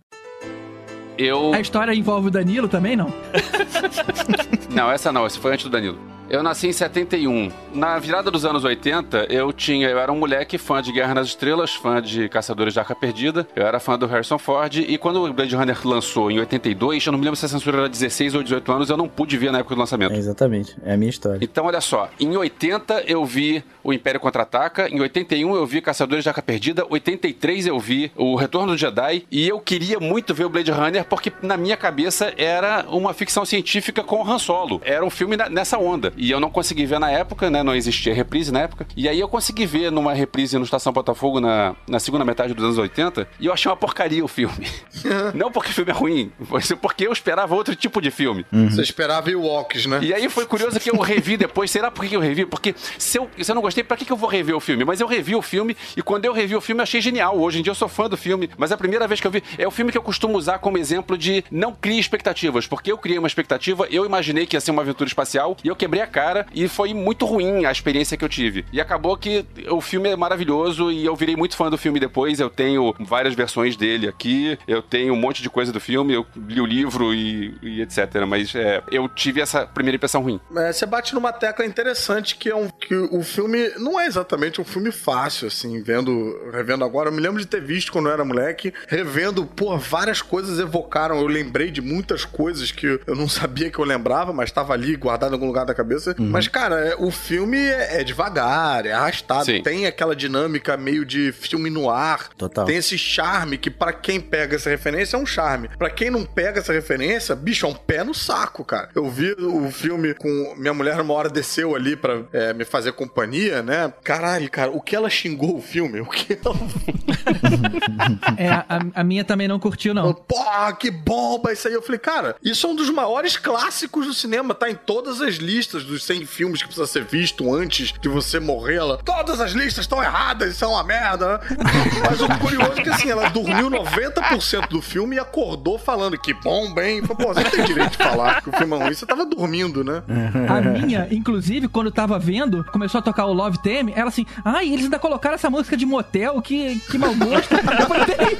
Eu. 1.18 1.52
A 1.52 1.60
história 1.60 1.92
envolve 1.92 2.28
o 2.28 2.30
Danilo 2.30 2.68
também, 2.68 2.96
não? 2.96 3.12
Não, 4.70 4.90
essa 4.90 5.10
não, 5.10 5.26
essa 5.26 5.40
foi 5.40 5.52
antes 5.52 5.64
do 5.64 5.70
Danilo. 5.70 5.98
Eu 6.30 6.42
nasci 6.42 6.68
em 6.68 6.72
71. 6.72 7.50
Na 7.72 7.98
virada 7.98 8.30
dos 8.30 8.44
anos 8.44 8.62
80, 8.62 9.28
eu 9.30 9.50
tinha, 9.50 9.88
eu 9.88 9.98
era 9.98 10.12
um 10.12 10.18
moleque 10.18 10.58
fã 10.58 10.82
de 10.82 10.92
Guerra 10.92 11.14
nas 11.14 11.28
Estrelas, 11.28 11.74
fã 11.74 12.02
de 12.02 12.28
Caçadores 12.28 12.74
de 12.74 12.78
Arca 12.78 12.94
Perdida. 12.94 13.48
Eu 13.56 13.66
era 13.66 13.80
fã 13.80 13.98
do 13.98 14.06
Harrison 14.06 14.36
Ford 14.36 14.76
e 14.76 14.98
quando 14.98 15.24
o 15.24 15.32
Blade 15.32 15.56
Runner 15.56 15.78
lançou 15.86 16.30
em 16.30 16.38
82, 16.38 17.06
eu 17.06 17.12
não 17.12 17.18
me 17.18 17.24
lembro 17.24 17.36
se 17.36 17.46
a 17.46 17.48
censura 17.48 17.78
era 17.78 17.88
16 17.88 18.34
ou 18.34 18.42
18 18.42 18.72
anos, 18.72 18.90
eu 18.90 18.96
não 18.98 19.08
pude 19.08 19.38
ver 19.38 19.50
na 19.50 19.60
época 19.60 19.74
do 19.74 19.78
lançamento. 19.78 20.12
É, 20.12 20.18
exatamente. 20.18 20.76
É 20.84 20.92
a 20.92 20.96
minha 20.98 21.08
história. 21.08 21.38
Então, 21.40 21.64
olha 21.64 21.80
só, 21.80 22.10
em 22.20 22.36
80 22.36 23.04
eu 23.06 23.24
vi 23.24 23.64
o 23.82 23.90
Império 23.90 24.20
Contra-Ataca, 24.20 24.86
em 24.86 25.00
81 25.00 25.54
eu 25.54 25.64
vi 25.64 25.80
Caçadores 25.80 26.24
de 26.24 26.28
Arca 26.28 26.42
Perdida, 26.42 26.84
83 26.90 27.68
eu 27.68 27.80
vi 27.80 28.12
o 28.14 28.36
Retorno 28.36 28.72
do 28.72 28.76
Jedi, 28.76 29.24
e 29.30 29.48
eu 29.48 29.60
queria 29.60 29.98
muito 29.98 30.34
ver 30.34 30.44
o 30.44 30.50
Blade 30.50 30.70
Runner 30.70 31.06
porque 31.06 31.32
na 31.40 31.56
minha 31.56 31.76
cabeça 31.76 32.34
era 32.36 32.84
uma 32.90 33.14
ficção 33.14 33.46
científica 33.46 34.04
com 34.04 34.22
o 34.22 34.30
Han 34.30 34.38
Solo. 34.38 34.82
Era 34.84 35.02
um 35.02 35.10
filme 35.10 35.34
nessa 35.50 35.78
onda. 35.78 36.12
E 36.18 36.30
eu 36.30 36.40
não 36.40 36.50
consegui 36.50 36.84
ver 36.84 36.98
na 36.98 37.10
época, 37.10 37.48
né? 37.48 37.62
Não 37.62 37.74
existia 37.74 38.12
reprise 38.12 38.52
na 38.52 38.60
época. 38.60 38.86
E 38.96 39.08
aí 39.08 39.18
eu 39.20 39.28
consegui 39.28 39.64
ver 39.64 39.90
numa 39.92 40.12
reprise 40.12 40.58
no 40.58 40.64
Estação 40.64 40.92
Botafogo 40.92 41.40
na, 41.40 41.76
na 41.88 42.00
segunda 42.00 42.24
metade 42.24 42.52
dos 42.52 42.64
anos 42.64 42.78
80, 42.78 43.28
e 43.38 43.46
eu 43.46 43.52
achei 43.52 43.70
uma 43.70 43.76
porcaria 43.76 44.24
o 44.24 44.28
filme. 44.28 44.66
não 45.34 45.50
porque 45.50 45.70
o 45.70 45.72
filme 45.72 45.90
é 45.90 45.94
ruim, 45.94 46.32
mas 46.50 46.70
porque 46.72 47.06
eu 47.06 47.12
esperava 47.12 47.54
outro 47.54 47.74
tipo 47.76 48.00
de 48.00 48.10
filme. 48.10 48.44
Você 48.52 48.82
esperava 48.82 49.30
Ewoks, 49.30 49.86
né? 49.86 50.00
E 50.02 50.12
aí 50.12 50.28
foi 50.28 50.44
curioso 50.46 50.80
que 50.80 50.90
eu 50.90 50.98
revi 50.98 51.36
depois. 51.36 51.70
Será 51.70 51.90
por 51.90 52.04
que 52.04 52.16
eu 52.16 52.20
revi? 52.20 52.44
Porque 52.44 52.74
se 52.98 53.18
eu, 53.18 53.28
se 53.40 53.50
eu 53.50 53.54
não 53.54 53.62
gostei, 53.62 53.84
pra 53.84 53.96
que, 53.96 54.04
que 54.04 54.12
eu 54.12 54.16
vou 54.16 54.28
rever 54.28 54.56
o 54.56 54.60
filme? 54.60 54.84
Mas 54.84 55.00
eu 55.00 55.06
revi 55.06 55.36
o 55.36 55.42
filme 55.42 55.76
e 55.96 56.02
quando 56.02 56.24
eu 56.24 56.32
revi 56.32 56.56
o 56.56 56.60
filme 56.60 56.80
eu 56.80 56.82
achei 56.82 57.00
genial. 57.00 57.38
Hoje 57.38 57.60
em 57.60 57.62
dia 57.62 57.70
eu 57.70 57.74
sou 57.74 57.88
fã 57.88 58.08
do 58.08 58.16
filme, 58.16 58.50
mas 58.58 58.72
a 58.72 58.76
primeira 58.76 59.06
vez 59.06 59.20
que 59.20 59.26
eu 59.26 59.30
vi 59.30 59.42
é 59.56 59.66
o 59.66 59.70
filme 59.70 59.92
que 59.92 59.98
eu 59.98 60.02
costumo 60.02 60.36
usar 60.36 60.58
como 60.58 60.78
exemplo 60.78 61.16
de 61.16 61.44
não 61.50 61.72
crie 61.72 61.98
expectativas. 61.98 62.66
Porque 62.66 62.90
eu 62.90 62.98
criei 62.98 63.18
uma 63.18 63.28
expectativa, 63.28 63.86
eu 63.90 64.04
imaginei 64.04 64.46
que 64.46 64.56
ia 64.56 64.60
ser 64.60 64.70
uma 64.72 64.82
aventura 64.82 65.06
espacial 65.06 65.56
e 65.62 65.68
eu 65.68 65.76
quebrei 65.76 66.02
a 66.02 66.07
cara 66.08 66.46
e 66.54 66.68
foi 66.68 66.92
muito 66.94 67.24
ruim 67.24 67.64
a 67.64 67.72
experiência 67.72 68.16
que 68.16 68.24
eu 68.24 68.28
tive. 68.28 68.64
E 68.72 68.80
acabou 68.80 69.16
que 69.16 69.44
o 69.70 69.80
filme 69.80 70.08
é 70.08 70.16
maravilhoso 70.16 70.90
e 70.90 71.04
eu 71.04 71.14
virei 71.14 71.36
muito 71.36 71.56
fã 71.56 71.70
do 71.70 71.78
filme 71.78 72.00
depois. 72.00 72.40
Eu 72.40 72.50
tenho 72.50 72.94
várias 73.00 73.34
versões 73.34 73.76
dele 73.76 74.08
aqui, 74.08 74.58
eu 74.66 74.82
tenho 74.82 75.12
um 75.12 75.16
monte 75.16 75.42
de 75.42 75.50
coisa 75.50 75.72
do 75.72 75.80
filme, 75.80 76.14
eu 76.14 76.26
li 76.36 76.60
o 76.60 76.66
livro 76.66 77.14
e, 77.14 77.56
e 77.62 77.82
etc. 77.82 78.24
Mas 78.26 78.54
é, 78.54 78.82
eu 78.90 79.08
tive 79.08 79.40
essa 79.40 79.66
primeira 79.66 79.96
impressão 79.96 80.22
ruim. 80.22 80.40
É, 80.56 80.72
você 80.72 80.86
bate 80.86 81.14
numa 81.14 81.32
tecla 81.32 81.64
interessante 81.64 82.36
que 82.36 82.48
é 82.48 82.56
um 82.56 82.68
que 82.68 82.94
o 82.94 83.22
filme 83.22 83.70
não 83.78 83.98
é 83.98 84.06
exatamente 84.06 84.60
um 84.60 84.64
filme 84.64 84.92
fácil, 84.92 85.48
assim, 85.48 85.82
vendo, 85.82 86.38
revendo 86.52 86.84
agora. 86.84 87.08
Eu 87.08 87.12
me 87.12 87.20
lembro 87.20 87.40
de 87.40 87.46
ter 87.46 87.60
visto 87.60 87.92
quando 87.92 88.06
eu 88.06 88.12
era 88.12 88.24
moleque, 88.24 88.72
revendo, 88.86 89.44
pô, 89.44 89.76
várias 89.76 90.22
coisas 90.22 90.58
evocaram. 90.58 91.18
Eu 91.18 91.26
lembrei 91.26 91.70
de 91.70 91.80
muitas 91.80 92.24
coisas 92.24 92.70
que 92.70 93.00
eu 93.06 93.14
não 93.14 93.28
sabia 93.28 93.70
que 93.70 93.78
eu 93.78 93.84
lembrava, 93.84 94.32
mas 94.32 94.48
estava 94.50 94.72
ali 94.72 94.96
guardado 94.96 95.32
em 95.32 95.34
algum 95.34 95.46
lugar 95.46 95.66
da 95.66 95.74
cabeça. 95.74 95.97
Cabeça. 95.98 96.14
Mas, 96.18 96.48
cara, 96.48 96.76
é- 96.80 96.96
o 96.98 97.10
filme 97.10 97.56
é, 97.58 98.00
é 98.00 98.04
devagar, 98.04 98.86
é 98.86 98.92
arrastado, 98.92 99.46
Sim. 99.46 99.62
tem 99.62 99.86
aquela 99.86 100.14
dinâmica 100.14 100.76
meio 100.76 101.04
de 101.04 101.32
filme 101.32 101.70
no 101.70 101.90
ar. 101.90 102.28
Total. 102.36 102.64
Tem 102.64 102.76
esse 102.76 102.96
charme 102.96 103.58
que, 103.58 103.70
pra 103.70 103.92
quem 103.92 104.20
pega 104.20 104.56
essa 104.56 104.70
referência, 104.70 105.16
é 105.16 105.18
um 105.18 105.26
charme. 105.26 105.68
Pra 105.78 105.90
quem 105.90 106.10
não 106.10 106.24
pega 106.24 106.60
essa 106.60 106.72
referência, 106.72 107.34
bicho, 107.34 107.66
é 107.66 107.68
um 107.68 107.74
pé 107.74 108.04
no 108.04 108.14
saco, 108.14 108.64
cara. 108.64 108.88
Eu 108.94 109.08
vi 109.10 109.32
o 109.32 109.70
filme 109.70 110.14
com. 110.14 110.54
Minha 110.56 110.74
mulher, 110.74 111.00
uma 111.00 111.14
hora 111.14 111.28
desceu 111.28 111.74
ali 111.74 111.96
pra 111.96 112.22
é, 112.32 112.52
me 112.52 112.64
fazer 112.64 112.92
companhia, 112.92 113.62
né? 113.62 113.92
Caralho, 114.02 114.50
cara, 114.50 114.70
o 114.70 114.80
que 114.80 114.94
ela 114.94 115.10
xingou 115.10 115.56
o 115.56 115.62
filme? 115.62 116.00
O 116.00 116.06
que 116.06 116.38
ela 116.44 116.54
É, 118.36 118.48
a, 118.48 118.64
a 118.94 119.04
minha 119.04 119.24
também 119.24 119.48
não 119.48 119.58
curtiu, 119.58 119.92
não. 119.94 120.12
Porra, 120.14 120.72
que 120.74 120.90
bomba 120.90 121.52
isso 121.52 121.68
aí. 121.68 121.74
Eu 121.74 121.82
falei, 121.82 121.98
cara, 121.98 122.36
isso 122.42 122.66
é 122.66 122.70
um 122.70 122.74
dos 122.74 122.90
maiores 122.90 123.36
clássicos 123.36 124.06
do 124.06 124.14
cinema. 124.14 124.54
Tá 124.54 124.70
em 124.70 124.74
todas 124.74 125.20
as 125.20 125.34
listas 125.36 125.84
dos 125.88 126.04
100 126.04 126.26
filmes 126.26 126.60
que 126.62 126.66
precisa 126.68 126.86
ser 126.86 127.04
visto 127.04 127.52
antes 127.54 127.92
de 128.00 128.08
você 128.08 128.38
morrer. 128.38 128.76
Ela, 128.76 128.98
todas 128.98 129.40
as 129.40 129.52
listas 129.52 129.84
estão 129.84 130.02
erradas, 130.02 130.54
isso 130.54 130.64
é 130.64 130.68
uma 130.68 130.84
merda. 130.84 131.38
né? 131.38 131.56
Mas 132.08 132.20
o 132.20 132.28
curioso 132.38 132.72
é 132.78 132.82
que 132.82 132.88
assim, 132.90 133.10
ela 133.10 133.28
dormiu 133.28 133.70
90% 133.70 134.68
do 134.68 134.80
filme 134.80 135.16
e 135.16 135.18
acordou 135.18 135.78
falando 135.78 136.18
que 136.18 136.32
bomba, 136.34 136.84
hein? 136.86 137.02
Falei, 137.02 137.26
Pô, 137.26 137.34
você 137.34 137.42
não 137.42 137.50
tem 137.50 137.64
direito 137.64 137.92
de 137.92 137.96
falar 137.98 138.42
que 138.42 138.50
o 138.50 138.52
filme 138.52 138.76
é 138.76 138.84
ruim. 138.84 138.94
Você 138.94 139.06
tava 139.06 139.24
dormindo, 139.26 139.82
né? 139.82 140.02
A 140.48 140.60
minha, 140.60 141.08
inclusive, 141.10 141.68
quando 141.68 141.86
eu 141.86 141.92
tava 141.92 142.18
vendo, 142.18 142.64
começou 142.72 142.98
a 142.98 143.02
tocar 143.02 143.26
o 143.26 143.32
Love 143.32 143.58
Theme, 143.62 143.92
ela 143.96 144.08
assim, 144.08 144.26
ai, 144.44 144.68
eles 144.68 144.84
ainda 144.84 144.98
colocaram 144.98 145.34
essa 145.34 145.50
música 145.50 145.76
de 145.76 145.86
motel, 145.86 146.40
que, 146.42 146.78
que 146.90 146.98
mau 146.98 147.14
gosto. 147.14 147.54
Eu 147.78 147.86
falei, 147.86 148.04
"Peraí, 148.06 148.38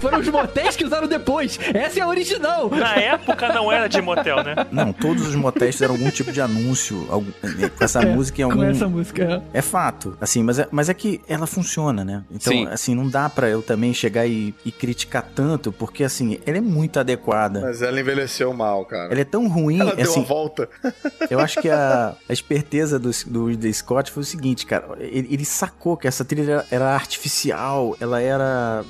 Foram 0.00 0.18
os 0.20 0.28
motéis 0.28 0.76
que 0.76 0.84
usaram 0.84 1.06
depois. 1.06 1.58
Essa 1.74 2.00
é 2.00 2.02
a 2.02 2.08
original. 2.08 2.70
Na 2.70 2.94
época 2.96 3.52
não 3.52 3.70
era 3.70 3.88
de 3.88 4.00
motel, 4.00 4.42
né? 4.42 4.54
Não, 4.70 4.92
todos 4.92 5.26
os 5.26 5.34
motéis 5.34 5.74
fizeram 5.74 5.94
algum 5.94 6.10
tipo 6.10 6.32
de 6.32 6.40
anúncio 6.40 6.77
algum- 7.08 7.32
com 7.76 7.84
essa 7.84 8.02
É, 8.02 8.14
música 8.14 8.40
em 8.40 8.44
algum. 8.44 8.56
Com 8.56 8.64
essa 8.64 8.88
música. 8.88 9.42
É 9.52 9.60
fato. 9.62 10.16
Assim, 10.20 10.42
mas 10.42 10.58
é, 10.58 10.68
mas 10.70 10.88
é 10.88 10.94
que 10.94 11.20
ela 11.28 11.46
funciona, 11.46 12.04
né? 12.04 12.22
Então, 12.30 12.52
Sim. 12.52 12.66
assim, 12.68 12.94
não 12.94 13.08
dá 13.08 13.28
pra 13.28 13.48
eu 13.48 13.62
também 13.62 13.92
chegar 13.92 14.26
e, 14.26 14.54
e 14.64 14.70
criticar 14.72 15.22
tanto, 15.34 15.72
porque, 15.72 16.04
assim, 16.04 16.38
ela 16.46 16.58
é 16.58 16.60
muito 16.60 16.98
adequada. 17.00 17.60
Mas 17.60 17.82
ela 17.82 17.98
envelheceu 18.00 18.52
mal, 18.52 18.84
cara. 18.84 19.10
Ela 19.12 19.20
é 19.20 19.24
tão 19.24 19.48
ruim, 19.48 19.80
Ela 19.80 19.94
deu 19.94 20.10
assim, 20.10 20.20
a 20.20 20.24
volta. 20.24 20.68
eu 21.30 21.38
acho 21.40 21.60
que 21.60 21.68
a, 21.68 22.14
a 22.28 22.32
esperteza 22.32 22.98
do, 22.98 23.10
do 23.26 23.46
Ridley 23.46 23.72
Scott 23.74 24.10
foi 24.10 24.22
o 24.22 24.26
seguinte, 24.26 24.64
cara, 24.66 24.86
ele, 24.98 25.28
ele 25.30 25.44
sacou 25.44 25.96
que 25.96 26.06
essa 26.08 26.24
trilha 26.24 26.52
era, 26.52 26.66
era 26.70 26.94
artificial, 26.94 27.96
ela 28.00 28.20
era... 28.20 28.84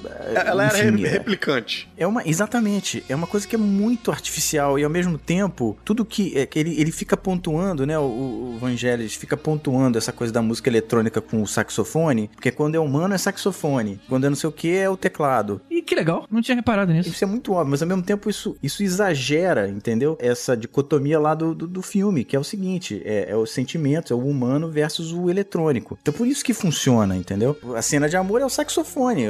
Ela 0.47 0.67
era 0.67 0.79
enfim, 0.89 0.97
re- 1.03 1.07
é- 1.07 1.11
replicante. 1.11 1.89
é 1.97 2.07
uma, 2.07 2.23
exatamente, 2.27 3.05
é 3.09 3.15
uma 3.15 3.27
coisa 3.27 3.47
que 3.47 3.55
é 3.57 3.59
muito 3.59 4.11
artificial 4.11 4.79
e 4.79 4.85
ao 4.85 4.91
mesmo 4.91 5.19
tempo, 5.19 5.77
tudo 5.85 6.05
que, 6.05 6.37
é, 6.39 6.47
que 6.47 6.59
ele, 6.59 6.79
ele 6.81 6.93
fica 6.93 7.17
pontuando, 7.17 7.78
né, 7.87 7.99
o, 7.99 8.03
o 8.03 8.59
Vangelis 8.61 9.15
fica 9.15 9.37
pontuando 9.37 9.99
essa 9.99 10.13
coisa 10.13 10.33
da 10.33 10.43
música 10.43 10.69
eletrônica 10.69 11.21
com 11.21 11.43
o 11.43 11.47
saxofone, 11.47 12.29
porque 12.35 12.51
quando 12.51 12.75
é 12.75 12.79
humano 12.81 13.15
é 13.15 13.19
saxofone, 13.19 14.01
quando 14.09 14.27
é 14.27 14.29
não 14.29 14.37
sei 14.37 14.49
o 14.49 14.53
que 14.53 14.75
é 14.77 14.89
o 14.89 14.97
teclado. 14.97 15.61
E 15.71 15.83
que 15.83 15.95
legal, 15.95 16.27
não 16.31 16.41
tinha 16.43 16.55
reparado 16.55 16.93
nisso. 16.93 17.09
Isso 17.09 17.25
é 17.25 17.27
muito 17.27 17.53
óbvio, 17.53 17.71
mas 17.71 17.83
ao 17.83 17.89
mesmo 17.89 18.03
tempo 18.03 18.29
isso, 18.29 18.57
isso 18.63 18.83
exagera, 18.83 19.69
entendeu? 19.69 20.17
Essa 20.21 20.57
dicotomia 20.57 21.19
lá 21.19 21.35
do, 21.35 21.55
do, 21.55 21.67
do 21.67 21.83
filme, 21.83 22.25
que 22.25 22.37
é 22.37 22.39
o 22.39 22.45
seguinte, 22.45 23.01
é, 23.05 23.31
é 23.31 23.37
os 23.37 23.51
sentimentos, 23.51 24.11
é 24.11 24.15
o 24.15 24.19
humano 24.27 24.71
versus 24.71 25.13
o 25.13 25.31
eletrônico. 25.31 25.99
Então 26.03 26.13
por 26.15 26.27
isso 26.27 26.45
que 26.45 26.53
funciona, 26.55 27.17
entendeu? 27.17 27.57
A 27.75 27.83
cena 27.83 28.09
de 28.09 28.17
amor 28.17 28.41
é 28.41 28.45
o 28.45 28.49
saxofone, 28.51 29.25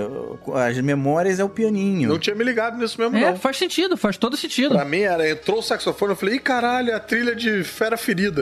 as 0.54 0.78
memórias 0.80 1.38
é 1.38 1.44
o 1.44 1.48
pianinho. 1.48 2.08
Não 2.08 2.18
tinha 2.18 2.34
me 2.34 2.44
ligado 2.44 2.78
nisso 2.78 3.00
mesmo, 3.00 3.16
É, 3.16 3.30
não. 3.30 3.36
faz 3.36 3.56
sentido, 3.56 3.96
faz 3.96 4.16
todo 4.16 4.36
sentido. 4.36 4.74
Pra 4.74 4.84
mim 4.84 5.00
era, 5.00 5.28
entrou 5.28 5.58
o 5.58 5.62
saxofone, 5.62 6.12
eu 6.12 6.16
falei, 6.16 6.36
ih, 6.36 6.40
caralho, 6.40 6.90
é 6.90 6.94
a 6.94 7.00
trilha 7.00 7.34
de 7.34 7.62
Fera 7.64 7.96
Ferida. 7.96 8.37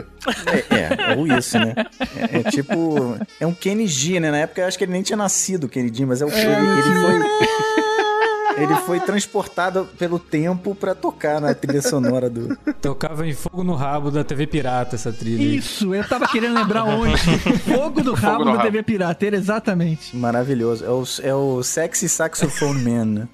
É, 0.69 1.11
é, 1.11 1.15
ou 1.15 1.27
isso, 1.27 1.57
né? 1.59 1.73
É, 2.31 2.39
é 2.39 2.43
tipo. 2.51 3.17
É 3.39 3.45
um 3.45 3.53
Kenny 3.53 3.87
G, 3.87 4.19
né? 4.19 4.31
Na 4.31 4.37
época 4.37 4.61
eu 4.61 4.67
acho 4.67 4.77
que 4.77 4.83
ele 4.83 4.91
nem 4.91 5.01
tinha 5.01 5.17
nascido, 5.17 5.65
o 5.65 5.69
Kenny 5.69 5.93
G, 5.93 6.05
mas 6.05 6.21
é 6.21 6.25
o 6.25 6.29
ele, 6.29 6.39
ele 6.39 6.81
foi. 7.01 7.96
Ele 8.57 8.75
foi 8.85 8.99
transportado 8.99 9.87
pelo 9.97 10.19
tempo 10.19 10.73
pra 10.75 10.95
tocar 10.95 11.39
na 11.39 11.53
trilha 11.53 11.81
sonora 11.81 12.29
do. 12.29 12.55
Tocava 12.81 13.25
em 13.27 13.33
fogo 13.33 13.63
no 13.63 13.75
rabo 13.75 14.09
da 14.11 14.23
TV 14.23 14.47
Pirata 14.47 14.95
essa 14.95 15.11
trilha. 15.11 15.55
Isso, 15.57 15.93
eu 15.93 16.07
tava 16.07 16.27
querendo 16.27 16.55
lembrar 16.55 16.83
onde. 16.89 17.17
Fogo 17.59 18.01
do 18.01 18.13
rabo 18.13 18.39
no 18.39 18.51
da 18.51 18.57
rabo. 18.57 18.63
TV 18.63 18.83
Pirateira, 18.83 19.35
exatamente. 19.37 20.15
Maravilhoso. 20.15 20.83
É 20.83 20.89
o, 20.89 21.03
é 21.23 21.33
o 21.35 21.63
Sexy 21.63 22.09
Saxophone 22.09 22.83
Man? 22.83 23.27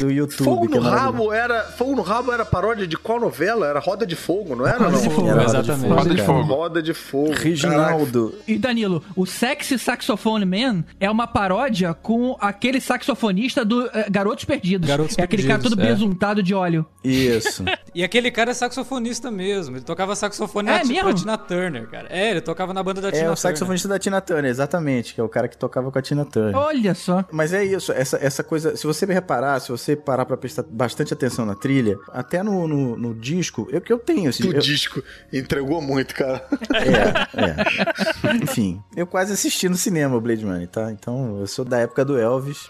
Do 0.00 0.10
YouTube. 0.10 0.44
Fogo 0.44 0.66
é 0.66 0.68
no 0.68 0.82
maravilhoso. 0.82 1.12
Rabo 1.12 1.32
era. 1.32 1.64
Fogo 1.64 1.96
no 1.96 2.02
Rabo 2.02 2.32
era 2.32 2.44
paródia 2.44 2.86
de 2.86 2.96
qual 2.96 3.20
novela? 3.20 3.66
Era 3.66 3.78
Roda 3.80 4.06
de 4.06 4.16
Fogo, 4.16 4.56
não 4.56 4.66
era? 4.66 4.78
Roda 4.84 4.98
de 4.98 5.10
Fogo, 5.10 5.28
Era 5.28 5.42
Roda 5.42 5.62
de 5.62 5.70
exatamente. 5.70 5.88
Fogo, 5.88 5.94
Roda 5.94 6.14
de. 6.14 6.22
Fogo. 6.22 6.42
Roda 6.54 6.82
de 6.82 6.94
Fogo. 6.94 7.24
Caraca. 7.28 7.42
Reginaldo. 7.44 8.34
E 8.46 8.58
Danilo, 8.58 9.02
o 9.14 9.26
Sexy 9.26 9.78
Saxophone 9.78 10.44
Man 10.44 10.84
é 10.98 11.10
uma 11.10 11.26
paródia 11.26 11.94
com 11.94 12.36
aquele 12.40 12.80
saxofonista 12.80 13.64
do 13.64 13.86
eh, 13.86 14.06
Garotos 14.10 14.44
Perdidos. 14.44 14.63
Garotos 14.78 15.18
é 15.18 15.22
aquele 15.22 15.42
cara 15.42 15.58
Perdidos, 15.58 15.76
todo 15.76 15.86
é. 15.86 15.92
besuntado 15.92 16.42
de 16.42 16.54
óleo. 16.54 16.86
Isso. 17.04 17.62
E 17.94 18.02
aquele 18.02 18.30
cara 18.30 18.50
é 18.50 18.54
saxofonista 18.54 19.30
mesmo. 19.30 19.76
Ele 19.76 19.84
tocava 19.84 20.16
saxofone 20.16 20.68
É 20.70 20.78
na, 20.78 20.84
mesmo? 20.84 21.04
pra 21.04 21.12
Tina 21.14 21.38
Turner, 21.38 21.86
cara. 21.88 22.06
É, 22.10 22.30
ele 22.30 22.40
tocava 22.40 22.72
na 22.72 22.82
banda 22.82 23.00
da 23.00 23.08
Tina 23.08 23.18
É 23.18 23.20
Turner. 23.24 23.34
o 23.34 23.36
saxofonista 23.36 23.86
da 23.88 23.98
Tina 23.98 24.20
Turner, 24.20 24.50
exatamente, 24.50 25.14
que 25.14 25.20
é 25.20 25.24
o 25.24 25.28
cara 25.28 25.46
que 25.48 25.56
tocava 25.56 25.90
com 25.92 25.98
a 25.98 26.02
Tina 26.02 26.24
Turner. 26.24 26.56
Olha 26.56 26.94
só. 26.94 27.24
Mas 27.30 27.52
é 27.52 27.62
isso, 27.64 27.92
essa, 27.92 28.16
essa 28.20 28.42
coisa. 28.42 28.76
Se 28.76 28.86
você 28.86 29.04
reparar, 29.06 29.60
se 29.60 29.68
você 29.70 29.94
parar 29.94 30.24
pra 30.24 30.36
prestar 30.36 30.64
bastante 30.68 31.12
atenção 31.12 31.44
na 31.44 31.54
trilha, 31.54 31.98
até 32.12 32.42
no, 32.42 32.66
no, 32.66 32.96
no 32.96 33.14
disco, 33.14 33.68
eu 33.70 33.80
que 33.80 33.92
eu 33.92 33.98
tenho 33.98 34.30
esse 34.30 34.42
Do 34.42 34.52
eu- 34.54 34.60
disco. 34.60 35.02
Entregou 35.32 35.82
muito, 35.82 36.14
cara. 36.14 36.44
É, 36.72 38.32
é. 38.32 38.34
Enfim, 38.42 38.82
eu 38.96 39.06
quase 39.06 39.32
assisti 39.32 39.68
no 39.68 39.76
cinema 39.76 40.16
o 40.16 40.20
Blade 40.20 40.44
Runner, 40.44 40.66
tá? 40.68 40.90
Então, 40.90 41.38
eu 41.40 41.46
sou 41.46 41.64
da 41.64 41.78
época 41.78 42.04
do 42.04 42.18
Elvis. 42.18 42.66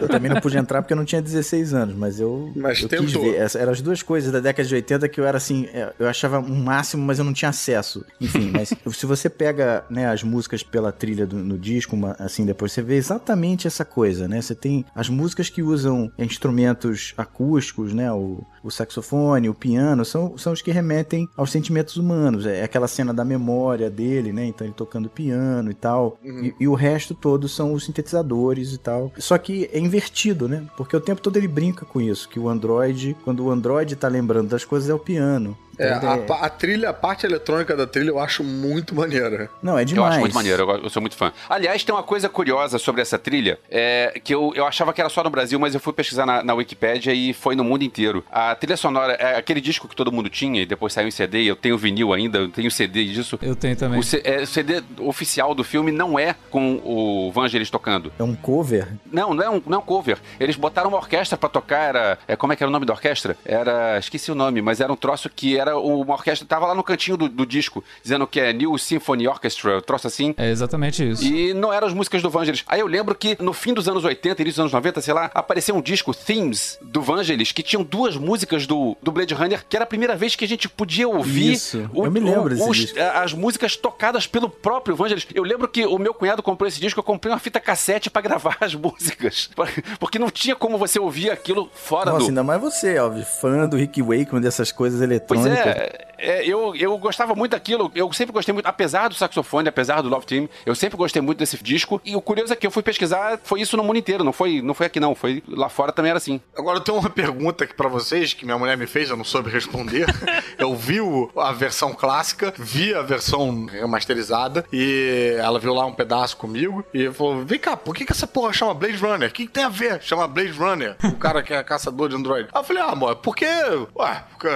Eu 0.00 0.08
também 0.08 0.30
não 0.32 0.40
pude 0.40 0.56
entrar 0.58 0.82
porque 0.82 0.92
eu 0.92 0.96
não 0.96 1.04
tinha 1.04 1.22
16 1.22 1.74
anos, 1.74 1.94
mas 1.96 2.18
eu, 2.20 2.50
Mas 2.56 2.80
eu 2.82 2.88
quis 2.88 2.98
tentou. 3.12 3.22
ver. 3.22 3.36
Essa- 3.36 3.51
eram 3.54 3.72
as 3.72 3.80
duas 3.80 4.02
coisas 4.02 4.32
da 4.32 4.40
década 4.40 4.68
de 4.68 4.74
80 4.74 5.08
que 5.08 5.20
eu 5.20 5.24
era 5.26 5.36
assim, 5.36 5.66
é, 5.72 5.92
eu 5.98 6.08
achava 6.08 6.38
um 6.38 6.62
máximo, 6.62 7.02
mas 7.04 7.18
eu 7.18 7.24
não 7.24 7.32
tinha 7.32 7.48
acesso. 7.48 8.04
Enfim, 8.20 8.50
mas 8.52 8.72
se 8.96 9.06
você 9.06 9.28
pega 9.28 9.84
né, 9.90 10.06
as 10.06 10.22
músicas 10.22 10.62
pela 10.62 10.90
trilha 10.92 11.26
do- 11.26 11.36
no 11.38 11.58
disco, 11.58 11.94
uma- 11.96 12.16
assim, 12.18 12.44
depois 12.46 12.72
você 12.72 12.82
vê 12.82 12.96
exatamente 12.96 13.66
essa 13.66 13.84
coisa, 13.84 14.26
né? 14.28 14.40
Você 14.40 14.54
tem 14.54 14.84
as 14.94 15.08
músicas 15.08 15.48
que 15.50 15.62
usam 15.62 16.10
instrumentos 16.46 17.14
acústicos, 17.16 17.92
né? 17.94 18.12
O, 18.12 18.44
o 18.62 18.70
saxofone, 18.70 19.48
o 19.48 19.54
piano, 19.54 20.04
são, 20.04 20.36
são 20.36 20.52
os 20.52 20.60
que 20.62 20.70
remetem 20.70 21.28
aos 21.36 21.50
sentimentos 21.50 21.96
humanos. 21.96 22.46
É 22.46 22.62
aquela 22.62 22.88
cena 22.88 23.12
da 23.14 23.24
memória 23.24 23.88
dele, 23.90 24.32
né? 24.32 24.44
Então 24.46 24.66
ele 24.66 24.74
tocando 24.74 25.08
piano 25.08 25.70
e 25.70 25.74
tal. 25.74 26.18
E, 26.24 26.54
e 26.60 26.68
o 26.68 26.74
resto 26.74 27.14
todo 27.14 27.48
são 27.48 27.72
os 27.72 27.84
sintetizadores 27.84 28.72
e 28.72 28.78
tal. 28.78 29.12
Só 29.18 29.36
que 29.38 29.68
é 29.72 29.78
invertido, 29.78 30.48
né? 30.48 30.64
Porque 30.76 30.96
o 30.96 31.00
tempo 31.00 31.20
todo 31.20 31.36
ele 31.36 31.48
brinca 31.48 31.84
com 31.84 32.00
isso, 32.00 32.28
que 32.28 32.38
o 32.40 32.48
Android, 32.48 33.16
quando 33.24 33.41
o 33.42 33.50
Android 33.50 33.96
tá 33.96 34.08
lembrando 34.08 34.48
das 34.48 34.64
coisas, 34.64 34.88
é 34.88 34.94
o 34.94 34.98
piano. 34.98 35.56
É, 35.78 35.90
a, 35.92 36.14
a 36.46 36.48
trilha, 36.48 36.90
a 36.90 36.92
parte 36.92 37.24
eletrônica 37.26 37.74
da 37.76 37.86
trilha 37.86 38.10
eu 38.10 38.18
acho 38.18 38.44
muito 38.44 38.94
maneira. 38.94 39.50
Não, 39.62 39.78
é 39.78 39.82
Eu 39.82 39.86
demais. 39.86 40.10
acho 40.12 40.20
muito 40.20 40.34
maneiro, 40.34 40.62
eu, 40.70 40.84
eu 40.84 40.90
sou 40.90 41.00
muito 41.00 41.16
fã. 41.16 41.32
Aliás, 41.48 41.82
tem 41.82 41.94
uma 41.94 42.02
coisa 42.02 42.28
curiosa 42.28 42.78
sobre 42.78 43.00
essa 43.02 43.18
trilha, 43.18 43.58
é, 43.70 44.20
que 44.22 44.34
eu, 44.34 44.52
eu 44.54 44.66
achava 44.66 44.92
que 44.92 45.00
era 45.00 45.08
só 45.10 45.22
no 45.24 45.30
Brasil, 45.30 45.58
mas 45.58 45.74
eu 45.74 45.80
fui 45.80 45.92
pesquisar 45.92 46.26
na, 46.26 46.42
na 46.42 46.54
Wikipédia 46.54 47.12
e 47.12 47.32
foi 47.32 47.54
no 47.56 47.64
mundo 47.64 47.82
inteiro. 47.84 48.24
A 48.30 48.54
trilha 48.54 48.76
sonora, 48.76 49.14
é 49.14 49.36
aquele 49.36 49.60
disco 49.60 49.88
que 49.88 49.96
todo 49.96 50.12
mundo 50.12 50.28
tinha 50.28 50.60
e 50.62 50.66
depois 50.66 50.92
saiu 50.92 51.08
em 51.08 51.10
CD, 51.10 51.42
eu 51.44 51.56
tenho 51.56 51.78
vinil 51.78 52.12
ainda, 52.12 52.38
eu 52.38 52.48
tenho 52.48 52.70
CD 52.70 53.04
disso. 53.06 53.38
Eu 53.42 53.56
tenho 53.56 53.76
também. 53.76 53.98
O, 53.98 54.02
C- 54.02 54.20
é, 54.24 54.42
o 54.42 54.46
CD 54.46 54.82
oficial 54.98 55.54
do 55.54 55.64
filme 55.64 55.90
não 55.90 56.18
é 56.18 56.34
com 56.50 56.80
o 56.84 57.30
Vangelis 57.32 57.70
tocando. 57.70 58.12
É 58.18 58.22
um 58.22 58.34
cover. 58.34 58.88
Não, 59.10 59.32
não 59.34 59.42
é 59.42 59.50
um, 59.50 59.62
não 59.66 59.78
é 59.78 59.80
um 59.80 59.84
cover. 59.84 60.18
Eles 60.38 60.56
botaram 60.56 60.88
uma 60.88 60.98
orquestra 60.98 61.36
pra 61.38 61.48
tocar, 61.48 61.80
era... 61.88 62.18
É, 62.28 62.36
como 62.36 62.52
é 62.52 62.56
que 62.56 62.62
era 62.62 62.68
o 62.68 62.72
nome 62.72 62.86
da 62.86 62.92
orquestra? 62.92 63.36
Era... 63.44 63.98
Esqueci 63.98 64.30
o 64.30 64.34
nome, 64.34 64.60
mas 64.62 64.80
era 64.80 64.92
um 64.92 64.96
troço 64.96 65.28
que 65.30 65.56
era 65.62 65.78
uma 65.78 66.12
orquestra... 66.14 66.46
Tava 66.46 66.66
lá 66.66 66.74
no 66.74 66.82
cantinho 66.82 67.16
do, 67.16 67.28
do 67.28 67.46
disco, 67.46 67.82
dizendo 68.02 68.26
que 68.26 68.38
é 68.40 68.52
New 68.52 68.76
Symphony 68.76 69.26
Orchestra, 69.26 69.80
troço 69.80 70.06
assim. 70.06 70.34
É 70.36 70.50
exatamente 70.50 71.08
isso. 71.08 71.24
E 71.24 71.54
não 71.54 71.72
eram 71.72 71.86
as 71.86 71.94
músicas 71.94 72.20
do 72.22 72.28
Vangelis. 72.30 72.64
Aí 72.66 72.80
eu 72.80 72.86
lembro 72.86 73.14
que 73.14 73.36
no 73.40 73.52
fim 73.52 73.72
dos 73.72 73.88
anos 73.88 74.04
80, 74.04 74.42
início 74.42 74.56
dos 74.56 74.60
anos 74.60 74.72
90, 74.72 75.00
sei 75.00 75.14
lá, 75.14 75.30
apareceu 75.34 75.74
um 75.74 75.80
disco, 75.80 76.12
Themes, 76.14 76.78
do 76.82 77.00
Vangelis, 77.00 77.52
que 77.52 77.62
tinham 77.62 77.82
duas 77.82 78.16
músicas 78.16 78.66
do, 78.66 78.96
do 79.02 79.10
Blade 79.10 79.34
Runner, 79.34 79.64
que 79.68 79.76
era 79.76 79.84
a 79.84 79.86
primeira 79.86 80.14
vez 80.16 80.36
que 80.36 80.44
a 80.44 80.48
gente 80.48 80.68
podia 80.68 81.08
ouvir 81.08 81.52
Isso. 81.52 81.88
Eu 81.94 82.10
me 82.10 82.20
lembro 82.20 82.50
desse 82.50 82.68
os- 82.68 82.94
as 83.14 83.32
músicas 83.32 83.76
tocadas 83.76 84.26
pelo 84.26 84.48
próprio 84.48 84.94
Vangelis. 84.96 85.26
Eu 85.34 85.42
lembro 85.44 85.68
que 85.68 85.86
o 85.86 85.98
meu 85.98 86.12
cunhado 86.12 86.42
comprou 86.42 86.66
esse 86.68 86.80
disco, 86.80 86.98
eu 87.00 87.04
comprei 87.04 87.32
uma 87.32 87.38
fita 87.38 87.60
cassete 87.60 88.10
pra 88.10 88.20
gravar 88.22 88.56
as 88.60 88.74
músicas. 88.74 89.50
Porque 90.00 90.18
não 90.18 90.30
tinha 90.30 90.54
como 90.56 90.76
você 90.78 90.98
ouvir 90.98 91.30
aquilo 91.30 91.70
fora 91.74 92.10
Nossa, 92.10 92.24
do. 92.24 92.28
ainda 92.28 92.42
mais 92.42 92.60
você, 92.60 92.94
Elvis, 92.96 93.26
fã 93.40 93.68
do 93.68 93.76
Rick 93.76 94.02
Wakeman, 94.02 94.40
dessas 94.40 94.72
coisas 94.72 95.00
eletrônicas. 95.00 95.51
É, 95.58 96.12
é, 96.22 96.46
eu, 96.46 96.74
eu 96.76 96.96
gostava 96.98 97.34
muito 97.34 97.50
daquilo. 97.50 97.90
Eu 97.94 98.12
sempre 98.12 98.32
gostei 98.32 98.52
muito, 98.52 98.66
apesar 98.66 99.08
do 99.08 99.14
saxofone, 99.14 99.68
apesar 99.68 100.00
do 100.00 100.08
Love 100.08 100.24
Team, 100.24 100.48
eu 100.64 100.74
sempre 100.74 100.96
gostei 100.96 101.20
muito 101.20 101.38
desse 101.38 101.60
disco. 101.62 102.00
E 102.04 102.14
o 102.14 102.20
curioso 102.22 102.52
é 102.52 102.56
que 102.56 102.66
eu 102.66 102.70
fui 102.70 102.82
pesquisar, 102.82 103.40
foi 103.42 103.60
isso 103.60 103.76
no 103.76 103.82
mundo 103.82 103.98
inteiro, 103.98 104.22
não 104.22 104.32
foi, 104.32 104.62
não 104.62 104.72
foi 104.72 104.86
aqui 104.86 105.00
não, 105.00 105.14
foi 105.14 105.42
lá 105.48 105.68
fora 105.68 105.90
também 105.90 106.10
era 106.10 106.18
assim. 106.18 106.40
Agora 106.56 106.78
eu 106.78 106.80
tenho 106.80 106.98
uma 106.98 107.10
pergunta 107.10 107.64
aqui 107.64 107.74
pra 107.74 107.88
vocês 107.88 108.32
que 108.32 108.44
minha 108.44 108.56
mulher 108.56 108.76
me 108.76 108.86
fez, 108.86 109.10
eu 109.10 109.16
não 109.16 109.24
soube 109.24 109.50
responder. 109.50 110.06
eu 110.58 110.74
vi 110.76 111.00
a 111.36 111.52
versão 111.52 111.92
clássica, 111.92 112.54
vi 112.56 112.94
a 112.94 113.02
versão 113.02 113.66
remasterizada 113.66 114.64
e 114.72 115.34
ela 115.38 115.58
viu 115.58 115.74
lá 115.74 115.84
um 115.86 115.92
pedaço 115.92 116.36
comigo 116.36 116.84
e 116.94 117.10
falou: 117.10 117.44
Vem 117.44 117.58
cá, 117.58 117.76
por 117.76 117.94
que, 117.94 118.04
que 118.04 118.12
essa 118.12 118.26
porra 118.26 118.52
chama 118.52 118.74
Blade 118.74 118.96
Runner? 118.96 119.28
O 119.28 119.32
que, 119.32 119.46
que 119.46 119.52
tem 119.52 119.64
a 119.64 119.68
ver? 119.68 120.00
Chama 120.02 120.28
Blade 120.28 120.52
Runner, 120.52 120.96
o 121.04 121.16
cara 121.16 121.42
que 121.42 121.52
é 121.52 121.62
caçador 121.64 122.08
de 122.08 122.14
Android. 122.14 122.48
Aí 122.52 122.60
eu 122.60 122.64
falei: 122.64 122.82
Ah, 122.82 122.92
amor, 122.92 123.16
porque. 123.16 123.44
Ué, 123.44 124.24
porque. 124.30 124.48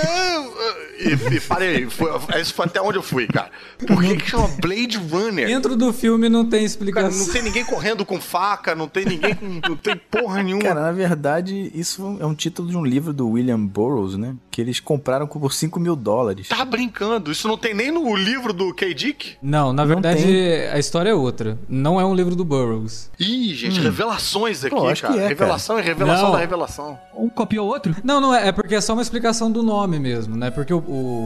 Porque 0.00 1.34
e, 1.34 1.36
e 1.36 1.40
parei, 1.40 1.90
foi, 1.90 2.10
isso 2.40 2.54
foi 2.54 2.66
até 2.66 2.80
onde 2.80 2.98
eu 2.98 3.02
fui, 3.02 3.26
cara. 3.26 3.50
Por 3.86 4.00
que, 4.02 4.16
que 4.16 4.30
chama 4.30 4.48
Blade 4.60 4.96
Runner? 4.98 5.46
Dentro 5.46 5.76
do 5.76 5.92
filme 5.92 6.28
não 6.28 6.44
tem 6.44 6.60
Cara, 6.60 6.64
explicação. 6.64 7.26
não 7.26 7.32
tem 7.32 7.42
ninguém 7.42 7.64
correndo 7.64 8.04
com 8.04 8.20
faca, 8.20 8.74
não 8.74 8.86
tem 8.86 9.04
ninguém 9.04 9.34
com. 9.34 9.60
Não 9.68 9.76
tem 9.76 9.96
porra 9.96 10.42
nenhuma. 10.42 10.62
Cara, 10.62 10.80
na 10.82 10.92
verdade, 10.92 11.70
isso 11.74 12.18
é 12.20 12.26
um 12.26 12.34
título 12.34 12.68
de 12.68 12.76
um 12.76 12.84
livro 12.84 13.12
do 13.12 13.28
William 13.28 13.60
Burroughs, 13.64 14.16
né? 14.16 14.34
Que 14.52 14.60
eles 14.60 14.78
compraram 14.78 15.26
por 15.26 15.50
5 15.52 15.80
mil 15.80 15.96
dólares. 15.96 16.46
Tá 16.46 16.62
brincando? 16.64 17.32
Isso 17.32 17.48
não 17.48 17.56
tem 17.56 17.72
nem 17.74 17.90
no 17.90 18.14
livro 18.14 18.52
do 18.52 18.72
K. 18.74 18.92
Dick? 18.92 19.36
Não, 19.42 19.72
na 19.72 19.82
Não 19.82 19.88
verdade 19.88 20.22
tem. 20.22 20.68
a 20.68 20.78
história 20.78 21.08
é 21.08 21.14
outra. 21.14 21.58
Não 21.68 21.98
é 21.98 22.04
um 22.04 22.14
livro 22.14 22.36
do 22.36 22.44
Burroughs. 22.44 23.10
Ih, 23.18 23.54
gente, 23.54 23.80
revelações 23.80 24.62
aqui, 24.62 24.74
Pô, 24.76 24.86
acho 24.88 25.00
cara. 25.02 25.14
que 25.14 25.20
é, 25.20 25.26
revelação 25.28 25.78
e 25.78 25.82
revelação 25.82 26.24
Não. 26.26 26.32
da 26.32 26.38
revelação. 26.38 26.98
Um 27.16 27.30
copiou 27.30 27.66
o 27.66 27.70
outro? 27.70 27.96
Não, 28.04 28.20
não 28.20 28.34
é, 28.34 28.48
é 28.48 28.52
porque 28.52 28.74
é 28.74 28.80
só 28.82 28.92
uma 28.92 29.00
explicação 29.02 29.50
do 29.50 29.62
nome 29.62 29.98
mesmo, 29.98 30.36
né? 30.36 30.50
Porque 30.50 30.74
o, 30.74 30.78
o, 30.78 31.24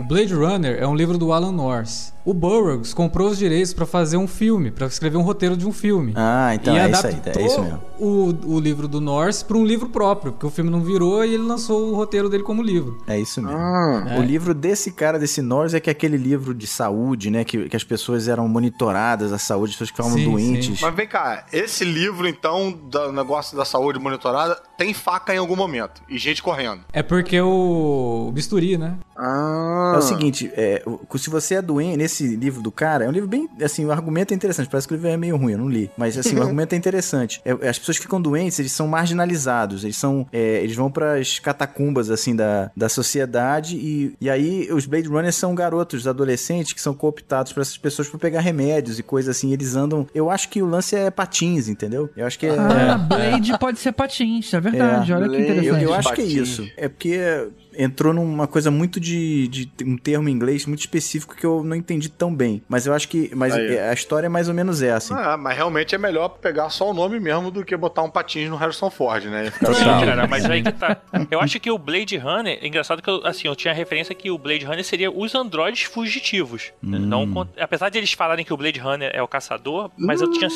o 0.00 0.02
Blade 0.04 0.34
Runner 0.34 0.76
é 0.78 0.86
um 0.86 0.94
livro 0.94 1.16
do 1.16 1.32
Alan 1.32 1.52
Norse. 1.52 2.12
O 2.24 2.34
Burroughs 2.34 2.92
comprou 2.92 3.28
os 3.28 3.38
direitos 3.38 3.72
pra 3.72 3.86
fazer 3.86 4.16
um 4.16 4.26
filme, 4.26 4.70
pra 4.70 4.86
escrever 4.86 5.16
um 5.16 5.22
roteiro 5.22 5.56
de 5.56 5.66
um 5.66 5.72
filme. 5.72 6.12
Ah, 6.16 6.54
então 6.54 6.74
e 6.74 6.78
é 6.78 6.90
isso 6.90 7.06
aí, 7.06 7.14
adaptou 7.14 7.42
é 7.42 7.46
isso 7.46 7.62
mesmo. 7.62 7.82
O, 7.98 8.54
o 8.54 8.60
livro 8.60 8.86
do 8.86 9.00
Norse 9.00 9.44
pra 9.44 9.56
um 9.56 9.64
livro 9.64 9.88
próprio, 9.88 10.32
porque 10.32 10.46
o 10.46 10.50
filme 10.50 10.70
não 10.70 10.82
virou 10.82 11.24
e 11.24 11.34
ele 11.34 11.42
lançou 11.42 11.90
o 11.90 11.94
roteiro 11.94 12.28
dele 12.28 12.42
como 12.42 12.62
livro. 12.62 12.98
É 13.06 13.18
isso 13.18 13.40
mesmo. 13.42 13.58
É. 13.58 14.18
O 14.18 14.22
livro 14.22 14.54
desse 14.54 14.92
cara, 14.92 15.18
desse 15.18 15.40
Norris, 15.40 15.74
é 15.74 15.80
que 15.80 15.88
é 15.88 15.92
aquele 15.92 16.16
livro 16.16 16.54
de 16.54 16.66
saúde, 16.66 17.30
né? 17.30 17.44
Que, 17.44 17.68
que 17.68 17.76
as 17.76 17.84
pessoas 17.84 18.28
eram 18.28 18.46
monitoradas, 18.48 19.32
a 19.32 19.38
saúde, 19.38 19.70
as 19.70 19.76
pessoas 19.76 19.90
que 19.90 19.96
ficavam 19.96 20.18
Sim, 20.18 20.24
doentes. 20.30 20.80
Mas 20.80 20.94
vem 20.94 21.08
cá, 21.08 21.46
esse 21.52 21.84
livro, 21.84 22.28
então, 22.28 22.70
do 22.70 23.12
negócio 23.12 23.56
da 23.56 23.64
saúde 23.64 23.98
monitorada, 23.98 24.60
tem 24.80 24.94
faca 24.94 25.34
em 25.34 25.36
algum 25.36 25.54
momento. 25.54 26.02
E 26.08 26.16
gente 26.16 26.42
correndo. 26.42 26.80
É 26.90 27.02
porque 27.02 27.38
o, 27.38 28.28
o 28.28 28.32
bisturi, 28.32 28.78
né? 28.78 28.96
Ah. 29.14 29.92
É 29.94 29.98
o 29.98 30.00
seguinte, 30.00 30.50
é, 30.54 30.82
se 31.16 31.28
você 31.28 31.56
é 31.56 31.62
doente, 31.62 31.98
nesse 31.98 32.34
livro 32.34 32.62
do 32.62 32.72
cara, 32.72 33.04
é 33.04 33.08
um 33.08 33.10
livro 33.10 33.28
bem, 33.28 33.46
assim, 33.62 33.84
o 33.84 33.92
argumento 33.92 34.32
é 34.32 34.34
interessante, 34.34 34.70
parece 34.70 34.88
que 34.88 34.94
o 34.94 34.96
livro 34.96 35.10
é 35.10 35.16
meio 35.18 35.36
ruim, 35.36 35.52
eu 35.52 35.58
não 35.58 35.68
li, 35.68 35.90
mas 35.98 36.16
assim, 36.16 36.34
o 36.36 36.40
argumento 36.42 36.72
é 36.72 36.76
interessante. 36.76 37.42
É, 37.44 37.68
as 37.68 37.78
pessoas 37.78 37.98
que 37.98 38.04
ficam 38.04 38.22
doentes, 38.22 38.58
eles 38.58 38.72
são 38.72 38.88
marginalizados, 38.88 39.84
eles 39.84 39.98
são, 39.98 40.26
é, 40.32 40.62
eles 40.62 40.74
vão 40.74 40.90
para 40.90 41.18
as 41.18 41.38
catacumbas, 41.38 42.08
assim, 42.08 42.34
da, 42.34 42.70
da 42.74 42.88
sociedade 42.88 43.76
e, 43.76 44.16
e 44.18 44.30
aí 44.30 44.72
os 44.72 44.86
Blade 44.86 45.08
Runners 45.08 45.36
são 45.36 45.54
garotos, 45.54 46.08
adolescentes 46.08 46.72
que 46.72 46.80
são 46.80 46.94
cooptados 46.94 47.52
por 47.52 47.60
essas 47.60 47.76
pessoas 47.76 48.08
para 48.08 48.18
pegar 48.18 48.40
remédios 48.40 48.98
e 48.98 49.02
coisas 49.02 49.36
assim, 49.36 49.52
eles 49.52 49.76
andam, 49.76 50.06
eu 50.14 50.30
acho 50.30 50.48
que 50.48 50.62
o 50.62 50.66
lance 50.66 50.96
é 50.96 51.10
patins, 51.10 51.68
entendeu? 51.68 52.08
Eu 52.16 52.26
acho 52.26 52.38
que 52.38 52.46
é... 52.46 52.58
Ah, 52.58 52.96
Blade 52.96 53.58
pode 53.58 53.78
ser 53.78 53.92
patins, 53.92 54.54
é 54.54 54.69
verdade. 54.70 55.12
É, 55.12 55.16
Olha 55.16 55.28
que 55.28 55.36
Blade. 55.36 55.44
Eu, 55.44 55.52
interessante. 55.52 55.84
eu 55.84 55.94
acho 55.94 56.14
que 56.14 56.20
é 56.20 56.24
isso. 56.24 56.70
É 56.76 56.88
porque 56.88 57.48
entrou 57.82 58.12
numa 58.12 58.46
coisa 58.46 58.70
muito 58.70 59.00
de, 59.00 59.48
de 59.48 59.70
um 59.84 59.96
termo 59.96 60.28
em 60.28 60.32
inglês 60.32 60.66
muito 60.66 60.80
específico 60.80 61.34
que 61.36 61.44
eu 61.46 61.62
não 61.64 61.74
entendi 61.76 62.08
tão 62.08 62.34
bem. 62.34 62.62
Mas 62.68 62.86
eu 62.86 62.92
acho 62.94 63.08
que. 63.08 63.30
Mas 63.34 63.54
Aí. 63.54 63.78
a 63.78 63.92
história 63.92 64.26
é 64.26 64.28
mais 64.28 64.48
ou 64.48 64.54
menos 64.54 64.82
essa. 64.82 65.14
Ah, 65.16 65.36
mas 65.36 65.56
realmente 65.56 65.94
é 65.94 65.98
melhor 65.98 66.28
pegar 66.28 66.68
só 66.70 66.90
o 66.90 66.94
nome 66.94 67.18
mesmo 67.20 67.50
do 67.50 67.64
que 67.64 67.76
botar 67.76 68.02
um 68.02 68.10
patins 68.10 68.48
no 68.50 68.56
Harrison 68.56 68.90
Ford, 68.90 69.24
né? 69.24 69.50
Sim, 69.50 69.84
cara, 69.84 70.26
mas 70.26 70.44
aí 70.44 70.62
que 70.62 70.72
tá. 70.72 70.96
Eu 71.30 71.40
acho 71.40 71.58
que 71.60 71.70
o 71.70 71.78
Blade 71.78 72.16
Runner, 72.16 72.58
engraçado 72.64 73.02
que 73.02 73.08
eu, 73.10 73.24
assim, 73.26 73.48
eu 73.48 73.56
tinha 73.56 73.72
a 73.72 73.76
referência 73.76 74.14
que 74.14 74.30
o 74.30 74.38
Blade 74.38 74.64
Runner 74.64 74.84
seria 74.84 75.10
os 75.10 75.34
androides 75.34 75.82
fugitivos. 75.82 76.72
Não, 76.82 77.30
con- 77.32 77.46
apesar 77.58 77.88
de 77.88 77.98
eles 77.98 78.12
falarem 78.12 78.44
que 78.44 78.52
o 78.52 78.56
Blade 78.56 78.78
Runner 78.80 79.10
é 79.14 79.22
o 79.22 79.28
caçador, 79.28 79.90
mas 79.96 80.20
eu 80.20 80.30
tinha. 80.30 80.48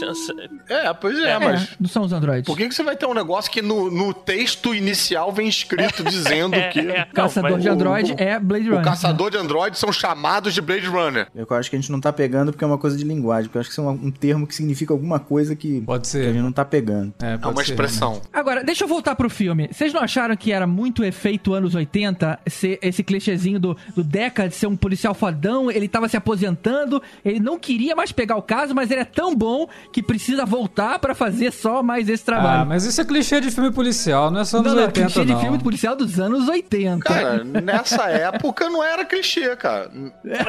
É, 0.69 0.93
pois 0.95 1.19
é, 1.19 1.31
É, 1.31 1.39
mas. 1.39 1.77
não 1.81 1.89
são 1.89 2.03
os 2.03 2.13
androides. 2.13 2.47
Por 2.47 2.57
que, 2.57 2.69
que 2.69 2.75
você 2.75 2.83
vai 2.83 2.97
ter 2.97 3.07
um 3.07 3.15
negócio 3.15 3.51
que 3.51 3.63
no, 3.63 3.91
no 3.91 4.13
texto 4.13 4.75
inicial 4.75 5.33
vem 5.33 5.49
escrito 5.49 6.03
dizendo 6.05 6.55
É, 6.55 6.69
que 6.69 6.81
é, 6.81 7.07
não, 7.14 7.14
Caçador 7.15 7.59
de 7.59 7.69
o- 7.69 7.73
Android 7.73 8.15
é 8.19 8.39
Blade 8.39 8.67
o 8.69 8.71
Runner. 8.73 8.85
caçador 8.85 9.31
de 9.31 9.37
androides 9.37 9.79
são 9.79 9.93
chamados 9.93 10.53
de 10.55 10.61
Blade 10.61 10.87
Runner? 10.87 11.29
Eu 11.35 11.47
acho 11.57 11.71
que 11.71 11.77
a 11.77 11.79
gente 11.81 11.91
não 11.93 12.01
tá 12.01 12.13
pegando 12.13 12.53
porque 12.53 12.65
é 12.65 12.67
uma 12.67 12.79
coisa 12.79 12.97
de 12.97 13.05
linguagem. 13.05 13.45
Porque 13.45 13.59
eu 13.59 13.61
acho 13.61 13.69
que 13.71 13.73
isso 13.75 13.81
é 13.81 13.85
um, 13.85 14.07
um 14.07 14.11
termo 14.11 14.47
que 14.47 14.55
significa 14.55 14.93
alguma 14.93 15.19
coisa 15.19 15.55
que, 15.57 15.81
Pode 15.83 16.03
que 16.03 16.09
a 16.09 16.11
ser. 16.11 16.33
gente 16.33 16.43
não 16.43 16.53
tá 16.53 16.65
pegando. 16.65 17.13
É, 17.23 17.39
É 17.41 17.47
uma 17.47 17.65
ser, 17.65 17.71
expressão. 17.73 18.21
Agora, 18.33 18.63
deixa 18.65 18.85
eu 18.85 18.89
voltar 18.89 19.15
pro 19.15 19.31
filme. 19.31 19.69
Vocês 19.73 19.93
não 19.93 20.01
acharam 20.03 20.37
que 20.37 20.53
era 20.53 20.67
muito 20.67 21.05
efeito 21.05 21.53
anos 21.55 21.75
80 21.75 22.39
esse, 22.47 22.79
esse 22.83 23.03
clichêzinho 23.03 23.59
do, 23.59 23.77
do 23.95 24.03
Deca 24.05 24.49
de 24.49 24.55
ser 24.55 24.67
um 24.67 24.77
policial 24.77 25.15
fodão, 25.15 25.71
ele 25.71 25.89
tava 25.89 26.09
se 26.09 26.17
aposentando, 26.17 27.03
ele 27.25 27.41
não 27.41 27.59
queria 27.59 27.95
mais 27.95 28.13
pegar 28.13 28.37
o 28.37 28.43
caso, 28.43 28.75
mas 28.75 28.91
ele 28.91 29.01
é 29.01 29.05
tão 29.05 29.35
bom 29.35 29.69
que 29.93 30.03
precisa 30.03 30.45
voltar 30.45 30.99
pra 30.99 31.15
fazer 31.15 31.53
só 31.53 31.83
mais 31.83 32.09
esse 32.09 32.23
Ah, 32.23 32.27
trabalho. 32.27 32.67
mas 32.69 32.85
isso 32.85 33.01
é 33.01 33.05
clichê 33.05 33.41
de 33.41 33.51
filme 33.51 33.71
policial, 33.71 34.31
não 34.31 34.41
é 34.41 34.45
só 34.45 34.59
nos 34.59 34.67
não, 34.73 34.75
não, 34.81 34.87
80, 34.87 35.07
clichê 35.07 35.25
de 35.25 35.33
não. 35.33 35.41
filme 35.41 35.59
policial 35.59 35.95
dos 35.97 36.19
anos 36.19 36.49
80. 36.49 37.04
Cara, 37.05 37.45
nessa 37.45 38.05
época 38.11 38.69
não 38.69 38.83
era 38.83 39.05
clichê, 39.05 39.55
cara. 39.57 39.91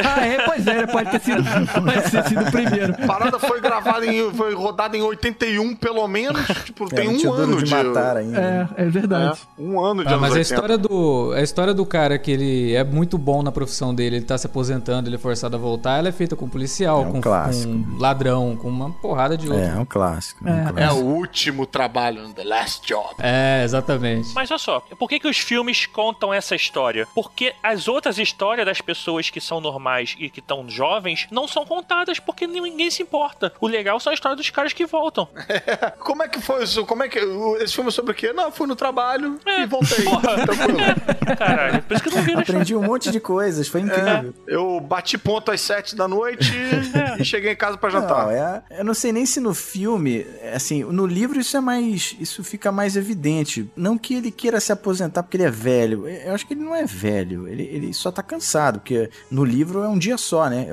ah, 0.06 0.26
é, 0.26 0.46
pois 0.46 0.66
é, 0.68 0.86
pode 0.88 1.12
ter 1.12 1.22
sido, 1.22 1.44
pode 1.44 2.12
ter 2.12 2.24
sido 2.28 2.42
o 2.42 2.52
primeiro. 2.52 2.94
A 3.04 3.08
parada 3.08 3.40
foi 3.40 3.60
gravada 3.62 4.06
em. 4.06 4.32
foi 4.34 4.54
rodada 4.54 4.96
em 4.98 5.02
81, 5.02 5.76
pelo 5.76 6.08
menos. 6.08 6.46
Tipo, 6.66 6.86
É, 6.86 6.96
tem 6.96 7.10
um 7.28 7.34
ano 7.34 7.58
de 7.58 7.64
de. 7.66 7.72
matar 7.72 8.18
ainda. 8.18 8.70
É, 8.78 8.84
é 8.84 8.86
verdade. 8.86 9.40
É, 9.58 9.62
um 9.62 9.80
ano 9.80 10.04
de 10.04 10.08
Ah, 10.10 10.12
anos 10.16 10.22
mas 10.22 10.32
a 10.32 10.38
80. 10.38 10.54
história, 10.54 10.78
do, 10.78 11.34
a 11.36 11.42
história 11.42 11.74
do 11.74 11.86
cara 11.86 12.18
que 12.18 12.32
ele 12.32 12.74
é 12.76 12.84
muito 12.84 13.18
bom 13.18 13.42
na 13.44 13.52
profissão 13.52 13.94
dele, 13.94 14.18
ele 14.18 14.26
tá 14.26 14.38
se 14.38 14.46
aposentando, 14.48 15.10
ele 15.10 15.16
é 15.16 15.20
forçado 15.20 15.56
a 15.56 15.60
voltar, 15.60 15.98
ela 15.98 16.10
é 16.10 16.12
feita 16.12 16.36
com 16.36 16.48
policial, 16.48 17.04
É 17.04 17.08
um 17.08 17.12
com, 17.14 17.22
clássico. 17.22 17.72
com 17.74 17.98
ladrão, 18.00 18.56
com 18.56 18.70
uma 18.70 18.92
porrada 18.92 19.38
de 19.38 19.48
outro. 19.50 19.64
É, 19.64 19.70
é 19.70 19.76
um 19.80 19.86
clássico. 19.86 20.48
É. 20.48 20.52
um 20.52 20.68
É 20.70 20.72
clássico. 20.74 21.02
o 21.02 21.06
último 21.16 21.66
trabalho, 21.66 22.34
The 22.34 22.44
Last 22.44 22.88
Job. 22.88 23.16
É, 23.20 23.64
exatamente. 23.64 24.30
Mas 24.34 24.50
olha 24.52 24.58
só, 24.60 24.80
por 24.98 25.10
que, 25.10 25.20
que 25.20 25.28
os 25.28 25.38
filmes 25.38 25.86
contam 25.86 26.34
essa 26.36 26.56
história? 26.56 27.08
Porque 27.16 27.54
as 27.64 27.88
outras 27.88 28.18
histórias 28.18 28.66
das 28.66 28.82
pessoas 28.82 29.30
que 29.30 29.42
são 29.42 29.60
normais 29.62 30.16
e 30.20 30.30
que 30.30 30.40
estão 30.40 30.70
jovens 30.70 31.28
não 31.32 31.48
são 31.48 31.66
contadas 31.66 32.20
porque 32.20 32.46
ninguém 32.48 32.90
se 32.92 33.02
importa. 33.04 33.52
O 33.60 33.68
legal 33.68 34.00
são 34.00 34.12
a 34.12 34.14
história 34.14 34.36
dos 34.36 34.50
caras 34.50 34.74
que 34.74 34.86
voltam. 34.86 35.28
Como 36.00 36.24
é 36.24 36.28
que 36.28 36.40
foi 36.42 36.64
isso? 36.64 36.86
Como 36.86 37.04
é 37.04 37.10
que. 37.10 37.20
Esse 37.62 37.74
filme 37.76 37.90
é 37.90 37.92
sobre 37.92 38.12
o 38.12 38.16
quê? 38.16 38.34
Não, 38.34 38.52
fui 38.52 38.68
no 38.68 38.76
trabalho 38.76 39.40
É, 39.46 39.62
e 39.62 39.66
voltei. 39.66 40.04
porra. 40.04 40.36
Caralho, 41.38 41.82
por 41.84 41.94
isso 41.96 42.04
que 42.04 42.10
eu 42.10 42.16
não 42.16 42.22
vi. 42.24 42.34
Aprendi 42.34 42.76
um 42.76 42.82
monte 42.84 43.12
de 43.12 43.20
coisas, 43.20 43.68
foi 43.68 43.82
incrível. 43.82 44.34
Eu 44.48 44.80
bati 44.80 45.18
ponto 45.18 45.52
às 45.52 45.62
sete 45.62 45.96
da 45.96 46.08
noite 46.08 46.52
e 47.20 47.24
cheguei 47.26 47.54
em 47.54 47.56
casa 47.56 47.78
pra 47.78 47.90
jantar. 47.90 48.26
Não, 48.26 48.32
é, 48.32 48.64
eu 48.72 48.86
não 48.86 48.94
sei 48.94 49.12
nem 49.12 49.26
se 49.26 49.40
no 49.40 49.54
filme, 49.54 50.26
assim, 50.54 50.84
no 50.84 51.06
livro 51.06 51.40
isso 51.40 51.56
é 51.58 51.62
mais, 51.62 52.16
isso 52.20 52.44
fica 52.44 52.72
mais 52.72 52.96
evidente. 52.96 53.70
Não 53.76 53.98
que 53.98 54.16
ele 54.16 54.32
queira 54.32 54.60
se 54.60 54.72
aposentar 54.72 55.24
porque 55.24 55.38
ele 55.38 55.44
é 55.44 55.52
velho. 55.52 56.06
Eu 56.26 56.34
acho 56.34 56.46
que 56.46 56.54
ele 56.54 56.62
não 56.64 56.76
é 56.76 56.86
velho. 56.86 57.48
Ele, 57.48 57.64
ele 57.64 57.94
só 57.94 58.12
tá 58.12 58.24
cansado, 58.24 58.80
porque 58.80 59.10
no 59.30 59.44
livro 59.46 59.84
é 59.84 59.88
um 59.88 59.98
dia 59.98 60.18
só, 60.18 60.50
né? 60.50 60.68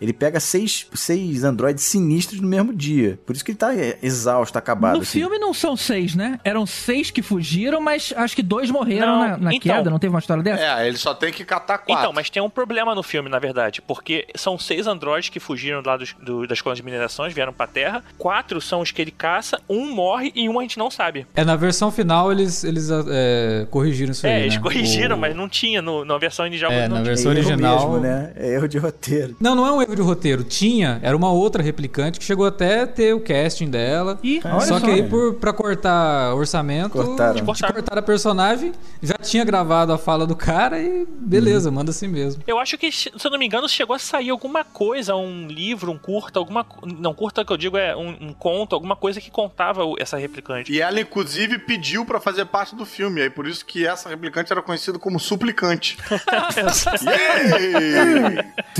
Ele 0.00 0.12
pega 0.12 0.38
seis, 0.40 0.86
seis 0.94 1.44
androides 1.44 1.84
sinistros 1.84 2.40
no 2.40 2.48
mesmo 2.48 2.72
dia. 2.74 3.18
Por 3.26 3.34
isso 3.34 3.44
que 3.44 3.50
ele 3.52 3.58
tá 3.58 3.74
é, 3.74 3.98
exausto, 4.02 4.56
acabado. 4.58 4.96
No 4.96 5.02
assim. 5.02 5.18
filme 5.20 5.38
não 5.38 5.52
são 5.52 5.76
seis, 5.76 6.14
né? 6.14 6.38
Eram 6.44 6.66
seis 6.66 7.10
que 7.10 7.22
fugiram, 7.22 7.80
mas 7.80 8.12
acho 8.16 8.34
que 8.36 8.42
dois 8.42 8.70
morreram 8.70 9.06
Não, 9.06 9.18
na, 9.28 9.36
na 9.38 9.54
então. 9.54 9.76
queda. 9.76 9.90
Não 9.90 9.98
teve 9.98 10.12
uma 10.12 10.18
história 10.20 10.42
dessa? 10.42 10.62
É, 10.62 10.86
ele 10.88 10.96
só 10.96 11.14
tem 11.14 11.32
que 11.32 11.44
catar 11.44 11.78
quatro. 11.78 12.02
Então, 12.02 12.12
mas 12.12 12.30
tem 12.30 12.42
um 12.42 12.50
problema 12.50 12.94
no 12.94 13.02
filme, 13.02 13.28
na 13.28 13.38
verdade, 13.38 13.82
porque 13.82 14.26
são 14.34 14.58
seis 14.58 14.86
androides 14.86 15.28
que 15.28 15.40
fugiram 15.40 15.82
lá 15.84 15.96
dos, 15.96 16.14
do- 16.20 16.46
das 16.46 16.60
colônias 16.60 16.78
de 16.78 16.84
minerações, 16.84 17.32
vieram 17.32 17.52
pra 17.52 17.66
Terra. 17.66 18.02
Quatro 18.18 18.60
são 18.60 18.80
os 18.80 18.90
que 18.90 19.02
ele 19.02 19.10
caça, 19.10 19.60
um 19.68 19.92
morre 19.94 20.32
e 20.34 20.48
um 20.48 20.58
a 20.58 20.62
gente 20.62 20.78
não 20.78 20.90
sabe. 20.90 21.26
É, 21.34 21.44
na 21.44 21.56
versão 21.56 21.90
final 21.90 22.30
eles, 22.30 22.64
eles 22.64 22.88
é, 22.90 23.66
corrigiram 23.70 24.12
isso 24.12 24.26
é, 24.26 24.34
aí, 24.36 24.42
eles 24.42 24.54
né? 24.56 24.60
Corrigiram, 24.80 25.16
O- 25.16 25.18
mas 25.18 25.34
não 25.36 25.48
tinha 25.48 25.80
no- 25.82 26.04
na 26.04 26.18
versão 26.18 26.46
inicial. 26.46 26.70
É, 26.72 26.88
na 26.88 26.96
tinha. 26.96 27.04
versão 27.04 27.32
erro 27.32 27.40
original... 27.40 27.76
mesmo, 27.78 27.98
né? 28.00 28.32
É 28.36 28.54
erro 28.54 28.68
de 28.68 28.78
roteiro. 28.78 29.36
Não, 29.40 29.54
não 29.54 29.66
é 29.66 29.72
um 29.72 29.82
erro 29.82 29.94
de 29.96 30.02
roteiro. 30.02 30.44
Tinha, 30.44 30.98
era 31.02 31.16
uma 31.16 31.30
outra 31.32 31.62
replicante 31.62 32.18
que 32.18 32.24
chegou 32.24 32.46
até 32.46 32.82
a 32.82 32.86
ter 32.86 33.14
o 33.14 33.20
casting 33.20 33.68
dela. 33.70 34.18
Olha 34.44 34.60
só 34.60 34.78
só. 34.78 34.80
que 34.80 34.90
aí, 34.90 35.02
por, 35.02 35.34
pra 35.34 35.52
cortar 35.52 36.34
orçamento, 36.34 36.90
Cortaram. 36.90 37.44
Cortaram. 37.44 37.74
cortar 37.74 37.98
a 37.98 38.02
personagem, 38.02 38.72
já 39.02 39.14
tinha 39.14 39.44
gravado 39.44 39.92
a 39.92 39.98
fala 39.98 40.26
do 40.26 40.36
cara 40.36 40.80
e 40.80 41.06
beleza, 41.18 41.70
manda 41.70 41.90
assim 41.90 42.08
mesmo. 42.08 42.42
Eu 42.46 42.58
acho 42.58 42.76
que, 42.78 42.90
se 42.92 43.10
eu 43.24 43.30
não 43.30 43.38
me 43.38 43.46
engano, 43.46 43.68
chegou 43.68 43.94
a 43.94 43.98
sair 43.98 44.30
alguma 44.30 44.64
coisa, 44.64 45.14
um 45.16 45.46
livro, 45.46 45.90
um 45.92 45.98
curta, 45.98 46.38
alguma. 46.38 46.64
Não, 46.98 47.14
curta 47.14 47.44
que 47.44 47.52
eu 47.52 47.56
digo 47.56 47.76
é 47.76 47.96
um, 47.96 48.16
um 48.28 48.32
conto, 48.32 48.74
alguma 48.74 48.96
coisa 48.96 49.20
que 49.20 49.30
contava 49.30 49.82
essa 49.98 50.16
replicante. 50.16 50.72
E 50.72 50.80
ela, 50.80 51.00
inclusive, 51.00 51.58
pediu 51.58 52.04
pra 52.04 52.20
fazer 52.20 52.44
parte 52.46 52.74
do 52.74 52.84
filme. 52.84 53.20
Aí 53.22 53.30
por 53.30 53.46
isso 53.46 53.64
que 53.64 53.86
essa 53.86 54.08
replicante 54.08 54.52
era 54.52 54.62
conhecido 54.66 54.98
como 54.98 55.18
suplicante. 55.18 55.96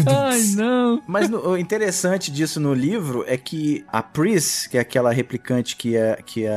Ai, 0.07 0.41
não. 0.57 1.01
Mas 1.07 1.29
no- 1.29 1.49
o 1.51 1.57
interessante 1.57 2.31
disso 2.31 2.61
no 2.61 2.75
livro 2.75 3.25
é 3.27 3.37
que 3.37 3.85
a 3.93 4.03
Pris, 4.03 4.67
que 4.67 4.77
é 4.77 4.81
aquela 4.81 5.13
replicante 5.13 5.77
que 5.77 5.97
é. 5.97 6.19
Que 6.25 6.45
é... 6.47 6.51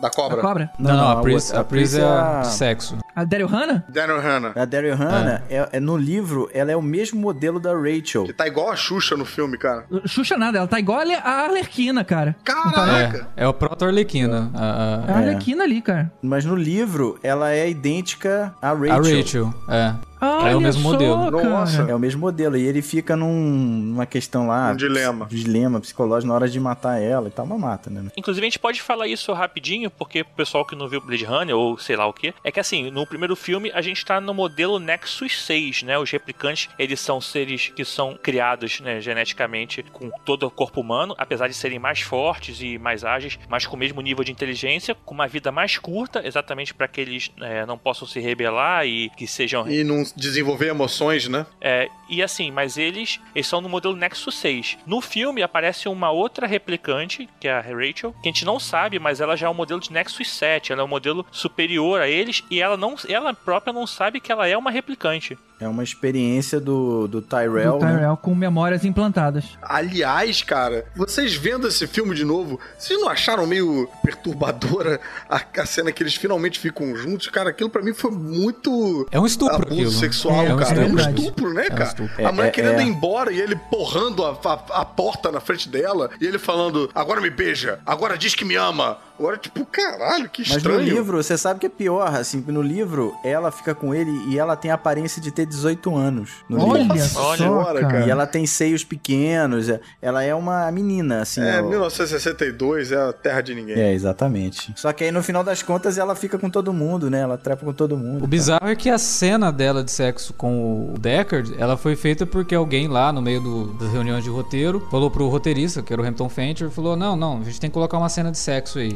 Da 0.00 0.08
A 0.08 0.10
cobra. 0.10 0.40
cobra? 0.40 0.70
Não, 0.78 0.96
não, 0.96 1.10
a 1.10 1.20
Pris, 1.22 1.44
outra- 1.46 1.60
a 1.60 1.64
Pris 1.64 1.94
é 1.94 2.02
a- 2.02 2.40
a 2.40 2.44
sexo. 2.44 2.98
A 3.14 3.24
Daryl 3.24 3.46
Hannah? 3.46 3.84
Daniel 3.88 4.20
Hannah. 4.20 4.52
A 4.56 4.64
Daryl 4.64 4.96
Hannah, 4.96 5.42
é. 5.50 5.68
é- 5.72 5.80
no 5.80 5.96
livro, 5.96 6.48
ela 6.52 6.72
é 6.72 6.76
o 6.76 6.82
mesmo 6.82 7.20
modelo 7.20 7.60
da 7.60 7.72
Rachel. 7.74 8.24
Que 8.24 8.32
tá 8.32 8.46
igual 8.46 8.70
a 8.70 8.76
Xuxa 8.76 9.16
no 9.16 9.24
filme, 9.26 9.58
cara. 9.58 9.84
Xuxa 10.06 10.36
nada, 10.36 10.58
ela 10.58 10.66
tá 10.66 10.78
igual 10.80 10.98
a 11.00 11.02
a 11.22 11.44
Arlequina, 11.44 12.04
cara. 12.04 12.34
Caraca! 12.44 13.28
É, 13.36 13.44
é 13.44 13.48
o 13.48 13.52
proto-Arlequina. 13.52 14.50
A, 14.54 15.04
a- 15.04 15.10
É 15.10 15.12
a 15.12 15.16
Arlequina 15.18 15.64
ali, 15.64 15.82
cara. 15.82 16.10
Mas 16.22 16.44
no 16.44 16.54
livro, 16.56 17.18
ela 17.22 17.52
é 17.52 17.68
idêntica 17.68 18.54
à 18.62 18.72
Rachel. 18.72 18.90
a 18.90 18.98
Rachel, 18.98 19.52
é. 19.68 19.94
Olha 20.22 20.56
o 20.56 20.60
mesmo 20.60 20.82
só, 20.82 20.92
modelo. 20.92 21.32
cara. 21.32 21.48
Nossa. 21.48 21.82
É 21.82 21.94
o 21.94 21.98
mesmo 21.98 22.20
modelo. 22.20 22.56
E 22.56 22.64
ele 22.64 22.80
fica 22.80 23.16
num, 23.16 23.32
numa 23.32 24.06
questão 24.06 24.46
lá. 24.46 24.70
Um 24.70 24.76
dilema. 24.76 25.26
Dilema 25.26 25.80
psicológico 25.80 26.28
na 26.28 26.34
hora 26.34 26.48
de 26.48 26.60
matar 26.60 27.00
ela 27.00 27.28
e 27.28 27.30
tal, 27.30 27.44
mas 27.44 27.58
mata, 27.58 27.90
né? 27.90 28.10
Inclusive, 28.16 28.46
a 28.46 28.48
gente 28.48 28.58
pode 28.58 28.80
falar 28.80 29.06
isso 29.08 29.32
rapidinho, 29.32 29.90
porque 29.90 30.20
o 30.20 30.24
pessoal 30.24 30.64
que 30.64 30.76
não 30.76 30.88
viu 30.88 31.00
Blade 31.00 31.24
Runner, 31.24 31.56
ou 31.56 31.76
sei 31.76 31.96
lá 31.96 32.06
o 32.06 32.12
que, 32.12 32.32
é 32.44 32.52
que 32.52 32.60
assim, 32.60 32.90
no 32.90 33.06
primeiro 33.06 33.34
filme, 33.34 33.70
a 33.74 33.80
gente 33.80 34.04
tá 34.04 34.20
no 34.20 34.32
modelo 34.32 34.78
Nexus 34.78 35.44
6, 35.44 35.82
né? 35.82 35.98
Os 35.98 36.10
replicantes, 36.10 36.68
eles 36.78 37.00
são 37.00 37.20
seres 37.20 37.72
que 37.74 37.84
são 37.84 38.16
criados, 38.20 38.80
né, 38.80 39.00
geneticamente 39.00 39.82
com 39.82 40.10
todo 40.24 40.46
o 40.46 40.50
corpo 40.50 40.80
humano, 40.80 41.14
apesar 41.18 41.48
de 41.48 41.54
serem 41.54 41.78
mais 41.78 42.00
fortes 42.00 42.60
e 42.60 42.78
mais 42.78 43.04
ágeis, 43.04 43.38
mas 43.48 43.66
com 43.66 43.76
o 43.76 43.78
mesmo 43.78 44.00
nível 44.00 44.24
de 44.24 44.32
inteligência, 44.32 44.94
com 44.94 45.14
uma 45.14 45.26
vida 45.26 45.50
mais 45.50 45.78
curta, 45.78 46.24
exatamente 46.24 46.74
para 46.74 46.88
que 46.88 47.00
eles 47.00 47.30
é, 47.40 47.66
não 47.66 47.78
possam 47.78 48.06
se 48.06 48.20
rebelar 48.20 48.86
e 48.86 49.10
que 49.10 49.26
sejam 49.26 49.68
E 49.68 49.82
não 49.82 50.04
desenvolver 50.16 50.68
emoções, 50.68 51.28
né? 51.28 51.46
é, 51.60 51.88
e 52.08 52.22
assim, 52.22 52.50
mas 52.50 52.76
eles, 52.76 53.18
eles 53.34 53.46
são 53.46 53.60
no 53.60 53.68
modelo 53.68 53.96
Nexus 53.96 54.34
6. 54.34 54.78
No 54.86 55.00
filme 55.00 55.42
aparece 55.42 55.88
uma 55.88 56.10
outra 56.10 56.46
replicante, 56.46 57.28
que 57.40 57.48
é 57.48 57.52
a 57.52 57.60
Rachel, 57.60 58.12
que 58.22 58.28
a 58.28 58.32
gente 58.32 58.44
não 58.44 58.60
sabe, 58.60 58.98
mas 58.98 59.20
ela 59.20 59.36
já 59.36 59.46
é 59.46 59.50
o 59.50 59.54
modelo 59.54 59.80
de 59.80 59.90
Nexus 59.90 60.30
7. 60.30 60.72
Ela 60.72 60.82
é 60.82 60.84
um 60.84 60.88
modelo 60.88 61.24
superior 61.32 62.00
a 62.00 62.08
eles 62.08 62.44
e 62.50 62.60
ela 62.60 62.76
não, 62.76 62.96
ela 63.08 63.32
própria 63.32 63.72
não 63.72 63.86
sabe 63.86 64.20
que 64.20 64.30
ela 64.30 64.46
é 64.46 64.56
uma 64.56 64.70
replicante. 64.70 65.38
É 65.62 65.68
uma 65.68 65.82
experiência 65.84 66.58
do, 66.60 67.06
do 67.06 67.22
Tyrell, 67.22 67.78
Do 67.78 67.84
né? 67.84 67.92
Tyrell 67.96 68.16
com 68.16 68.34
memórias 68.34 68.84
implantadas. 68.84 69.44
Aliás, 69.62 70.42
cara, 70.42 70.84
vocês 70.96 71.34
vendo 71.34 71.68
esse 71.68 71.86
filme 71.86 72.14
de 72.14 72.24
novo, 72.24 72.58
vocês 72.78 72.98
não 73.00 73.08
acharam 73.08 73.46
meio 73.46 73.88
perturbadora 74.02 75.00
a, 75.28 75.40
a 75.58 75.66
cena 75.66 75.92
que 75.92 76.02
eles 76.02 76.14
finalmente 76.14 76.58
ficam 76.58 76.94
juntos? 76.96 77.28
Cara, 77.28 77.50
aquilo 77.50 77.70
pra 77.70 77.82
mim 77.82 77.92
foi 77.92 78.10
muito 78.10 79.06
É 79.10 79.20
um 79.20 79.26
estupro 79.26 79.56
abuso 79.56 79.72
aquilo. 79.74 79.90
sexual, 79.92 80.42
É, 80.44 80.56
cara. 80.56 80.82
É 80.82 80.86
um 80.86 80.94
verdade. 80.94 81.20
estupro, 81.20 81.52
né, 81.54 81.64
um 81.70 81.74
cara? 81.74 81.84
estupro. 81.84 82.26
A 82.26 82.32
mulher 82.32 82.46
É, 82.46 82.48
é, 82.48 82.50
querendo 82.50 82.80
é. 82.80 82.82
ir 82.84 82.88
embora 82.88 83.32
e 83.32 83.40
ele 83.40 83.56
porrando 83.56 84.24
a, 84.24 84.30
a- 84.44 84.80
a 84.80 84.84
porta 84.84 85.30
na 85.30 85.40
frente 85.40 85.68
dela 85.68 86.10
e 86.20 86.26
ele 86.26 86.38
falando: 86.38 86.90
agora 86.94 87.20
me 87.20 87.30
beija, 87.30 87.78
agora 87.86 88.16
diz 88.18 88.34
que 88.34 88.44
me 88.44 88.56
ama. 88.56 88.98
Agora, 89.18 89.36
tipo, 89.36 89.64
caralho, 89.66 90.28
que 90.28 90.42
Mas 90.42 90.56
estranho. 90.56 90.78
no 90.78 90.84
livro, 90.84 91.22
você 91.22 91.36
sabe 91.38 91.60
que 91.60 91.66
é 91.66 91.68
pior, 91.68 92.12
assim, 92.14 92.42
no 92.48 92.60
livro, 92.62 93.14
ela 93.24 93.50
fica 93.52 93.74
com 93.74 93.94
ele 93.94 94.10
e 94.28 94.38
ela 94.38 94.56
tem 94.56 94.70
a 94.70 94.74
aparência 94.74 95.22
de 95.22 95.30
ter 95.30 95.46
18 95.46 95.94
anos. 95.94 96.30
No 96.48 96.66
Olha 96.68 96.82
livro. 96.82 96.98
só, 97.08 97.36
senhora, 97.36 97.80
cara. 97.80 97.92
cara. 97.92 98.06
E 98.06 98.10
ela 98.10 98.26
tem 98.26 98.46
seios 98.46 98.82
pequenos, 98.82 99.68
é- 99.68 99.80
ela 100.00 100.22
é 100.24 100.34
uma 100.34 100.70
menina, 100.72 101.22
assim. 101.22 101.40
É, 101.40 101.60
ó. 101.62 101.68
1962 101.68 102.92
é 102.92 102.96
a 102.96 103.12
terra 103.12 103.40
de 103.40 103.54
ninguém. 103.54 103.76
É, 103.78 103.92
exatamente. 103.92 104.72
Só 104.76 104.92
que 104.92 105.04
aí 105.04 105.12
no 105.12 105.22
final 105.22 105.44
das 105.44 105.62
contas 105.62 105.98
ela 105.98 106.14
fica 106.14 106.38
com 106.38 106.50
todo 106.50 106.72
mundo, 106.72 107.08
né? 107.10 107.20
Ela 107.20 107.38
trepa 107.38 107.64
com 107.64 107.72
todo 107.72 107.96
mundo. 107.96 108.24
O 108.24 108.26
bizarro 108.26 108.66
é 108.68 108.74
que 108.76 108.90
a 108.90 108.98
cena 108.98 109.52
dela 109.52 109.84
de 109.84 109.90
sexo 109.90 110.32
com 110.34 110.92
o 110.94 110.98
Deckard, 110.98 111.54
ela 111.58 111.76
foi 111.76 111.94
feita 111.96 112.26
porque 112.26 112.54
alguém 112.54 112.88
lá 112.88 113.12
no 113.12 113.22
meio 113.22 113.40
do- 113.40 113.66
das 113.74 113.92
reuniões 113.92 114.24
de 114.24 114.30
roteiro 114.30 114.86
falou 114.90 115.10
pro 115.10 115.28
roteirista, 115.28 115.82
que 115.82 115.92
era 115.92 116.02
o 116.02 116.04
Hampton 116.04 116.28
Fancher, 116.28 116.70
falou: 116.70 116.96
Não, 116.96 117.16
não, 117.16 117.40
a 117.40 117.44
gente 117.44 117.60
tem 117.60 117.70
que 117.70 117.74
colocar 117.74 117.98
uma 117.98 118.08
cena 118.08 118.30
de 118.30 118.38
sexo 118.38 118.78
aí. 118.78 118.92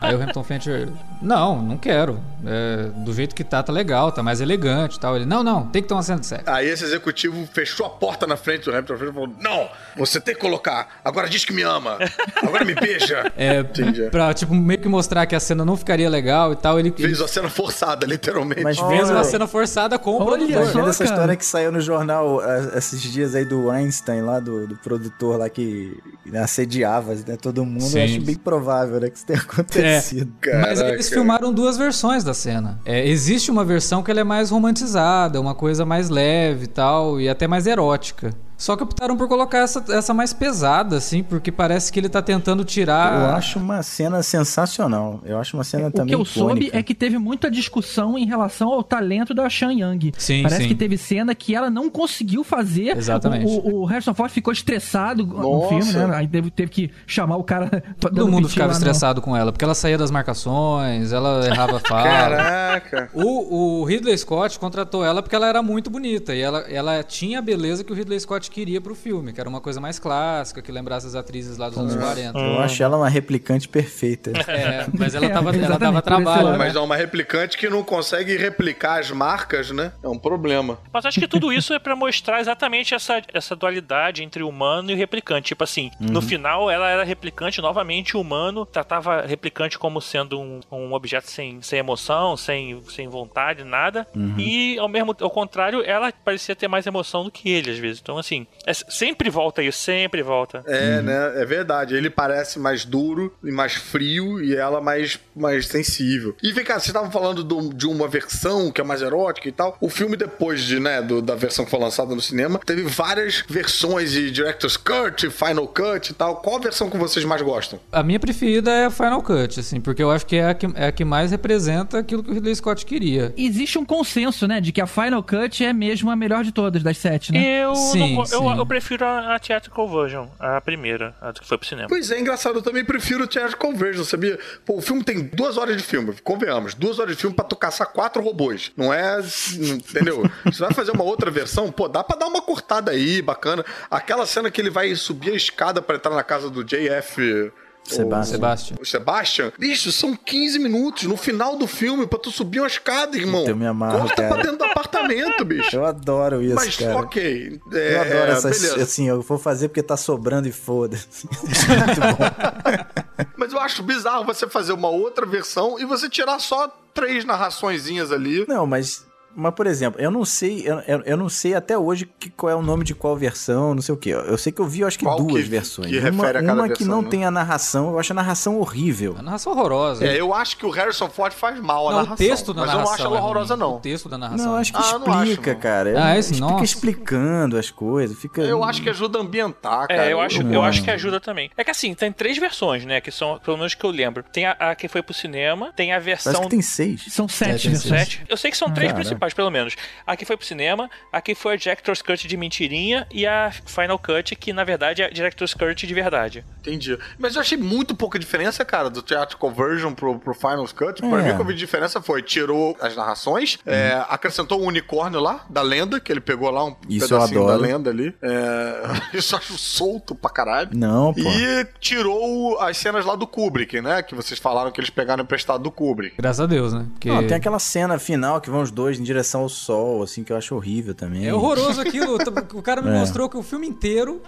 Aí 0.00 0.14
o 0.14 0.22
Hampton 0.22 0.44
Fancher, 0.44 0.88
não, 1.20 1.60
não 1.60 1.76
quero. 1.76 2.20
É, 2.44 2.90
do 3.04 3.12
jeito 3.12 3.34
que 3.34 3.42
tá, 3.42 3.62
tá 3.62 3.72
legal, 3.72 4.12
tá 4.12 4.22
mais 4.22 4.40
elegante 4.40 4.96
e 4.96 5.00
tal. 5.00 5.16
Ele, 5.16 5.26
não, 5.26 5.42
não, 5.42 5.66
tem 5.66 5.82
que 5.82 5.88
ter 5.88 5.94
uma 5.94 6.02
cena 6.02 6.20
de 6.20 6.26
sexo. 6.26 6.48
Aí 6.48 6.68
esse 6.68 6.84
executivo 6.84 7.46
fechou 7.52 7.86
a 7.86 7.90
porta 7.90 8.26
na 8.26 8.36
frente 8.36 8.64
do 8.64 8.70
Hamilton 8.70 8.94
e 8.94 8.98
falou: 8.98 9.28
Não, 9.40 9.68
você 9.96 10.20
tem 10.20 10.34
que 10.34 10.40
colocar. 10.40 11.00
Agora 11.04 11.28
diz 11.28 11.44
que 11.44 11.52
me 11.52 11.62
ama. 11.62 11.98
Agora 12.36 12.64
me 12.64 12.74
beija. 12.74 13.32
É, 13.36 13.60
Entendi. 13.60 14.08
pra, 14.10 14.32
tipo, 14.32 14.54
meio 14.54 14.80
que 14.80 14.88
mostrar 14.88 15.26
que 15.26 15.34
a 15.34 15.40
cena 15.40 15.64
não 15.64 15.76
ficaria 15.76 16.08
legal 16.08 16.52
e 16.52 16.56
tal. 16.56 16.78
Ele, 16.78 16.88
ele 16.88 17.08
Fez 17.08 17.20
a 17.20 17.28
cena 17.28 17.50
forçada, 17.50 18.06
literalmente. 18.06 18.62
Mas 18.62 18.78
fez 18.78 19.10
uma 19.10 19.24
cena 19.24 19.46
forçada 19.46 19.98
com 19.98 20.12
o 20.12 20.22
Olha 20.22 20.38
produtor. 20.38 20.66
só. 20.66 20.72
vendo 20.72 20.88
essa 20.88 21.04
história 21.04 21.36
que 21.36 21.44
saiu 21.44 21.70
no 21.70 21.80
jornal 21.80 22.40
ah, 22.40 22.72
esses 22.76 23.00
dias 23.00 23.34
aí 23.34 23.44
do 23.44 23.70
Einstein, 23.70 24.22
lá 24.22 24.40
do, 24.40 24.66
do 24.66 24.76
produtor 24.76 25.38
lá 25.38 25.48
que 25.48 25.96
assediava 26.34 27.14
né, 27.14 27.36
todo 27.40 27.64
mundo, 27.64 27.82
Sim. 27.82 27.98
eu 27.98 28.04
acho 28.04 28.20
bem 28.20 28.34
provável 28.34 29.00
né, 29.00 29.10
que 29.10 29.16
isso 29.16 29.26
tenha 29.26 29.40
acontecido. 29.50 30.32
Mas 30.44 30.78
Caraca. 30.78 30.94
eles 30.94 31.08
filmaram 31.08 31.52
duas 31.52 31.76
versões 31.76 32.24
da 32.24 32.34
cena. 32.34 32.80
É, 32.84 33.06
existe 33.06 33.50
uma 33.50 33.64
versão 33.64 34.02
que 34.02 34.10
ela 34.10 34.20
é 34.20 34.24
mais 34.24 34.50
romantizada, 34.50 35.40
uma 35.40 35.54
coisa 35.54 35.84
mais 35.84 36.08
leve 36.08 36.64
e 36.64 36.68
tal, 36.68 37.20
e 37.20 37.28
até 37.28 37.46
mais 37.46 37.66
erótica. 37.66 38.32
Só 38.56 38.76
que 38.76 38.82
optaram 38.82 39.16
por 39.16 39.28
colocar 39.28 39.58
essa, 39.58 39.84
essa 39.90 40.14
mais 40.14 40.32
pesada, 40.32 40.96
assim, 40.96 41.22
porque 41.22 41.52
parece 41.52 41.92
que 41.92 42.00
ele 42.00 42.08
tá 42.08 42.22
tentando 42.22 42.64
tirar. 42.64 43.20
Eu 43.20 43.36
acho 43.36 43.58
uma 43.58 43.82
cena 43.82 44.22
sensacional. 44.22 45.20
Eu 45.24 45.38
acho 45.38 45.56
uma 45.56 45.64
cena 45.64 45.88
O 45.88 45.90
também 45.90 46.08
que 46.08 46.14
eu 46.14 46.24
soube 46.24 46.52
icônica. 46.52 46.78
é 46.78 46.82
que 46.82 46.94
teve 46.94 47.18
muita 47.18 47.50
discussão 47.50 48.16
em 48.16 48.24
relação 48.26 48.68
ao 48.72 48.82
talento 48.82 49.34
da 49.34 49.48
Shan 49.48 49.72
Yang. 49.72 50.12
Sim, 50.16 50.42
Parece 50.42 50.62
sim. 50.62 50.68
que 50.68 50.74
teve 50.74 50.96
cena 50.96 51.34
que 51.34 51.54
ela 51.54 51.68
não 51.68 51.90
conseguiu 51.90 52.42
fazer. 52.42 52.96
Exatamente. 52.96 53.44
O, 53.46 53.82
o 53.82 53.84
Harrison 53.84 54.14
Ford 54.14 54.30
ficou 54.30 54.52
estressado 54.52 55.26
no 55.26 55.34
Nossa. 55.60 55.68
filme, 55.68 55.92
né? 55.92 56.16
Aí 56.16 56.26
teve, 56.28 56.50
teve 56.50 56.70
que 56.70 56.90
chamar 57.06 57.36
o 57.36 57.44
cara. 57.44 57.82
Todo 58.00 58.26
mundo 58.28 58.48
ficava 58.48 58.68
lá 58.68 58.72
no- 58.72 58.78
estressado 58.78 59.20
com 59.20 59.36
ela, 59.36 59.52
porque 59.52 59.64
ela 59.64 59.74
saía 59.74 59.98
das 59.98 60.10
marcações, 60.10 61.12
ela 61.12 61.44
errava 61.46 61.78
fala. 61.86 62.02
Caraca. 62.02 63.10
O, 63.12 63.80
o 63.80 63.84
Ridley 63.84 64.16
Scott 64.16 64.58
contratou 64.58 65.04
ela 65.04 65.22
porque 65.22 65.36
ela 65.36 65.46
era 65.46 65.62
muito 65.62 65.90
bonita 65.90 66.34
e 66.34 66.40
ela, 66.40 66.60
ela 66.70 67.02
tinha 67.02 67.38
a 67.38 67.42
beleza 67.42 67.84
que 67.84 67.92
o 67.92 67.94
Ridley 67.94 68.18
Scott 68.20 68.45
queria 68.50 68.80
pro 68.80 68.94
filme, 68.94 69.32
que 69.32 69.40
era 69.40 69.48
uma 69.48 69.60
coisa 69.60 69.80
mais 69.80 69.98
clássica, 69.98 70.60
que 70.62 70.70
lembrasse 70.72 71.06
as 71.06 71.14
atrizes 71.14 71.56
lá 71.56 71.68
dos 71.68 71.78
anos 71.78 71.94
40. 71.96 72.38
Eu 72.38 72.60
acho 72.60 72.82
ela 72.82 72.96
uma 72.96 73.08
replicante 73.08 73.68
perfeita. 73.68 74.32
É, 74.48 74.86
mas 74.98 75.14
ela 75.14 75.26
É, 75.26 75.28
tava, 75.30 75.54
ela 75.56 75.78
dava 75.78 75.92
por 76.02 76.12
esse 76.12 76.22
trabalho. 76.22 76.50
né? 76.52 76.58
Mas 76.58 76.76
é 76.76 76.80
uma 76.80 76.96
replicante 76.96 77.56
que 77.58 77.68
não 77.68 77.82
consegue 77.82 78.36
replicar 78.36 79.00
as 79.00 79.10
marcas, 79.10 79.70
né? 79.70 79.92
É 80.02 80.08
um 80.08 80.18
problema. 80.18 80.78
Mas 80.92 81.06
acho 81.06 81.20
que 81.20 81.28
tudo 81.28 81.52
isso 81.52 81.72
é 81.72 81.78
pra 81.78 81.94
mostrar 81.96 82.40
exatamente 82.40 82.94
essa, 82.94 83.22
essa 83.32 83.54
dualidade 83.56 84.22
entre 84.22 84.42
o 84.42 84.48
humano 84.48 84.90
e 84.90 84.94
o 84.94 84.96
replicante. 84.96 85.48
Tipo 85.48 85.64
assim, 85.64 85.90
no 86.00 86.20
final 86.20 86.70
ela 86.70 86.88
era 86.88 87.04
replicante, 87.04 87.60
novamente 87.60 88.16
o 88.16 88.20
humano 88.20 88.66
tratava 88.66 89.22
replicante 89.22 89.78
como 89.78 90.00
sendo 90.00 90.40
um, 90.40 90.60
um 90.70 90.92
objeto 90.92 91.30
sem, 91.30 91.60
sem 91.62 91.78
emoção, 91.78 92.36
sem, 92.36 92.82
sem 92.88 93.08
vontade, 93.08 93.64
nada. 93.64 94.06
E 94.36 94.78
ao 94.78 94.88
mesmo 94.88 95.14
ao 95.20 95.30
contrário, 95.30 95.82
ela 95.84 96.12
parecia 96.24 96.54
ter 96.56 96.68
mais 96.68 96.86
emoção 96.86 97.24
do 97.24 97.30
que 97.30 97.48
ele 97.50 97.70
às 97.70 97.78
vezes. 97.78 98.00
Então 98.02 98.18
assim, 98.18 98.35
é- 98.66 98.72
sempre 98.74 99.30
volta 99.30 99.62
isso, 99.62 99.78
sempre 99.78 100.22
volta. 100.22 100.62
É, 100.66 101.00
né? 101.02 101.32
É 101.40 101.44
verdade. 101.44 101.94
Ele 101.94 102.10
parece 102.10 102.58
mais 102.58 102.84
duro 102.84 103.32
e 103.44 103.50
mais 103.50 103.74
frio 103.74 104.42
e 104.42 104.54
ela 104.56 104.80
mais, 104.80 105.18
mais 105.34 105.66
sensível. 105.66 106.34
E 106.42 106.52
vem 106.52 106.64
cá, 106.64 106.74
vocês 106.74 106.86
estavam 106.88 107.10
falando 107.10 107.44
do- 107.44 107.72
de 107.72 107.86
uma 107.86 108.08
versão 108.08 108.70
que 108.70 108.80
é 108.80 108.84
mais 108.84 109.02
erótica 109.02 109.48
e 109.48 109.52
tal. 109.52 109.76
O 109.80 109.88
filme, 109.88 110.16
depois 110.16 110.62
de, 110.62 110.80
né, 110.80 111.00
do- 111.02 111.22
da 111.22 111.34
versão 111.34 111.64
que 111.64 111.70
foi 111.70 111.80
lançada 111.80 112.14
no 112.14 112.20
cinema, 112.20 112.58
teve 112.64 112.82
várias 112.82 113.44
versões 113.48 114.12
de 114.12 114.30
Director's 114.30 114.76
Cut, 114.76 115.30
Final 115.30 115.68
Cut 115.68 116.10
e 116.10 116.14
tal. 116.14 116.36
Qual 116.36 116.56
a 116.56 116.60
versão 116.60 116.90
que 116.90 116.96
vocês 116.96 117.24
mais 117.24 117.42
gostam? 117.42 117.78
A 117.92 118.02
minha 118.02 118.18
preferida 118.20 118.70
é 118.70 118.84
a 118.86 118.90
Final 118.90 119.22
Cut, 119.22 119.60
assim, 119.60 119.80
porque 119.80 120.02
eu 120.02 120.10
acho 120.10 120.26
que 120.26 120.36
é 120.36 120.48
a 120.50 120.54
que, 120.54 120.66
é 120.74 120.86
a 120.88 120.92
que 120.92 121.04
mais 121.04 121.30
representa 121.30 121.98
aquilo 121.98 122.22
que 122.22 122.30
o 122.30 122.34
Ridley 122.34 122.54
Scott 122.54 122.84
queria. 122.84 123.32
Existe 123.36 123.78
um 123.78 123.84
consenso, 123.84 124.46
né? 124.46 124.60
De 124.60 124.72
que 124.72 124.80
a 124.80 124.86
Final 124.86 125.22
Cut 125.22 125.64
é 125.64 125.72
mesmo 125.72 126.10
a 126.10 126.16
melhor 126.16 126.42
de 126.44 126.52
todas, 126.52 126.82
das 126.82 126.98
sete, 126.98 127.32
né? 127.32 127.64
Eu, 127.64 127.74
Sim, 127.74 128.14
não, 128.16 128.25
eu, 128.32 128.50
eu 128.50 128.66
prefiro 128.66 129.04
a, 129.04 129.34
a 129.34 129.38
theatrical 129.38 129.88
version, 129.88 130.26
a 130.38 130.60
primeira, 130.60 131.14
a 131.20 131.32
que 131.32 131.46
foi 131.46 131.58
pro 131.58 131.66
cinema. 131.66 131.88
Pois 131.88 132.10
é, 132.10 132.18
engraçado. 132.18 132.58
Eu 132.58 132.62
também 132.62 132.84
prefiro 132.84 133.24
o 133.24 133.26
Theatrical 133.26 133.72
Version, 133.72 134.04
sabia? 134.04 134.38
Pô, 134.64 134.76
o 134.76 134.82
filme 134.82 135.02
tem 135.02 135.22
duas 135.22 135.56
horas 135.56 135.76
de 135.76 135.82
filme, 135.82 136.14
convenhamos. 136.22 136.74
Duas 136.74 136.98
horas 136.98 137.14
de 137.14 137.20
filme 137.20 137.34
pra 137.34 137.44
tu 137.44 137.56
caçar 137.56 137.88
quatro 137.88 138.22
robôs. 138.22 138.72
Não 138.76 138.92
é... 138.92 139.20
Entendeu? 139.54 140.28
Você 140.44 140.60
vai 140.62 140.72
fazer 140.72 140.92
uma 140.92 141.04
outra 141.04 141.30
versão, 141.30 141.70
pô, 141.70 141.88
dá 141.88 142.02
pra 142.02 142.16
dar 142.16 142.26
uma 142.26 142.42
cortada 142.42 142.90
aí, 142.90 143.20
bacana. 143.22 143.64
Aquela 143.90 144.26
cena 144.26 144.50
que 144.50 144.60
ele 144.60 144.70
vai 144.70 144.94
subir 144.94 145.32
a 145.32 145.36
escada 145.36 145.82
pra 145.82 145.96
entrar 145.96 146.14
na 146.14 146.22
casa 146.22 146.50
do 146.50 146.64
JF... 146.64 147.52
Sebastian. 147.94 148.34
Sebastian. 148.34 148.76
O 148.80 148.84
Sebastian, 148.84 149.52
bicho, 149.58 149.92
são 149.92 150.14
15 150.16 150.58
minutos 150.58 151.04
no 151.04 151.16
final 151.16 151.56
do 151.56 151.66
filme 151.66 152.06
pra 152.06 152.18
tu 152.18 152.30
subir 152.30 152.60
uma 152.60 152.66
escada, 152.66 153.16
irmão. 153.16 153.46
Eu 153.46 153.56
me 153.56 153.66
amarro, 153.66 154.00
Corta 154.00 154.16
cara. 154.16 154.34
pra 154.34 154.42
dentro 154.42 154.58
do 154.58 154.64
apartamento, 154.64 155.44
bicho. 155.44 155.76
Eu 155.76 155.84
adoro 155.84 156.42
isso, 156.42 156.54
Mas, 156.54 156.76
cara. 156.76 156.96
ok. 156.96 157.60
É, 157.72 157.94
Eu 157.94 158.00
adoro 158.00 158.32
essas. 158.32 158.60
beleza. 158.60 158.82
Assim, 158.82 159.08
eu 159.08 159.22
vou 159.22 159.38
fazer 159.38 159.68
porque 159.68 159.82
tá 159.82 159.96
sobrando 159.96 160.48
e 160.48 160.52
foda-se. 160.52 161.26
Muito 161.30 162.00
bom. 162.00 163.26
Mas 163.36 163.52
eu 163.52 163.60
acho 163.60 163.82
bizarro 163.82 164.24
você 164.24 164.46
fazer 164.48 164.72
uma 164.72 164.88
outra 164.88 165.24
versão 165.26 165.78
e 165.78 165.84
você 165.84 166.08
tirar 166.08 166.38
só 166.38 166.68
três 166.94 167.24
narraçõezinhas 167.24 168.10
ali. 168.12 168.44
Não, 168.48 168.66
mas 168.66 169.04
Mas, 169.36 169.54
por 169.54 169.66
exemplo, 169.66 170.00
eu 170.00 170.10
não 170.10 170.24
sei, 170.24 170.62
eu, 170.66 170.80
eu, 171.04 171.16
não 171.16 171.28
sei 171.28 171.54
até 171.54 171.76
hoje 171.76 172.08
que, 172.18 172.30
qual 172.30 172.50
é 172.50 172.54
o 172.56 172.62
nome 172.62 172.84
de 172.84 172.94
qual 172.94 173.14
versão, 173.16 173.74
não 173.74 173.82
sei 173.82 173.94
o 173.94 173.98
quê. 173.98 174.10
Eu 174.10 174.38
sei 174.38 174.50
que 174.50 174.60
eu 174.60 174.66
vi, 174.66 174.80
eu 174.80 174.86
acho 174.88 174.98
que 174.98 175.04
Qual 175.04 175.18
duas 175.18 175.42
que- 175.44 175.48
versões. 175.50 175.88
que 175.90 175.98
uma 175.98 176.10
refere 176.10 176.38
a 176.38 176.40
cada 176.42 176.54
uma 176.54 176.62
que 176.64 176.68
versão, 176.70 176.86
não 176.88 177.02
né? 177.02 177.08
tem 177.10 177.24
a 177.24 177.30
narração, 177.30 177.90
eu 177.90 177.98
acho 177.98 178.12
a 178.12 178.14
narração 178.14 178.58
horrível. 178.58 179.14
A 179.18 179.22
narração 179.22 179.52
horrorosa. 179.52 180.06
É, 180.06 180.18
eu 180.18 180.32
acho 180.32 180.56
que 180.56 180.64
o 180.64 180.70
Harrison 180.70 181.08
Ford 181.10 181.32
faz 181.34 181.60
mal 181.60 181.88
a 181.88 181.92
Não, 181.92 181.98
narração. 182.02 182.14
o 182.14 182.28
texto 182.28 182.54
da 182.54 182.60
mas 182.62 182.70
narração. 182.70 182.80
eu 182.80 182.86
não 182.86 182.92
acho 182.94 183.02
ela 183.06 183.16
é 183.16 183.20
horrorosa, 183.20 183.56
não. 183.56 183.76
O 183.76 183.80
texto 183.80 184.08
da 184.08 184.16
narração. 184.18 184.46
Não, 184.46 184.52
eu 184.54 184.58
acho 184.58 184.72
que 184.72 184.78
Ah, 184.78 184.80
acho, 184.80 184.96
explica, 185.30 185.52
não. 185.52 185.60
cara. 185.60 186.04
Ah, 186.04 186.18
esse- 186.18 186.34
fica 186.34 186.46
nossa. 186.46 186.64
explicando 186.64 187.58
as 187.58 187.70
coisas, 187.70 188.18
fica... 188.18 188.42
Eu 188.42 188.64
acho 188.64 188.82
que 188.82 188.88
ajuda 188.88 189.18
a 189.18 189.22
ambientar, 189.22 189.88
cara. 189.88 190.06
É, 190.06 190.12
eu 190.12 190.20
acho, 190.20 190.42
eu 190.42 190.62
acho 190.62 190.68
acho. 190.78 190.82
que 190.84 190.90
ajuda 190.90 191.20
também. 191.20 191.50
É 191.56 191.62
que 191.64 191.70
assim, 191.70 191.94
tem 191.94 192.10
três 192.10 192.38
versões, 192.38 192.84
né? 192.84 193.00
Que 193.00 193.10
são, 193.10 193.38
pelo 193.38 193.56
menos 193.56 193.74
que 193.74 193.84
eu 193.84 193.90
lembro. 193.90 194.24
Tem 194.32 194.46
a, 194.46 194.52
a 194.52 194.74
que 194.74 194.88
foi 194.88 195.02
pro 195.02 195.12
cinema, 195.14 195.72
tem 195.76 195.92
a 195.92 195.98
versão. 195.98 196.32
Parece 196.32 196.48
que 196.48 196.50
tem 196.50 196.62
seis. 196.62 197.04
São 197.10 197.28
sete 197.28 197.68
É. 197.68 197.74
Sete. 197.74 198.24
Eu 198.28 198.36
sei 198.36 198.50
que 198.50 198.56
são 198.56 198.68
três 198.70 198.90
Caraca. 198.92 199.04
principais, 199.04 199.25
pelo 199.34 199.50
menos. 199.50 199.76
A 200.06 200.16
que 200.16 200.24
foi 200.24 200.36
pro 200.36 200.46
cinema, 200.46 200.90
a 201.12 201.20
que 201.20 201.34
foi 201.34 201.54
a 201.54 201.56
Director's 201.56 202.02
Cut 202.02 202.26
de 202.26 202.36
mentirinha 202.36 203.06
e 203.10 203.26
a 203.26 203.50
Final 203.66 203.98
Cut, 203.98 204.34
que 204.36 204.52
na 204.52 204.64
verdade 204.64 205.02
é 205.02 205.06
a 205.06 205.10
Director's 205.10 205.54
Cut 205.54 205.86
de 205.86 205.94
verdade. 205.94 206.44
Entendi. 206.60 206.98
Mas 207.18 207.34
eu 207.34 207.40
achei 207.40 207.56
muito 207.58 207.94
pouca 207.94 208.18
diferença, 208.18 208.64
cara, 208.64 208.90
do 208.90 209.02
Theatrical 209.02 209.50
Version 209.52 209.92
pro, 209.94 210.18
pro 210.18 210.34
Final 210.34 210.66
Cut. 210.68 211.00
Pra 211.00 211.20
É. 211.20 211.22
mim, 211.22 211.30
o 211.30 211.34
que 211.36 211.40
eu 211.42 211.46
vi 211.46 211.52
de 211.54 211.58
diferença 211.58 212.00
foi, 212.02 212.22
tirou 212.22 212.76
as 212.80 212.96
narrações, 212.96 213.58
é, 213.66 214.02
acrescentou 214.08 214.60
um 214.62 214.66
unicórnio 214.66 215.20
lá, 215.20 215.44
da 215.48 215.62
lenda, 215.62 216.00
que 216.00 216.12
ele 216.12 216.20
pegou 216.20 216.50
lá 216.50 216.64
um 216.64 216.76
Isso 216.88 217.08
pedacinho 217.08 217.46
da 217.46 217.56
lenda 217.56 217.90
ali. 217.90 218.14
É, 218.22 218.82
isso 219.16 219.34
eu 219.34 219.38
acho 219.38 219.56
solto 219.58 220.14
pra 220.14 220.30
caralho. 220.30 220.70
Não, 220.74 221.12
pô. 221.14 221.20
E 221.20 221.64
tirou 221.80 222.60
as 222.60 222.76
cenas 222.76 223.04
lá 223.04 223.14
do 223.16 223.26
Kubrick, 223.26 223.80
né? 223.80 224.02
Que 224.02 224.14
vocês 224.14 224.38
falaram 224.38 224.70
que 224.70 224.80
eles 224.80 224.90
pegaram 224.90 225.22
emprestado 225.24 225.62
do 225.62 225.70
Kubrick. 225.70 226.16
Graças 226.18 226.40
a 226.40 226.46
Deus, 226.46 226.72
né? 226.72 226.86
Porque 226.92 227.08
Não, 227.08 227.26
tem 227.26 227.36
aquela 227.36 227.58
cena 227.58 227.98
final 227.98 228.40
que 228.40 228.50
vão 228.50 228.60
os 228.62 228.70
dois 228.70 228.98
em 228.98 229.02
direção 229.02 229.15
ao 229.42 229.48
sol, 229.48 230.02
assim, 230.02 230.22
que 230.24 230.32
eu 230.32 230.36
acho 230.36 230.54
horrível 230.54 230.94
também. 230.94 231.26
É 231.26 231.34
horroroso 231.34 231.80
aquilo. 231.80 232.16
O 232.54 232.62
cara 232.62 232.80
me 232.82 232.88
É. 232.90 232.98
mostrou 232.98 233.28
que 233.28 233.36
o 233.36 233.42
filme 233.42 233.66
inteiro 233.68 234.20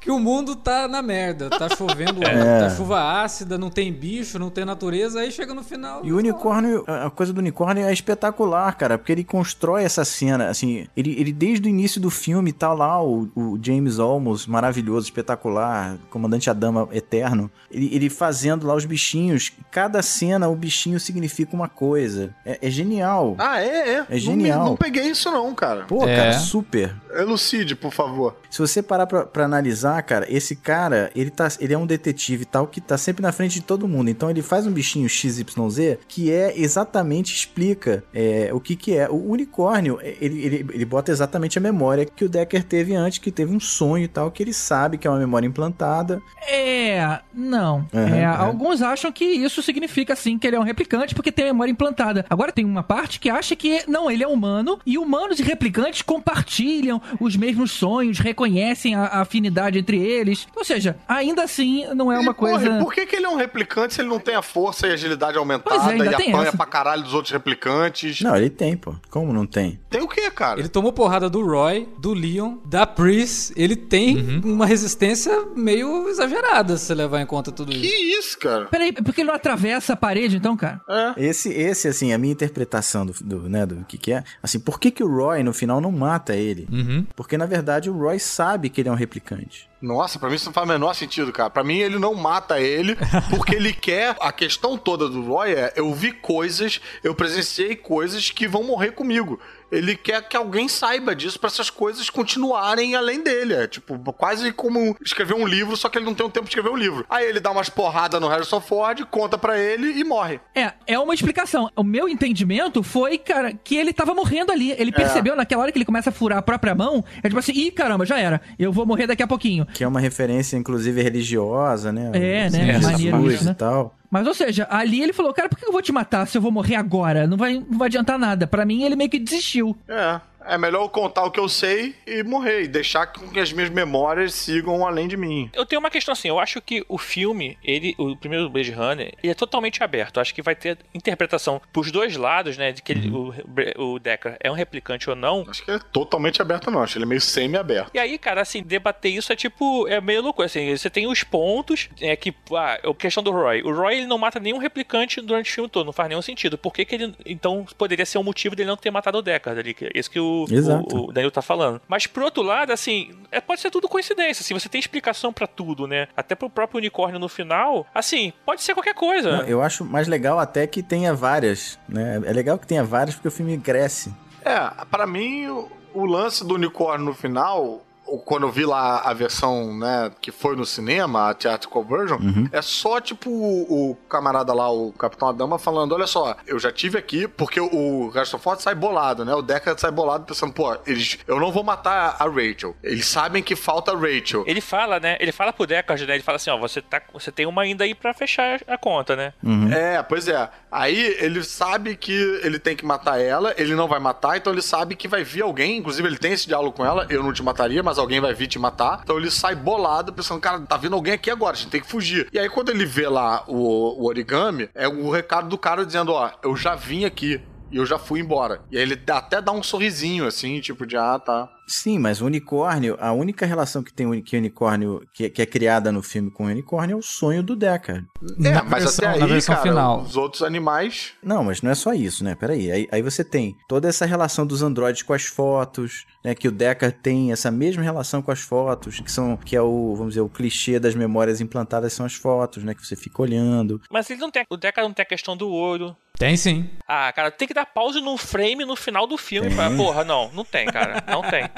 que 0.00 0.10
o 0.10 0.18
mundo 0.18 0.56
tá 0.56 0.88
na 0.88 1.02
merda. 1.02 1.50
Tá 1.50 1.68
chovendo, 1.76 2.22
É. 2.26 2.60
tá 2.60 2.70
chuva 2.70 3.22
ácida, 3.22 3.58
não 3.58 3.68
tem 3.70 3.92
bicho, 3.92 4.38
não 4.38 4.50
tem 4.50 4.64
natureza. 4.64 5.20
Aí 5.20 5.30
chega 5.30 5.52
no 5.54 5.62
final. 5.62 6.00
E 6.04 6.12
o 6.12 6.16
unicórnio, 6.16 6.84
a 6.86 7.10
coisa 7.10 7.32
do 7.32 7.38
unicórnio 7.38 7.84
é 7.84 7.92
espetacular, 7.92 8.74
cara, 8.76 8.96
porque 8.98 9.12
ele 9.12 9.24
constrói 9.24 9.82
essa 9.84 10.04
cena, 10.04 10.48
assim, 10.48 10.86
ele, 10.96 11.14
ele 11.20 11.32
desde 11.32 11.68
o 11.68 11.70
início 11.70 12.00
do 12.00 12.10
filme 12.10 12.52
tá 12.52 12.72
lá 12.72 13.02
o, 13.02 13.28
o 13.36 13.58
James 13.62 13.98
Olmos, 13.98 14.46
maravilhoso, 14.46 15.06
espetacular, 15.06 15.96
comandante 16.10 16.48
Adama 16.50 16.88
eterno, 16.92 17.50
ele, 17.70 17.88
ele 17.94 18.08
fazendo 18.10 18.66
lá 18.66 18.74
os 18.74 18.84
bichinhos, 18.84 19.52
cada 19.70 20.02
cena 20.02 20.48
o 20.48 20.56
bichinho 20.56 20.98
significa 20.98 21.54
uma 21.54 21.68
coisa, 21.68 22.34
é, 22.44 22.58
é 22.62 22.70
genial. 22.70 23.34
Ah, 23.38 23.60
é? 23.60 23.66
É, 23.66 23.96
É 23.98 24.04
Não 24.12 24.18
genial. 24.18 24.64
Não, 24.64 24.76
peguei 24.76 25.08
isso 25.10 25.30
não, 25.30 25.54
cara. 25.54 25.84
Pô, 25.84 26.04
É. 26.06 26.16
cara, 26.16 26.32
super. 26.38 26.94
Elucide, 27.14 27.74
por 27.74 27.92
favor. 27.92 28.36
Se 28.50 28.58
você 28.60 28.82
parar 28.82 29.06
pra, 29.06 29.26
pra 29.26 29.44
analisar, 29.44 29.89
cara, 30.02 30.26
esse 30.28 30.56
cara, 30.56 31.10
ele, 31.14 31.30
tá, 31.30 31.48
ele 31.60 31.72
é 31.72 31.78
um 31.78 31.86
detetive 31.86 32.44
tal, 32.44 32.66
que 32.66 32.80
tá 32.80 32.98
sempre 32.98 33.22
na 33.22 33.32
frente 33.32 33.54
de 33.54 33.62
todo 33.62 33.88
mundo. 33.88 34.10
Então 34.10 34.30
ele 34.30 34.42
faz 34.42 34.66
um 34.66 34.72
bichinho 34.72 35.08
XYZ 35.08 35.98
que 36.08 36.30
é 36.30 36.58
exatamente 36.58 37.34
explica 37.34 38.04
é, 38.12 38.50
o 38.52 38.60
que 38.60 38.76
que 38.76 38.96
é. 38.96 39.08
O 39.08 39.30
unicórnio, 39.30 39.98
é, 40.02 40.16
ele, 40.20 40.44
ele, 40.44 40.66
ele 40.72 40.84
bota 40.84 41.10
exatamente 41.10 41.58
a 41.58 41.60
memória 41.60 42.04
que 42.04 42.24
o 42.24 42.28
Decker 42.28 42.62
teve 42.64 42.94
antes, 42.94 43.18
que 43.18 43.30
teve 43.30 43.54
um 43.54 43.60
sonho 43.60 44.04
e 44.04 44.08
tal, 44.08 44.30
que 44.30 44.42
ele 44.42 44.52
sabe 44.52 44.98
que 44.98 45.06
é 45.06 45.10
uma 45.10 45.18
memória 45.18 45.46
implantada. 45.46 46.20
É, 46.48 47.20
não. 47.32 47.86
Uhum, 47.92 48.14
É, 48.14 48.20
é. 48.20 48.24
Alguns 48.24 48.82
acham 48.82 49.10
que 49.12 49.24
isso 49.24 49.62
significa 49.62 50.14
sim 50.16 50.38
que 50.38 50.46
ele 50.46 50.56
é 50.56 50.60
um 50.60 50.64
replicante 50.64 51.14
porque 51.14 51.32
tem 51.32 51.46
a 51.46 51.48
memória 51.48 51.70
implantada. 51.70 52.24
Agora 52.28 52.52
tem 52.52 52.64
uma 52.64 52.82
parte 52.82 53.20
que 53.20 53.30
acha 53.30 53.54
que 53.56 53.82
não, 53.86 54.10
ele 54.10 54.22
é 54.22 54.28
humano 54.28 54.78
e 54.84 54.98
humanos 54.98 55.38
e 55.38 55.42
replicantes 55.42 56.02
compartilham 56.02 57.00
os 57.20 57.36
mesmos 57.36 57.72
sonhos, 57.72 58.18
reconhecem 58.18 58.94
a, 58.94 59.04
a 59.04 59.20
afinidade 59.20 59.79
entre 59.80 59.98
eles. 59.98 60.46
Ou 60.56 60.64
seja, 60.64 60.96
ainda 61.08 61.42
assim 61.42 61.84
não 61.94 62.12
é 62.12 62.18
uma 62.18 62.32
E, 62.32 62.34
porra, 62.34 62.52
coisa. 62.52 62.78
por 62.78 62.92
que, 62.94 63.06
que 63.06 63.16
ele 63.16 63.26
é 63.26 63.28
um 63.28 63.36
replicante 63.36 63.94
se 63.94 64.00
ele 64.00 64.08
não 64.08 64.18
tem 64.20 64.34
a 64.34 64.42
força 64.42 64.86
e 64.86 64.90
a 64.90 64.94
agilidade 64.94 65.36
aumentada 65.36 65.90
é, 65.90 65.92
ainda 65.92 66.06
e 66.06 66.16
tem 66.16 66.30
apanha 66.32 66.48
essa. 66.48 66.56
pra 66.56 66.66
caralho 66.66 67.02
dos 67.02 67.14
outros 67.14 67.32
replicantes? 67.32 68.20
Não, 68.20 68.36
ele 68.36 68.50
tem, 68.50 68.76
pô. 68.76 68.94
Como 69.10 69.32
não 69.32 69.46
tem? 69.46 69.78
Tem 69.88 70.00
o 70.02 70.08
quê, 70.08 70.30
cara? 70.30 70.60
Ele 70.60 70.68
tomou 70.68 70.92
porrada 70.92 71.28
do 71.28 71.44
Roy, 71.44 71.88
do 71.98 72.12
Leon, 72.14 72.56
da 72.64 72.86
Pris. 72.86 73.52
Ele 73.56 73.76
tem 73.76 74.40
uma 74.44 74.66
resistência 74.66 75.46
meio 75.56 76.08
exagerada 76.08 76.76
se 76.76 76.86
você 76.86 76.94
levar 76.94 77.20
em 77.20 77.26
conta 77.26 77.50
tudo 77.50 77.72
isso. 77.72 77.80
Que 77.82 78.18
isso, 78.18 78.38
cara? 78.38 78.66
Peraí, 78.66 78.92
porque 78.92 79.20
ele 79.22 79.28
não 79.28 79.34
atravessa 79.34 79.94
a 79.94 79.96
parede 79.96 80.36
então, 80.36 80.56
cara? 80.56 80.80
É. 80.88 81.14
Esse, 81.26 81.48
esse 81.52 81.88
assim, 81.88 82.12
a 82.12 82.18
minha 82.18 82.32
interpretação 82.32 83.06
do, 83.06 83.12
do, 83.20 83.48
né, 83.48 83.64
do 83.66 83.84
que 83.84 83.96
que 83.98 84.12
é, 84.12 84.22
assim, 84.42 84.58
por 84.60 84.78
que 84.78 84.90
que 84.90 85.02
o 85.02 85.08
Roy 85.08 85.42
no 85.42 85.52
final 85.52 85.80
não 85.80 85.90
mata 85.92 86.34
ele? 86.34 86.68
Uhum. 86.70 87.06
Porque 87.16 87.36
na 87.38 87.46
verdade 87.46 87.88
o 87.90 87.96
Roy 87.96 88.18
sabe 88.18 88.68
que 88.68 88.80
ele 88.80 88.88
é 88.88 88.92
um 88.92 88.96
replicante. 88.96 89.69
Nossa, 89.80 90.18
pra 90.18 90.28
mim 90.28 90.34
isso 90.34 90.46
não 90.46 90.52
faz 90.52 90.66
o 90.66 90.72
menor 90.72 90.94
sentido, 90.94 91.32
cara. 91.32 91.48
Pra 91.48 91.64
mim 91.64 91.78
ele 91.78 91.98
não 91.98 92.14
mata 92.14 92.60
ele 92.60 92.96
porque 93.30 93.54
ele 93.54 93.72
quer. 93.72 94.14
A 94.20 94.30
questão 94.30 94.76
toda 94.76 95.08
do 95.08 95.22
Roy 95.22 95.52
é: 95.52 95.72
eu 95.74 95.92
vi 95.94 96.12
coisas, 96.12 96.80
eu 97.02 97.14
presenciei 97.14 97.74
coisas 97.74 98.30
que 98.30 98.46
vão 98.46 98.62
morrer 98.62 98.92
comigo. 98.92 99.40
Ele 99.70 99.96
quer 99.96 100.26
que 100.28 100.36
alguém 100.36 100.68
saiba 100.68 101.14
disso 101.14 101.38
pra 101.38 101.48
essas 101.48 101.70
coisas 101.70 102.10
continuarem 102.10 102.94
além 102.94 103.22
dele. 103.22 103.54
É 103.54 103.66
tipo, 103.66 103.98
quase 104.12 104.52
como 104.52 104.96
escrever 105.04 105.34
um 105.34 105.46
livro, 105.46 105.76
só 105.76 105.88
que 105.88 105.98
ele 105.98 106.04
não 106.04 106.14
tem 106.14 106.26
o 106.26 106.30
tempo 106.30 106.44
de 106.44 106.50
escrever 106.50 106.70
um 106.70 106.76
livro. 106.76 107.04
Aí 107.08 107.26
ele 107.26 107.40
dá 107.40 107.50
umas 107.50 107.68
porradas 107.68 108.20
no 108.20 108.28
Harrison 108.28 108.60
Ford, 108.60 109.04
conta 109.10 109.38
pra 109.38 109.58
ele 109.58 109.98
e 109.98 110.04
morre. 110.04 110.40
É, 110.54 110.72
é 110.86 110.98
uma 110.98 111.14
explicação. 111.14 111.70
O 111.76 111.82
meu 111.82 112.08
entendimento 112.08 112.82
foi, 112.82 113.18
cara, 113.18 113.52
que 113.52 113.76
ele 113.76 113.92
tava 113.92 114.14
morrendo 114.14 114.52
ali. 114.52 114.72
Ele 114.72 114.92
percebeu 114.92 115.36
naquela 115.36 115.62
hora 115.62 115.72
que 115.72 115.78
ele 115.78 115.84
começa 115.84 116.10
a 116.10 116.12
furar 116.12 116.38
a 116.38 116.42
própria 116.42 116.74
mão. 116.74 117.04
É 117.22 117.28
tipo 117.28 117.38
assim, 117.38 117.52
ih, 117.52 117.70
caramba, 117.70 118.04
já 118.04 118.18
era. 118.18 118.40
Eu 118.58 118.72
vou 118.72 118.84
morrer 118.84 119.06
daqui 119.06 119.22
a 119.22 119.26
pouquinho. 119.26 119.66
Que 119.66 119.84
é 119.84 119.88
uma 119.88 120.00
referência, 120.00 120.56
inclusive, 120.56 121.02
religiosa, 121.02 121.92
né? 121.92 122.10
É, 122.14 122.50
né? 122.50 122.78
Maneiro 122.78 123.22
Jesus 123.22 123.42
né? 123.42 123.52
e 123.52 123.54
tal. 123.54 123.99
Mas, 124.10 124.26
ou 124.26 124.34
seja, 124.34 124.66
ali 124.68 125.00
ele 125.00 125.12
falou, 125.12 125.32
cara, 125.32 125.48
por 125.48 125.58
que 125.58 125.64
eu 125.64 125.72
vou 125.72 125.80
te 125.80 125.92
matar 125.92 126.26
se 126.26 126.36
eu 126.36 126.42
vou 126.42 126.50
morrer 126.50 126.74
agora? 126.74 127.26
Não 127.26 127.36
vai, 127.36 127.54
não 127.54 127.78
vai 127.78 127.86
adiantar 127.86 128.18
nada. 128.18 128.46
Pra 128.46 128.64
mim, 128.64 128.82
ele 128.82 128.96
meio 128.96 129.08
que 129.08 129.18
desistiu. 129.18 129.76
É. 129.88 130.20
É 130.44 130.56
melhor 130.58 130.82
eu 130.82 130.88
contar 130.88 131.24
o 131.24 131.30
que 131.30 131.40
eu 131.40 131.48
sei 131.48 131.94
e 132.06 132.22
morrer. 132.22 132.62
E 132.62 132.68
deixar 132.68 133.06
que 133.06 133.38
as 133.38 133.52
minhas 133.52 133.70
memórias 133.70 134.34
sigam 134.34 134.86
além 134.86 135.08
de 135.08 135.16
mim. 135.16 135.50
Eu 135.52 135.66
tenho 135.66 135.80
uma 135.80 135.90
questão 135.90 136.12
assim, 136.12 136.28
eu 136.28 136.38
acho 136.38 136.60
que 136.60 136.84
o 136.88 136.98
filme, 136.98 137.58
ele, 137.62 137.94
o 137.98 138.16
primeiro 138.16 138.48
Blade 138.48 138.70
Runner, 138.70 139.12
ele 139.22 139.32
é 139.32 139.34
totalmente 139.34 139.82
aberto. 139.82 140.16
Eu 140.16 140.22
acho 140.22 140.34
que 140.34 140.42
vai 140.42 140.54
ter 140.54 140.78
interpretação 140.94 141.60
pros 141.72 141.90
dois 141.90 142.16
lados, 142.16 142.56
né? 142.56 142.72
De 142.72 142.82
que 142.82 142.92
ele, 142.92 143.10
o, 143.10 143.34
o 143.76 143.98
Decker 143.98 144.36
é 144.40 144.50
um 144.50 144.54
replicante 144.54 145.08
ou 145.10 145.16
não. 145.16 145.44
Acho 145.48 145.64
que 145.64 145.70
é 145.70 145.78
totalmente 145.78 146.40
aberto, 146.40 146.70
não. 146.70 146.82
Acho 146.82 146.94
que 146.94 146.98
ele 146.98 147.04
é 147.04 147.08
meio 147.08 147.20
semi-aberto. 147.20 147.90
E 147.94 147.98
aí, 147.98 148.18
cara, 148.18 148.40
assim, 148.40 148.62
debater 148.62 149.12
isso 149.12 149.32
é 149.32 149.36
tipo, 149.36 149.86
é 149.88 150.00
meio 150.00 150.22
louco. 150.22 150.42
Assim, 150.42 150.76
você 150.76 150.88
tem 150.88 151.06
os 151.06 151.22
pontos, 151.22 151.88
é 152.00 152.16
que, 152.16 152.34
ah, 152.52 152.78
a 152.84 152.94
questão 152.94 153.22
do 153.22 153.30
Roy. 153.30 153.62
O 153.62 153.72
Roy, 153.74 153.98
ele 153.98 154.06
não 154.06 154.18
mata 154.18 154.40
nenhum 154.40 154.58
replicante 154.58 155.20
durante 155.20 155.50
o 155.50 155.54
filme 155.54 155.70
todo, 155.70 155.86
não 155.86 155.92
faz 155.92 156.08
nenhum 156.08 156.22
sentido. 156.22 156.56
Por 156.56 156.72
que, 156.72 156.84
que 156.84 156.94
ele, 156.94 157.14
então, 157.26 157.66
poderia 157.76 158.06
ser 158.06 158.18
um 158.18 158.22
motivo 158.22 158.56
dele 158.56 158.68
não 158.68 158.76
ter 158.76 158.90
matado 158.90 159.18
o 159.18 159.22
Deckard 159.22 159.60
ali? 159.60 159.74
Que 159.74 159.86
é 159.86 159.90
Esse 159.94 160.10
que 160.10 160.20
o, 160.20 160.29
Exato. 160.50 160.96
o, 160.96 161.08
o 161.08 161.12
Daniel 161.12 161.30
tá 161.30 161.42
falando. 161.42 161.80
Mas, 161.88 162.06
por 162.06 162.22
outro 162.22 162.42
lado, 162.42 162.72
assim, 162.72 163.10
é, 163.30 163.40
pode 163.40 163.60
ser 163.60 163.70
tudo 163.70 163.88
coincidência, 163.88 164.42
assim, 164.42 164.54
você 164.54 164.68
tem 164.68 164.78
explicação 164.78 165.32
pra 165.32 165.46
tudo, 165.46 165.86
né? 165.86 166.08
Até 166.16 166.34
pro 166.34 166.50
próprio 166.50 166.78
unicórnio 166.78 167.18
no 167.18 167.28
final, 167.28 167.86
assim, 167.94 168.32
pode 168.44 168.62
ser 168.62 168.74
qualquer 168.74 168.94
coisa. 168.94 169.38
Não, 169.38 169.44
eu 169.46 169.62
acho 169.62 169.84
mais 169.84 170.06
legal 170.08 170.38
até 170.38 170.66
que 170.66 170.82
tenha 170.82 171.12
várias, 171.14 171.78
né? 171.88 172.20
É 172.24 172.32
legal 172.32 172.58
que 172.58 172.66
tenha 172.66 172.84
várias 172.84 173.14
porque 173.14 173.28
o 173.28 173.32
filme 173.32 173.58
cresce. 173.58 174.12
É, 174.44 174.70
pra 174.90 175.06
mim, 175.06 175.46
o, 175.48 175.68
o 175.94 176.04
lance 176.06 176.46
do 176.46 176.54
unicórnio 176.54 177.06
no 177.06 177.14
final, 177.14 177.64
o- 177.64 177.82
quando 178.18 178.44
eu 178.44 178.50
vi 178.52 178.64
lá 178.64 179.00
a 179.00 179.12
versão, 179.12 179.76
né, 179.76 180.10
que 180.20 180.30
foi 180.30 180.56
no 180.56 180.64
cinema, 180.66 181.30
a 181.30 181.34
theatrical 181.34 181.84
version, 181.84 182.18
é 182.52 182.62
só 182.62 183.00
tipo 183.00 183.30
o, 183.30 183.90
o 183.90 183.94
camarada 184.08 184.52
lá, 184.52 184.70
o 184.70 184.92
Capitão 184.92 185.28
Adama, 185.28 185.58
falando: 185.58 185.92
olha 185.94 186.06
só, 186.06 186.36
eu 186.46 186.58
já 186.58 186.70
tive 186.72 186.98
aqui, 186.98 187.28
porque 187.28 187.60
o 187.60 188.08
Harrison 188.10 188.38
Ford 188.38 188.60
sai 188.60 188.74
bolado, 188.74 189.24
né? 189.24 189.34
O 189.34 189.42
Deckard 189.42 189.80
sai 189.80 189.90
bolado 189.90 190.24
pensando, 190.24 190.52
pô, 190.52 190.76
eles, 190.86 191.18
eu 191.26 191.38
não 191.38 191.52
vou 191.52 191.62
matar 191.62 192.16
a 192.18 192.24
Rachel. 192.24 192.76
Eles 192.82 193.06
sabem 193.06 193.42
que 193.42 193.54
falta 193.56 193.92
a 193.92 193.94
Rachel. 193.96 194.44
Ele 194.46 194.60
fala, 194.60 194.98
né? 195.00 195.16
Ele 195.20 195.32
fala 195.32 195.52
pro 195.52 195.66
Deckard, 195.66 196.06
né? 196.06 196.14
Ele 196.14 196.22
fala 196.22 196.36
assim, 196.36 196.50
ó, 196.50 196.58
você, 196.58 196.80
tá, 196.80 197.00
você 197.12 197.30
tem 197.30 197.46
uma 197.46 197.62
ainda 197.62 197.84
aí 197.84 197.94
pra 197.94 198.12
fechar 198.14 198.60
a 198.66 198.78
conta, 198.78 199.16
né? 199.16 199.32
É, 199.72 200.02
pois 200.02 200.28
é. 200.28 200.48
Aí 200.70 201.16
ele 201.18 201.42
sabe 201.42 201.96
que 201.96 202.12
ele 202.42 202.58
tem 202.58 202.76
que 202.76 202.84
matar 202.84 203.20
ela, 203.20 203.54
ele 203.56 203.74
não 203.74 203.88
vai 203.88 203.98
matar, 203.98 204.36
então 204.36 204.52
ele 204.52 204.62
sabe 204.62 204.94
que 204.94 205.08
vai 205.08 205.24
vir 205.24 205.42
alguém, 205.42 205.78
inclusive 205.78 206.06
ele 206.06 206.18
tem 206.18 206.32
esse 206.32 206.46
diálogo 206.46 206.76
com 206.76 206.84
ela, 206.84 207.06
eu 207.10 207.22
não 207.22 207.32
te 207.32 207.42
mataria, 207.42 207.82
mas 207.82 207.98
alguém 208.00 208.20
vai 208.20 208.34
vir 208.34 208.46
te 208.46 208.58
matar. 208.58 209.00
Então 209.02 209.18
ele 209.18 209.30
sai 209.30 209.54
bolado, 209.54 210.12
pensando, 210.12 210.40
cara, 210.40 210.60
tá 210.60 210.76
vindo 210.76 210.94
alguém 210.94 211.14
aqui 211.14 211.30
agora, 211.30 211.54
a 211.54 211.58
gente 211.58 211.70
tem 211.70 211.80
que 211.80 211.86
fugir. 211.88 212.28
E 212.32 212.38
aí 212.38 212.48
quando 212.48 212.70
ele 212.70 212.84
vê 212.86 213.08
lá 213.08 213.44
o, 213.46 214.02
o 214.02 214.06
origami, 214.06 214.68
é 214.74 214.88
o 214.88 215.10
recado 215.10 215.48
do 215.48 215.58
cara 215.58 215.84
dizendo, 215.86 216.12
ó, 216.12 216.30
eu 216.42 216.56
já 216.56 216.74
vim 216.74 217.04
aqui. 217.04 217.40
e 217.70 217.76
eu 217.76 217.86
já 217.86 217.98
fui 217.98 218.18
embora. 218.20 218.60
E 218.70 218.76
aí 218.76 218.82
ele 218.82 219.00
até 219.08 219.40
dá 219.40 219.52
um 219.52 219.62
sorrisinho, 219.62 220.26
assim, 220.26 220.60
tipo 220.60 220.84
de, 220.84 220.96
ah, 220.96 221.18
tá. 221.18 221.48
Sim, 221.72 222.00
mas 222.00 222.20
o 222.20 222.26
unicórnio, 222.26 222.96
a 223.00 223.12
única 223.12 223.46
relação 223.46 223.80
que 223.80 223.92
tem 223.92 224.20
que 224.22 224.36
unicórnio, 224.36 225.06
que, 225.14 225.30
que 225.30 225.40
é 225.40 225.46
criada 225.46 225.92
no 225.92 226.02
filme 226.02 226.28
com 226.28 226.44
o 226.44 226.46
unicórnio 226.48 226.94
é 226.94 226.96
o 226.96 227.02
sonho 227.02 227.44
do 227.44 227.54
Deckard. 227.54 228.04
É, 228.44 228.50
Na 228.50 228.64
mas 228.64 228.82
versão- 228.82 229.08
até 229.08 229.18
na 229.20 229.24
aí, 229.26 229.30
versão 229.30 229.54
cara, 229.54 229.68
final. 229.68 230.00
os 230.00 230.16
outros 230.16 230.42
animais... 230.42 231.12
Não, 231.22 231.44
mas 231.44 231.62
não 231.62 231.70
é 231.70 231.74
só 231.76 231.92
isso, 231.94 232.24
né? 232.24 232.34
Peraí. 232.34 232.72
Aí, 232.72 232.88
aí 232.90 233.02
você 233.02 233.22
tem 233.22 233.54
toda 233.68 233.88
essa 233.88 234.04
relação 234.04 234.44
dos 234.44 234.62
androides 234.62 235.02
com 235.02 235.12
as 235.12 235.26
fotos, 235.26 236.04
né? 236.24 236.34
Que 236.34 236.48
o 236.48 236.52
Deckard 236.52 236.96
tem 237.00 237.30
essa 237.30 237.52
mesma 237.52 237.84
relação 237.84 238.20
com 238.20 238.32
as 238.32 238.40
fotos, 238.40 238.98
que 239.00 239.10
são 239.12 239.36
que 239.36 239.54
é 239.54 239.62
o, 239.62 239.94
vamos 239.94 240.14
dizer, 240.14 240.22
o 240.22 240.28
clichê 240.28 240.80
das 240.80 240.96
memórias 240.96 241.40
implantadas 241.40 241.92
são 241.92 242.04
as 242.04 242.14
fotos, 242.14 242.64
né? 242.64 242.74
Que 242.74 242.84
você 242.84 242.96
fica 242.96 243.22
olhando. 243.22 243.80
Mas 243.88 244.10
ele 244.10 244.20
não 244.20 244.30
tem. 244.30 244.44
O 244.50 244.56
Deca 244.56 244.82
não 244.82 244.92
tem 244.92 245.04
a 245.04 245.06
questão 245.06 245.36
do 245.36 245.48
ouro. 245.48 245.96
Tem 246.18 246.36
sim. 246.36 246.68
Ah, 246.86 247.10
cara, 247.14 247.30
tem 247.30 247.48
que 247.48 247.54
dar 247.54 247.64
pause 247.64 247.98
num 248.02 248.18
frame 248.18 248.66
no 248.66 248.76
final 248.76 249.06
do 249.06 249.16
filme. 249.16 249.54
Pra, 249.54 249.70
porra, 249.70 250.04
não, 250.04 250.30
não 250.34 250.44
tem, 250.44 250.66
cara. 250.66 251.02
Não 251.08 251.22
tem. 251.22 251.48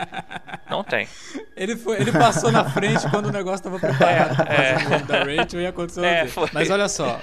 Não 0.71 0.83
tem. 0.83 1.07
Ele, 1.57 1.77
foi, 1.77 2.01
ele 2.01 2.11
passou 2.13 2.51
na 2.51 2.65
frente 2.65 3.09
quando 3.11 3.27
o 3.27 3.33
negócio 3.33 3.63
tava 3.63 3.79
preparado 3.79 4.37
nome 4.89 5.03
da 5.05 5.19
Rachel 5.25 5.61
e 5.61 5.67
aconteceu. 5.67 6.05
É, 6.05 6.23
É. 6.23 6.29
Mas 6.53 6.71
olha 6.71 6.89
só. 6.89 7.21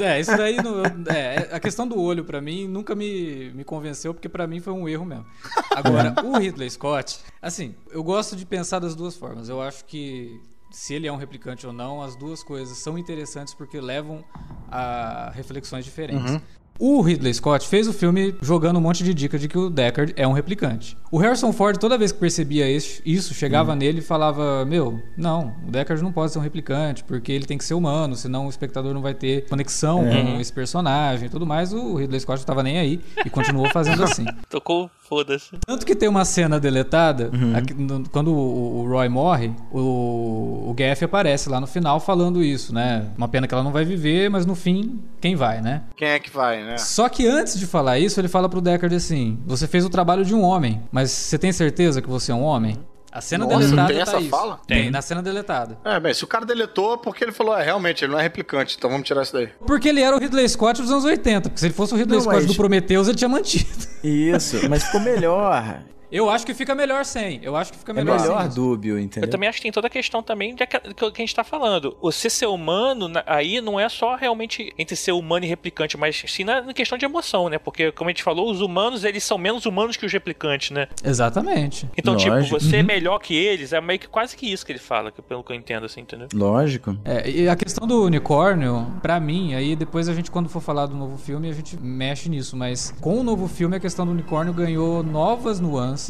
É, 0.00 0.04
é, 0.04 0.20
isso 0.20 0.36
daí. 0.36 0.56
não- 0.62 0.82
é, 1.12 1.48
a 1.52 1.58
questão 1.58 1.86
do 1.88 2.00
olho, 2.00 2.24
pra 2.24 2.40
mim, 2.40 2.68
nunca 2.68 2.94
me, 2.94 3.50
me 3.54 3.64
convenceu, 3.64 4.14
porque 4.14 4.28
pra 4.28 4.46
mim 4.46 4.60
foi 4.60 4.72
um 4.72 4.88
erro 4.88 5.04
mesmo. 5.04 5.26
Agora, 5.74 6.14
o 6.24 6.38
Ridley 6.38 6.70
Scott, 6.70 7.18
assim, 7.40 7.74
eu 7.90 8.02
gosto 8.04 8.36
de 8.36 8.46
pensar 8.46 8.78
das 8.78 8.94
duas 8.94 9.16
formas. 9.16 9.48
Eu 9.48 9.60
acho 9.60 9.84
que. 9.84 10.40
Se 10.70 10.94
ele 10.94 11.06
é 11.06 11.12
um 11.12 11.16
replicante 11.16 11.66
ou 11.66 11.72
não, 11.72 12.00
as 12.00 12.16
duas 12.16 12.42
coisas 12.42 12.78
são 12.78 12.96
interessantes 12.96 13.52
porque 13.52 13.78
levam 13.78 14.24
a 14.70 15.30
reflexões 15.34 15.84
diferentes. 15.84 16.40
O 16.78 17.00
Ridley 17.00 17.32
Scott 17.34 17.68
fez 17.68 17.86
o 17.86 17.92
filme 17.92 18.34
jogando 18.42 18.76
um 18.78 18.80
monte 18.80 19.04
de 19.04 19.14
dica 19.14 19.38
de 19.38 19.46
que 19.48 19.56
o 19.58 19.70
Deckard 19.70 20.12
é 20.16 20.26
um 20.26 20.32
replicante. 20.32 20.96
O 21.10 21.18
Harrison 21.18 21.52
Ford, 21.52 21.76
toda 21.78 21.96
vez 21.98 22.10
que 22.10 22.18
percebia 22.18 22.66
isso, 22.68 23.34
chegava 23.34 23.76
nele 23.76 23.98
e 23.98 24.02
falava: 24.02 24.64
Meu, 24.64 25.00
não, 25.16 25.54
o 25.66 25.70
Deckard 25.70 26.02
não 26.02 26.10
pode 26.12 26.32
ser 26.32 26.38
um 26.38 26.42
replicante, 26.42 27.04
porque 27.04 27.30
ele 27.30 27.44
tem 27.44 27.56
que 27.58 27.64
ser 27.64 27.74
humano, 27.74 28.16
senão 28.16 28.46
o 28.46 28.50
espectador 28.50 28.92
não 28.94 29.02
vai 29.02 29.14
ter 29.14 29.46
conexão 29.48 30.02
com 30.34 30.40
esse 30.40 30.52
personagem 30.52 31.26
e 31.26 31.28
tudo 31.30 31.46
mais. 31.46 31.72
O 31.72 31.94
Ridley 31.96 32.20
Scott 32.20 32.38
não 32.40 32.46
tava 32.46 32.62
nem 32.62 32.78
aí 32.78 33.00
e 33.24 33.30
continuou 33.30 33.68
fazendo 33.70 34.02
assim. 34.02 34.24
Tocou, 34.48 34.90
foda-se. 34.98 35.50
Tanto 35.66 35.84
que 35.86 35.94
tem 35.94 36.08
uma 36.08 36.24
cena 36.24 36.58
deletada, 36.58 37.30
aqui 37.56 37.74
no- 37.74 38.08
quando 38.08 38.32
o, 38.32 38.80
o 38.82 38.88
Roy 38.88 39.08
morre, 39.08 39.52
o, 39.70 40.70
o 40.70 40.74
Gaff 40.76 41.04
aparece 41.04 41.48
lá 41.48 41.60
no 41.60 41.66
final 41.66 42.00
falando 42.00 42.42
isso, 42.42 42.74
né? 42.74 43.06
Uma 43.16 43.28
pena 43.28 43.46
que 43.46 43.54
ela 43.54 43.62
não 43.62 43.72
vai 43.72 43.84
viver, 43.84 44.30
mas 44.30 44.46
no 44.46 44.54
fim, 44.54 45.00
quem 45.20 45.36
vai, 45.36 45.60
né? 45.60 45.82
Quem 45.96 46.08
é 46.08 46.18
que 46.18 46.30
vai, 46.30 46.61
né? 46.62 46.78
Só 46.78 47.08
que 47.08 47.26
antes 47.26 47.58
de 47.58 47.66
falar 47.66 47.98
isso, 47.98 48.20
ele 48.20 48.28
fala 48.28 48.48
pro 48.48 48.60
Deckard 48.60 48.94
assim: 48.94 49.38
Você 49.46 49.66
fez 49.66 49.84
o 49.84 49.90
trabalho 49.90 50.24
de 50.24 50.34
um 50.34 50.42
homem, 50.42 50.82
mas 50.90 51.10
você 51.10 51.38
tem 51.38 51.52
certeza 51.52 52.00
que 52.02 52.08
você 52.08 52.32
é 52.32 52.34
um 52.34 52.42
homem? 52.42 52.78
A 53.14 53.20
cena 53.20 53.44
Nossa, 53.44 53.58
deletada 53.58 53.88
tem 53.88 53.96
tá 53.96 54.02
essa 54.02 54.20
isso. 54.20 54.28
fala? 54.30 54.60
Tem, 54.66 54.90
na 54.90 55.02
cena 55.02 55.22
deletada. 55.22 55.76
É, 55.84 56.00
bem, 56.00 56.14
se 56.14 56.24
o 56.24 56.26
cara 56.26 56.46
deletou, 56.46 56.96
porque 56.96 57.22
ele 57.22 57.30
falou, 57.30 57.54
é, 57.54 57.62
realmente, 57.62 58.02
ele 58.02 58.12
não 58.12 58.18
é 58.18 58.22
replicante, 58.22 58.74
então 58.78 58.88
vamos 58.88 59.06
tirar 59.06 59.22
isso 59.22 59.34
daí. 59.34 59.50
Porque 59.66 59.90
ele 59.90 60.00
era 60.00 60.16
o 60.16 60.18
Ridley 60.18 60.48
Scott 60.48 60.80
dos 60.80 60.90
anos 60.90 61.04
80. 61.04 61.50
Porque 61.50 61.60
se 61.60 61.66
ele 61.66 61.74
fosse 61.74 61.92
o 61.92 61.96
Ridley 61.98 62.16
Não, 62.16 62.22
Scott 62.22 62.36
mas- 62.36 62.46
do 62.46 62.54
Prometheus, 62.54 63.08
ele 63.08 63.18
tinha 63.18 63.28
mantido. 63.28 63.68
Isso, 64.02 64.66
mas 64.70 64.84
ficou 64.84 65.00
melhor. 65.02 65.82
Eu 66.12 66.28
acho 66.28 66.44
que 66.44 66.52
fica 66.52 66.74
melhor 66.74 67.04
sem. 67.06 67.40
Eu 67.42 67.56
acho 67.56 67.72
que 67.72 67.78
fica 67.78 67.92
É 67.92 67.94
melhor, 67.94 68.20
melhor 68.20 68.42
sem. 68.42 68.50
dúbio, 68.54 68.96
Eu 68.96 69.00
entendeu? 69.00 69.30
também 69.30 69.48
acho 69.48 69.56
que 69.58 69.62
tem 69.62 69.72
toda 69.72 69.86
a 69.86 69.90
questão 69.90 70.22
também 70.22 70.54
de 70.54 70.66
que, 70.66 70.78
que 70.78 71.04
a 71.04 71.10
gente 71.24 71.34
tá 71.34 71.42
falando. 71.42 71.96
O 72.02 72.12
ser 72.12 72.28
ser 72.30 72.46
humano, 72.46 73.10
aí 73.26 73.60
não 73.62 73.80
é 73.80 73.88
só 73.88 74.14
realmente 74.14 74.72
entre 74.78 74.94
ser 74.94 75.12
humano 75.12 75.44
e 75.46 75.48
replicante, 75.48 75.96
mas 75.96 76.22
sim 76.28 76.44
na, 76.44 76.60
na 76.60 76.74
questão 76.74 76.98
de 76.98 77.04
emoção, 77.06 77.48
né? 77.48 77.58
Porque, 77.58 77.90
como 77.92 78.10
a 78.10 78.12
gente 78.12 78.22
falou, 78.22 78.50
os 78.50 78.60
humanos, 78.60 79.04
eles 79.04 79.24
são 79.24 79.38
menos 79.38 79.64
humanos 79.64 79.96
que 79.96 80.04
os 80.04 80.12
replicantes, 80.12 80.70
né? 80.70 80.86
Exatamente. 81.02 81.88
Então, 81.96 82.16
tipo, 82.16 82.30
Lógico. 82.34 82.60
você 82.60 82.74
Uhum. 82.76 82.80
é 82.80 82.82
melhor 82.82 83.18
que 83.18 83.34
eles, 83.34 83.72
é 83.72 83.80
meio 83.80 83.98
que 83.98 84.06
quase 84.08 84.36
que 84.36 84.52
isso 84.52 84.66
que 84.66 84.72
ele 84.72 84.78
fala, 84.78 85.10
que- 85.10 85.22
pelo 85.22 85.42
que 85.42 85.52
eu 85.52 85.56
entendo, 85.56 85.86
assim, 85.86 86.00
entendeu? 86.02 86.28
Lógico. 86.34 86.96
É, 87.04 87.30
e 87.30 87.48
a 87.48 87.56
questão 87.56 87.86
do 87.86 88.04
unicórnio, 88.04 88.86
pra 89.00 89.18
mim, 89.18 89.54
aí 89.54 89.74
depois 89.74 90.08
a 90.08 90.14
gente, 90.14 90.30
quando 90.30 90.48
for 90.48 90.60
falar 90.60 90.86
do 90.86 90.94
novo 90.96 91.16
filme, 91.16 91.48
a 91.48 91.52
gente 91.52 91.76
mexe 91.80 92.28
nisso. 92.28 92.56
Mas 92.56 92.94
com 93.00 93.20
o 93.20 93.22
novo 93.22 93.48
filme, 93.48 93.76
a 93.76 93.80
questão 93.80 94.04
do 94.04 94.12
unicórnio 94.12 94.52
ganhou 94.52 95.02
novas 95.02 95.58
nuances. 95.60 96.01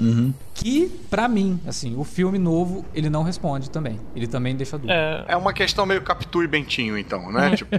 Uhum. 0.00 0.34
Que, 0.54 0.88
pra 1.08 1.28
mim, 1.28 1.60
assim, 1.66 1.94
o 1.96 2.02
filme 2.04 2.38
novo, 2.38 2.84
ele 2.94 3.08
não 3.08 3.22
responde 3.22 3.70
também. 3.70 4.00
Ele 4.16 4.26
também 4.26 4.56
deixa 4.56 4.76
dúvida. 4.76 4.94
É, 5.28 5.32
É 5.32 5.36
uma 5.36 5.52
questão 5.52 5.86
meio 5.86 6.02
Capitu 6.02 6.42
e 6.42 6.48
Bentinho, 6.48 6.98
então, 6.98 7.30
né? 7.30 7.54
tipo, 7.56 7.76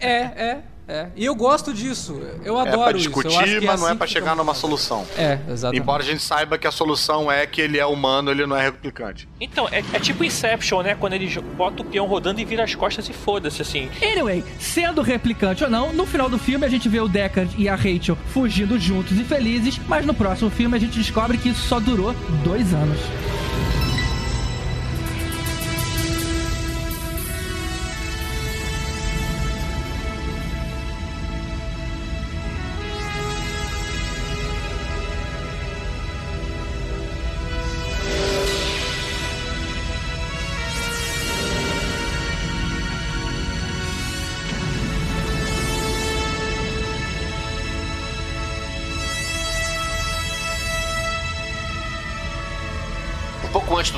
É, 0.00 0.16
é, 0.16 0.62
é. 0.90 1.08
E 1.14 1.24
eu 1.24 1.34
gosto 1.34 1.72
disso. 1.72 2.20
Eu 2.44 2.58
é 2.58 2.62
adoro 2.62 2.90
pra 2.90 2.98
isso. 2.98 3.08
Eu 3.08 3.18
acho 3.18 3.28
discutir, 3.28 3.60
que 3.60 3.66
mas 3.66 3.80
não 3.80 3.86
é 3.86 3.90
assim 3.90 3.98
pra 3.98 4.06
que 4.06 4.12
chegar 4.12 4.30
fica 4.30 4.36
numa 4.36 4.54
solução. 4.54 5.06
É, 5.16 5.38
exatamente. 5.48 5.82
Embora 5.82 6.02
a 6.02 6.06
gente 6.06 6.22
saiba 6.22 6.58
que 6.58 6.66
a 6.66 6.72
solução 6.72 7.30
é 7.30 7.46
que 7.46 7.60
ele 7.60 7.78
é 7.78 7.86
humano, 7.86 8.30
ele 8.30 8.44
não 8.46 8.56
é 8.56 8.62
replicante. 8.62 9.28
Então, 9.40 9.68
é, 9.70 9.84
é 9.92 10.00
tipo 10.00 10.24
Inception, 10.24 10.82
né? 10.82 10.96
Quando 10.96 11.12
ele 11.12 11.28
bota 11.56 11.82
o 11.82 11.84
peão 11.84 12.06
rodando 12.06 12.40
e 12.40 12.44
vira 12.44 12.64
as 12.64 12.74
costas 12.74 13.08
e 13.08 13.12
foda-se, 13.12 13.62
assim. 13.62 13.88
Anyway, 14.02 14.44
sendo 14.58 15.00
replicante 15.00 15.62
ou 15.62 15.70
não, 15.70 15.92
no 15.92 16.04
final 16.04 16.28
do 16.28 16.38
filme 16.38 16.66
a 16.66 16.68
gente 16.68 16.88
vê 16.88 17.00
o 17.00 17.08
Deckard 17.08 17.54
e 17.56 17.68
a 17.68 17.76
Rachel 17.76 18.16
fugindo 18.32 18.78
juntos 18.78 19.18
e 19.18 19.24
felizes, 19.24 19.80
mas 19.86 20.04
no 20.04 20.14
próximo 20.14 20.50
filme 20.50 20.76
a 20.76 20.80
gente 20.80 20.98
descobre 20.98 21.38
que 21.38 21.50
isso 21.50 21.68
só 21.68 21.78
durou 21.78 22.14
dois 22.44 22.74
anos. 22.74 22.98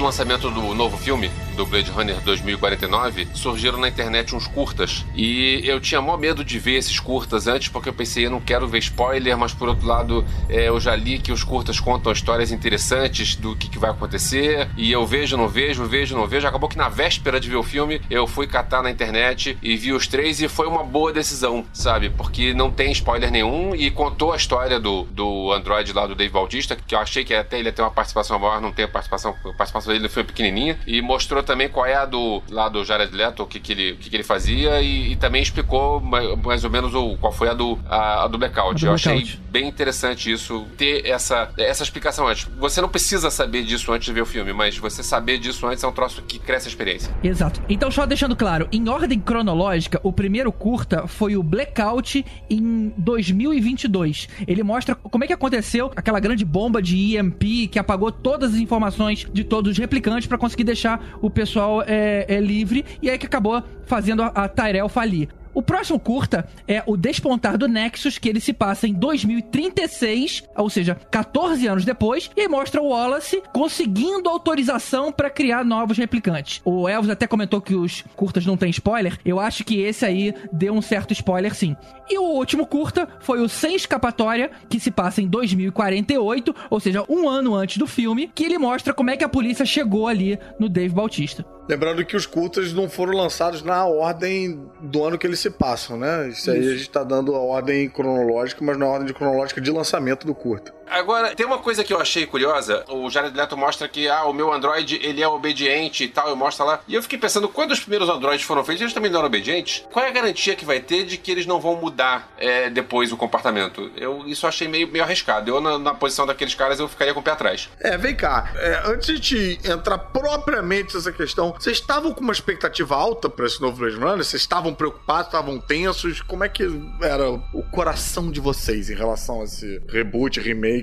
Do 0.02 0.06
lançamento 0.06 0.50
do 0.50 0.74
novo 0.74 0.96
filme, 0.96 1.30
do 1.56 1.64
Blade 1.64 1.88
Runner 1.92 2.20
2049, 2.22 3.28
surgiram 3.34 3.78
na 3.78 3.86
internet 3.86 4.34
uns 4.34 4.48
curtas. 4.48 5.06
E 5.14 5.62
eu 5.64 5.78
tinha 5.78 6.00
maior 6.00 6.18
medo 6.18 6.44
de 6.44 6.58
ver 6.58 6.74
esses 6.78 6.98
curtas 6.98 7.46
antes, 7.46 7.68
porque 7.68 7.88
eu 7.88 7.92
pensei, 7.92 8.26
eu 8.26 8.30
não 8.30 8.40
quero 8.40 8.66
ver 8.66 8.78
spoiler, 8.78 9.38
mas 9.38 9.54
por 9.54 9.68
outro 9.68 9.86
lado, 9.86 10.24
é, 10.48 10.68
eu 10.68 10.80
já 10.80 10.96
li 10.96 11.20
que 11.20 11.30
os 11.30 11.44
curtas 11.44 11.78
contam 11.78 12.10
histórias 12.10 12.50
interessantes 12.50 13.36
do 13.36 13.54
que, 13.54 13.68
que 13.68 13.78
vai 13.78 13.90
acontecer. 13.90 14.68
E 14.76 14.90
eu 14.90 15.06
vejo, 15.06 15.36
não 15.36 15.46
vejo, 15.46 15.84
vejo, 15.84 16.16
não 16.16 16.26
vejo. 16.26 16.48
Acabou 16.48 16.68
que 16.68 16.76
na 16.76 16.88
véspera 16.88 17.38
de 17.38 17.48
ver 17.48 17.56
o 17.56 17.62
filme, 17.62 18.00
eu 18.10 18.26
fui 18.26 18.48
catar 18.48 18.82
na 18.82 18.90
internet 18.90 19.56
e 19.62 19.76
vi 19.76 19.92
os 19.92 20.08
três 20.08 20.40
e 20.42 20.48
foi 20.48 20.66
uma 20.66 20.82
boa 20.82 21.12
decisão, 21.12 21.64
sabe? 21.72 22.10
Porque 22.10 22.52
não 22.52 22.72
tem 22.72 22.90
spoiler 22.90 23.30
nenhum 23.30 23.72
e 23.72 23.88
contou 23.88 24.32
a 24.32 24.36
história 24.36 24.80
do, 24.80 25.04
do 25.04 25.52
Android 25.52 25.92
lá 25.92 26.08
do 26.08 26.16
Dave 26.16 26.32
Bautista, 26.32 26.74
que 26.74 26.92
eu 26.92 26.98
achei 26.98 27.24
que 27.24 27.32
até 27.32 27.60
ele 27.60 27.68
ia 27.68 27.72
ter 27.72 27.82
uma 27.82 27.90
participação 27.90 28.36
maior, 28.36 28.60
não 28.60 28.72
tem 28.72 28.84
a 28.84 28.88
participação, 28.88 29.36
participação 29.56 29.91
dele 29.92 30.08
foi 30.08 30.24
pequenininha. 30.24 30.78
E 30.86 31.00
mostrou 31.02 31.42
também 31.42 31.68
qual 31.68 31.86
é 31.86 31.94
a 31.94 32.04
do 32.04 32.42
lá 32.50 32.68
do 32.68 32.84
Jared 32.84 33.14
Leto, 33.14 33.42
o 33.42 33.46
que, 33.46 33.60
que, 33.60 33.72
ele, 33.72 33.92
o 33.92 33.96
que, 33.96 34.10
que 34.10 34.16
ele 34.16 34.22
fazia 34.22 34.80
e, 34.80 35.12
e 35.12 35.16
também 35.16 35.42
explicou 35.42 36.00
ma- 36.00 36.36
mais 36.36 36.64
ou 36.64 36.70
menos 36.70 36.94
o, 36.94 37.16
qual 37.18 37.32
foi 37.32 37.48
a 37.48 37.54
do, 37.54 37.78
a, 37.88 38.24
a 38.24 38.28
do 38.28 38.38
Blackout. 38.38 38.76
A 38.76 38.78
do 38.78 38.86
eu 38.86 38.94
achei 38.94 39.12
Blackout. 39.14 39.40
bem 39.50 39.68
interessante 39.68 40.30
isso, 40.30 40.66
ter 40.76 41.06
essa, 41.06 41.50
essa 41.58 41.82
explicação 41.82 42.26
antes. 42.28 42.48
Você 42.58 42.80
não 42.80 42.88
precisa 42.88 43.30
saber 43.30 43.62
disso 43.64 43.92
antes 43.92 44.06
de 44.06 44.12
ver 44.12 44.22
o 44.22 44.26
filme, 44.26 44.52
mas 44.52 44.76
você 44.78 45.02
saber 45.02 45.38
disso 45.38 45.66
antes 45.66 45.82
é 45.84 45.86
um 45.88 45.92
troço 45.92 46.22
que 46.22 46.38
cresce 46.38 46.66
a 46.66 46.70
experiência. 46.70 47.14
Exato. 47.22 47.60
Então, 47.68 47.90
só 47.90 48.06
deixando 48.06 48.34
claro, 48.36 48.68
em 48.72 48.88
ordem 48.88 49.18
cronológica, 49.20 50.00
o 50.02 50.12
primeiro 50.12 50.50
curta 50.52 51.06
foi 51.06 51.36
o 51.36 51.42
Blackout 51.42 52.24
em 52.50 52.92
2022. 52.96 54.28
Ele 54.46 54.62
mostra 54.62 54.94
como 54.94 55.24
é 55.24 55.26
que 55.26 55.32
aconteceu 55.32 55.90
aquela 55.96 56.20
grande 56.20 56.44
bomba 56.44 56.80
de 56.82 57.16
EMP 57.16 57.68
que 57.70 57.78
apagou 57.78 58.10
todas 58.10 58.54
as 58.54 58.60
informações 58.60 59.26
de 59.32 59.44
todos 59.44 59.72
os 59.72 59.78
replicantes 59.82 60.26
pra 60.26 60.38
conseguir 60.38 60.64
deixar 60.64 61.18
o 61.20 61.28
pessoal 61.28 61.82
é, 61.82 62.24
é, 62.28 62.40
livre 62.40 62.84
e 63.02 63.10
aí 63.10 63.18
que 63.18 63.26
acabou 63.26 63.62
fazendo 63.84 64.22
a, 64.22 64.28
a 64.28 64.48
Tyrell 64.48 64.88
falir. 64.88 65.28
O 65.54 65.62
próximo 65.62 65.98
curta 65.98 66.48
é 66.66 66.82
o 66.86 66.96
Despontar 66.96 67.58
do 67.58 67.68
Nexus, 67.68 68.18
que 68.18 68.28
ele 68.28 68.40
se 68.40 68.52
passa 68.52 68.86
em 68.86 68.94
2036, 68.94 70.44
ou 70.56 70.70
seja, 70.70 70.94
14 71.10 71.66
anos 71.66 71.84
depois, 71.84 72.30
e 72.36 72.48
mostra 72.48 72.80
o 72.80 72.88
Wallace 72.88 73.42
conseguindo 73.52 74.28
autorização 74.28 75.12
pra 75.12 75.28
criar 75.28 75.64
novos 75.64 75.98
replicantes. 75.98 76.60
O 76.64 76.88
Elvis 76.88 77.10
até 77.10 77.26
comentou 77.26 77.60
que 77.60 77.74
os 77.74 78.02
curtas 78.16 78.46
não 78.46 78.56
tem 78.56 78.70
spoiler. 78.70 79.18
Eu 79.24 79.38
acho 79.38 79.64
que 79.64 79.80
esse 79.80 80.06
aí 80.06 80.34
deu 80.52 80.72
um 80.72 80.82
certo 80.82 81.12
spoiler 81.12 81.54
sim. 81.54 81.76
E 82.08 82.18
o 82.18 82.22
último 82.22 82.66
curta 82.66 83.08
foi 83.20 83.40
o 83.40 83.48
Sem 83.48 83.74
Escapatória, 83.74 84.50
que 84.68 84.80
se 84.80 84.90
passa 84.90 85.20
em 85.20 85.26
2048, 85.26 86.54
ou 86.70 86.80
seja, 86.80 87.04
um 87.08 87.28
ano 87.28 87.54
antes 87.54 87.76
do 87.76 87.86
filme, 87.86 88.30
que 88.34 88.44
ele 88.44 88.58
mostra 88.58 88.94
como 88.94 89.10
é 89.10 89.16
que 89.16 89.24
a 89.24 89.28
polícia 89.28 89.64
chegou 89.64 90.08
ali 90.08 90.38
no 90.58 90.68
Dave 90.68 90.94
Bautista. 90.94 91.44
Lembrando 91.68 92.04
que 92.04 92.16
os 92.16 92.26
curtas 92.26 92.72
não 92.72 92.88
foram 92.88 93.16
lançados 93.16 93.62
na 93.62 93.84
ordem 93.86 94.60
do 94.80 95.04
ano 95.04 95.16
que 95.16 95.26
eles 95.26 95.38
se 95.38 95.48
passam, 95.48 95.96
né? 95.96 96.28
Isso 96.28 96.50
aí 96.50 96.58
a 96.58 96.76
gente 96.76 96.90
tá 96.90 97.04
dando 97.04 97.34
a 97.34 97.38
ordem 97.38 97.88
cronológica, 97.88 98.64
mas 98.64 98.76
não 98.76 98.88
a 98.88 98.90
ordem 98.90 99.14
cronológica 99.14 99.60
de 99.60 99.70
lançamento 99.70 100.26
do 100.26 100.34
curta. 100.34 100.74
Agora, 100.92 101.34
tem 101.34 101.46
uma 101.46 101.58
coisa 101.58 101.82
que 101.82 101.92
eu 101.92 102.00
achei 102.00 102.26
curiosa. 102.26 102.84
O 102.88 103.08
Jared 103.10 103.36
Leto 103.36 103.56
mostra 103.56 103.88
que, 103.88 104.08
ah, 104.08 104.24
o 104.24 104.32
meu 104.32 104.52
Android, 104.52 104.98
ele 105.02 105.22
é 105.22 105.28
obediente 105.28 106.04
e 106.04 106.08
tal, 106.08 106.28
eu 106.28 106.36
mostro 106.36 106.64
lá. 106.64 106.80
E 106.86 106.94
eu 106.94 107.02
fiquei 107.02 107.18
pensando, 107.18 107.48
quando 107.48 107.72
os 107.72 107.80
primeiros 107.80 108.08
Androids 108.08 108.44
foram 108.44 108.64
feitos, 108.64 108.82
eles 108.82 108.94
também 108.94 109.10
não 109.10 109.18
eram 109.18 109.26
obedientes? 109.26 109.84
Qual 109.90 110.04
é 110.04 110.08
a 110.08 110.12
garantia 110.12 110.54
que 110.54 110.64
vai 110.64 110.80
ter 110.80 111.04
de 111.04 111.16
que 111.16 111.30
eles 111.30 111.46
não 111.46 111.60
vão 111.60 111.76
mudar 111.76 112.32
é, 112.38 112.68
depois 112.68 113.12
o 113.12 113.16
comportamento? 113.16 113.90
Eu 113.96 114.22
isso 114.26 114.46
eu 114.46 114.48
achei 114.48 114.68
meio, 114.68 114.88
meio 114.88 115.04
arriscado. 115.04 115.50
Eu, 115.50 115.60
na, 115.60 115.78
na 115.78 115.94
posição 115.94 116.26
daqueles 116.26 116.54
caras, 116.54 116.78
eu 116.78 116.88
ficaria 116.88 117.14
com 117.14 117.20
o 117.20 117.22
pé 117.22 117.32
atrás. 117.32 117.68
É, 117.80 117.96
vem 117.96 118.14
cá. 118.14 118.52
É, 118.56 118.82
antes 118.86 119.20
de 119.20 119.58
entrar 119.64 119.98
propriamente 119.98 120.94
nessa 120.94 121.12
questão, 121.12 121.54
vocês 121.58 121.78
estavam 121.78 122.12
com 122.12 122.20
uma 122.20 122.32
expectativa 122.32 122.96
alta 122.96 123.28
pra 123.28 123.46
esse 123.46 123.60
novo 123.60 123.78
Blade 123.78 123.96
Runner? 123.96 124.24
Vocês 124.24 124.42
estavam 124.42 124.74
preocupados, 124.74 125.26
estavam 125.26 125.58
tensos? 125.60 126.20
Como 126.20 126.44
é 126.44 126.48
que 126.48 126.64
era 127.00 127.30
o 127.30 127.62
coração 127.70 128.30
de 128.30 128.40
vocês 128.40 128.90
em 128.90 128.94
relação 128.94 129.40
a 129.40 129.44
esse 129.44 129.80
reboot, 129.88 130.40
remake, 130.40 130.81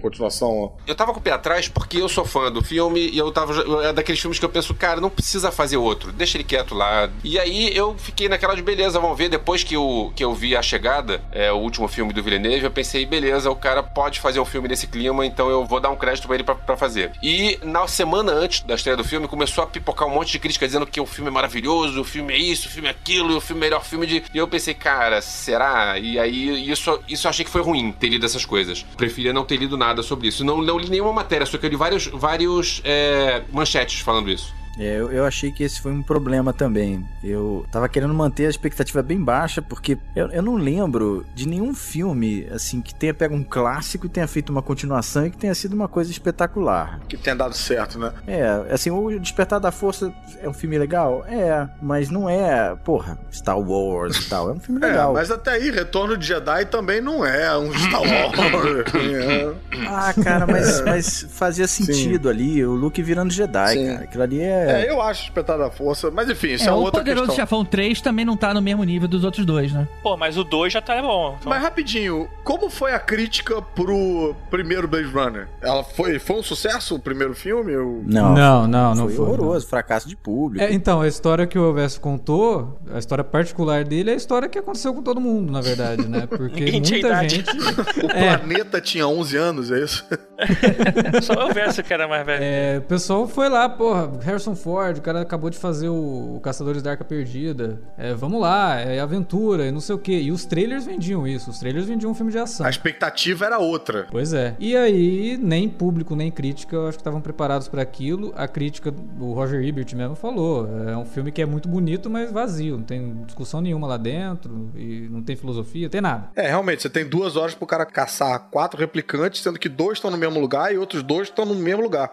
continuação? 0.00 0.76
Eu 0.86 0.94
tava 0.94 1.12
com 1.12 1.20
o 1.20 1.22
pé 1.22 1.32
atrás 1.32 1.68
porque 1.68 1.98
eu 1.98 2.08
sou 2.08 2.24
fã 2.24 2.50
do 2.50 2.62
filme 2.62 3.08
e 3.10 3.18
eu 3.18 3.30
tava. 3.32 3.54
É 3.84 3.92
daqueles 3.92 4.20
filmes 4.20 4.38
que 4.38 4.44
eu 4.44 4.48
penso, 4.48 4.74
cara, 4.74 5.00
não 5.00 5.10
precisa 5.10 5.50
fazer 5.50 5.76
outro, 5.76 6.12
deixa 6.12 6.36
ele 6.36 6.44
quieto 6.44 6.74
lá. 6.74 7.10
E 7.22 7.38
aí 7.38 7.74
eu 7.76 7.96
fiquei 7.96 8.28
naquela 8.28 8.54
de 8.54 8.62
beleza, 8.62 8.98
vamos 8.98 9.16
ver. 9.16 9.28
Depois 9.28 9.62
que 9.62 9.74
eu, 9.74 10.12
que 10.14 10.24
eu 10.24 10.34
vi 10.34 10.56
A 10.56 10.62
Chegada, 10.62 11.20
é, 11.32 11.50
o 11.52 11.56
último 11.56 11.88
filme 11.88 12.12
do 12.12 12.22
Villeneuve, 12.22 12.64
eu 12.64 12.70
pensei, 12.70 13.04
beleza, 13.04 13.50
o 13.50 13.56
cara 13.56 13.82
pode 13.82 14.20
fazer 14.20 14.40
um 14.40 14.44
filme 14.44 14.68
nesse 14.68 14.86
clima, 14.86 15.24
então 15.24 15.48
eu 15.48 15.64
vou 15.64 15.80
dar 15.80 15.90
um 15.90 15.96
crédito 15.96 16.26
pra 16.26 16.36
ele 16.36 16.44
pra, 16.44 16.54
pra 16.54 16.76
fazer. 16.76 17.12
E 17.22 17.58
na 17.62 17.86
semana 17.86 18.32
antes 18.32 18.60
da 18.62 18.74
estreia 18.74 18.96
do 18.96 19.04
filme, 19.04 19.28
começou 19.28 19.64
a 19.64 19.66
pipocar 19.66 20.08
um 20.08 20.14
monte 20.14 20.32
de 20.32 20.38
crítica 20.38 20.66
dizendo 20.66 20.86
que 20.86 21.00
o 21.00 21.06
filme 21.06 21.30
é 21.30 21.32
maravilhoso, 21.32 22.00
o 22.00 22.04
filme 22.04 22.34
é 22.34 22.38
isso, 22.38 22.68
o 22.68 22.70
filme 22.70 22.88
é 22.88 22.90
aquilo, 22.90 23.36
o 23.36 23.40
filme 23.40 23.62
é 23.62 23.64
melhor 23.68 23.84
filme 23.84 24.06
de. 24.06 24.22
E 24.32 24.38
eu 24.38 24.48
pensei, 24.48 24.74
cara, 24.74 25.20
será? 25.20 25.98
E 25.98 26.18
aí 26.18 26.70
isso, 26.70 27.00
isso 27.08 27.26
eu 27.26 27.30
achei 27.30 27.44
que 27.44 27.50
foi 27.50 27.62
ruim 27.62 27.92
ter 27.92 28.08
lido 28.08 28.24
essas 28.24 28.44
coisas. 28.44 28.84
Preferia 29.28 29.32
não 29.32 29.44
ter 29.44 29.56
lido 29.56 29.76
nada 29.76 30.02
sobre 30.02 30.28
isso. 30.28 30.44
Não, 30.44 30.62
não 30.62 30.78
li 30.78 30.88
nenhuma 30.88 31.12
matéria, 31.12 31.44
só 31.44 31.58
que 31.58 31.66
eu 31.66 31.70
li 31.70 31.76
vários, 31.76 32.06
vários 32.06 32.80
é, 32.84 33.42
manchetes 33.52 34.00
falando 34.00 34.30
isso. 34.30 34.54
É, 34.78 35.00
eu, 35.00 35.10
eu 35.10 35.24
achei 35.24 35.50
que 35.50 35.62
esse 35.64 35.80
foi 35.80 35.92
um 35.92 36.02
problema 36.02 36.52
também. 36.52 37.04
Eu 37.22 37.66
tava 37.70 37.88
querendo 37.88 38.14
manter 38.14 38.46
a 38.46 38.50
expectativa 38.50 39.02
bem 39.02 39.22
baixa, 39.22 39.60
porque 39.60 39.98
eu, 40.14 40.28
eu 40.28 40.42
não 40.42 40.56
lembro 40.56 41.26
de 41.34 41.48
nenhum 41.48 41.74
filme, 41.74 42.46
assim, 42.52 42.80
que 42.80 42.94
tenha 42.94 43.12
pego 43.12 43.34
um 43.34 43.42
clássico 43.42 44.06
e 44.06 44.08
tenha 44.08 44.26
feito 44.26 44.50
uma 44.50 44.62
continuação 44.62 45.26
e 45.26 45.30
que 45.30 45.36
tenha 45.36 45.54
sido 45.54 45.72
uma 45.72 45.88
coisa 45.88 46.10
espetacular. 46.10 47.00
Que 47.08 47.16
tenha 47.16 47.34
dado 47.34 47.54
certo, 47.54 47.98
né? 47.98 48.12
É, 48.26 48.72
assim, 48.72 48.90
o 48.90 49.18
Despertar 49.18 49.60
da 49.60 49.70
Força 49.72 50.12
é 50.40 50.48
um 50.48 50.54
filme 50.54 50.78
legal? 50.78 51.24
É, 51.26 51.68
mas 51.82 52.10
não 52.10 52.28
é, 52.28 52.74
porra, 52.76 53.18
Star 53.32 53.58
Wars 53.58 54.16
e 54.16 54.28
tal. 54.28 54.50
É 54.50 54.52
um 54.52 54.60
filme 54.60 54.80
legal. 54.86 55.10
É, 55.10 55.14
mas 55.14 55.30
até 55.30 55.52
aí, 55.52 55.70
Retorno 55.70 56.16
de 56.16 56.26
Jedi 56.26 56.66
também 56.66 57.00
não 57.00 57.24
é 57.24 57.56
um 57.56 57.72
Star 57.72 58.02
Wars. 58.02 58.94
é. 58.94 59.48
Ah, 59.90 60.12
cara, 60.22 60.46
mas, 60.46 60.80
mas 60.82 61.26
fazia 61.30 61.66
sentido 61.66 62.28
ali, 62.28 62.64
o 62.64 62.72
Luke 62.72 63.02
virando 63.02 63.32
Jedi, 63.32 63.72
Sim. 63.72 63.86
cara. 63.86 64.04
Aquilo 64.04 64.22
ali 64.22 64.40
é. 64.40 64.67
É, 64.70 64.90
eu 64.90 65.00
acho 65.00 65.22
Despertar 65.22 65.58
da 65.58 65.70
Força, 65.70 66.10
mas 66.10 66.28
enfim, 66.28 66.48
isso 66.48 66.64
é, 66.64 66.68
É, 66.68 66.72
o 66.72 66.76
outra 66.76 67.00
Poderoso 67.00 67.26
questão. 67.26 67.44
Chefão 67.44 67.64
3 67.64 68.00
também 68.00 68.24
não 68.24 68.36
tá 68.36 68.52
no 68.54 68.62
mesmo 68.62 68.82
nível 68.84 69.08
dos 69.08 69.24
outros 69.24 69.44
dois, 69.44 69.72
né? 69.72 69.86
Pô, 70.02 70.16
mas 70.16 70.36
o 70.38 70.44
2 70.44 70.72
já 70.72 70.80
tá 70.82 71.00
bom. 71.02 71.36
Então... 71.38 71.50
Mas 71.50 71.62
rapidinho, 71.62 72.28
como 72.44 72.68
foi 72.70 72.92
a 72.92 72.98
crítica 72.98 73.60
pro 73.62 74.34
primeiro 74.50 74.86
Blade 74.88 75.08
Runner? 75.08 75.48
Ela 75.60 75.82
foi, 75.84 76.18
foi 76.18 76.36
um 76.36 76.42
sucesso 76.42 76.94
o 76.94 76.98
primeiro 76.98 77.34
filme? 77.34 77.72
Eu... 77.72 78.02
Não, 78.06 78.34
Não, 78.34 78.66
não, 78.66 78.94
não 78.94 79.04
foi, 79.06 79.16
foi, 79.16 79.24
horroroso, 79.24 79.66
fracasso 79.66 80.08
de 80.08 80.16
público. 80.16 80.64
É, 80.64 80.72
então, 80.72 81.00
a 81.00 81.08
história 81.08 81.46
que 81.46 81.58
o 81.58 81.66
Elvésio 81.66 82.00
contou, 82.00 82.78
a 82.92 82.98
história 82.98 83.24
particular 83.24 83.84
dele 83.84 84.10
é 84.10 84.12
a 84.14 84.16
história 84.16 84.48
que 84.48 84.58
aconteceu 84.58 84.92
com 84.94 85.02
todo 85.02 85.20
mundo, 85.20 85.52
na 85.52 85.60
verdade, 85.60 86.06
né? 86.08 86.26
Porque 86.30 86.70
muita 86.72 87.28
gente. 87.28 87.48
O 88.02 88.10
É. 88.10 88.36
planeta 88.38 88.80
tinha 88.80 89.06
11 89.06 89.36
anos, 89.36 89.70
é 89.70 89.80
isso? 89.80 90.04
Só 91.22 91.34
eu 91.34 91.52
verso 91.54 91.82
que 91.82 91.92
era 91.92 92.06
mais 92.06 92.24
velho. 92.24 92.42
É, 92.42 92.78
o 92.78 92.82
pessoal 92.82 93.26
foi 93.26 93.48
lá, 93.48 93.68
porra, 93.68 94.10
Harrison 94.22 94.54
Ford, 94.58 94.98
o 94.98 95.02
cara 95.02 95.20
acabou 95.20 95.50
de 95.50 95.58
fazer 95.58 95.88
o 95.88 96.40
Caçadores 96.42 96.82
da 96.82 96.90
Arca 96.92 97.04
Perdida. 97.04 97.80
É, 97.96 98.14
vamos 98.14 98.40
lá, 98.40 98.78
é 98.80 99.00
aventura, 99.00 99.66
e 99.66 99.72
não 99.72 99.80
sei 99.80 99.94
o 99.94 99.98
quê. 99.98 100.20
E 100.20 100.32
os 100.32 100.44
trailers 100.44 100.84
vendiam 100.84 101.26
isso, 101.26 101.50
os 101.50 101.58
trailers 101.58 101.86
vendiam 101.86 102.10
um 102.10 102.14
filme 102.14 102.32
de 102.32 102.38
ação. 102.38 102.66
A 102.66 102.70
expectativa 102.70 103.46
era 103.46 103.58
outra. 103.58 104.06
Pois 104.10 104.32
é. 104.32 104.54
E 104.58 104.76
aí, 104.76 105.38
nem 105.40 105.68
público, 105.68 106.14
nem 106.14 106.30
crítica, 106.30 106.76
eu 106.76 106.88
acho 106.88 106.98
que 106.98 107.02
estavam 107.02 107.20
preparados 107.20 107.68
para 107.68 107.82
aquilo. 107.82 108.32
A 108.36 108.46
crítica, 108.48 108.92
o 109.20 109.32
Roger 109.32 109.64
Ebert 109.64 109.94
mesmo 109.94 110.14
falou, 110.14 110.68
é 110.88 110.96
um 110.96 111.04
filme 111.04 111.30
que 111.30 111.40
é 111.40 111.46
muito 111.46 111.68
bonito, 111.68 112.10
mas 112.10 112.32
vazio. 112.32 112.76
Não 112.76 112.84
tem 112.84 113.22
discussão 113.24 113.60
nenhuma 113.60 113.86
lá 113.86 113.96
dentro, 113.96 114.70
e 114.76 115.08
não 115.10 115.22
tem 115.22 115.36
filosofia, 115.36 115.88
tem 115.88 116.00
nada. 116.00 116.30
É, 116.34 116.48
realmente, 116.48 116.82
você 116.82 116.90
tem 116.90 117.08
duas 117.08 117.36
horas 117.36 117.54
pro 117.54 117.66
cara 117.66 117.86
caçar 117.86 118.48
quatro 118.50 118.78
replicantes, 118.78 119.42
sendo 119.42 119.58
que 119.58 119.68
dois 119.68 119.98
estão 119.98 120.10
no 120.10 120.16
mesmo 120.18 120.40
lugar 120.40 120.74
e 120.74 120.78
outros 120.78 121.02
dois 121.02 121.28
estão 121.28 121.44
no 121.44 121.54
mesmo 121.54 121.82
lugar. 121.82 122.10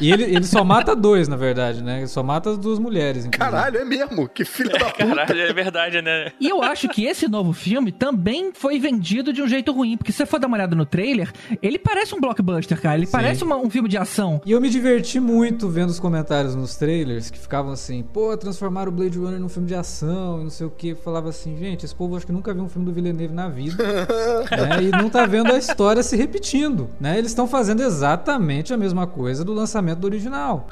E 0.00 0.12
ele, 0.12 0.24
ele 0.24 0.44
só 0.44 0.62
mata 0.64 0.94
dois, 0.94 1.28
na 1.28 1.36
verdade, 1.36 1.75
né? 1.82 1.98
Ele 1.98 2.06
só 2.06 2.22
mata 2.22 2.50
as 2.50 2.58
duas 2.58 2.78
mulheres, 2.78 3.24
inclusive. 3.24 3.38
Caralho, 3.52 3.78
é 3.78 3.84
mesmo? 3.84 4.28
Que 4.28 4.44
filha 4.44 4.70
da 4.78 4.86
puta. 4.86 5.06
Caralho, 5.06 5.40
é 5.40 5.52
verdade, 5.52 6.02
né? 6.02 6.32
E 6.40 6.48
eu 6.48 6.62
acho 6.62 6.88
que 6.88 7.04
esse 7.04 7.28
novo 7.28 7.52
filme 7.52 7.92
também 7.92 8.50
foi 8.52 8.78
vendido 8.78 9.32
de 9.32 9.42
um 9.42 9.48
jeito 9.48 9.72
ruim, 9.72 9.96
porque 9.96 10.12
se 10.12 10.18
você 10.18 10.26
for 10.26 10.38
dar 10.40 10.46
uma 10.46 10.56
olhada 10.56 10.74
no 10.76 10.86
trailer, 10.86 11.32
ele 11.62 11.78
parece 11.78 12.14
um 12.14 12.20
blockbuster, 12.20 12.80
cara. 12.80 12.96
Ele 12.96 13.06
parece 13.06 13.42
uma- 13.44 13.56
um 13.56 13.70
filme 13.70 13.88
de 13.88 13.96
ação. 13.98 14.40
E 14.44 14.52
eu 14.52 14.60
me 14.60 14.68
diverti 14.68 15.18
muito 15.20 15.68
vendo 15.68 15.90
os 15.90 16.00
comentários 16.00 16.54
nos 16.54 16.76
trailers 16.76 17.30
que 17.30 17.38
ficavam 17.38 17.72
assim, 17.72 18.02
pô, 18.02 18.36
transformaram 18.36 18.90
o 18.90 18.94
Blade 18.94 19.18
Runner 19.18 19.38
num 19.40 19.48
filme 19.48 19.68
de 19.68 19.74
ação 19.74 20.40
e 20.40 20.44
não 20.44 20.50
sei 20.50 20.66
o 20.66 20.70
que. 20.70 20.94
Falava 20.94 21.28
assim, 21.28 21.56
gente, 21.58 21.84
esse 21.84 21.94
povo 21.94 22.16
acho 22.16 22.26
que 22.26 22.32
nunca 22.32 22.52
viu 22.54 22.62
um 22.64 22.68
filme 22.68 22.86
do 22.86 22.92
Villeneuve 22.92 23.34
na 23.34 23.48
vida. 23.48 23.76
né? 24.50 24.82
E 24.84 24.90
não 24.90 25.08
tá 25.10 25.26
vendo 25.26 25.52
a 25.52 25.58
história 25.58 26.02
se 26.02 26.16
repetindo, 26.16 26.88
né? 27.00 27.18
Eles 27.18 27.30
estão 27.30 27.46
fazendo 27.46 27.82
exatamente 27.82 28.72
a 28.72 28.76
mesma 28.76 29.06
coisa 29.06 29.44
do 29.44 29.52
lançamento 29.52 29.98
do 30.00 30.06
original. 30.06 30.68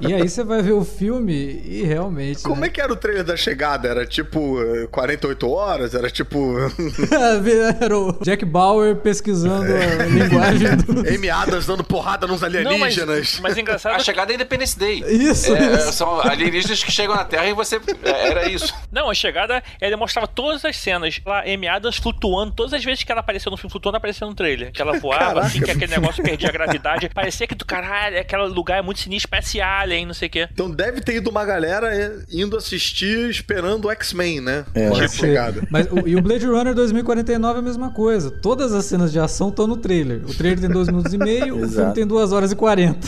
E 0.00 0.12
aí 0.12 0.28
você 0.28 0.43
vai 0.44 0.62
ver 0.62 0.72
o 0.72 0.84
filme 0.84 1.32
e 1.64 1.82
realmente. 1.84 2.42
Como 2.42 2.60
né? 2.60 2.66
é 2.66 2.70
que 2.70 2.80
era 2.80 2.92
o 2.92 2.96
trailer 2.96 3.24
da 3.24 3.36
chegada? 3.36 3.88
Era 3.88 4.06
tipo 4.06 4.60
eh, 4.62 4.86
48 4.90 5.50
horas? 5.50 5.94
Era 5.94 6.10
tipo. 6.10 6.54
Era 7.80 7.98
o 7.98 8.12
Jack 8.22 8.44
Bauer 8.44 8.96
pesquisando 8.96 9.64
a 9.64 10.04
linguagem 10.06 10.76
do. 10.76 11.00
Amy 11.14 11.30
Adams 11.30 11.66
dando 11.66 11.84
porrada 11.84 12.26
nos 12.26 12.40
Não, 12.40 12.48
mas, 12.50 12.56
alienígenas. 12.56 13.38
mas 13.40 13.56
engraçado. 13.58 13.94
A 13.94 13.98
chegada 13.98 14.32
é 14.32 14.34
Independence 14.34 14.78
Day. 14.78 15.02
Isso, 15.06 15.54
É, 15.54 15.76
isso. 15.76 15.92
São 15.92 16.20
alienígenas 16.20 16.82
que 16.82 16.90
chegam 16.92 17.14
na 17.14 17.24
Terra 17.24 17.46
e 17.46 17.52
você. 17.52 17.80
é, 18.02 18.28
Era 18.28 18.48
isso. 18.48 18.74
Não, 18.90 19.10
a 19.10 19.14
chegada, 19.14 19.62
ele 19.80 19.96
mostrava 19.96 20.26
todas 20.26 20.64
as 20.64 20.76
cenas. 20.76 21.20
Lá, 21.24 21.40
Amy 21.42 21.68
Adams 21.68 21.96
flutuando, 21.96 22.52
todas 22.52 22.72
as 22.72 22.84
vezes 22.84 23.04
que 23.04 23.10
ela 23.12 23.20
apareceu 23.20 23.50
no 23.50 23.56
filme 23.56 23.70
flutuando, 23.70 23.96
aparecia 23.96 24.26
no 24.26 24.34
trailer. 24.34 24.72
Que 24.72 24.82
ela 24.82 24.98
voava, 25.00 25.18
Caraca. 25.26 25.46
assim, 25.46 25.60
que 25.60 25.70
aquele 25.70 25.92
negócio 25.92 26.22
perdia 26.22 26.48
a 26.48 26.52
gravidade. 26.52 27.08
Parecia 27.08 27.46
que 27.46 27.54
do 27.54 27.64
caralho, 27.64 28.18
aquele 28.18 28.46
lugar 28.48 28.78
é 28.78 28.82
muito 28.82 29.00
sinistro, 29.00 29.30
parece 29.30 29.60
Alien, 29.60 30.06
não 30.06 30.14
sei 30.14 30.28
o 30.28 30.30
quê. 30.34 30.48
Então 30.52 30.68
deve 30.70 31.00
ter 31.00 31.16
ido 31.16 31.30
uma 31.30 31.44
galera 31.44 31.94
eh, 31.94 32.24
indo 32.30 32.56
assistir 32.56 33.30
esperando 33.30 33.86
o 33.86 33.90
X-Men, 33.92 34.40
né? 34.40 34.64
É. 34.74 35.08
Chegada. 35.08 35.62
Mas 35.70 35.86
o, 35.90 36.06
e 36.06 36.16
o 36.16 36.22
Blade 36.22 36.46
Runner 36.46 36.74
2049 36.74 37.56
é 37.56 37.58
a 37.58 37.62
mesma 37.62 37.90
coisa. 37.90 38.30
Todas 38.30 38.72
as 38.72 38.84
cenas 38.86 39.12
de 39.12 39.20
ação 39.20 39.50
estão 39.50 39.66
no 39.66 39.76
trailer. 39.76 40.22
O 40.28 40.34
trailer 40.34 40.60
tem 40.60 40.68
2 40.68 40.88
minutos 40.88 41.12
e 41.12 41.18
meio, 41.18 41.64
o 41.64 41.68
filme 41.68 41.94
tem 41.94 42.06
2 42.06 42.32
horas 42.32 42.50
e 42.50 42.56
40. 42.56 42.98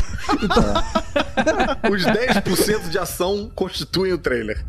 Os 1.91 2.05
10% 2.05 2.89
de 2.89 2.99
ação 2.99 3.51
constituem 3.55 4.13
o 4.13 4.19
trailer. 4.19 4.63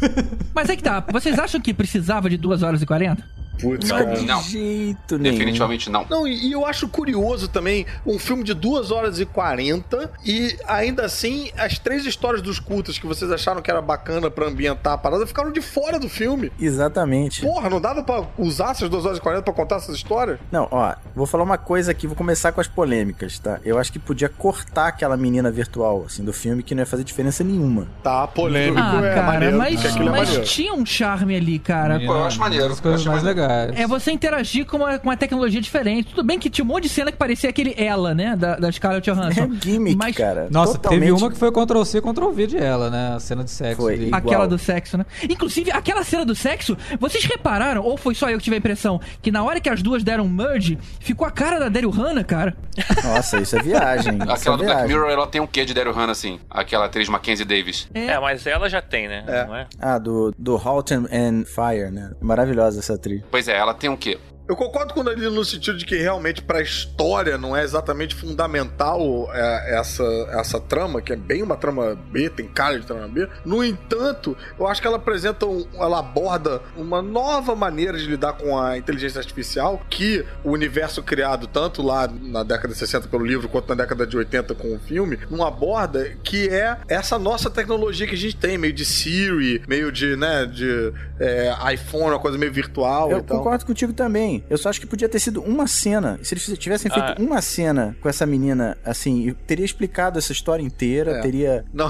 Mas 0.54 0.70
é 0.70 0.76
que 0.76 0.84
tá, 0.84 1.06
vocês 1.12 1.38
acham 1.38 1.62
que 1.62 1.74
precisava 1.74 2.30
de 2.30 2.38
2 2.38 2.64
horas 2.64 2.82
e 2.82 2.86
40? 2.86 3.24
Putz, 3.60 3.90
Não, 3.90 3.98
cara. 3.98 4.16
de 4.16 4.26
não. 4.26 4.42
jeito 4.42 5.18
nenhum. 5.18 5.34
Definitivamente 5.38 5.90
não. 5.90 6.06
Não, 6.10 6.28
e 6.28 6.48
e 6.48 6.52
eu 6.52 6.66
acho 6.66 6.88
curioso 6.88 7.48
também 7.48 7.86
um 8.06 8.18
filme 8.20 8.44
de 8.44 8.54
2 8.54 8.92
horas 8.92 9.20
e 9.20 9.26
40 9.26 10.12
e 10.26 10.56
ainda 10.68 11.04
assim 11.06 11.50
as 11.58 11.78
três 11.80 12.06
histórias 12.06 12.42
dos 12.42 12.60
cultos 12.60 12.98
que 13.00 13.06
vocês 13.08 13.32
acharam 13.32 13.62
que 13.62 13.70
era 13.70 13.82
bacana 13.82 14.30
pra 14.30 14.48
ambientar 14.48 14.94
a 14.94 14.98
parada 14.98 15.26
ficaram 15.28 15.52
de 15.52 15.62
fora 15.62 16.00
do 16.00 16.08
filme. 16.08 16.52
Exatamente. 16.60 17.42
Porra, 17.42 17.70
não 17.70 17.82
dava 17.82 18.04
pra 18.04 18.24
usar 18.38 18.72
essas 18.72 18.88
2 18.90 19.06
horas 19.06 19.18
e 19.18 19.22
40 19.22 19.44
pra 19.44 19.54
contar 19.54 19.78
essas 19.78 19.96
histórias? 19.96 20.40
Não, 20.52 20.68
ó, 20.72 20.94
vou 21.16 21.26
falar 21.26 21.44
uma 21.44 21.58
coisa 21.58 21.92
aqui, 21.92 22.08
vou 22.08 22.16
começar 22.16 22.52
com 22.52 22.62
as 22.62 22.68
polêmicas, 22.68 23.40
tá? 23.40 23.60
Eu 23.66 23.78
acho 23.80 23.92
que 23.92 24.00
podia 24.00 24.30
cortar 24.30 24.88
aquela 24.88 25.18
menina 25.18 25.50
virtual, 25.52 26.04
assim, 26.06 26.24
do 26.24 26.32
filme, 26.32 26.62
que 26.64 26.74
não 26.76 26.82
ia 26.82 26.86
fazer 26.86 27.04
diferença 27.04 27.44
nenhuma. 27.44 27.88
Tá, 28.04 28.28
polêmico 28.28 28.80
Ah, 28.80 29.02
é 29.04 29.14
cara, 29.16 29.28
maneiro, 29.28 29.58
mas, 29.58 29.86
aquilo 29.86 30.10
é 30.10 30.12
mas 30.12 30.50
tinha 30.50 30.74
um 30.74 30.86
charme 30.86 31.36
ali, 31.36 31.60
cara. 31.60 32.00
Pô, 32.00 32.14
eu 32.14 32.26
acho 32.26 32.40
maneiro, 32.40 32.66
eu 32.66 32.94
acho 32.94 33.10
mais 33.10 33.24
maneiro. 33.24 33.47
Lugares. 33.48 33.80
É 33.80 33.88
você 33.88 34.12
interagir 34.12 34.66
com 34.66 34.78
uma, 34.78 34.98
com 35.00 35.08
uma 35.10 35.18
tecnologia 35.18 35.62
diferente. 35.62 36.10
Tudo 36.10 36.24
bem 36.26 36.38
que 36.40 36.50
tinha 36.50 36.64
um 36.66 36.68
monte 36.68 36.84
de 36.84 36.90
cena 36.90 37.12
que 37.12 37.18
parecia 37.18 37.50
aquele 37.50 37.74
ela, 37.78 38.14
né? 38.14 38.36
Da, 38.36 38.56
da 38.58 38.72
Scarlett 38.72 39.10
Johansson. 39.10 39.44
É 39.44 39.66
gimmick, 39.66 39.96
Mas- 39.98 40.16
cara. 40.16 40.48
Nossa, 40.52 40.74
Totalmente. 40.74 41.00
teve 41.02 41.12
uma 41.12 41.32
que 41.32 41.38
foi 41.38 41.52
Ctrl-C, 41.52 42.02
Ctrl-V 42.02 42.48
de 42.48 42.58
ela, 42.58 42.90
né? 42.90 43.14
A 43.16 43.20
cena 43.20 43.44
de 43.44 43.52
sexo. 43.52 43.82
Foi. 43.82 43.96
Igual. 43.96 44.16
Aquela 44.22 44.48
do 44.48 44.58
sexo, 44.58 44.98
né? 44.98 45.06
Inclusive, 45.30 45.72
aquela 45.72 46.04
cena 46.04 46.26
do 46.26 46.36
sexo, 46.36 46.78
vocês 47.00 47.24
repararam, 47.26 47.84
ou 47.84 47.98
foi 47.98 48.14
só 48.16 48.30
eu 48.30 48.38
que 48.38 48.44
tive 48.44 48.56
a 48.56 48.60
impressão, 48.60 49.00
que 49.22 49.32
na 49.32 49.44
hora 49.44 49.60
que 49.60 49.70
as 49.70 49.82
duas 49.82 50.04
deram 50.04 50.28
merge, 50.28 50.78
ficou 51.00 51.26
a 51.28 51.32
cara 51.32 51.60
da 51.60 51.70
Daryl 51.70 51.90
Hannah, 51.90 52.24
cara. 52.24 52.56
Nossa, 53.04 53.40
isso 53.40 53.56
é 53.58 53.62
viagem. 53.62 54.18
isso 54.22 54.32
Aquela 54.32 54.56
é 54.56 54.58
do 54.60 54.64
Black. 54.66 54.88
Mirror, 54.88 55.10
ela 55.10 55.28
tem 55.28 55.42
um 55.42 55.48
quê 55.48 55.66
de 55.66 55.74
Daryl 55.74 55.94
Hannah, 55.94 56.12
assim? 56.12 56.40
Aquela 56.50 56.86
atriz 56.86 57.10
Mackenzie 57.10 57.46
Davis. 57.46 57.88
É, 57.94 58.18
mas 58.20 58.46
ela 58.46 58.70
já 58.70 58.82
tem, 58.82 59.08
né? 59.08 59.24
Não 59.48 59.56
é? 59.56 59.68
Ah, 59.80 59.98
do, 59.98 60.34
do 60.38 60.56
Halt 60.56 60.92
and- 60.94 61.08
and 61.12 61.46
Fire, 61.46 61.92
né? 61.92 62.12
Maravilhosa 62.22 62.80
essa 62.80 62.94
atriz. 62.94 63.22
Pois 63.38 63.48
é, 63.48 63.56
ela 63.56 63.72
tem 63.72 63.88
um 63.88 63.96
quê? 63.96 64.18
Eu 64.48 64.56
concordo 64.56 64.94
com 64.94 65.02
o 65.02 65.04
Danilo 65.04 65.36
no 65.36 65.44
sentido 65.44 65.78
de 65.78 65.86
que 65.86 65.98
realmente 65.98 66.42
pra 66.42 66.62
história 66.62 67.38
não 67.38 67.56
é 67.56 67.64
exatamente 67.64 68.16
fundamental 68.16 69.30
é, 69.34 69.78
essa, 69.78 70.04
essa 70.32 70.58
trama, 70.58 71.02
que 71.02 71.12
é 71.12 71.18
bem 71.18 71.44
uma 71.44 71.58
trama 71.58 71.98
B, 72.10 72.30
tem 72.30 72.48
cara 72.48 72.80
de 72.80 72.86
trama 72.86 73.10
B. 73.10 73.28
No 73.44 73.62
entanto, 73.62 74.38
eu 74.58 74.66
acho 74.66 74.82
que 74.82 74.88
ela 74.88 74.96
apresenta, 74.96 75.46
um, 75.46 75.68
ela 75.74 76.00
aborda 76.00 76.62
uma 76.78 77.02
nova 77.02 77.58
maneira 77.58 77.98
de 77.98 78.06
lidar 78.06 78.34
com 78.34 78.58
a 78.58 78.78
inteligência 78.78 79.20
artificial 79.20 79.82
que 79.90 80.24
o 80.46 80.52
universo 80.52 81.04
criado 81.04 81.46
tanto 81.46 81.82
lá 81.82 82.08
na 82.08 82.42
década 82.44 82.70
de 82.70 82.80
60 82.80 83.10
pelo 83.10 83.26
livro 83.26 83.50
quanto 83.50 83.68
na 83.68 83.76
década 83.76 84.08
de 84.08 84.16
80 84.16 84.56
com 84.56 84.76
o 84.76 84.80
filme, 84.80 85.20
não 85.30 85.46
aborda 85.46 86.16
que 86.24 86.48
é 86.48 86.78
essa 86.88 87.20
nossa 87.20 87.50
tecnologia 87.50 88.08
que 88.08 88.16
a 88.16 88.18
gente 88.18 88.38
tem, 88.38 88.58
meio 88.58 88.74
de 88.74 88.86
Siri, 88.86 89.62
meio 89.68 89.92
de, 89.92 90.16
né, 90.16 90.46
de 90.46 90.94
é, 91.20 91.54
iPhone, 91.74 92.12
uma 92.12 92.20
coisa 92.20 92.38
meio 92.38 92.54
virtual 92.54 93.12
Eu 93.12 93.22
concordo 93.24 93.66
contigo 93.66 93.92
também. 93.92 94.37
Eu 94.50 94.58
só 94.58 94.70
acho 94.70 94.80
que 94.80 94.88
podia 94.88 95.08
ter 95.10 95.20
sido 95.20 95.42
uma 95.42 95.68
cena. 95.68 96.20
Se 96.24 96.34
eles 96.34 96.46
tivessem 96.58 96.92
feito 96.92 97.06
Ah. 97.06 97.16
uma 97.20 97.42
cena 97.42 97.96
com 98.02 98.08
essa 98.10 98.26
menina, 98.26 98.78
assim, 98.86 99.36
teria 99.46 99.66
explicado 99.66 100.18
essa 100.20 100.32
história 100.32 100.64
inteira, 100.64 101.18
É. 101.18 101.22
teria. 101.22 101.66
Não, 101.74 101.90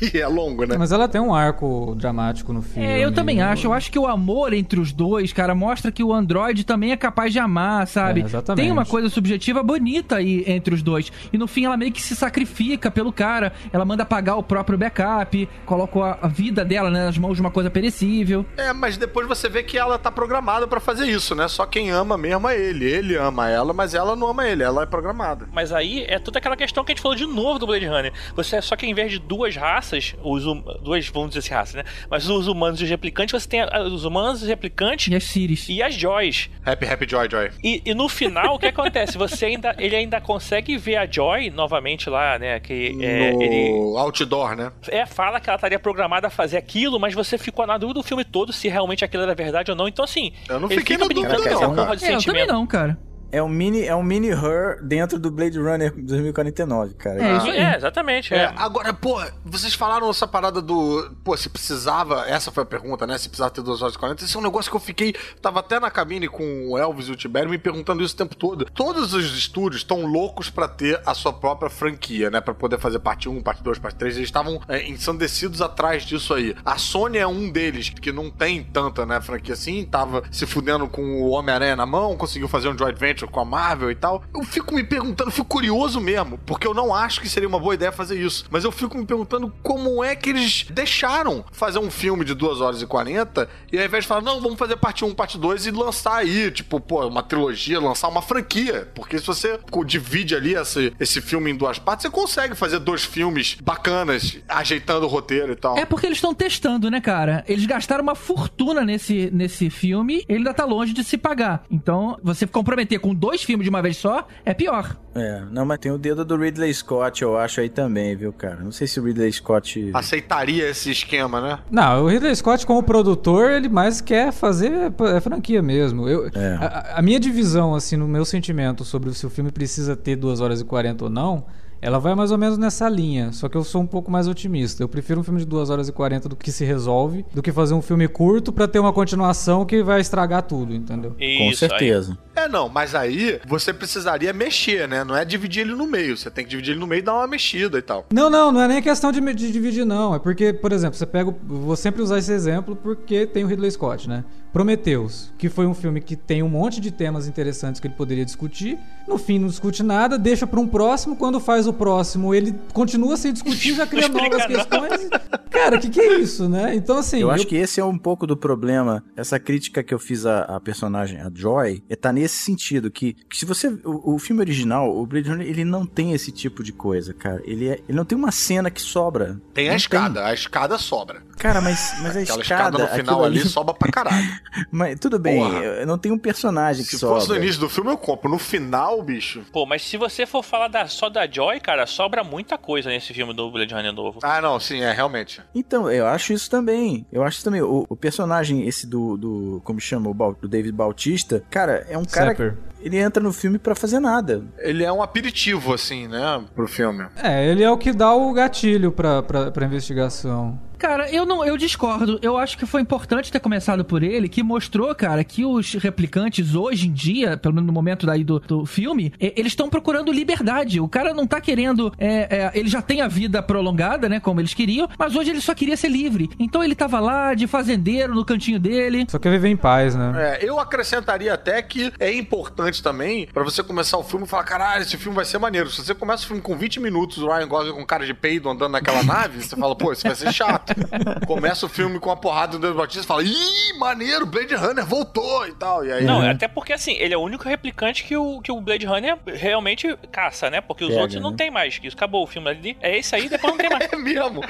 e 0.14 0.18
é 0.18 0.26
longo, 0.26 0.64
né? 0.64 0.76
Mas 0.78 0.92
ela 0.92 1.08
tem 1.08 1.20
um 1.20 1.34
arco 1.34 1.94
dramático 1.96 2.52
no 2.52 2.62
filme. 2.62 2.86
É, 2.86 3.04
eu 3.04 3.12
também 3.12 3.40
acho. 3.42 3.66
Eu 3.66 3.72
acho 3.72 3.90
que 3.90 3.98
o 3.98 4.06
amor 4.06 4.52
entre 4.52 4.80
os 4.80 4.92
dois, 4.92 5.32
cara, 5.32 5.54
mostra 5.54 5.90
que 5.90 6.02
o 6.02 6.12
Android 6.12 6.64
também 6.64 6.92
é 6.92 6.96
capaz 6.96 7.32
de 7.32 7.38
amar, 7.38 7.86
sabe? 7.86 8.22
É, 8.22 8.24
exatamente. 8.24 8.64
Tem 8.64 8.72
uma 8.72 8.84
coisa 8.84 9.08
subjetiva 9.08 9.62
bonita 9.62 10.16
aí 10.16 10.44
entre 10.46 10.74
os 10.74 10.82
dois. 10.82 11.10
E 11.32 11.38
no 11.38 11.46
fim 11.46 11.64
ela 11.64 11.76
meio 11.76 11.92
que 11.92 12.02
se 12.02 12.14
sacrifica 12.14 12.90
pelo 12.90 13.12
cara. 13.12 13.52
Ela 13.72 13.84
manda 13.84 14.04
pagar 14.04 14.36
o 14.36 14.42
próprio 14.42 14.78
backup, 14.78 15.48
coloca 15.66 16.18
a 16.20 16.28
vida 16.28 16.64
dela 16.64 16.90
né, 16.90 17.04
nas 17.04 17.18
mãos 17.18 17.34
de 17.34 17.40
uma 17.40 17.50
coisa 17.50 17.70
perecível. 17.70 18.44
É, 18.56 18.72
mas 18.72 18.96
depois 18.96 19.26
você 19.26 19.48
vê 19.48 19.62
que 19.62 19.76
ela 19.76 19.98
tá 19.98 20.10
programada 20.10 20.66
pra 20.66 20.80
fazer 20.80 21.06
isso, 21.06 21.34
né? 21.34 21.48
Só 21.48 21.66
quem 21.66 21.90
ama 21.90 22.16
mesmo 22.16 22.48
é 22.48 22.58
ele. 22.58 22.84
Ele 22.84 23.16
ama 23.16 23.48
ela, 23.48 23.72
mas 23.72 23.94
ela 23.94 24.14
não 24.14 24.28
ama 24.28 24.46
ele. 24.46 24.62
Ela 24.62 24.82
é 24.82 24.86
programada. 24.86 25.46
Mas 25.52 25.72
aí 25.72 26.04
é 26.08 26.18
toda 26.18 26.38
aquela 26.38 26.56
questão 26.56 26.84
que 26.84 26.92
a 26.92 26.94
gente 26.94 27.02
falou 27.02 27.16
de 27.16 27.26
novo 27.26 27.58
do 27.58 27.66
Blade 27.66 27.86
Runner. 27.86 28.12
Você 28.34 28.60
só 28.62 28.76
que 28.76 28.86
ao 28.86 28.90
invés 28.90 29.12
de 29.12 29.18
duas 29.18 29.56
raças, 29.56 29.87
os 30.22 30.46
hum- 30.46 30.62
duas, 30.82 31.06
vamos 31.08 31.30
dizer 31.30 31.40
assim, 31.40 31.54
raças, 31.54 31.74
né? 31.74 31.84
Mas 32.10 32.28
os 32.28 32.46
humanos 32.48 32.80
e 32.80 32.84
os 32.84 32.90
replicantes, 32.90 33.32
você 33.42 33.48
tem 33.48 33.60
os 33.86 34.04
humanos, 34.04 34.42
os 34.42 34.48
replicantes 34.48 35.08
E 35.12 35.14
as 35.16 35.24
Ciris. 35.24 35.68
e 35.68 35.82
as 35.82 35.94
Joys. 35.94 36.50
Happy, 36.64 36.86
happy, 36.86 37.08
joy, 37.08 37.28
joy. 37.30 37.50
E, 37.62 37.82
e 37.84 37.94
no 37.94 38.08
final, 38.08 38.54
o 38.54 38.58
que 38.58 38.66
acontece? 38.66 39.16
Você 39.18 39.46
ainda, 39.46 39.74
ele 39.78 39.96
ainda 39.96 40.20
consegue 40.20 40.76
ver 40.76 40.96
a 40.96 41.06
Joy 41.06 41.50
novamente 41.50 42.08
lá, 42.10 42.38
né? 42.38 42.60
Que 42.60 42.96
é, 43.00 43.32
no 43.32 43.42
ele 43.42 43.98
outdoor, 43.98 44.54
né? 44.56 44.70
é, 44.88 45.06
fala 45.06 45.40
que 45.40 45.48
ela 45.48 45.56
estaria 45.56 45.78
programada 45.78 46.26
a 46.26 46.30
fazer 46.30 46.56
aquilo, 46.56 46.98
mas 47.00 47.14
você 47.14 47.38
ficou 47.38 47.66
na 47.66 47.78
dúvida 47.78 48.00
do 48.00 48.02
filme 48.02 48.24
todo 48.24 48.52
se 48.52 48.68
realmente 48.68 49.04
aquilo 49.04 49.22
era 49.22 49.34
verdade 49.34 49.70
ou 49.70 49.76
não. 49.76 49.88
Então, 49.88 50.04
assim, 50.04 50.32
Eu 50.48 50.60
não 50.60 50.68
fiquei 50.68 50.96
na 50.96 51.06
brincando 51.06 51.34
dúvida, 51.36 51.50
não, 51.54 51.62
essa 51.62 51.74
cara. 51.74 51.90
É, 51.90 51.94
eu 51.94 51.98
também 51.98 52.20
sentimento. 52.20 52.52
não, 52.52 52.66
cara. 52.66 52.98
É 53.30 53.42
um 53.42 53.48
mini, 53.48 53.82
é 53.84 53.94
um 53.94 54.02
mini 54.02 54.28
her 54.28 54.82
dentro 54.82 55.18
do 55.18 55.30
Blade 55.30 55.58
Runner 55.58 55.92
2049, 55.94 56.94
cara. 56.94 57.22
É, 57.22 57.36
isso 57.36 57.46
aí. 57.46 57.58
É, 57.58 57.76
exatamente. 57.76 58.32
É, 58.32 58.38
É. 58.38 58.54
agora, 58.56 58.92
pô, 58.94 59.20
vocês 59.44 59.74
falaram 59.74 60.08
essa 60.08 60.26
parada 60.26 60.62
do. 60.62 61.10
Pô, 61.22 61.36
se 61.36 61.48
precisava. 61.48 62.24
Essa 62.26 62.50
foi 62.50 62.62
a 62.62 62.66
pergunta, 62.66 63.06
né? 63.06 63.18
Se 63.18 63.28
precisava 63.28 63.50
ter 63.50 63.62
2 63.62 63.82
horas 63.82 63.94
e 63.94 63.98
40. 63.98 64.24
Esse 64.24 64.36
é 64.36 64.38
um 64.38 64.42
negócio 64.42 64.70
que 64.70 64.76
eu 64.76 64.80
fiquei. 64.80 65.14
Tava 65.42 65.60
até 65.60 65.78
na 65.78 65.90
cabine 65.90 66.26
com 66.28 66.70
o 66.70 66.78
Elvis 66.78 67.08
e 67.08 67.12
o 67.12 67.16
Tibério 67.16 67.50
me 67.50 67.58
perguntando 67.58 68.02
isso 68.02 68.14
o 68.14 68.16
tempo 68.16 68.34
todo. 68.34 68.64
Todos 68.74 69.12
os 69.12 69.36
estúdios 69.36 69.82
estão 69.82 70.06
loucos 70.06 70.48
pra 70.48 70.66
ter 70.66 71.00
a 71.04 71.12
sua 71.14 71.32
própria 71.32 71.68
franquia, 71.70 72.30
né? 72.30 72.40
Pra 72.40 72.54
poder 72.54 72.78
fazer 72.78 72.98
parte 72.98 73.28
1, 73.28 73.42
parte 73.42 73.62
2, 73.62 73.78
parte 73.78 73.96
3. 73.96 74.16
Eles 74.16 74.28
estavam 74.28 74.60
é, 74.68 74.88
ensandecidos 74.88 75.60
atrás 75.60 76.02
disso 76.04 76.32
aí. 76.32 76.56
A 76.64 76.78
Sony 76.78 77.18
é 77.18 77.26
um 77.26 77.50
deles, 77.50 77.90
que 77.90 78.10
não 78.10 78.30
tem 78.30 78.62
tanta, 78.62 79.04
né, 79.04 79.20
franquia 79.20 79.54
assim. 79.54 79.84
Tava 79.84 80.22
se 80.30 80.46
fudendo 80.46 80.88
com 80.88 81.02
o 81.22 81.30
Homem-Aranha 81.30 81.76
na 81.76 81.84
mão, 81.86 82.16
conseguiu 82.16 82.48
fazer 82.48 82.68
um 82.68 82.74
joint 83.18 83.28
venture 83.28 83.30
com 83.30 83.40
a 83.40 83.44
Marvel 83.44 83.90
e 83.90 83.94
tal. 83.94 84.22
Eu 84.34 84.42
fico 84.44 84.74
me 84.74 84.84
perguntando, 84.84 85.30
fico 85.30 85.46
curioso 85.46 86.00
mesmo, 86.00 86.38
porque 86.46 86.66
eu 86.66 86.74
não 86.74 86.94
acho 86.94 87.20
que 87.20 87.28
seria 87.28 87.48
uma 87.48 87.58
boa 87.58 87.74
ideia 87.74 87.90
fazer 87.90 88.20
isso. 88.20 88.44
Mas 88.50 88.64
eu 88.64 88.70
fico 88.70 88.96
me 88.96 89.04
perguntando 89.04 89.52
como 89.62 90.02
é 90.04 90.14
que 90.14 90.30
eles 90.30 90.66
deixaram 90.70 91.44
fazer 91.50 91.78
um 91.78 91.90
filme 91.90 92.24
de 92.24 92.34
2 92.34 92.60
horas 92.60 92.82
e 92.82 92.86
40 92.86 93.48
e 93.72 93.78
ao 93.78 93.84
invés 93.84 94.04
de 94.04 94.08
falar, 94.08 94.22
não, 94.22 94.40
vamos 94.40 94.58
fazer 94.58 94.76
parte 94.76 95.04
1, 95.04 95.14
parte 95.14 95.38
2 95.38 95.66
e 95.66 95.70
lançar 95.70 96.16
aí, 96.16 96.50
tipo, 96.50 96.80
pô, 96.80 97.06
uma 97.06 97.22
trilogia, 97.22 97.80
lançar 97.80 98.08
uma 98.08 98.22
franquia. 98.22 98.90
Porque 98.94 99.18
se 99.18 99.26
você 99.26 99.58
divide 99.86 100.34
ali 100.34 100.54
esse, 100.54 100.92
esse 101.00 101.20
filme 101.20 101.50
em 101.50 101.56
duas 101.56 101.78
partes, 101.78 102.02
você 102.02 102.10
consegue 102.10 102.54
fazer 102.54 102.78
dois 102.78 103.04
filmes 103.04 103.56
bacanas, 103.60 104.38
ajeitando 104.48 105.06
o 105.06 105.08
roteiro 105.08 105.52
e 105.52 105.56
tal. 105.56 105.78
É 105.78 105.84
porque 105.84 106.06
eles 106.06 106.18
estão 106.18 106.34
testando, 106.34 106.90
né, 106.90 107.00
cara? 107.00 107.44
Eles 107.48 107.66
gastaram 107.66 108.02
uma 108.02 108.14
fortuna 108.14 108.84
nesse, 108.84 109.30
nesse 109.32 109.70
filme, 109.70 110.24
ele 110.28 110.38
ainda 110.38 110.54
tá 110.54 110.64
longe 110.64 110.92
de 110.92 111.02
se 111.02 111.16
pagar. 111.16 111.64
Então, 111.70 112.18
você 112.22 112.46
comprometer 112.46 112.98
com 112.98 113.07
dois 113.14 113.42
filmes 113.42 113.64
de 113.64 113.70
uma 113.70 113.82
vez 113.82 113.96
só 113.96 114.26
é 114.44 114.52
pior. 114.54 114.96
É, 115.14 115.42
não, 115.50 115.64
mas 115.64 115.78
tem 115.78 115.90
o 115.90 115.98
dedo 115.98 116.24
do 116.24 116.36
Ridley 116.36 116.72
Scott, 116.72 117.22
eu 117.22 117.36
acho 117.36 117.60
aí 117.60 117.68
também, 117.68 118.14
viu, 118.14 118.32
cara? 118.32 118.56
Não 118.62 118.70
sei 118.70 118.86
se 118.86 119.00
o 119.00 119.04
Ridley 119.04 119.32
Scott. 119.32 119.90
Aceitaria 119.92 120.68
esse 120.68 120.90
esquema, 120.90 121.40
né? 121.40 121.58
Não, 121.70 122.04
o 122.04 122.08
Ridley 122.08 122.34
Scott, 122.36 122.64
como 122.66 122.82
produtor, 122.82 123.50
ele 123.50 123.68
mais 123.68 124.00
quer 124.00 124.32
fazer 124.32 124.92
é 125.14 125.20
franquia 125.20 125.60
mesmo. 125.62 126.08
Eu, 126.08 126.26
É. 126.34 126.54
a, 126.60 126.94
a 126.98 127.02
minha 127.02 127.18
divisão, 127.18 127.74
assim, 127.74 127.96
no 127.96 128.06
meu 128.06 128.24
sentimento 128.24 128.84
sobre 128.84 129.12
se 129.12 129.26
o 129.26 129.30
filme 129.30 129.50
precisa 129.50 129.96
ter 129.96 130.14
2 130.16 130.40
horas 130.40 130.60
e 130.60 130.64
40 130.64 131.04
ou 131.04 131.10
não, 131.10 131.46
ela 131.80 131.98
vai 131.98 132.14
mais 132.14 132.30
ou 132.30 132.38
menos 132.38 132.58
nessa 132.58 132.88
linha. 132.88 133.32
Só 133.32 133.48
que 133.48 133.56
eu 133.56 133.64
sou 133.64 133.80
um 133.82 133.86
pouco 133.86 134.10
mais 134.10 134.26
otimista. 134.28 134.82
Eu 134.82 134.88
prefiro 134.88 135.20
um 135.20 135.24
filme 135.24 135.40
de 135.40 135.46
2 135.46 135.70
horas 135.70 135.88
e 135.88 135.92
40 135.92 136.28
do 136.28 136.36
que 136.36 136.50
se 136.52 136.64
resolve, 136.64 137.24
do 137.32 137.42
que 137.42 137.52
fazer 137.52 137.74
um 137.74 137.82
filme 137.82 138.08
curto 138.08 138.52
pra 138.52 138.66
ter 138.68 138.78
uma 138.78 138.92
continuação 138.92 139.64
que 139.64 139.82
vai 139.82 140.00
estragar 140.00 140.42
tudo, 140.42 140.74
entendeu? 140.74 141.12
Com 141.12 141.16
Isso, 141.24 141.64
aí. 141.64 141.70
certeza. 141.70 142.18
É, 142.34 142.48
não, 142.48 142.68
mas 142.68 142.94
aí 142.94 143.40
você 143.46 143.72
precisaria 143.72 144.32
mexer, 144.32 144.86
né? 144.88 145.02
Não 145.04 145.16
é 145.16 145.24
dividir 145.24 145.62
ele 145.62 145.74
no 145.74 145.86
meio. 145.86 146.16
Você 146.16 146.30
tem 146.30 146.44
que 146.44 146.50
dividir 146.50 146.72
ele 146.72 146.80
no 146.80 146.86
meio 146.86 147.00
e 147.00 147.02
dar 147.02 147.14
uma 147.14 147.26
mexida 147.26 147.78
e 147.78 147.82
tal. 147.82 148.06
Não, 148.12 148.30
não, 148.30 148.52
não 148.52 148.60
é 148.60 148.68
nem 148.68 148.82
questão 148.82 149.10
de, 149.10 149.20
de 149.34 149.50
dividir, 149.52 149.84
não. 149.84 150.14
É 150.14 150.18
porque, 150.18 150.52
por 150.52 150.72
exemplo, 150.72 150.96
você 150.96 151.06
pega. 151.06 151.30
o- 151.30 151.36
Vou 151.48 151.76
sempre 151.76 152.00
usar 152.02 152.18
esse 152.18 152.32
exemplo 152.32 152.76
porque 152.76 153.26
tem 153.26 153.44
o 153.44 153.46
Ridley 153.48 153.70
Scott, 153.70 154.08
né? 154.08 154.24
Prometheus, 154.52 155.32
que 155.38 155.48
foi 155.48 155.66
um 155.66 155.74
filme 155.74 156.00
que 156.00 156.16
tem 156.16 156.42
um 156.42 156.48
monte 156.48 156.80
de 156.80 156.90
temas 156.90 157.28
interessantes 157.28 157.80
que 157.80 157.86
ele 157.86 157.94
poderia 157.94 158.24
discutir. 158.24 158.78
No 159.08 159.16
fim, 159.18 159.38
não 159.38 159.48
discute 159.48 159.82
nada, 159.82 160.18
deixa 160.18 160.46
pra 160.46 160.60
um 160.60 160.66
próximo. 160.68 161.16
Quando 161.16 161.40
faz 161.40 161.66
o 161.66 161.72
próximo, 161.72 162.34
ele 162.34 162.54
continua 162.74 163.16
sem 163.16 163.32
discutir, 163.32 163.74
já 163.74 163.86
cria 163.88 164.08
novas 164.08 164.44
questões. 164.46 165.08
Cara, 165.50 165.76
o 165.76 165.80
que, 165.80 165.88
que 165.88 166.00
é 166.00 166.18
isso, 166.18 166.48
né? 166.48 166.74
Então, 166.74 166.98
assim. 166.98 167.20
Eu 167.20 167.30
acho 167.30 167.46
que 167.46 167.56
esse 167.56 167.80
é 167.80 167.84
um 167.84 167.96
pouco 167.96 168.26
do 168.26 168.36
problema. 168.36 169.02
Essa 169.16 169.38
crítica 169.40 169.82
que 169.82 169.94
eu 169.94 169.98
fiz 169.98 170.26
à, 170.26 170.40
à 170.42 170.60
personagem, 170.60 171.20
a 171.20 171.30
Joy, 171.34 171.82
é 171.88 171.96
tá 171.96 172.12
nesse 172.12 172.36
sentido 172.38 172.90
que, 172.90 173.14
que 173.28 173.36
se 173.36 173.44
você 173.46 173.68
o, 173.84 174.14
o 174.14 174.18
filme 174.18 174.42
original, 174.42 174.94
o 174.94 175.06
Blade 175.06 175.30
Runner, 175.30 175.46
ele 175.46 175.64
não 175.64 175.86
tem 175.86 176.12
esse 176.12 176.30
tipo 176.30 176.62
de 176.62 176.72
coisa, 176.72 177.14
cara. 177.14 177.40
Ele 177.44 177.68
é, 177.68 177.80
ele 177.88 177.96
não 177.96 178.04
tem 178.04 178.16
uma 178.16 178.30
cena 178.30 178.70
que 178.70 178.80
sobra. 178.80 179.40
Tem 179.54 179.68
a 179.68 179.70
Não 179.70 179.76
escada, 179.76 180.26
a 180.26 180.34
escada 180.34 180.76
sobra. 180.78 181.22
Cara, 181.38 181.60
mas, 181.60 181.94
mas 182.02 182.16
a 182.16 182.20
Aquela 182.20 182.42
escada, 182.42 182.78
no 182.78 182.86
final 182.88 183.14
aquilo 183.22 183.24
ali 183.24 183.40
sobra 183.48 183.72
pra 183.72 183.90
caralho. 183.90 184.26
Mas 184.72 184.98
tudo 184.98 185.18
bem, 185.20 185.38
Porra. 185.40 185.58
eu- 185.60 185.86
não 185.86 185.96
tem 185.96 186.10
um 186.10 186.18
personagem 186.18 186.84
que 186.84 186.90
Se 186.90 186.98
sobra. 186.98 187.14
fosse 187.20 187.28
no 187.28 187.36
início 187.36 187.60
do 187.60 187.68
filme, 187.68 187.90
eu 187.90 187.96
compro. 187.96 188.28
No 188.28 188.38
final, 188.40 188.97
bicho. 189.02 189.44
Pô, 189.52 189.64
mas 189.66 189.82
se 189.82 189.96
você 189.96 190.26
for 190.26 190.42
falar 190.42 190.68
da- 190.68 190.86
só 190.86 191.08
da 191.08 191.26
Joy, 191.30 191.60
cara, 191.60 191.86
sobra 191.86 192.22
muita 192.24 192.56
coisa 192.58 192.88
nesse 192.90 193.12
filme 193.14 193.32
do 193.34 193.50
Blade 193.50 193.74
Runner 193.74 193.92
novo. 193.92 194.18
Ah, 194.22 194.40
não, 194.40 194.58
sim, 194.60 194.80
é, 194.82 194.92
realmente. 194.92 195.40
Então, 195.54 195.90
eu 195.90 196.06
acho 196.06 196.32
isso 196.32 196.50
também. 196.50 197.06
Eu 197.12 197.22
acho 197.22 197.36
isso 197.36 197.44
também. 197.44 197.62
O, 197.62 197.86
o 197.88 197.96
personagem, 197.96 198.66
esse 198.66 198.86
do, 198.86 199.16
do. 199.16 199.60
Como 199.64 199.80
chama? 199.80 200.10
O 200.10 200.14
do 200.34 200.48
David 200.48 200.72
Bautista, 200.72 201.42
cara, 201.50 201.86
é 201.88 201.96
um 201.96 202.04
cara. 202.04 202.30
Sapper. 202.30 202.56
Ele 202.80 202.96
entra 202.96 203.20
no 203.22 203.32
filme 203.32 203.58
pra 203.58 203.74
fazer 203.74 203.98
nada. 203.98 204.44
Ele 204.58 204.84
é 204.84 204.92
um 204.92 205.02
aperitivo, 205.02 205.74
assim, 205.74 206.06
né, 206.06 206.40
pro 206.54 206.68
filme. 206.68 207.06
É, 207.16 207.44
ele 207.50 207.64
é 207.64 207.70
o 207.70 207.76
que 207.76 207.92
dá 207.92 208.14
o 208.14 208.32
gatilho 208.32 208.92
pra, 208.92 209.20
pra, 209.20 209.50
pra 209.50 209.66
investigação. 209.66 210.58
Cara, 210.78 211.10
eu 211.10 211.26
não, 211.26 211.44
eu 211.44 211.56
discordo. 211.56 212.18
Eu 212.22 212.36
acho 212.36 212.56
que 212.56 212.64
foi 212.64 212.80
importante 212.80 213.32
ter 213.32 213.40
começado 213.40 213.84
por 213.84 214.02
ele, 214.02 214.28
que 214.28 214.42
mostrou, 214.42 214.94
cara, 214.94 215.24
que 215.24 215.44
os 215.44 215.74
replicantes 215.74 216.54
hoje 216.54 216.88
em 216.88 216.92
dia, 216.92 217.36
pelo 217.36 217.54
menos 217.54 217.66
no 217.66 217.72
momento 217.72 218.06
daí 218.06 218.22
do, 218.22 218.38
do 218.38 218.64
filme, 218.64 219.12
é, 219.20 219.32
eles 219.36 219.52
estão 219.52 219.68
procurando 219.68 220.12
liberdade. 220.12 220.80
O 220.80 220.88
cara 220.88 221.12
não 221.12 221.26
tá 221.26 221.40
querendo. 221.40 221.92
é, 221.98 222.28
é, 222.30 222.50
ele 222.54 222.68
já 222.68 222.80
tem 222.80 223.00
a 223.00 223.08
vida 223.08 223.42
prolongada, 223.42 224.08
né? 224.08 224.20
Como 224.20 224.40
eles 224.40 224.54
queriam, 224.54 224.88
mas 224.98 225.14
hoje 225.16 225.30
ele 225.30 225.40
só 225.40 225.54
queria 225.54 225.76
ser 225.76 225.88
livre. 225.88 226.30
Então 226.38 226.62
ele 226.62 226.74
tava 226.74 227.00
lá 227.00 227.34
de 227.34 227.46
fazendeiro 227.46 228.14
no 228.14 228.24
cantinho 228.24 228.60
dele. 228.60 229.06
Só 229.08 229.18
quer 229.18 229.30
viver 229.30 229.48
em 229.48 229.56
paz, 229.56 229.94
né? 229.94 230.38
É, 230.40 230.48
eu 230.48 230.60
acrescentaria 230.60 231.34
até 231.34 231.60
que 231.62 231.92
é 231.98 232.12
importante 232.14 232.82
também 232.82 233.26
pra 233.26 233.42
você 233.42 233.62
começar 233.62 233.98
o 233.98 234.04
filme 234.04 234.26
e 234.26 234.28
falar: 234.28 234.44
caralho, 234.44 234.82
esse 234.82 234.96
filme 234.96 235.16
vai 235.16 235.24
ser 235.24 235.38
maneiro. 235.38 235.70
Se 235.70 235.84
você 235.84 235.94
começa 235.94 236.24
o 236.24 236.26
filme 236.26 236.42
com 236.42 236.56
20 236.56 236.80
minutos, 236.80 237.18
o 237.18 237.26
Ryan 237.26 237.48
Gosling 237.48 237.72
com 237.72 237.84
cara 237.84 238.06
de 238.06 238.14
peido 238.14 238.48
andando 238.48 238.72
naquela 238.72 239.02
nave, 239.02 239.42
você 239.42 239.56
fala: 239.56 239.74
pô, 239.74 239.92
isso 239.92 240.02
vai 240.02 240.14
ser 240.14 240.32
chato. 240.32 240.67
Começa 241.26 241.66
o 241.66 241.68
filme 241.68 241.98
com 241.98 242.10
a 242.10 242.16
porrada 242.16 242.52
do 242.52 242.58
Deus 242.58 242.76
Batista 242.76 243.02
e 243.02 243.06
fala: 243.06 243.22
ih, 243.22 243.78
maneiro, 243.78 244.26
Blade 244.26 244.54
Runner 244.54 244.84
voltou 244.84 245.46
e 245.46 245.52
tal. 245.54 245.84
E 245.84 245.92
aí. 245.92 246.04
Não, 246.04 246.20
até 246.28 246.48
porque 246.48 246.72
assim, 246.72 246.92
ele 246.92 247.14
é 247.14 247.16
o 247.16 247.20
único 247.20 247.48
replicante 247.48 248.04
que 248.04 248.16
o, 248.16 248.40
que 248.40 248.50
o 248.50 248.60
Blade 248.60 248.86
Runner 248.86 249.18
realmente 249.26 249.96
caça, 250.10 250.50
né? 250.50 250.60
Porque 250.60 250.84
os 250.84 250.90
Pega, 250.90 251.02
outros 251.02 251.20
não 251.20 251.30
né? 251.30 251.36
tem 251.36 251.50
mais. 251.50 251.78
Que 251.78 251.86
isso 251.86 251.96
acabou 251.96 252.22
o 252.22 252.26
filme 252.26 252.48
ali. 252.48 252.76
É 252.80 252.96
esse 252.98 253.14
aí, 253.14 253.28
depois 253.28 253.52
não 253.52 253.58
tem 253.58 253.70
mais. 253.70 253.88
É 253.90 253.96
mesmo. 253.96 254.42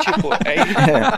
tipo, 0.00 0.32
é 0.44 0.56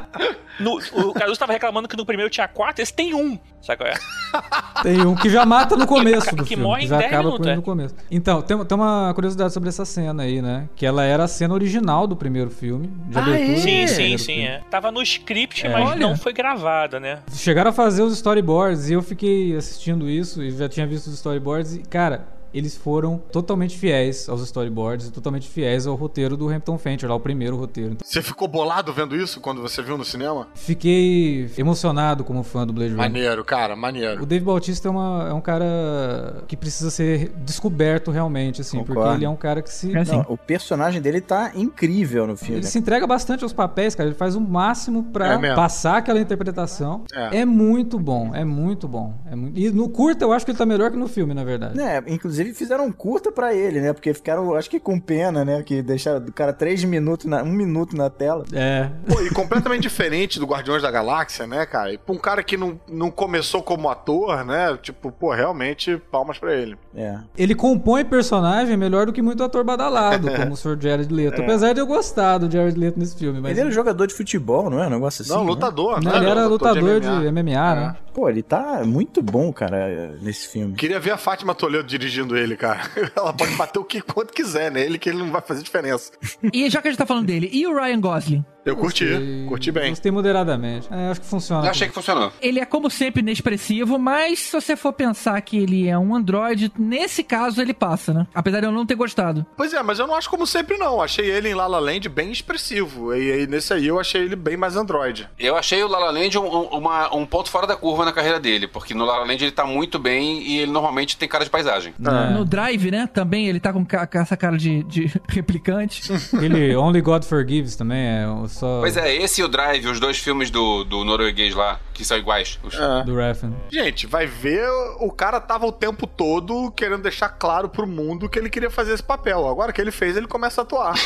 no, 0.58 0.78
O 1.08 1.12
Caruso 1.12 1.38
tava 1.38 1.52
reclamando 1.52 1.86
que 1.86 1.96
no 1.96 2.06
primeiro 2.06 2.30
tinha 2.30 2.48
quatro, 2.48 2.82
esse 2.82 2.92
tem 2.92 3.12
um. 3.14 3.38
Sabe 3.62 3.76
qual 3.78 3.90
é? 3.90 3.94
Tem 4.82 5.04
um 5.06 5.14
que 5.14 5.28
já 5.28 5.44
mata 5.44 5.76
no 5.76 5.86
começo 5.88 6.34
do 6.34 6.42
Que 6.44 6.50
filme. 6.50 6.62
morre 6.64 6.84
em 6.84 6.86
já 6.86 6.96
10 6.96 7.08
acaba 7.08 7.22
minutos, 7.24 7.38
com 7.38 7.44
ele 7.44 7.52
é. 7.52 7.56
no 7.56 7.62
começo. 7.62 7.94
Então, 8.10 8.40
tem, 8.40 8.64
tem 8.64 8.78
uma 8.78 9.12
curiosidade 9.14 9.52
sobre 9.52 9.68
essa 9.68 9.84
cena 9.84 10.22
aí, 10.22 10.40
né? 10.40 10.68
Que 10.74 10.86
ela 10.86 11.04
era 11.04 11.24
a 11.24 11.28
cena 11.28 11.52
original 11.52 12.06
do 12.06 12.16
primeiro 12.16 12.48
filme. 12.50 12.86
De 13.06 13.18
Ah, 13.18 13.22
abertura. 13.22 13.52
é? 13.52 13.56
Sim, 13.56 13.86
sim, 13.86 14.16
sim, 14.18 14.24
filme. 14.34 14.46
é. 14.46 14.62
Tava 14.70 14.90
no 14.90 15.02
script, 15.02 15.66
É. 15.66 15.70
mas 15.72 15.90
Olha. 15.90 16.00
não 16.00 16.16
foi 16.16 16.32
gravada, 16.32 16.98
né? 16.98 17.18
Chegaram 17.34 17.68
a 17.70 17.72
fazer 17.72 18.02
os 18.02 18.14
storyboards 18.14 18.88
e 18.88 18.94
eu 18.94 19.02
fiquei 19.02 19.54
assistindo 19.56 20.08
isso 20.08 20.42
e 20.42 20.50
já 20.50 20.68
tinha 20.68 20.86
visto 20.86 21.08
os 21.08 21.14
storyboards 21.14 21.74
e, 21.74 21.80
cara, 21.80 22.26
eles 22.52 22.76
foram 22.76 23.18
totalmente 23.32 23.78
fiéis 23.78 24.28
aos 24.28 24.42
storyboards 24.42 25.08
e 25.08 25.10
totalmente 25.12 25.48
fiéis 25.48 25.86
ao 25.86 25.94
roteiro 25.94 26.36
do 26.36 26.48
Hampton 26.48 26.78
Fancher, 26.78 27.08
lá 27.08 27.14
o 27.14 27.20
primeiro 27.20 27.56
roteiro. 27.56 27.92
Então, 27.92 28.06
Você 28.06 28.22
ficou 28.22 28.48
bolado 28.48 28.92
vendo 28.92 29.14
isso 29.16 29.40
quando 29.40 29.60
você 29.62 29.82
viu 29.82 29.96
no 29.98 30.04
cinema? 30.04 30.48
fiquei 30.54 31.50
emocionado 31.58 32.24
como 32.24 32.42
fã 32.42 32.66
do 32.66 32.72
Blade 32.72 32.90
Runner. 32.92 33.04
Maneiro, 33.10 33.44
cara, 33.44 33.76
maneiro. 33.76 34.22
O 34.22 34.26
Dave 34.26 34.44
Bautista 34.44 34.88
é, 34.88 34.90
uma- 34.90 35.26
é 35.30 35.32
um 35.32 35.40
cara 35.40 36.42
que 36.48 36.56
precisa 36.56 36.90
ser 36.90 37.30
descoberto 37.44 38.10
realmente, 38.10 38.60
assim, 38.60 38.78
porque 38.78 38.92
Concordo. 38.94 39.16
ele 39.18 39.24
é 39.24 39.28
um 39.28 39.36
cara 39.36 39.62
que 39.62 39.72
se. 39.72 39.94
É 39.94 40.00
assim. 40.00 40.12
Não, 40.16 40.26
o 40.28 40.36
personagem 40.36 41.00
dele 41.00 41.20
tá 41.20 41.52
incrível 41.54 42.26
no 42.26 42.36
filme. 42.36 42.56
Ele 42.56 42.66
se 42.66 42.78
entrega 42.78 43.06
bastante 43.06 43.42
aos 43.44 43.52
papéis, 43.52 43.94
cara. 43.94 44.08
Ele 44.08 44.16
faz 44.16 44.34
o 44.34 44.40
máximo 44.40 45.04
pra 45.04 45.34
É 45.34 45.54
passar 45.54 45.98
aquela 45.98 46.20
interpretação. 46.20 47.02
É. 47.12 47.40
É. 47.40 47.44
muito 47.44 47.98
bom, 47.98 48.34
é 48.34 48.44
muito 48.44 48.86
bom. 48.88 49.14
É 49.30 49.34
muito... 49.36 49.58
E 49.58 49.70
no 49.70 49.88
curta 49.88 50.24
eu 50.24 50.32
acho 50.32 50.44
que 50.44 50.52
ele 50.52 50.58
tá 50.58 50.64
melhor 50.66 50.90
que 50.90 50.96
no 50.96 51.08
filme, 51.08 51.34
na 51.34 51.44
verdade. 51.44 51.78
É, 51.80 52.02
inclusive 52.08 52.39
fizeram 52.54 52.86
um 52.86 52.92
curta 52.92 53.30
pra 53.30 53.54
ele, 53.54 53.80
né? 53.80 53.92
Porque 53.92 54.12
ficaram, 54.14 54.54
acho 54.54 54.70
que 54.70 54.80
com 54.80 54.98
pena, 54.98 55.44
né? 55.44 55.62
Que 55.62 55.82
deixaram 55.82 56.18
o 56.18 56.32
cara 56.32 56.52
três 56.52 56.82
minutos, 56.84 57.26
na, 57.26 57.42
um 57.42 57.52
minuto 57.52 57.96
na 57.96 58.10
tela. 58.10 58.44
É. 58.52 58.90
Pô, 59.06 59.20
e 59.20 59.30
completamente 59.30 59.82
diferente 59.90 60.38
do 60.38 60.46
Guardiões 60.46 60.82
da 60.82 60.90
Galáxia, 60.90 61.46
né, 61.46 61.66
cara? 61.66 61.92
E 61.92 61.98
pra 61.98 62.14
um 62.14 62.18
cara 62.18 62.42
que 62.42 62.56
não, 62.56 62.80
não 62.88 63.10
começou 63.10 63.62
como 63.62 63.88
ator, 63.88 64.44
né? 64.44 64.76
Tipo, 64.82 65.10
pô, 65.10 65.32
realmente, 65.32 65.96
palmas 66.10 66.38
pra 66.38 66.54
ele. 66.54 66.76
É. 66.94 67.18
Ele 67.36 67.54
compõe 67.54 68.04
personagem 68.04 68.76
melhor 68.76 69.06
do 69.06 69.12
que 69.12 69.22
muito 69.22 69.42
ator 69.42 69.64
badalado, 69.64 70.30
como 70.34 70.52
o 70.52 70.56
Sr. 70.56 70.78
Jared 70.80 71.12
Leto. 71.12 71.42
Apesar 71.42 71.72
de 71.72 71.80
eu 71.80 71.86
gostar 71.86 72.38
do 72.38 72.50
Jared 72.50 72.78
Leto 72.78 72.98
nesse 72.98 73.16
filme. 73.16 73.40
Mas... 73.40 73.52
Ele 73.52 73.60
era 73.60 73.70
jogador 73.70 74.06
de 74.06 74.14
futebol, 74.14 74.70
não 74.70 74.82
é? 74.82 74.86
Um 74.86 74.90
negócio 74.90 75.22
assim. 75.22 75.32
não, 75.32 75.44
né? 75.44 75.50
lutador, 75.50 76.02
Não, 76.02 76.12
né? 76.12 76.18
ele 76.18 76.30
era 76.30 76.46
lutador 76.46 77.00
de 77.00 77.08
MMA. 77.08 77.42
MMA, 77.42 77.74
né? 77.74 77.96
Pô, 78.12 78.28
ele 78.28 78.42
tá 78.42 78.82
muito 78.84 79.22
bom, 79.22 79.52
cara, 79.52 80.16
nesse 80.20 80.48
filme. 80.48 80.74
Queria 80.74 80.98
ver 80.98 81.12
a 81.12 81.16
Fátima 81.16 81.54
Toledo 81.54 81.84
dirigindo 81.84 82.36
ele, 82.36 82.56
cara. 82.56 82.80
Ela 83.14 83.32
pode 83.32 83.54
bater 83.54 83.78
o 83.78 83.84
que 83.84 84.00
quanto 84.00 84.32
quiser 84.32 84.70
nele, 84.70 84.98
que 84.98 85.08
ele 85.08 85.18
não 85.18 85.30
vai 85.30 85.40
fazer 85.40 85.62
diferença. 85.62 86.12
E 86.52 86.68
já 86.68 86.82
que 86.82 86.88
a 86.88 86.90
gente 86.90 86.98
tá 86.98 87.06
falando 87.06 87.26
dele, 87.26 87.48
e 87.52 87.66
o 87.66 87.74
Ryan 87.74 88.00
Gosling? 88.00 88.44
Eu 88.64 88.76
curti, 88.76 89.06
Gostei- 89.06 89.46
curti 89.48 89.72
bem. 89.72 89.88
Gostei 89.90 90.12
moderadamente. 90.12 90.86
É, 90.90 91.10
acho 91.10 91.20
que 91.22 91.26
funciona. 91.26 91.66
Eu 91.66 91.70
achei 91.70 91.88
que 91.88 91.94
funcionou. 91.94 92.30
Ele 92.42 92.60
é, 92.60 92.64
como 92.66 92.90
sempre, 92.90 93.20
inexpressivo, 93.22 93.98
mas 93.98 94.38
se 94.40 94.52
você 94.52 94.76
for 94.76 94.92
pensar 94.92 95.40
que 95.40 95.56
ele 95.56 95.88
é 95.88 95.98
um 95.98 96.14
androide, 96.14 96.70
nesse 96.78 97.22
caso 97.22 97.60
ele 97.62 97.72
passa, 97.72 98.12
né? 98.12 98.26
Apesar 98.34 98.60
de 98.60 98.66
eu 98.66 98.72
não 98.72 98.84
ter 98.84 98.94
gostado. 98.96 99.46
Pois 99.56 99.72
é, 99.72 99.82
mas 99.82 99.98
eu 99.98 100.06
não 100.06 100.14
acho 100.14 100.28
como 100.28 100.46
sempre, 100.46 100.76
não. 100.76 101.00
Achei 101.00 101.24
ele 101.30 101.48
em 101.48 101.54
La 101.54 101.66
La 101.66 101.78
Land 101.78 102.08
bem 102.10 102.30
expressivo. 102.30 103.14
E 103.14 103.32
aí, 103.32 103.46
nesse 103.46 103.72
aí, 103.72 103.86
eu 103.86 103.98
achei 103.98 104.22
ele 104.22 104.36
bem 104.36 104.56
mais 104.58 104.76
androide. 104.76 105.28
Eu 105.38 105.56
achei 105.56 105.82
o 105.82 105.88
La 105.88 105.98
La 105.98 106.10
Land 106.10 106.36
um, 106.38 106.44
um- 106.44 106.68
uma- 106.78 107.14
um 107.14 107.24
ponto 107.24 107.48
fora 107.50 107.66
da 107.66 107.76
curva 107.76 108.04
na 108.04 108.12
carreira 108.12 108.38
dele, 108.38 108.66
porque 108.68 108.92
no 108.92 109.04
La 109.06 109.18
La 109.18 109.24
Land 109.24 109.42
ele 109.42 109.52
tá 109.52 109.64
muito 109.64 109.98
bem 109.98 110.42
e 110.42 110.58
ele 110.58 110.70
normalmente 110.70 111.16
tem 111.16 111.26
cara 111.28 111.44
de 111.44 111.50
paisagem. 111.50 111.94
É. 111.98 112.30
No 112.34 112.44
Drive, 112.44 112.90
né? 112.90 113.08
Também 113.12 113.48
ele 113.48 113.58
tá 113.58 113.72
com, 113.72 113.84
ca- 113.86 114.06
essa 114.12 114.36
cara 114.36 114.58
de, 114.58 114.82
de 114.84 115.10
replicante. 115.28 116.02
Ele 116.42 116.76
Only 116.76 117.00
God 117.00 117.24
Forgives 117.24 117.74
também 117.74 118.00
é 118.06 118.28
o 118.28 118.49
só 118.50 118.80
Pois 118.80 118.96
é, 118.96 119.14
esse 119.14 119.40
e 119.40 119.44
o 119.44 119.48
Drive, 119.48 119.86
os 119.86 119.98
dois 120.00 120.18
filmes 120.18 120.50
do, 120.50 120.84
do 120.84 121.04
norueguês 121.04 121.54
lá, 121.54 121.80
que 121.94 122.04
são 122.04 122.16
iguais. 122.18 122.58
Os- 122.62 122.74
É. 122.78 123.04
do 123.04 123.14
Refn. 123.16 123.52
Gente, 123.70 124.06
vai 124.06 124.26
ver, 124.26 124.68
o 125.00 125.10
cara 125.10 125.40
tava 125.40 125.66
o 125.66 125.72
tempo 125.72 126.06
todo 126.06 126.70
querendo 126.72 127.02
deixar 127.02 127.28
claro 127.28 127.68
pro 127.68 127.86
mundo 127.86 128.28
que 128.28 128.38
ele 128.38 128.50
queria 128.50 128.70
fazer 128.70 128.92
esse 128.94 129.02
papel. 129.02 129.46
Agora 129.48 129.72
que 129.72 129.80
ele 129.80 129.90
fez, 129.90 130.16
ele 130.16 130.26
começa 130.26 130.60
a 130.60 130.64
atuar. 130.64 130.94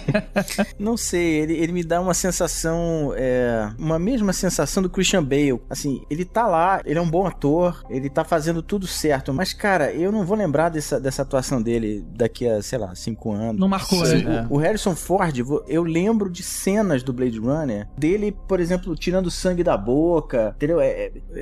Não 0.78 0.96
sei, 0.96 1.40
ele, 1.40 1.54
ele 1.54 1.72
me 1.72 1.82
dá 1.84 2.00
uma 2.00 2.14
sensação, 2.14 3.12
é, 3.16 3.70
uma 3.78 3.98
mesma 3.98 4.32
sensação 4.32 4.82
do 4.82 4.90
Christian 4.90 5.22
Bale. 5.22 5.60
Assim, 5.68 6.02
ele 6.10 6.24
tá 6.24 6.46
lá, 6.46 6.80
ele 6.84 6.98
é 6.98 7.02
um 7.02 7.08
bom 7.10 7.26
ator, 7.26 7.82
ele 7.90 8.08
tá 8.10 8.24
fazendo 8.24 8.62
tudo 8.62 8.86
certo, 8.86 9.32
mas 9.32 9.52
cara, 9.52 9.92
eu 9.92 10.10
não 10.12 10.24
vou 10.24 10.36
lembrar 10.36 10.68
dessa, 10.68 11.00
dessa 11.00 11.22
atuação 11.22 11.60
dele 11.62 12.04
daqui 12.10 12.48
a, 12.48 12.62
sei 12.62 12.78
lá, 12.78 12.94
cinco 12.94 13.32
anos. 13.32 13.58
Não 13.60 13.68
marcou, 13.68 14.04
Sim, 14.04 14.24
né? 14.24 14.46
o, 14.50 14.54
o 14.54 14.58
Harrison 14.58 14.94
Ford, 14.94 15.36
eu 15.68 15.82
lembro 15.82 16.30
de 16.36 16.42
cenas 16.42 17.02
do 17.02 17.12
Blade 17.12 17.38
Runner, 17.38 17.86
dele, 17.96 18.36
por 18.46 18.60
exemplo, 18.60 18.94
tirando 18.94 19.30
sangue 19.30 19.62
da 19.64 19.76
boca, 19.76 20.52
entendeu? 20.56 20.78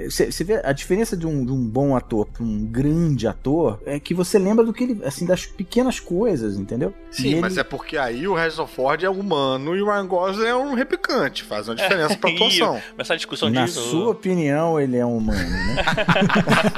Você 0.08 0.44
vê 0.44 0.60
a 0.64 0.72
diferença 0.72 1.16
de 1.16 1.26
um, 1.26 1.44
de 1.44 1.52
um 1.52 1.66
bom 1.68 1.96
ator 1.96 2.26
pra 2.26 2.42
um 2.42 2.64
grande 2.64 3.26
ator, 3.26 3.80
é 3.84 3.98
que 3.98 4.14
você 4.14 4.38
lembra 4.38 4.64
do 4.64 4.72
que 4.72 4.84
ele, 4.84 5.04
assim, 5.04 5.26
das 5.26 5.44
pequenas 5.46 5.98
coisas, 6.00 6.56
entendeu? 6.58 6.94
Sim, 7.10 7.32
ele- 7.32 7.40
mas 7.40 7.58
é 7.58 7.64
porque 7.64 7.96
aí 7.98 8.26
o 8.28 8.34
Harrison 8.34 8.66
Ford 8.66 9.02
é 9.02 9.08
humano 9.10 9.74
e 9.76 9.82
o 9.82 9.86
Ryan 9.86 10.06
Gosling 10.06 10.46
é 10.46 10.54
um 10.56 10.74
replicante. 10.74 11.42
Faz 11.44 11.68
uma 11.68 11.74
diferença 11.74 12.16
pra 12.16 12.30
atuação. 12.32 12.80
Essa 12.98 13.16
discussão 13.16 13.50
Na 13.50 13.64
disso. 13.64 13.80
sua 13.90 14.10
opinião, 14.10 14.78
ele 14.80 14.96
é 14.96 15.04
um 15.06 15.16
humano, 15.16 15.38
né? 15.50 15.76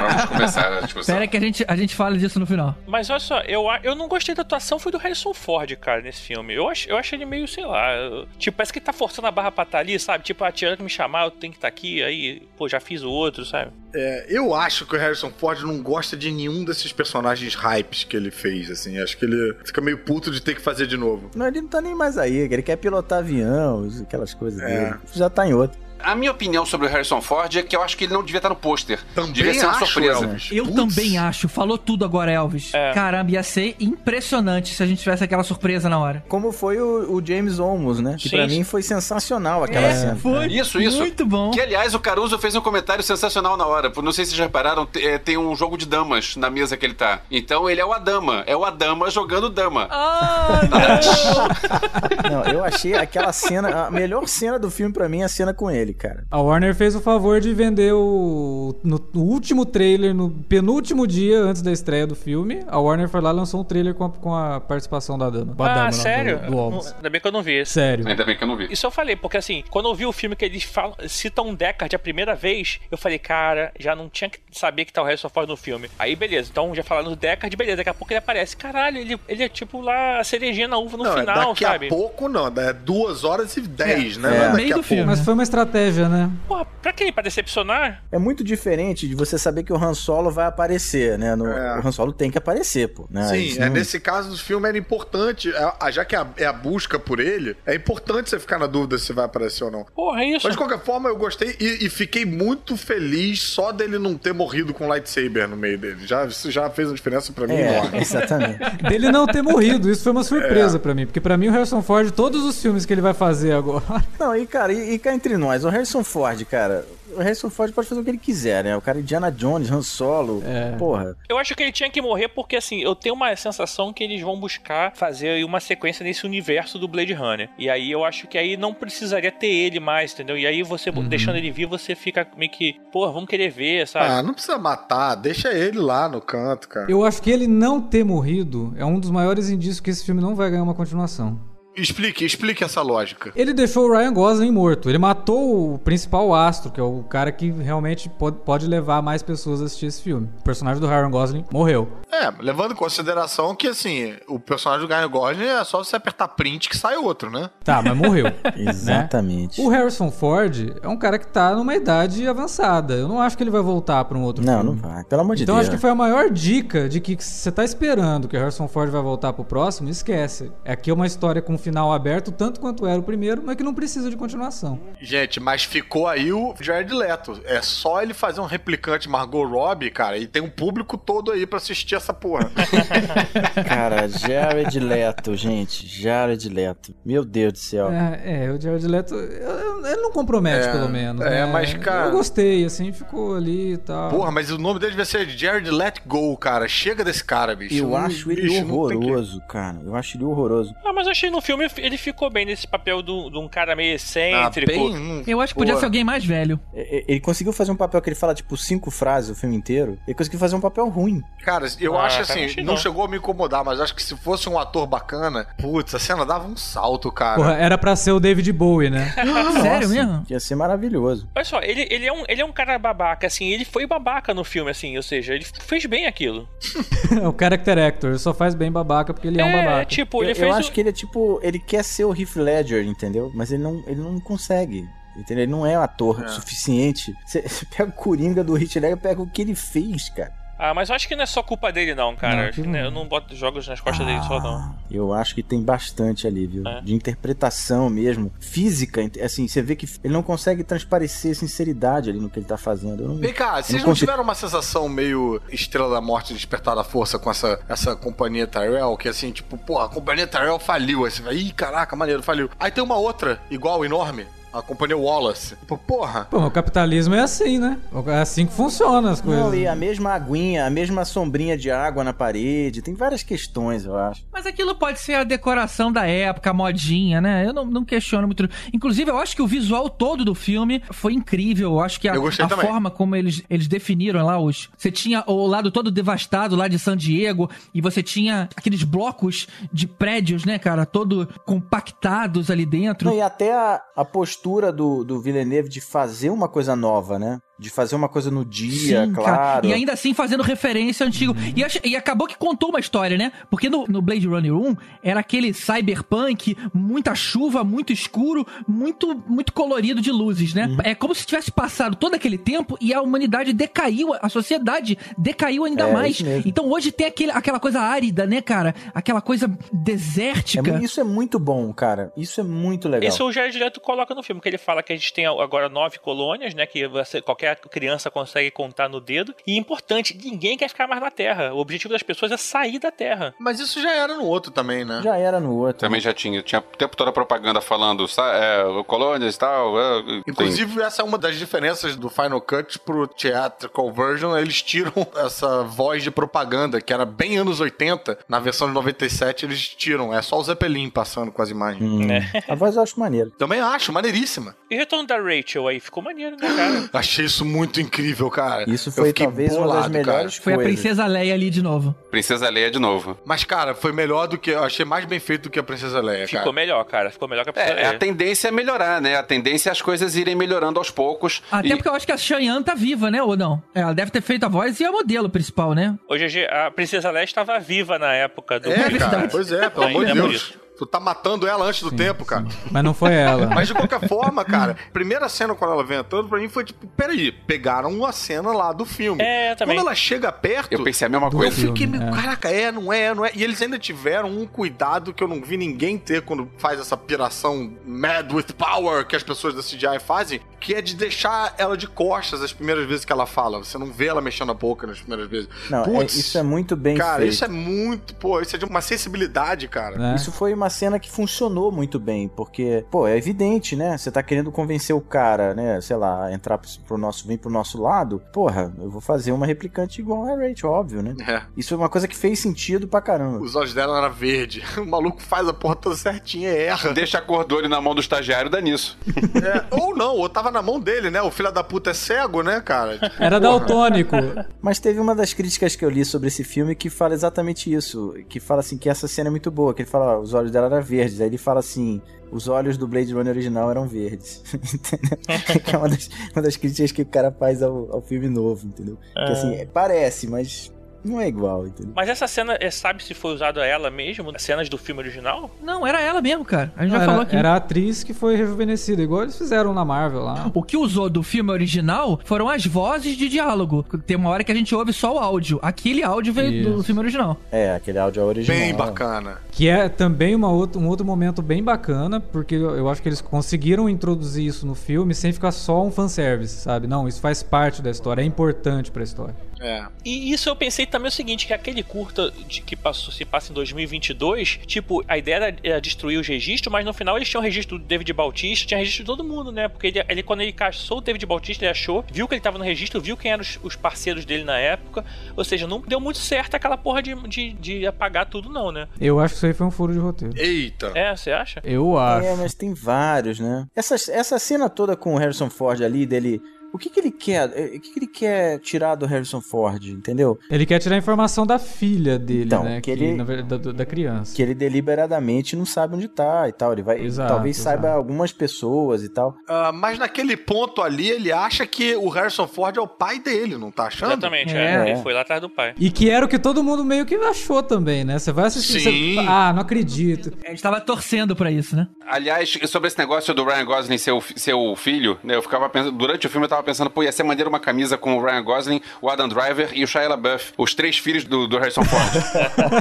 Vamos 0.00 0.24
começar 0.26 0.72
a 0.72 0.80
discussão. 0.80 1.14
Espera 1.14 1.26
que 1.26 1.36
a 1.36 1.40
gente, 1.40 1.64
a 1.66 1.76
gente 1.76 1.94
fale 1.94 2.18
disso 2.18 2.38
no 2.38 2.46
final. 2.46 2.74
Mas 2.86 3.08
olha 3.10 3.20
só, 3.20 3.40
eu, 3.42 3.64
eu 3.82 3.94
não 3.94 4.08
gostei 4.08 4.34
da 4.34 4.42
atuação, 4.42 4.78
foi 4.78 4.92
do 4.92 4.98
Harrison 4.98 5.32
Ford, 5.34 5.74
cara, 5.76 6.00
nesse 6.02 6.20
filme. 6.20 6.54
Eu, 6.54 6.68
ach, 6.68 6.86
eu 6.88 6.96
achei 6.96 7.13
ele 7.14 7.24
meio, 7.24 7.46
sei 7.48 7.64
lá. 7.64 8.26
tipo, 8.38 8.56
parece 8.56 8.72
que 8.72 8.78
ele 8.78 8.86
tá 8.86 8.92
forçando 8.92 9.26
a 9.26 9.30
barra 9.30 9.50
pra 9.50 9.64
estar 9.64 9.78
ali, 9.78 9.98
sabe? 9.98 10.24
Tipo, 10.24 10.44
a 10.44 10.52
tia 10.52 10.76
que 10.76 10.82
me 10.82 10.88
chamar, 10.90 11.24
eu 11.24 11.30
tenho 11.30 11.52
que 11.52 11.56
estar 11.58 11.68
aqui, 11.68 12.02
aí, 12.02 12.42
pô, 12.56 12.68
já 12.68 12.80
fiz 12.80 13.02
o 13.02 13.10
outro, 13.10 13.44
sabe? 13.44 13.70
É, 13.94 14.26
eu 14.28 14.54
acho 14.54 14.84
que 14.86 14.96
o 14.96 14.98
Harrison 14.98 15.30
Ford 15.30 15.60
não 15.62 15.80
gosta 15.82 16.16
de 16.16 16.30
nenhum 16.32 16.64
desses 16.64 16.92
personagens 16.92 17.54
hypes 17.54 18.02
que 18.04 18.16
ele 18.16 18.30
fez, 18.30 18.70
assim. 18.70 18.98
Acho 19.00 19.16
que 19.16 19.24
ele 19.24 19.54
fica 19.64 19.80
meio 19.80 19.98
puto 19.98 20.30
de 20.32 20.40
ter 20.42 20.54
que 20.54 20.60
fazer 20.60 20.86
de 20.86 20.96
novo. 20.96 21.30
Não, 21.34 21.46
ele 21.46 21.60
não 21.60 21.68
tá 21.68 21.80
nem 21.80 21.94
mais 21.94 22.18
aí, 22.18 22.36
ele 22.36 22.62
quer 22.62 22.76
pilotar 22.76 23.20
avião, 23.20 23.88
aquelas 24.02 24.34
coisas 24.34 24.60
É. 24.60 24.66
dele. 24.90 24.96
Já 25.14 25.30
tá 25.30 25.46
em 25.46 25.54
outro. 25.54 25.83
A 26.00 26.14
minha 26.14 26.30
opinião 26.30 26.66
sobre 26.66 26.86
o 26.86 26.90
Harrison 26.90 27.20
Ford 27.22 27.54
é 27.56 27.62
que 27.62 27.74
eu 27.74 27.82
acho 27.82 27.96
que 27.96 28.04
ele 28.04 28.12
não 28.12 28.22
devia 28.22 28.38
estar 28.38 28.48
no 28.50 28.56
pôster. 28.56 29.00
Também 29.14 29.32
Devia 29.32 29.54
ser 29.54 29.64
uma 29.64 29.70
acho, 29.72 29.86
surpresa. 29.86 30.24
Elvis. 30.24 30.48
Eu 30.52 30.64
Putz. 30.66 30.76
também 30.76 31.16
acho. 31.18 31.48
Falou 31.48 31.78
tudo 31.78 32.04
agora, 32.04 32.30
Elvis. 32.30 32.72
É. 32.74 32.92
Caramba, 32.92 33.30
ia 33.30 33.42
ser 33.42 33.74
impressionante 33.80 34.74
se 34.74 34.82
a 34.82 34.86
gente 34.86 35.00
tivesse 35.02 35.24
aquela 35.24 35.42
surpresa 35.42 35.88
na 35.88 35.98
hora. 35.98 36.22
Como 36.28 36.52
foi 36.52 36.78
o, 36.80 37.14
o 37.14 37.24
James 37.26 37.58
Olmos, 37.58 38.00
né? 38.00 38.16
Que 38.18 38.28
Sim, 38.28 38.36
pra 38.36 38.46
mim 38.46 38.62
foi 38.64 38.82
sensacional 38.82 39.64
aquela 39.64 39.86
É, 39.86 39.94
cena. 39.94 40.16
foi 40.16 40.46
Isso, 40.48 40.78
isso. 40.80 40.98
muito 40.98 41.24
bom. 41.24 41.50
Que, 41.52 41.60
aliás, 41.60 41.94
o 41.94 42.00
Caruso 42.00 42.38
fez 42.38 42.54
um 42.54 42.60
comentário 42.60 43.02
sensacional 43.02 43.56
na 43.56 43.66
hora. 43.66 43.90
Não 44.02 44.12
sei 44.12 44.24
se 44.26 44.30
vocês 44.32 44.38
já 44.38 44.44
repararam, 44.44 44.86
é, 44.96 45.16
tem 45.16 45.38
um 45.38 45.56
jogo 45.56 45.78
de 45.78 45.86
damas 45.86 46.36
na 46.36 46.50
mesa 46.50 46.76
que 46.76 46.84
ele 46.84 46.94
tá. 46.94 47.20
Então 47.30 47.68
ele 47.70 47.80
é 47.80 47.84
o 47.86 47.92
Adama. 47.94 48.42
É 48.46 48.54
o 48.54 48.64
Adama 48.64 49.10
jogando 49.10 49.48
dama. 49.48 49.88
Ah, 49.90 50.60
não. 52.30 52.42
Não, 52.42 52.52
eu 52.52 52.64
achei 52.64 52.94
aquela 52.94 53.32
cena, 53.32 53.86
a 53.86 53.90
melhor 53.90 54.26
cena 54.28 54.58
do 54.58 54.70
filme 54.70 54.92
pra 54.92 55.08
mim 55.08 55.22
é 55.22 55.24
a 55.24 55.28
cena 55.28 55.54
com 55.54 55.70
ele. 55.70 55.93
Cara. 55.98 56.24
A 56.30 56.40
Warner 56.40 56.74
fez 56.74 56.94
o 56.94 57.00
favor 57.00 57.40
de 57.40 57.52
vender 57.54 57.92
o. 57.92 58.74
No, 58.82 59.00
no 59.12 59.22
último 59.22 59.64
trailer, 59.64 60.14
no 60.14 60.30
penúltimo 60.30 61.06
dia 61.06 61.38
antes 61.40 61.62
da 61.62 61.72
estreia 61.72 62.06
do 62.06 62.14
filme, 62.14 62.60
a 62.68 62.78
Warner 62.78 63.08
foi 63.08 63.20
lá 63.20 63.30
e 63.30 63.34
lançou 63.34 63.60
um 63.60 63.64
trailer 63.64 63.94
com 63.94 64.04
a, 64.04 64.10
com 64.10 64.34
a 64.34 64.60
participação 64.60 65.18
da 65.18 65.30
dama. 65.30 65.54
Da 65.54 65.64
ah, 65.64 65.68
dama, 65.74 65.84
não, 65.86 65.92
sério? 65.92 66.38
Do, 66.38 66.46
do. 66.50 66.50
Não- 66.70 66.80
Ainda 66.96 67.10
bem 67.10 67.20
que 67.20 67.26
eu 67.26 67.32
não 67.32 67.42
vi. 67.42 67.66
Sério. 67.66 68.06
Ainda 68.06 68.24
bem 68.24 68.36
que 68.36 68.44
eu 68.44 68.48
não 68.48 68.56
vi. 68.56 68.68
Isso 68.70 68.86
eu 68.86 68.90
falei, 68.90 69.16
porque 69.16 69.36
assim, 69.36 69.62
quando 69.70 69.88
eu 69.88 69.94
vi 69.94 70.06
o 70.06 70.12
filme 70.12 70.36
que 70.36 70.44
eles 70.44 70.62
falam, 70.64 70.94
citam 71.08 71.48
um 71.48 71.54
Deckard 71.54 71.94
a 71.94 71.98
primeira 71.98 72.34
vez, 72.34 72.80
eu 72.90 72.98
falei, 72.98 73.18
cara, 73.18 73.72
já 73.78 73.94
não 73.94 74.08
tinha 74.08 74.28
que 74.30 74.38
saber 74.52 74.84
que 74.84 74.92
tá 74.92 75.02
o 75.02 75.04
Harrison 75.04 75.28
Ford 75.28 75.48
no 75.48 75.56
filme. 75.56 75.88
Aí, 75.98 76.14
beleza, 76.16 76.48
então 76.50 76.74
já 76.74 76.82
falaram 76.82 77.10
do 77.10 77.16
Deckard, 77.16 77.54
beleza, 77.56 77.78
daqui 77.78 77.90
a 77.90 77.94
pouco 77.94 78.12
ele 78.12 78.18
aparece. 78.18 78.56
Caralho, 78.56 78.98
ele, 78.98 79.18
ele 79.28 79.42
é 79.42 79.48
tipo 79.48 79.80
lá 79.80 80.20
a 80.20 80.24
cerejinha 80.24 80.68
na 80.68 80.78
uva 80.78 80.96
no 80.96 81.04
não, 81.04 81.12
é 81.16 81.20
final, 81.20 81.48
daqui 81.48 81.64
sabe? 81.64 81.86
a 81.86 81.88
pouco 81.88 82.28
não, 82.28 82.46
é 82.46 82.72
duas 82.72 83.24
horas 83.24 83.56
e 83.56 83.60
dez, 83.60 84.16
né? 84.16 84.28
É. 84.28 84.30
Não 84.30 84.36
é 84.36 84.48
daqui 84.48 84.56
meio 84.56 84.66
a 84.66 84.68
do 84.68 84.74
pouco. 84.74 84.88
filme. 84.88 85.04
Mas 85.04 85.20
foi 85.20 85.34
uma 85.34 85.42
estratégia, 85.42 85.73
né? 85.74 86.30
Porra, 86.46 86.64
pra 86.82 86.92
quê? 86.92 87.10
Pra 87.12 87.22
decepcionar? 87.22 88.02
É 88.12 88.18
muito 88.18 88.42
diferente 88.44 89.08
de 89.08 89.14
você 89.14 89.38
saber 89.38 89.62
que 89.64 89.72
o 89.72 89.76
Han 89.76 89.94
Solo 89.94 90.30
vai 90.30 90.46
aparecer, 90.46 91.18
né? 91.18 91.34
No- 91.34 91.46
É. 91.48 91.78
O 91.80 91.86
Han 91.88 91.92
Solo 91.92 92.12
tem 92.12 92.30
que 92.30 92.38
aparecer, 92.38 92.88
pô. 92.88 93.06
Né? 93.10 93.26
Sim, 93.28 93.56
é, 93.60 93.66
não- 93.66 93.74
nesse 93.74 93.98
caso 94.00 94.30
do 94.30 94.38
filme 94.38 94.68
era 94.68 94.78
importante, 94.78 95.50
é, 95.50 95.72
a- 95.80 95.90
já 95.90 96.04
que 96.04 96.14
é 96.14 96.18
a, 96.18 96.26
é 96.38 96.46
a 96.46 96.52
busca 96.52 96.98
por 96.98 97.20
ele, 97.20 97.56
é 97.66 97.74
importante 97.74 98.30
você 98.30 98.38
ficar 98.38 98.58
na 98.58 98.66
dúvida 98.66 98.98
se 98.98 99.12
vai 99.12 99.24
aparecer 99.24 99.64
ou 99.64 99.70
não. 99.70 99.84
Porra, 99.94 100.20
é 100.22 100.30
isso. 100.36 100.40
Mas 100.46 100.52
de 100.52 100.58
qualquer 100.58 100.80
forma, 100.80 101.08
eu 101.08 101.16
gostei 101.16 101.56
e, 101.60 101.86
e 101.86 101.88
fiquei 101.90 102.24
muito 102.24 102.76
feliz 102.76 103.42
só 103.42 103.72
dele 103.72 103.98
não 103.98 104.16
ter 104.16 104.32
morrido 104.32 104.72
com 104.72 104.86
lightsaber 104.86 105.48
no 105.48 105.56
meio 105.56 105.78
dele. 105.78 106.06
Já, 106.06 106.24
isso 106.26 106.50
já 106.50 106.68
fez 106.70 106.88
uma 106.88 106.94
diferença 106.94 107.32
pra 107.32 107.46
mim 107.46 107.54
É, 107.54 107.76
enorme. 107.78 107.98
exatamente. 108.00 108.58
Dele 108.88 109.10
não 109.10 109.26
ter 109.26 109.42
morrido, 109.42 109.90
isso 109.90 110.02
foi 110.02 110.12
uma 110.12 110.20
É. 110.20 110.24
surpresa 110.24 110.78
pra 110.78 110.94
mim. 110.94 111.06
Porque 111.06 111.20
pra 111.20 111.36
mim 111.36 111.48
o 111.48 111.52
Harrison 111.52 111.82
Ford, 111.82 112.10
todos 112.10 112.44
os 112.44 112.60
filmes 112.60 112.84
que 112.86 112.92
ele 112.92 113.00
vai 113.00 113.14
fazer 113.14 113.52
agora. 113.52 113.82
Não, 114.18 114.34
e 114.36 114.46
cara, 114.46 114.72
e, 114.72 114.94
e 114.94 114.98
cá 114.98 115.14
entre 115.14 115.36
nós, 115.36 115.63
o 115.64 115.70
Harrison 115.70 116.04
Ford, 116.04 116.44
cara, 116.44 116.86
o 117.16 117.18
Harrison 117.20 117.48
Ford 117.50 117.72
pode 117.72 117.88
fazer 117.88 118.00
o 118.00 118.04
que 118.04 118.10
ele 118.10 118.18
quiser, 118.18 118.64
né? 118.64 118.76
O 118.76 118.80
cara 118.80 118.98
é 118.98 119.00
Indiana 119.00 119.30
Jones, 119.30 119.70
Han 119.70 119.82
Solo, 119.82 120.42
É. 120.44 120.72
porra. 120.76 121.16
Eu 121.28 121.38
acho 121.38 121.54
que 121.54 121.62
ele 121.62 121.72
tinha 121.72 121.90
que 121.90 122.00
morrer 122.02 122.28
porque, 122.28 122.56
assim, 122.56 122.80
eu 122.82 122.94
tenho 122.94 123.14
uma 123.14 123.34
sensação 123.36 123.92
que 123.92 124.02
eles 124.04 124.20
vão 124.20 124.38
buscar 124.38 124.92
fazer 124.94 125.28
aí 125.30 125.44
uma 125.44 125.60
sequência 125.60 126.04
nesse 126.04 126.26
universo 126.26 126.78
do 126.78 126.86
Blade 126.88 127.12
Runner. 127.12 127.48
E 127.58 127.68
aí 127.70 127.90
eu 127.90 128.04
acho 128.04 128.26
que 128.26 128.36
aí 128.36 128.56
não 128.56 128.74
precisaria 128.74 129.30
ter 129.32 129.46
ele 129.46 129.80
mais, 129.80 130.12
entendeu? 130.12 130.36
E 130.36 130.46
aí 130.46 130.62
você, 130.62 130.90
deixando 130.90 131.36
ele 131.36 131.50
vir, 131.50 131.66
você 131.66 131.94
fica 131.94 132.26
meio 132.36 132.50
que, 132.50 132.76
pô, 132.92 133.10
vamos 133.12 133.28
querer 133.28 133.50
ver, 133.50 133.86
sabe? 133.86 134.06
Ah, 134.06 134.22
não 134.22 134.34
precisa 134.34 134.58
matar, 134.58 135.14
deixa 135.14 135.52
ele 135.52 135.78
lá 135.78 136.08
no 136.08 136.20
canto, 136.20 136.68
cara. 136.68 136.90
Eu 136.90 137.04
acho 137.04 137.22
que 137.22 137.30
ele 137.30 137.46
não 137.46 137.80
ter 137.80 138.04
morrido 138.04 138.74
é 138.76 138.84
um 138.84 138.98
dos 138.98 139.10
maiores 139.10 139.48
indícios 139.50 139.80
que 139.80 139.90
esse 139.90 140.04
filme 140.04 140.20
não 140.20 140.34
vai 140.34 140.50
ganhar 140.50 140.62
uma 140.62 140.74
continuação. 140.74 141.53
Explique, 141.76 142.24
explique 142.24 142.62
essa 142.62 142.80
lógica. 142.82 143.32
Ele 143.34 143.52
deixou 143.52 143.88
o 143.88 143.92
Ryan 143.92 144.12
Gosling 144.12 144.50
morto. 144.50 144.88
Ele 144.88 144.98
matou 144.98 145.74
o 145.74 145.78
principal 145.78 146.32
astro, 146.34 146.70
que 146.70 146.80
é 146.80 146.82
o 146.82 147.02
cara 147.02 147.32
que 147.32 147.50
realmente 147.50 148.08
pode, 148.08 148.36
pode 148.38 148.66
levar 148.66 149.02
mais 149.02 149.22
pessoas 149.22 149.60
a 149.60 149.64
assistir 149.64 149.86
esse 149.86 150.02
filme. 150.02 150.28
O 150.40 150.42
personagem 150.44 150.80
do 150.80 150.86
Ryan 150.86 151.10
Gosling 151.10 151.44
morreu. 151.52 151.88
É, 152.12 152.32
levando 152.40 152.72
em 152.72 152.76
consideração 152.76 153.54
que, 153.56 153.66
assim, 153.68 154.14
o 154.28 154.38
personagem 154.38 154.86
do 154.86 154.94
Guy 154.94 155.08
Gosling 155.08 155.44
é 155.46 155.64
só 155.64 155.82
você 155.82 155.96
apertar 155.96 156.28
print 156.28 156.68
que 156.68 156.76
sai 156.76 156.96
outro, 156.96 157.28
né? 157.30 157.50
Tá, 157.64 157.82
mas 157.82 157.96
morreu. 157.96 158.26
Exatamente. 158.56 159.60
O 159.60 159.68
Harrison 159.68 160.10
Ford 160.10 160.76
é 160.80 160.88
um 160.88 160.96
cara 160.96 161.18
que 161.18 161.26
tá 161.26 161.54
numa 161.54 161.74
idade 161.74 162.26
avançada. 162.28 162.94
Eu 162.94 163.08
não 163.08 163.20
acho 163.20 163.36
que 163.36 163.42
ele 163.42 163.50
vai 163.50 163.62
voltar 163.62 164.04
pra 164.04 164.16
um 164.16 164.22
outro 164.22 164.44
Não, 164.44 164.60
filme. 164.62 164.80
não 164.80 164.90
vai. 164.90 165.02
Pelo 165.04 165.22
amor 165.22 165.34
de 165.36 165.42
Então 165.42 165.56
Deus. 165.56 165.66
acho 165.66 165.74
que 165.76 165.80
foi 165.80 165.90
a 165.90 165.94
maior 165.94 166.30
dica 166.30 166.88
de 166.88 167.00
que 167.00 167.16
você 167.22 167.50
tá 167.50 167.64
esperando 167.64 168.28
que 168.28 168.36
o 168.36 168.38
Harrison 168.40 168.68
Ford 168.68 168.90
vai 168.90 169.02
voltar 169.02 169.32
pro 169.32 169.44
próximo, 169.44 169.88
esquece. 169.88 170.52
Aqui 170.64 170.90
é 170.90 170.94
uma 170.94 171.06
história 171.06 171.42
com 171.42 171.58
final 171.64 171.92
aberto, 171.92 172.30
tanto 172.30 172.60
quanto 172.60 172.86
era 172.86 172.98
o 173.00 173.02
primeiro, 173.02 173.42
mas 173.44 173.56
que 173.56 173.62
não 173.62 173.74
precisa 173.74 174.10
de 174.10 174.16
continuação. 174.16 174.78
Gente, 175.00 175.40
mas 175.40 175.64
ficou 175.64 176.06
aí 176.06 176.32
o 176.32 176.54
Jared 176.60 176.92
Leto. 176.92 177.40
É 177.44 177.60
só 177.62 178.02
ele 178.02 178.12
fazer 178.14 178.40
um 178.40 178.46
replicante 178.46 179.08
Margot 179.08 179.44
Robbie, 179.46 179.90
cara, 179.90 180.18
e 180.18 180.26
tem 180.26 180.42
um 180.42 180.50
público 180.50 180.96
todo 180.98 181.32
aí 181.32 181.46
pra 181.46 181.56
assistir 181.56 181.94
essa 181.94 182.12
porra. 182.12 182.50
Cara, 183.66 184.08
Jared 184.08 184.78
Leto, 184.80 185.34
gente. 185.36 185.86
Jared 185.86 186.48
Leto. 186.48 186.94
Meu 187.04 187.24
Deus 187.24 187.52
do 187.54 187.58
céu. 187.58 187.90
É, 187.90 188.44
é, 188.46 188.50
o 188.50 188.60
Jared 188.60 188.86
Leto, 188.86 189.14
ele 189.14 189.96
não 190.02 190.10
compromete, 190.10 190.66
É, 190.68 190.72
pelo 190.72 190.88
menos. 190.88 191.24
é, 191.24 191.30
né? 191.30 191.46
mas, 191.46 191.72
cara- 191.74 192.06
Eu 192.06 192.12
gostei, 192.12 192.64
assim, 192.64 192.92
ficou 192.92 193.36
ali 193.36 193.74
e 193.74 193.78
tal. 193.78 194.10
Porra, 194.10 194.30
mas 194.30 194.50
o 194.50 194.58
nome 194.58 194.78
dele 194.80 194.90
devia 194.92 195.04
ser 195.04 195.28
Jared 195.28 195.70
Let 195.70 196.00
Go, 196.06 196.36
cara. 196.36 196.66
Chega 196.68 197.04
desse 197.04 197.24
cara, 197.24 197.54
bicho. 197.54 197.74
Eu 197.74 197.96
acho 197.96 198.30
ele 198.30 198.42
bicho, 198.42 198.54
tem 198.54 198.64
que- 198.66 198.72
horroroso, 198.72 199.40
cara. 199.48 199.78
Eu 199.84 199.94
acho 199.94 200.16
ele 200.16 200.24
horroroso. 200.24 200.74
Ah, 200.84 200.92
mas 200.92 201.06
eu 201.06 201.12
achei 201.12 201.30
no 201.30 201.40
filme 201.40 201.53
ele 201.78 201.96
ficou 201.96 202.30
bem 202.30 202.44
nesse 202.44 202.66
papel 202.66 203.02
do- 203.02 203.30
de 203.30 203.38
um 203.38 203.48
cara 203.48 203.74
meio 203.76 203.92
Ah, 203.92 203.96
excêntrico. 203.96 204.72
bem, 204.72 204.92
não- 204.98 205.22
Eu 205.26 205.40
acho 205.40 205.52
que 205.54 205.58
podia 205.58 205.74
Pô. 205.74 205.80
ser 205.80 205.86
alguém 205.86 206.04
mais 206.04 206.24
velho. 206.24 206.58
É, 206.74 206.98
é, 206.98 207.04
Ele 207.08 207.20
conseguiu 207.20 207.52
fazer 207.52 207.70
um 207.70 207.76
papel 207.76 208.00
que 208.00 208.08
ele 208.08 208.16
fala, 208.16 208.34
tipo, 208.34 208.56
cinco 208.56 208.90
frases 208.90 209.30
o 209.30 209.34
filme 209.34 209.56
inteiro. 209.56 209.98
Ele 210.06 210.14
conseguiu 210.14 210.38
fazer 210.38 210.56
um 210.56 210.60
papel 210.60 210.88
ruim. 210.88 211.22
Cara, 211.44 211.66
eu 211.80 211.96
Ah, 211.98 212.06
acho 212.06 212.22
assim, 212.22 212.46
não 212.58 212.74
não. 212.74 212.76
chegou 212.76 213.04
a 213.04 213.08
me 213.08 213.16
incomodar, 213.18 213.64
mas 213.64 213.80
acho 213.80 213.94
que 213.94 214.02
se 214.02 214.16
fosse 214.16 214.48
um 214.48 214.58
ator 214.58 214.86
bacana, 214.86 215.46
putz, 215.60 215.94
a 215.94 215.98
cena 215.98 216.24
dava 216.24 216.46
um 216.48 216.56
salto, 216.56 217.10
cara. 217.12 217.36
Porra, 217.36 217.54
era 217.54 217.76
pra 217.78 217.94
ser 217.96 218.12
o 218.12 218.20
David 218.20 218.50
Bowie, 218.52 218.90
né? 218.90 219.12
Sério 219.62 219.88
mesmo? 219.88 220.26
Ia 220.28 220.40
ser 220.40 220.54
maravilhoso. 220.54 221.28
Olha 221.34 221.44
só, 221.44 221.60
ele, 221.60 221.86
ele, 221.90 222.06
é 222.06 222.12
um, 222.12 222.24
ele 222.28 222.40
é 222.40 222.44
um 222.44 222.52
cara 222.52 222.78
babaca, 222.78 223.26
assim, 223.26 223.46
ele 223.48 223.64
foi 223.64 223.86
babaca 223.86 224.32
no 224.34 224.44
filme, 224.44 224.70
assim, 224.70 224.96
ou 224.96 225.02
seja, 225.02 225.34
ele 225.34 225.44
fez 225.44 225.86
bem 225.86 226.06
aquilo. 226.06 226.48
o 227.28 227.34
character 227.38 227.78
actor, 227.78 228.18
só 228.18 228.32
faz 228.34 228.54
bem 228.54 228.70
babaca 228.72 229.12
porque 229.12 229.28
ele 229.28 229.40
é, 229.40 229.44
um 229.44 229.52
babaca. 229.52 229.84
tipo, 229.84 230.18
Eu, 230.18 230.22
ele 230.24 230.30
eu 230.32 230.36
fez. 230.36 230.54
acho 230.56 230.68
o- 230.70 230.72
que 230.72 230.80
ele 230.80 230.88
é 230.88 230.92
tipo. 230.92 231.40
Ele 231.46 231.58
quer 231.58 231.84
ser 231.84 232.04
o 232.04 232.14
Heath 232.14 232.36
Ledger, 232.36 232.84
entendeu? 232.86 233.30
Mas 233.34 233.52
ele 233.52 233.62
não, 233.62 233.84
ele 233.86 234.00
não 234.00 234.18
consegue. 234.18 234.88
Entendeu? 235.16 235.44
Ele 235.44 235.52
não 235.52 235.64
é 235.66 235.78
um 235.78 235.82
ator 235.82 236.24
É. 236.24 236.28
suficiente. 236.28 237.14
Você 237.26 237.42
pega 237.76 237.90
o 237.90 237.92
Coringa 237.92 238.42
do 238.42 238.56
Heath 238.56 238.76
Ledger, 238.76 238.96
pega 238.96 239.22
o 239.22 239.26
que 239.28 239.42
ele 239.42 239.54
fez, 239.54 240.08
cara. 240.08 240.32
Ah, 240.58 240.72
mas 240.72 240.88
eu 240.88 240.94
acho 240.94 241.08
que 241.08 241.16
não 241.16 241.22
é 241.24 241.26
só 241.26 241.42
culpa 241.42 241.72
dele, 241.72 241.94
não, 241.94 242.14
cara. 242.14 242.50
Não. 242.56 242.78
Eu 242.78 242.90
não 242.90 243.06
boto 243.06 243.34
jogos 243.34 243.66
nas 243.66 243.80
costas 243.80 244.06
dele 244.06 244.22
só, 244.22 244.40
não. 244.40 244.54
Ah, 244.56 244.74
Eu 244.90 245.12
acho 245.12 245.34
que 245.34 245.42
tem 245.42 245.60
bastante 245.62 246.26
ali, 246.26 246.46
viu? 246.46 246.66
É. 246.66 246.80
De 246.80 246.94
interpretação 246.94 247.90
mesmo. 247.90 248.32
Física, 248.38 249.00
assim, 249.22 249.48
você 249.48 249.60
vê 249.60 249.74
que 249.74 249.88
ele 250.04 250.12
não 250.14 250.22
consegue 250.22 250.62
transparecer 250.62 251.34
sinceridade 251.34 252.10
ali 252.10 252.20
no 252.20 252.30
que 252.30 252.38
ele 252.38 252.46
tá 252.46 252.56
fazendo. 252.56 253.02
Eu 253.02 253.08
não- 253.08 253.16
Vem 253.16 253.32
cá, 253.32 253.54
vocês 253.56 253.70
não 253.72 253.78
não 253.78 253.84
consigo- 253.86 254.06
tiveram 254.06 254.22
uma 254.22 254.34
sensação 254.34 254.88
meio 254.88 255.40
Estrela 255.50 255.92
da 255.92 256.00
Morte 256.00 256.32
Despertar 256.32 256.76
da 256.76 256.84
Força 256.84 257.18
com 257.18 257.30
essa, 257.30 257.58
essa 257.68 257.96
companhia 257.96 258.46
Tyrell? 258.46 258.96
Que 258.96 259.08
assim, 259.08 259.32
tipo, 259.32 259.58
pô, 259.58 259.78
a 259.80 259.88
companhia 259.88 260.26
Tyrell 260.26 260.58
faliu. 260.58 261.04
Aí 261.04 261.10
você 261.10 261.22
vai, 261.22 261.34
ih, 261.34 261.52
caraca, 261.52 261.96
maneiro, 261.96 262.22
faliu. 262.22 262.48
Aí 262.60 262.70
tem 262.70 262.82
uma 262.84 262.96
outra, 262.96 263.40
igual, 263.50 263.84
enorme, 263.84 264.26
a 264.54 264.62
companhia 264.62 264.96
Wallace. 264.96 265.56
Tipo, 265.56 265.76
porra. 265.76 266.26
Pô, 266.30 266.38
o 266.38 266.50
capitalismo 266.50 267.14
é 267.14 267.20
assim, 267.20 267.58
né? 267.58 267.76
É 268.06 268.20
assim 268.20 268.46
que 268.46 268.52
funciona 268.52 269.10
as 269.10 269.20
coisas. 269.20 269.44
Não, 269.44 269.54
e 269.54 269.66
a 269.66 269.74
mesma 269.74 270.12
aguinha, 270.12 270.64
a 270.64 270.70
mesma 270.70 271.04
sombrinha 271.04 271.58
de 271.58 271.70
água 271.72 272.04
na 272.04 272.12
parede. 272.12 272.80
Tem 272.80 272.94
várias 272.94 273.24
questões, 273.24 273.84
eu 273.84 273.96
acho. 273.96 274.24
Mas 274.32 274.46
aquilo 274.46 274.76
pode 274.76 275.00
ser 275.00 275.14
a 275.14 275.24
decoração 275.24 275.90
da 275.90 276.06
época, 276.06 276.50
a 276.50 276.54
modinha, 276.54 277.20
né? 277.20 277.44
Eu 277.44 277.52
não, 277.52 277.64
não 277.64 277.84
questiono 277.84 278.28
muito. 278.28 278.48
Inclusive, 278.72 279.10
eu 279.10 279.18
acho 279.18 279.34
que 279.34 279.42
o 279.42 279.46
visual 279.46 279.90
todo 279.90 280.24
do 280.24 280.34
filme 280.34 280.80
foi 280.92 281.14
incrível. 281.14 281.72
Eu 281.72 281.80
acho 281.80 282.00
que 282.00 282.08
a, 282.08 282.14
a 282.14 282.48
forma 282.48 282.90
como 282.90 283.16
eles, 283.16 283.42
eles 283.50 283.66
definiram 283.66 284.24
lá 284.24 284.38
os. 284.38 284.70
Você 284.78 284.90
tinha 284.90 285.24
o 285.26 285.46
lado 285.48 285.72
todo 285.72 285.90
devastado 285.90 286.54
lá 286.54 286.68
de 286.68 286.78
San 286.78 286.96
Diego 286.96 287.50
e 287.74 287.80
você 287.80 288.02
tinha 288.04 288.48
aqueles 288.56 288.84
blocos 288.84 289.48
de 289.72 289.88
prédios, 289.88 290.44
né, 290.44 290.60
cara? 290.60 290.86
Todo 290.86 291.28
compactados 291.44 292.50
ali 292.50 292.64
dentro. 292.64 293.08
Não, 293.08 293.16
e 293.16 293.20
até 293.20 293.52
a, 293.52 293.82
a 293.96 294.04
postura 294.04 294.43
do, 294.70 295.02
do 295.04 295.20
Villeneuve 295.20 295.68
de 295.68 295.80
fazer 295.80 296.28
uma 296.30 296.48
coisa 296.48 296.76
nova, 296.76 297.18
né? 297.18 297.40
De 297.58 297.70
fazer 297.70 297.94
uma 297.94 298.08
coisa 298.08 298.30
no 298.30 298.44
dia, 298.44 299.06
Sim, 299.06 299.12
cara. 299.12 299.24
claro. 299.36 299.66
E 299.68 299.72
ainda 299.72 299.92
assim 299.92 300.12
fazendo 300.12 300.42
referência 300.42 301.04
ao 301.04 301.08
antigo. 301.08 301.34
E, 301.56 301.62
ach- 301.62 301.80
e 301.84 301.94
acabou 301.94 302.26
que 302.26 302.36
contou 302.36 302.70
uma 302.70 302.80
história, 302.80 303.16
né? 303.16 303.30
Porque 303.48 303.70
no, 303.70 303.86
no 303.86 304.02
Blade 304.02 304.26
Runner 304.26 304.52
1 304.52 304.76
era 305.02 305.20
aquele 305.20 305.52
cyberpunk, 305.54 306.56
muita 306.72 307.14
chuva, 307.14 307.62
muito 307.62 307.92
escuro, 307.92 308.46
muito 308.66 309.14
muito 309.28 309.52
colorido 309.52 310.00
de 310.00 310.10
luzes, 310.10 310.52
né? 310.54 310.66
Uhum. 310.66 310.78
É 310.82 310.94
como 310.94 311.14
se 311.14 311.24
tivesse 311.26 311.50
passado 311.52 311.94
todo 311.96 312.14
aquele 312.14 312.36
tempo 312.38 312.76
e 312.80 312.92
a 312.92 313.00
humanidade 313.00 313.52
decaiu, 313.52 314.14
a 314.20 314.28
sociedade 314.28 314.98
decaiu 315.16 315.64
ainda 315.64 315.88
É, 315.88 315.92
mais. 315.92 316.20
Então 316.44 316.68
hoje 316.70 316.90
tem 316.90 317.06
aquele, 317.06 317.30
aquela 317.30 317.60
coisa 317.60 317.80
árida, 317.80 318.26
né, 318.26 318.40
cara? 318.40 318.74
Aquela 318.92 319.20
coisa 319.20 319.46
É 319.46 319.76
desértica. 319.76 320.62
mu- 320.72 320.84
isso 320.84 321.00
é 321.00 321.04
muito 321.04 321.38
bom, 321.38 321.72
cara. 321.72 322.12
Isso 322.16 322.40
é 322.40 322.44
muito 322.44 322.88
legal. 322.88 323.08
Isso 323.08 323.24
o 323.24 323.30
Jared 323.32 323.56
Leto 323.58 323.80
coloca 323.80 324.14
no 324.14 324.22
filme, 324.22 324.40
que 324.40 324.48
ele 324.48 324.58
fala 324.58 324.82
que 324.82 324.92
a 324.92 324.96
gente 324.96 325.12
tem 325.12 325.26
agora 325.26 325.68
nove 325.68 325.98
colônias, 325.98 326.54
né? 326.54 326.66
Que 326.66 326.88
você- 326.88 327.22
qualquer 327.22 327.43
qualquer 327.44 327.68
criança 327.68 328.10
consegue 328.10 328.50
contar 328.50 328.88
no 328.88 329.00
dedo. 329.00 329.34
E 329.46 329.56
importante, 329.56 330.16
ninguém 330.22 330.56
quer 330.56 330.68
ficar 330.68 330.86
mais 330.86 331.00
na 331.00 331.10
Terra. 331.10 331.52
O 331.52 331.58
objetivo 331.58 331.92
das 331.92 332.02
pessoas 332.02 332.32
é 332.32 332.36
sair 332.36 332.78
da 332.78 332.90
Terra. 332.90 333.34
Mas 333.38 333.60
isso 333.60 333.80
já 333.82 333.92
era 333.92 334.14
no 334.16 334.24
outro 334.24 334.50
também, 334.50 334.84
né? 334.84 335.00
Já 335.02 335.16
era 335.16 335.38
no 335.40 335.54
outro. 335.56 335.80
Também 335.80 336.00
já 336.00 336.12
tinha. 336.12 336.42
Tinha 336.42 336.60
o 336.60 336.76
tempo 336.76 336.96
todo 336.96 337.08
a 337.08 337.12
propaganda 337.12 337.60
falando, 337.60 338.06
é, 338.18 338.82
colônias 338.86 339.34
e 339.34 339.38
tal. 339.38 339.78
é, 339.78 340.02
tem- 340.02 340.22
Inclusive, 340.28 340.80
essa 340.82 341.02
é 341.02 341.04
uma 341.04 341.18
das 341.18 341.36
diferenças 341.36 341.96
do 341.96 342.08
Final 342.08 342.40
Cut 342.40 342.78
pro 342.80 343.06
theatrical 343.06 343.92
version. 343.92 344.36
Eles 344.36 344.62
tiram 344.62 344.92
essa 345.16 345.62
voz 345.64 346.02
de 346.02 346.10
propaganda, 346.10 346.80
que 346.80 346.92
era 346.92 347.04
bem 347.04 347.36
anos 347.36 347.60
80. 347.60 348.18
Na 348.28 348.38
versão 348.38 348.68
de 348.68 348.74
97, 348.74 349.44
eles 349.46 349.68
tiram. 349.68 350.14
É 350.14 350.22
só 350.22 350.38
o 350.38 350.42
Zeppelin 350.42 350.88
passando 350.90 351.30
com 351.32 351.42
as 351.42 351.50
imagens. 351.50 351.82
Hum. 351.82 352.10
É. 352.10 352.24
A 352.48 352.54
voz 352.54 352.76
eu 352.76 352.82
acho 352.82 352.98
maneiro. 352.98 353.30
Também 353.32 353.60
acho, 353.60 353.92
maneiríssima. 353.92 354.54
E 354.70 354.76
o 354.76 354.78
retorno 354.78 355.06
da 355.06 355.16
Rachel 355.18 355.66
aí 355.68 355.80
ficou 355.80 356.02
maneiro, 356.02 356.36
né, 356.36 356.48
cara? 356.54 356.90
Achei 357.04 357.28
isso 357.34 357.44
muito 357.44 357.80
incrível, 357.80 358.30
cara. 358.30 358.64
Isso 358.68 358.90
foi 358.92 359.12
talvez 359.12 359.52
uma 359.52 359.60
das 359.60 359.66
bolado, 359.66 359.92
cara. 359.92 360.04
melhores 360.04 360.36
Foi 360.36 360.54
a. 360.54 360.58
Princesa 360.58 361.06
Leia 361.06 361.34
ali 361.34 361.50
de 361.50 361.62
novo. 361.62 361.94
Princesa 362.10 362.48
Leia 362.48 362.70
de 362.70 362.78
novo. 362.78 363.18
Mas, 363.24 363.44
cara, 363.44 363.74
foi 363.74 363.92
melhor 363.92 364.26
do 364.26 364.38
que. 364.38 364.50
Eu 364.50 364.62
achei 364.64 364.84
mais 364.84 365.04
bem 365.04 365.18
feito 365.20 365.42
do 365.44 365.50
que 365.50 365.58
a 365.58 365.62
Princesa 365.62 366.00
Leia, 366.00 366.26
Ficou 366.26 366.40
cara. 366.40 366.52
melhor, 366.52 366.84
cara. 366.84 367.10
Ficou 367.10 367.28
melhor 367.28 367.44
que 367.44 367.50
a 367.50 367.52
Princesa 367.52 367.74
É, 367.74 367.84
a 367.84 367.88
Leia. 367.88 367.98
tendência 367.98 368.48
é 368.48 368.50
melhorar, 368.50 369.00
né? 369.00 369.16
A 369.16 369.22
tendência 369.22 369.68
é 369.68 369.72
as 369.72 369.82
coisas 369.82 370.16
irem 370.16 370.34
melhorando 370.34 370.78
aos 370.78 370.90
poucos. 370.90 371.42
Até 371.50 371.68
E- 371.68 371.76
porque 371.76 371.88
eu 371.88 371.94
acho 371.94 372.06
que 372.06 372.12
a 372.12 372.16
Cheyenne 372.16 372.62
tá 372.64 372.74
viva, 372.74 373.10
né? 373.10 373.22
Ou 373.22 373.36
não? 373.36 373.62
É, 373.74 373.80
Ela 373.80 373.92
deve 373.94 374.10
ter 374.10 374.22
feito 374.22 374.44
a 374.44 374.48
voz 374.48 374.78
e 374.80 374.84
é 374.84 374.86
a 374.86 374.92
modelo 374.92 375.28
principal, 375.28 375.74
né? 375.74 375.94
Ô, 376.08 376.14
GG, 376.16 376.46
a 376.50 376.70
Princesa 376.70 377.10
Leia 377.10 377.24
estava 377.24 377.58
viva 377.58 377.98
na 377.98 378.12
época 378.14 378.58
do... 378.60 378.70
É, 378.72 378.90
cara, 378.98 379.28
pois 379.30 379.50
é, 379.52 379.68
pelo 379.68 379.86
amor 379.86 380.04
de 380.06 380.12
por 380.12 380.28
Deus. 380.30 380.54
Tu 380.76 380.84
tá 380.86 380.98
matando 380.98 381.46
ela 381.46 381.64
antes 381.66 381.82
do 381.82 381.92
tempo, 381.92 382.24
cara. 382.24 382.46
Mas 382.70 382.82
não 382.82 382.92
foi 382.92 383.14
ela. 383.14 383.46
Mas 383.46 383.68
de 383.68 383.74
qualquer 383.74 384.08
forma, 384.08 384.44
cara, 384.44 384.76
primeira 384.92 385.28
cena 385.28 385.54
quando 385.54 385.72
ela 385.72 385.84
vem 385.84 385.98
entrando, 385.98 386.28
pra 386.28 386.38
mim 386.38 386.48
foi 386.48 386.64
tipo, 386.64 386.84
peraí, 386.96 387.30
pegaram 387.30 387.90
uma 387.92 388.10
cena 388.10 388.52
lá 388.52 388.72
do 388.72 388.84
filme. 388.84 389.22
É, 389.22 389.54
também. 389.54 389.76
Quando 389.76 389.86
ela 389.86 389.94
chega 389.94 390.32
perto, 390.32 390.72
Eu 390.72 390.82
pensei 390.82 391.06
a 391.06 391.08
mesma 391.08 391.28
eu 391.28 391.30
coisa. 391.30 391.54
fiquei, 391.54 391.86
filme, 391.86 391.98
meio, 391.98 392.10
é. 392.10 392.12
caraca, 392.20 392.50
é, 392.50 392.72
não 392.72 392.92
é, 392.92 393.14
não 393.14 393.24
é. 393.24 393.30
E 393.34 393.44
eles 393.44 393.62
ainda 393.62 393.78
tiveram 393.78 394.28
um 394.30 394.46
cuidado 394.46 395.14
que 395.14 395.22
eu 395.22 395.28
não 395.28 395.40
vi 395.40 395.56
ninguém 395.56 395.96
ter 395.96 396.22
quando 396.22 396.50
faz 396.58 396.80
essa 396.80 396.96
piração 396.96 397.72
mad 397.86 398.32
with 398.32 398.46
power 398.58 399.06
que 399.06 399.14
as 399.14 399.22
pessoas 399.22 399.54
da 399.54 399.62
CGI 399.62 400.00
fazem, 400.04 400.40
que 400.64 400.74
é 400.74 400.80
de 400.80 400.94
deixar 400.96 401.54
ela 401.58 401.76
de 401.76 401.86
costas 401.86 402.40
as 402.42 402.52
primeiras 402.52 402.86
vezes 402.88 403.04
que 403.04 403.12
ela 403.12 403.26
fala. 403.26 403.58
Você 403.58 403.76
não 403.76 403.92
vê 403.92 404.06
ela 404.06 404.22
mexendo 404.22 404.50
a 404.50 404.54
boca 404.54 404.86
nas 404.86 404.98
primeiras 404.98 405.28
vezes. 405.28 405.48
Não, 405.68 405.82
é- 405.82 405.84
Putz, 405.84 406.14
isso 406.16 406.38
é 406.38 406.42
muito 406.42 406.74
bem 406.74 406.96
Cara, 406.96 407.18
feito. 407.18 407.32
isso 407.32 407.44
é 407.44 407.48
muito, 407.48 408.14
pô, 408.14 408.40
isso 408.40 408.56
é 408.56 408.58
de 408.58 408.64
uma 408.64 408.80
sensibilidade, 408.80 409.68
cara. 409.68 409.98
né? 409.98 410.14
Isso 410.16 410.32
foi 410.32 410.54
uma 410.54 410.70
cena 410.70 410.98
que 410.98 411.10
funcionou 411.10 411.70
muito 411.70 411.98
bem, 411.98 412.28
porque, 412.28 412.84
pô, 412.90 413.06
é 413.06 413.16
evidente, 413.16 413.76
né? 413.76 413.98
Você 413.98 414.10
tá 414.10 414.22
querendo 414.22 414.50
convencer 414.50 414.96
o 414.96 415.00
cara, 415.02 415.52
né? 415.54 415.80
Sei 415.82 415.96
lá, 415.96 416.24
a 416.26 416.32
entrar 416.32 416.56
pro- 416.56 416.70
pro 416.86 416.96
nosso, 416.98 417.28
vir 417.28 417.38
pro 417.38 417.50
nosso 417.50 417.80
lado. 417.82 418.22
Porra, 418.32 418.72
eu 418.78 418.88
vou 418.90 419.00
fazer 419.02 419.32
uma 419.32 419.44
replicante 419.46 420.00
igual 420.00 420.24
a 420.24 420.34
Rachel, 420.36 420.70
óbvio, 420.70 421.02
né? 421.02 421.14
É. 421.28 421.42
Isso 421.56 421.74
é 421.74 421.76
uma 421.76 421.88
coisa 421.90 422.08
que 422.08 422.16
fez 422.16 422.38
sentido 422.38 422.88
pra 422.88 423.00
caramba. 423.02 423.40
Os 423.40 423.54
olhos 423.54 423.74
dela 423.74 423.98
eram 423.98 424.12
verde. 424.14 424.62
O 424.84 424.86
maluco 424.86 425.20
faz 425.22 425.46
a 425.48 425.52
porra 425.52 425.76
toda 425.76 425.96
certinha 425.96 426.50
e 426.50 426.56
erra. 426.56 426.92
Deixa 426.92 427.18
a 427.18 427.20
cor 427.22 427.44
do 427.44 427.56
olho 427.56 427.68
na 427.68 427.80
mão 427.80 427.94
do 427.94 428.00
estagiário, 428.00 428.50
dá 428.50 428.60
nisso. 428.60 428.96
É, 429.42 429.64
ou 429.74 429.94
não, 429.96 430.14
ou 430.16 430.28
tava 430.28 430.50
na 430.54 430.62
mão 430.62 430.80
dele, 430.80 431.10
né? 431.10 431.20
O 431.20 431.30
filho 431.30 431.52
da 431.52 431.62
puta 431.62 431.90
é 431.90 431.94
cego, 431.94 432.42
né, 432.42 432.60
cara? 432.60 432.98
Tipo, 433.14 433.22
Era 433.22 433.40
porra. 433.40 433.58
daltônico. 433.58 434.16
Mas 434.62 434.78
teve 434.78 434.98
uma 434.98 435.14
das 435.14 435.34
críticas 435.34 435.76
que 435.76 435.84
eu 435.84 435.90
li 435.90 436.04
sobre 436.04 436.28
esse 436.28 436.42
filme 436.42 436.74
que 436.74 436.88
fala 436.88 437.12
exatamente 437.12 437.72
isso. 437.72 438.14
Que 438.28 438.40
fala 438.40 438.60
assim 438.60 438.78
que 438.78 438.88
essa 438.88 439.06
cena 439.06 439.28
é 439.28 439.30
muito 439.30 439.50
boa. 439.50 439.74
Que 439.74 439.82
ele 439.82 439.90
fala, 439.90 440.16
ó, 440.16 440.20
os 440.20 440.32
olhos 440.32 440.50
dela 440.50 440.66
eram 440.66 440.82
verdes. 440.82 441.20
Aí 441.20 441.26
ele 441.26 441.36
fala 441.38 441.60
assim, 441.60 442.00
os 442.30 442.48
olhos 442.48 442.76
do 442.76 442.88
Blade 442.88 443.12
Runner 443.12 443.32
original 443.32 443.70
eram 443.70 443.86
verdes. 443.86 444.42
entendeu? 444.54 445.60
que 445.64 445.74
é 445.74 445.78
uma 445.78 445.88
das, 445.88 446.08
uma 446.32 446.42
das 446.42 446.56
críticas 446.56 446.92
que 446.92 447.02
o 447.02 447.06
cara 447.06 447.30
faz 447.30 447.62
ao, 447.62 447.92
ao 447.92 448.00
filme 448.00 448.28
novo, 448.28 448.66
entendeu? 448.66 448.98
Que 449.14 449.32
assim, 449.32 449.54
é, 449.54 449.66
parece, 449.66 450.26
mas 450.26 450.72
não 451.04 451.20
é 451.20 451.28
igual, 451.28 451.66
entendeu? 451.66 451.92
Mas 451.94 452.08
essa 452.08 452.26
cena, 452.26 452.56
é, 452.60 452.70
sabe 452.70 453.02
se 453.02 453.14
foi 453.14 453.34
usado 453.34 453.60
ela 453.60 453.90
mesmo? 453.90 454.32
As 454.34 454.42
cenas 454.42 454.68
do 454.68 454.78
filme 454.78 455.00
original? 455.00 455.50
Não, 455.62 455.86
era 455.86 456.00
ela 456.00 456.20
mesmo, 456.20 456.44
cara. 456.44 456.72
A 456.76 456.82
gente 456.82 456.92
já 456.92 456.98
era, 456.98 457.06
falou 457.06 457.22
aqui. 457.22 457.36
era 457.36 457.52
a 457.52 457.56
atriz 457.56 458.04
que 458.04 458.14
foi 458.14 458.36
rejuvenescida, 458.36 459.02
igual 459.02 459.22
eles 459.22 459.36
fizeram 459.36 459.74
na 459.74 459.84
Marvel 459.84 460.22
lá. 460.22 460.50
O 460.54 460.62
que 460.62 460.76
usou 460.76 461.10
do 461.10 461.22
filme 461.22 461.50
original 461.50 462.20
foram 462.24 462.48
as 462.48 462.64
vozes 462.64 463.16
de 463.16 463.28
diálogo. 463.28 463.84
Tem 464.06 464.16
uma 464.16 464.30
hora 464.30 464.44
que 464.44 464.52
a 464.52 464.54
gente 464.54 464.74
ouve 464.74 464.92
só 464.92 465.14
o 465.14 465.18
áudio. 465.18 465.58
Aquele 465.62 466.02
áudio 466.02 466.32
veio 466.32 466.64
do 466.64 466.74
Isso. 466.74 466.84
filme 466.84 467.00
original. 467.00 467.36
É, 467.50 467.74
aquele 467.74 467.98
áudio 467.98 468.20
é 468.20 468.24
original. 468.24 468.58
Bem 468.58 468.74
bacana. 468.74 469.38
Que 469.50 469.68
é 469.68 469.88
também 469.88 470.34
uma 470.34 470.50
outra, 470.50 470.80
um 470.80 470.88
outro 470.88 471.04
momento 471.04 471.42
bem 471.42 471.62
bacana, 471.62 472.20
porque 472.20 472.54
eu 472.54 472.84
eu 472.84 472.90
acho 472.90 473.02
que 473.02 473.08
eles 473.08 473.20
conseguiram 473.20 473.88
introduzir 473.88 474.46
isso 474.46 474.66
no 474.66 474.74
filme 474.74 475.14
sem 475.14 475.32
ficar 475.32 475.52
só 475.52 475.82
um 475.82 475.90
fanservice, 475.90 476.56
sabe? 476.56 476.86
Não, 476.86 477.08
isso 477.08 477.20
faz 477.20 477.42
parte 477.42 477.80
da 477.80 477.90
história, 477.90 478.20
é 478.20 478.24
importante 478.24 478.90
pra 478.90 479.02
história. 479.02 479.34
É. 479.60 479.86
E 480.04 480.32
isso 480.32 480.48
eu 480.48 480.56
pensei 480.56 480.86
também 480.86 481.08
o 481.08 481.12
seguinte, 481.12 481.46
que 481.46 481.52
aquele 481.52 481.82
curta 481.82 482.30
de 482.46 482.60
que 482.60 482.76
passou, 482.76 483.12
se 483.12 483.24
passa 483.24 483.50
em 483.50 483.54
2022, 483.54 484.60
tipo, 484.66 485.04
a 485.08 485.18
ideia 485.18 485.36
era, 485.36 485.56
era 485.62 485.80
destruir 485.80 486.18
os 486.18 486.26
registros, 486.26 486.72
mas 486.72 486.84
no 486.84 486.92
final 486.92 487.16
eles 487.16 487.28
tinham 487.28 487.42
registro 487.42 487.78
do 487.78 487.84
David 487.84 488.12
Bautista, 488.12 488.66
tinha 488.66 488.78
registro 488.78 489.04
de 489.04 489.06
todo 489.06 489.24
mundo, 489.24 489.50
né? 489.52 489.68
Porque 489.68 489.88
ele, 489.88 490.04
ele 490.08 490.22
quando 490.22 490.40
ele 490.40 490.52
caçou 490.52 490.98
o 490.98 491.00
David 491.00 491.24
Bautista, 491.26 491.64
ele 491.64 491.70
achou, 491.70 492.04
viu 492.10 492.26
que 492.28 492.34
ele 492.34 492.40
tava 492.40 492.58
no 492.58 492.64
registro, 492.64 493.00
viu 493.00 493.16
quem 493.16 493.32
eram 493.32 493.42
os, 493.42 493.58
os 493.62 493.76
parceiros 493.76 494.24
dele 494.24 494.44
na 494.44 494.58
época, 494.58 495.04
ou 495.36 495.44
seja, 495.44 495.66
não 495.66 495.80
deu 495.80 496.00
muito 496.00 496.18
certo 496.18 496.54
aquela 496.54 496.76
porra 496.76 497.02
de, 497.02 497.14
de, 497.28 497.52
de 497.52 497.86
apagar 497.86 498.26
tudo 498.26 498.48
não, 498.48 498.70
né? 498.72 498.88
Eu 499.00 499.20
acho 499.20 499.34
que 499.34 499.38
isso 499.38 499.46
aí 499.46 499.52
foi 499.52 499.66
um 499.66 499.70
furo 499.70 499.92
de 499.92 499.98
roteiro. 499.98 500.34
Eita. 500.36 500.92
É, 500.94 501.14
você 501.14 501.30
acha? 501.30 501.60
Eu 501.64 501.98
acho. 501.98 502.26
É, 502.26 502.36
mas 502.36 502.54
tem 502.54 502.74
vários, 502.74 503.38
né? 503.40 503.66
Essa, 503.74 503.94
essa 504.12 504.38
cena 504.38 504.68
toda 504.68 504.96
com 504.96 505.14
o 505.14 505.18
Harrison 505.18 505.50
Ford 505.50 505.80
ali, 505.82 506.06
dele. 506.06 506.40
O 506.74 506.78
que, 506.78 506.90
que 506.90 506.98
ele 507.00 507.10
quer? 507.12 507.50
eh, 507.54 507.76
O 507.76 507.80
que, 507.80 507.92
que 507.92 507.98
ele 508.00 508.06
quer 508.06 508.58
tirar 508.58 508.96
do 508.96 509.06
Harrison 509.06 509.40
Ford, 509.40 509.82
entendeu? 509.86 510.38
Ele 510.50 510.66
quer 510.66 510.78
tirar 510.80 510.96
a 510.96 510.98
informação 510.98 511.46
da 511.46 511.58
filha 511.58 512.18
dele, 512.18 512.44
Então, 512.44 512.64
né? 512.64 512.80
que 512.80 512.94
Que, 512.94 513.04
ele- 513.04 513.14
na 513.14 513.24
verdade, 513.24 513.62
da, 513.62 513.72
da 513.72 513.86
criança. 513.86 514.34
Que 514.34 514.42
ele 514.42 514.54
deliberadamente 514.54 515.56
não 515.56 515.64
sabe 515.64 515.96
onde 515.96 516.08
tá 516.08 516.48
e 516.48 516.52
tal. 516.52 516.72
Ele 516.72 516.82
vai. 516.82 517.00
Exato, 517.00 517.32
talvez 517.32 517.56
saiba 517.56 517.86
exato. 517.88 517.96
algumas 517.98 518.32
pessoas 518.32 519.02
e 519.02 519.08
tal. 519.08 519.36
Ah, 519.48 519.70
mas 519.72 519.98
naquele 519.98 520.36
ponto 520.36 520.82
ali, 520.82 521.08
ele 521.10 521.30
acha 521.32 521.66
que 521.66 521.94
o 521.96 522.08
Harrison 522.08 522.46
Ford 522.46 522.76
é 522.76 522.80
o 522.80 522.88
pai 522.88 523.18
dele, 523.18 523.56
não 523.56 523.70
tá 523.70 523.84
achando? 523.86 524.12
Exatamente, 524.12 524.54
É. 524.54 524.88
é. 524.88 524.90
Ele 524.90 525.02
foi 525.02 525.12
lá 525.12 525.20
atrás 525.20 525.40
do 525.40 525.48
pai. 525.48 525.74
E 525.78 525.90
que 525.90 526.10
era 526.10 526.24
o 526.24 526.28
que 526.28 526.38
todo 526.38 526.62
mundo 526.62 526.84
meio 526.84 527.06
que 527.06 527.14
achou 527.14 527.62
também, 527.62 528.04
né? 528.04 528.18
Você 528.18 528.32
vai 528.32 528.46
assistir. 528.46 528.80
Sim. 528.80 529.14
Você... 529.14 529.26
Ah, 529.28 529.52
não 529.52 529.62
acredito. 529.62 530.32
A 530.44 530.50
gente 530.50 530.62
tava 530.62 530.80
torcendo 530.80 531.36
pra 531.36 531.50
isso, 531.50 531.76
né? 531.76 531.88
Aliás, 532.06 532.58
sobre 532.66 532.88
esse 532.88 532.98
negócio 532.98 533.32
do 533.32 533.44
Ryan 533.44 533.64
Gosling 533.64 533.98
ser 533.98 534.12
o, 534.12 534.20
ser 534.20 534.54
o 534.54 534.74
filho, 534.76 535.18
né? 535.22 535.36
Eu 535.36 535.42
ficava 535.42 535.68
pensando, 535.68 535.92
durante 535.96 536.26
o 536.26 536.30
filme 536.30 536.44
eu 536.46 536.48
tava 536.50 536.62
pensando, 536.64 536.90
pô, 536.90 537.02
ia 537.02 537.12
ser 537.12 537.22
maneiro 537.22 537.48
uma 537.48 537.60
camisa 537.60 537.96
com 537.96 538.16
o 538.16 538.24
Ryan 538.24 538.42
Gosling, 538.42 538.80
o 539.00 539.08
Adam 539.08 539.28
Driver 539.28 539.70
e 539.72 539.84
o 539.84 539.86
Shia 539.86 540.08
LaBeouf, 540.08 540.52
os 540.58 540.74
três 540.74 540.98
filhos 540.98 541.24
do, 541.24 541.46
do 541.46 541.58
Harrison 541.58 541.84
Ford. 541.84 542.12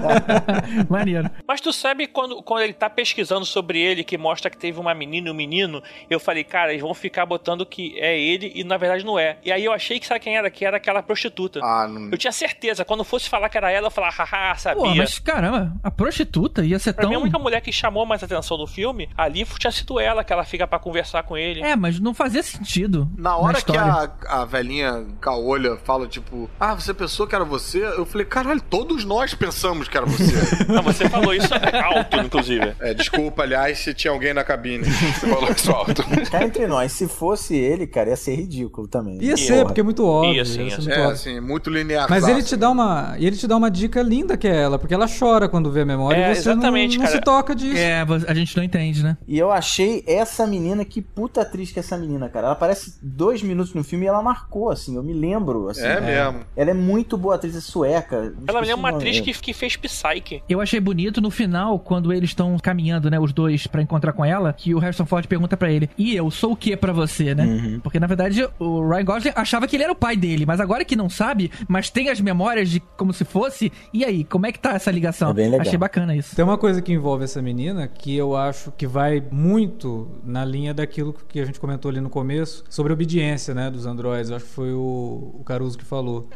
Maneiro. 0.89 1.29
Mas 1.47 1.61
tu 1.61 1.71
sabe 1.71 2.07
quando, 2.07 2.41
quando 2.41 2.63
ele 2.63 2.73
tá 2.73 2.89
pesquisando 2.89 3.45
sobre 3.45 3.79
ele, 3.79 4.03
que 4.03 4.17
mostra 4.17 4.49
que 4.49 4.57
teve 4.57 4.79
uma 4.79 4.93
menina 4.93 5.27
e 5.27 5.31
um 5.31 5.35
menino, 5.35 5.81
eu 6.09 6.19
falei, 6.19 6.43
cara, 6.43 6.71
eles 6.71 6.81
vão 6.81 6.93
ficar 6.93 7.25
botando 7.25 7.65
que 7.65 7.99
é 7.99 8.19
ele 8.19 8.51
e 8.55 8.63
na 8.63 8.77
verdade 8.77 9.05
não 9.05 9.19
é. 9.19 9.37
E 9.43 9.51
aí 9.51 9.65
eu 9.65 9.73
achei 9.73 9.99
que 9.99 10.07
sabe 10.07 10.19
quem 10.19 10.37
era? 10.37 10.49
Que 10.49 10.65
era 10.65 10.77
aquela 10.77 11.03
prostituta. 11.03 11.59
Ah, 11.61 11.87
não... 11.87 12.09
Eu 12.11 12.17
tinha 12.17 12.31
certeza, 12.31 12.85
quando 12.85 13.03
fosse 13.03 13.29
falar 13.29 13.49
que 13.49 13.57
era 13.57 13.71
ela, 13.71 13.87
eu 13.87 13.91
falava, 13.91 14.23
haha, 14.23 14.55
sabia. 14.55 14.81
Pô, 14.81 14.95
mas 14.95 15.19
caramba, 15.19 15.73
a 15.83 15.91
prostituta 15.91 16.63
ia 16.63 16.79
ser 16.79 16.93
Pra 16.93 17.07
mim, 17.07 17.15
a 17.15 17.17
tão. 17.17 17.23
única 17.23 17.39
mulher 17.39 17.61
que 17.61 17.71
chamou 17.71 18.05
mais 18.05 18.23
atenção 18.23 18.57
do 18.57 18.67
filme, 18.67 19.09
ali 19.17 19.45
tinha 19.57 19.71
sido 19.71 19.99
ela, 19.99 20.23
que 20.23 20.31
ela 20.31 20.43
fica 20.43 20.67
pra 20.67 20.79
conversar 20.79 21.23
com 21.23 21.37
ele. 21.37 21.61
É, 21.61 21.75
mas 21.75 21.99
não 21.99 22.13
fazia 22.13 22.43
sentido. 22.43 23.09
Na 23.17 23.35
hora 23.35 23.61
que 23.61 23.72
história. 23.75 24.11
a, 24.27 24.41
a 24.41 24.45
velhinha 24.45 25.05
caolha 25.21 25.77
fala, 25.83 26.07
tipo, 26.07 26.49
ah, 26.59 26.73
você 26.75 26.93
pensou 26.93 27.27
que 27.27 27.35
era 27.35 27.43
você? 27.45 27.83
Eu 27.83 28.05
falei, 28.05 28.25
caralho, 28.25 28.61
todos 28.61 29.03
nós 29.05 29.33
pensamos 29.33 29.87
que 29.87 29.97
era 29.97 30.05
você. 30.05 30.33
Não, 30.71 30.81
você 30.83 31.09
falou 31.09 31.33
isso 31.33 31.49
alto, 31.53 32.17
inclusive. 32.17 32.73
é, 32.79 32.93
desculpa, 32.93 33.43
aliás, 33.43 33.79
se 33.79 33.93
tinha 33.93 34.11
alguém 34.11 34.33
na 34.33 34.43
cabine. 34.43 34.83
Você 34.85 35.27
falou 35.27 35.49
isso 35.51 35.71
alto. 35.71 36.03
Cá 36.29 36.43
entre 36.45 36.67
nós, 36.67 36.91
se 36.91 37.07
fosse 37.07 37.55
ele, 37.55 37.87
cara, 37.87 38.09
ia 38.09 38.15
ser 38.15 38.35
ridículo 38.35 38.87
também. 38.87 39.21
Ia 39.21 39.37
ser, 39.37 39.63
porque 39.65 39.81
é 39.81 39.83
muito 39.83 40.05
óbvio. 40.05 40.33
Ia 40.35 40.45
sim, 40.45 40.67
ia 40.67 40.77
muito 40.77 40.89
É, 40.89 40.99
óbvio. 40.99 41.11
assim, 41.13 41.39
muito 41.39 41.69
linear. 41.69 42.07
Mas 42.09 42.27
ele 42.27 42.43
te 42.43 42.55
dá 42.55 42.69
uma. 42.69 43.15
Ele 43.17 43.35
te 43.35 43.47
dá 43.47 43.55
uma 43.55 43.69
dica 43.71 44.01
linda 44.01 44.37
que 44.37 44.47
é 44.47 44.61
ela, 44.63 44.77
porque 44.79 44.93
ela 44.93 45.07
chora 45.07 45.47
quando 45.47 45.71
vê 45.71 45.81
a 45.81 45.85
memória 45.85 46.17
É, 46.17 46.31
e 46.31 46.35
você 46.35 46.49
exatamente, 46.49 46.97
não, 46.97 47.03
não 47.03 47.11
cara. 47.11 47.19
se 47.19 47.23
toca 47.23 47.55
disso. 47.55 47.77
É, 47.77 48.05
a 48.27 48.33
gente 48.33 48.55
não 48.57 48.63
entende, 48.63 49.03
né? 49.03 49.17
E 49.27 49.37
eu 49.37 49.51
achei 49.51 50.03
essa 50.07 50.45
menina, 50.47 50.83
que 50.85 51.01
puta 51.01 51.41
atriz 51.41 51.71
que 51.71 51.79
é 51.79 51.81
essa 51.81 51.97
menina, 51.97 52.29
cara. 52.29 52.47
Ela 52.47 52.53
aparece 52.53 52.95
dois 53.01 53.41
minutos 53.41 53.62
no 53.73 53.83
filme 53.83 54.05
e 54.05 54.07
ela 54.07 54.21
marcou, 54.21 54.69
assim, 54.69 54.95
eu 54.95 55.03
me 55.03 55.13
lembro, 55.13 55.69
assim. 55.69 55.83
É 55.83 56.01
mesmo. 56.01 56.41
Ela 56.55 56.71
é 56.71 56.73
muito 56.73 57.17
boa 57.17 57.35
atriz, 57.35 57.55
é 57.55 57.61
sueca. 57.61 58.33
Ela 58.47 58.61
me 58.61 58.67
lembra 58.67 58.75
uma 58.75 58.91
nome. 58.91 59.03
atriz 59.03 59.19
que, 59.19 59.33
que 59.33 59.53
fez 59.53 59.75
Psyche. 59.75 60.43
Eu 60.49 60.61
achei 60.61 60.79
bonito 60.79 61.21
no 61.21 61.29
final, 61.29 61.79
quando 61.79 62.11
eles 62.11 62.31
estão 62.31 62.57
caminhando, 62.57 63.09
né, 63.09 63.19
os 63.19 63.31
dois 63.31 63.67
pra 63.67 63.81
encontrar 63.81 64.13
com 64.13 64.25
ela, 64.25 64.53
que 64.53 64.73
o 64.73 64.79
Harrison 64.79 65.05
Ford 65.05 65.25
pergunta 65.27 65.55
pra 65.55 65.71
ele: 65.71 65.89
"E 65.97 66.15
eu 66.15 66.29
sou 66.31 66.53
o 66.53 66.55
que 66.55 66.75
pra 66.75 66.91
você, 66.93 67.35
né?" 67.35 67.45
Uhum. 67.45 67.79
Porque 67.81 67.99
na 67.99 68.07
verdade 68.07 68.47
o 68.59 68.87
Ryan 68.87 69.05
Gosling 69.05 69.31
achava 69.35 69.67
que 69.67 69.75
ele 69.75 69.83
era 69.83 69.91
o 69.91 69.95
pai 69.95 70.15
dele, 70.15 70.45
mas 70.45 70.59
agora 70.59 70.85
que 70.85 70.95
não 70.95 71.09
sabe, 71.09 71.51
mas 71.67 71.89
tem 71.89 72.09
as 72.09 72.19
memórias 72.19 72.69
de 72.69 72.79
como 72.97 73.13
se 73.13 73.25
fosse. 73.25 73.71
E 73.93 74.03
aí, 74.03 74.23
como 74.23 74.45
é 74.45 74.51
que 74.51 74.59
tá 74.59 74.73
essa 74.73 74.91
ligação? 74.91 75.31
É 75.31 75.33
bem 75.33 75.49
legal. 75.49 75.61
Achei 75.61 75.77
bacana 75.77 76.15
isso. 76.15 76.35
Tem 76.35 76.43
uma 76.43 76.57
coisa 76.57 76.81
que 76.81 76.91
envolve 76.91 77.23
essa 77.23 77.41
menina 77.41 77.87
que 77.87 78.15
eu 78.15 78.35
acho 78.35 78.71
que 78.71 78.87
vai 78.87 79.23
muito 79.31 80.09
na 80.23 80.43
linha 80.45 80.73
daquilo 80.73 81.13
que 81.27 81.39
a 81.39 81.45
gente 81.45 81.59
comentou 81.59 81.89
ali 81.89 82.01
no 82.01 82.09
começo 82.09 82.63
sobre 82.69 82.93
obediência. 82.93 83.52
Né, 83.53 83.69
dos 83.69 83.85
androides. 83.85 84.29
Eu 84.29 84.37
acho 84.37 84.45
que 84.45 84.51
foi 84.51 84.73
o, 84.73 85.35
o 85.39 85.43
Caruso 85.45 85.77
que 85.77 85.85
falou. 85.85 86.27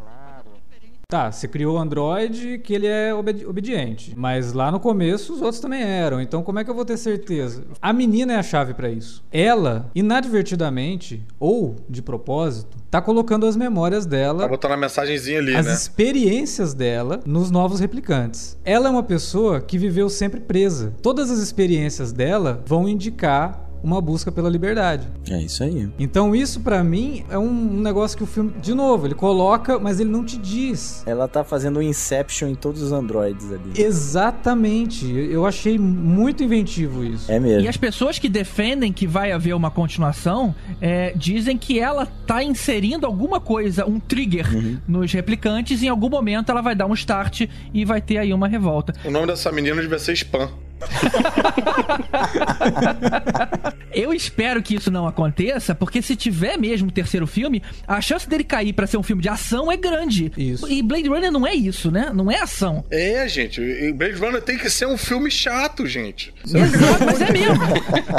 Tá, 1.09 1.31
você 1.31 1.47
criou 1.47 1.77
o 1.77 1.79
Android 1.79 2.59
que 2.59 2.73
ele 2.73 2.85
é 2.85 3.13
obedi 3.13 3.45
obediente, 3.45 4.13
mas 4.17 4.51
lá 4.51 4.69
no 4.69 4.77
começo 4.77 5.31
os 5.33 5.41
outros 5.41 5.61
também 5.61 5.81
eram. 5.81 6.19
Então 6.19 6.43
como 6.43 6.59
é 6.59 6.65
que 6.65 6.69
eu 6.69 6.75
vou 6.75 6.83
ter 6.83 6.97
certeza? 6.97 7.63
A 7.81 7.93
menina 7.93 8.33
é 8.33 8.35
a 8.35 8.43
chave 8.43 8.73
para 8.73 8.89
isso. 8.89 9.23
Ela, 9.31 9.89
inadvertidamente 9.95 11.23
ou 11.39 11.77
de 11.89 12.01
propósito, 12.01 12.75
tá 12.91 13.01
colocando 13.01 13.45
as 13.45 13.55
memórias 13.55 14.05
dela, 14.05 14.41
Tá 14.41 14.47
botando 14.49 14.73
a 14.73 14.77
mensagenzinha 14.77 15.39
ali, 15.39 15.55
as 15.55 15.65
né? 15.65 15.73
experiências 15.73 16.73
dela 16.73 17.21
nos 17.25 17.49
novos 17.49 17.79
replicantes. 17.79 18.57
Ela 18.65 18.89
é 18.89 18.91
uma 18.91 19.03
pessoa 19.03 19.61
que 19.61 19.77
viveu 19.77 20.09
sempre 20.09 20.41
presa. 20.41 20.93
Todas 21.01 21.31
as 21.31 21.39
experiências 21.39 22.11
dela 22.11 22.61
vão 22.65 22.85
indicar 22.85 23.66
uma 23.83 24.01
busca 24.01 24.31
pela 24.31 24.49
liberdade. 24.49 25.07
É 25.29 25.41
isso 25.41 25.63
aí. 25.63 25.89
Então 25.99 26.35
isso 26.35 26.59
pra 26.59 26.83
mim 26.83 27.23
é 27.29 27.37
um 27.37 27.81
negócio 27.81 28.17
que 28.17 28.23
o 28.23 28.27
filme, 28.27 28.53
de 28.61 28.73
novo, 28.73 29.07
ele 29.07 29.15
coloca, 29.15 29.79
mas 29.79 29.99
ele 29.99 30.09
não 30.09 30.23
te 30.23 30.37
diz. 30.37 31.03
Ela 31.05 31.27
tá 31.27 31.43
fazendo 31.43 31.79
um 31.79 31.81
Inception 31.81 32.49
em 32.49 32.55
todos 32.55 32.81
os 32.81 32.91
androides 32.91 33.51
ali. 33.51 33.71
Exatamente. 33.75 35.09
Eu 35.11 35.45
achei 35.45 35.77
muito 35.77 36.43
inventivo 36.43 37.03
isso. 37.03 37.31
É 37.31 37.39
mesmo. 37.39 37.61
E 37.61 37.67
as 37.67 37.77
pessoas 37.77 38.19
que 38.19 38.29
defendem 38.29 38.91
que 38.91 39.07
vai 39.07 39.31
haver 39.31 39.53
uma 39.53 39.71
continuação 39.71 40.55
é, 40.81 41.13
dizem 41.15 41.57
que 41.57 41.79
ela 41.79 42.05
tá 42.05 42.43
inserindo 42.43 43.05
alguma 43.05 43.39
coisa, 43.39 43.85
um 43.85 43.99
trigger 43.99 44.47
nos 44.87 45.11
replicantes. 45.11 45.81
E 45.81 45.85
em 45.85 45.89
algum 45.89 46.09
momento 46.09 46.51
ela 46.51 46.61
vai 46.61 46.75
dar 46.75 46.85
um 46.85 46.93
start 46.93 47.47
e 47.73 47.85
vai 47.85 48.01
ter 48.01 48.17
aí 48.17 48.33
uma 48.33 48.47
revolta. 48.47 48.93
O 49.05 49.11
nome 49.11 49.27
dessa 49.27 49.51
menina 49.51 49.81
devia 49.81 49.99
ser 49.99 50.13
Spam. 50.13 50.49
Eu 53.93 54.13
espero 54.13 54.61
que 54.61 54.75
isso 54.75 54.91
não 54.91 55.07
aconteça, 55.07 55.73
porque 55.73 56.01
se 56.01 56.15
tiver 56.15 56.57
mesmo 56.57 56.89
o 56.89 56.91
terceiro 56.91 57.25
filme, 57.25 57.63
a 57.87 57.99
chance 57.99 58.29
dele 58.29 58.43
cair 58.43 58.71
pra 58.73 58.85
ser 58.85 58.97
um 58.97 59.03
filme 59.03 59.21
de 59.21 59.29
ação 59.29 59.71
é 59.71 59.77
grande. 59.77 60.31
Isso. 60.37 60.69
E 60.71 60.83
Blade 60.83 61.09
Runner 61.09 61.31
não 61.31 61.47
é 61.47 61.53
isso, 61.55 61.89
né? 61.89 62.11
Não 62.13 62.29
é 62.31 62.39
ação. 62.39 62.83
É, 62.91 63.27
gente. 63.27 63.59
Blade 63.93 64.15
Runner 64.19 64.41
tem 64.41 64.57
que 64.57 64.69
ser 64.69 64.85
um 64.87 64.97
filme 64.97 65.31
chato, 65.31 65.85
gente. 65.87 66.33
Exato, 66.45 67.05
mas 67.05 67.21
é 67.21 67.31
mesmo. 67.31 67.57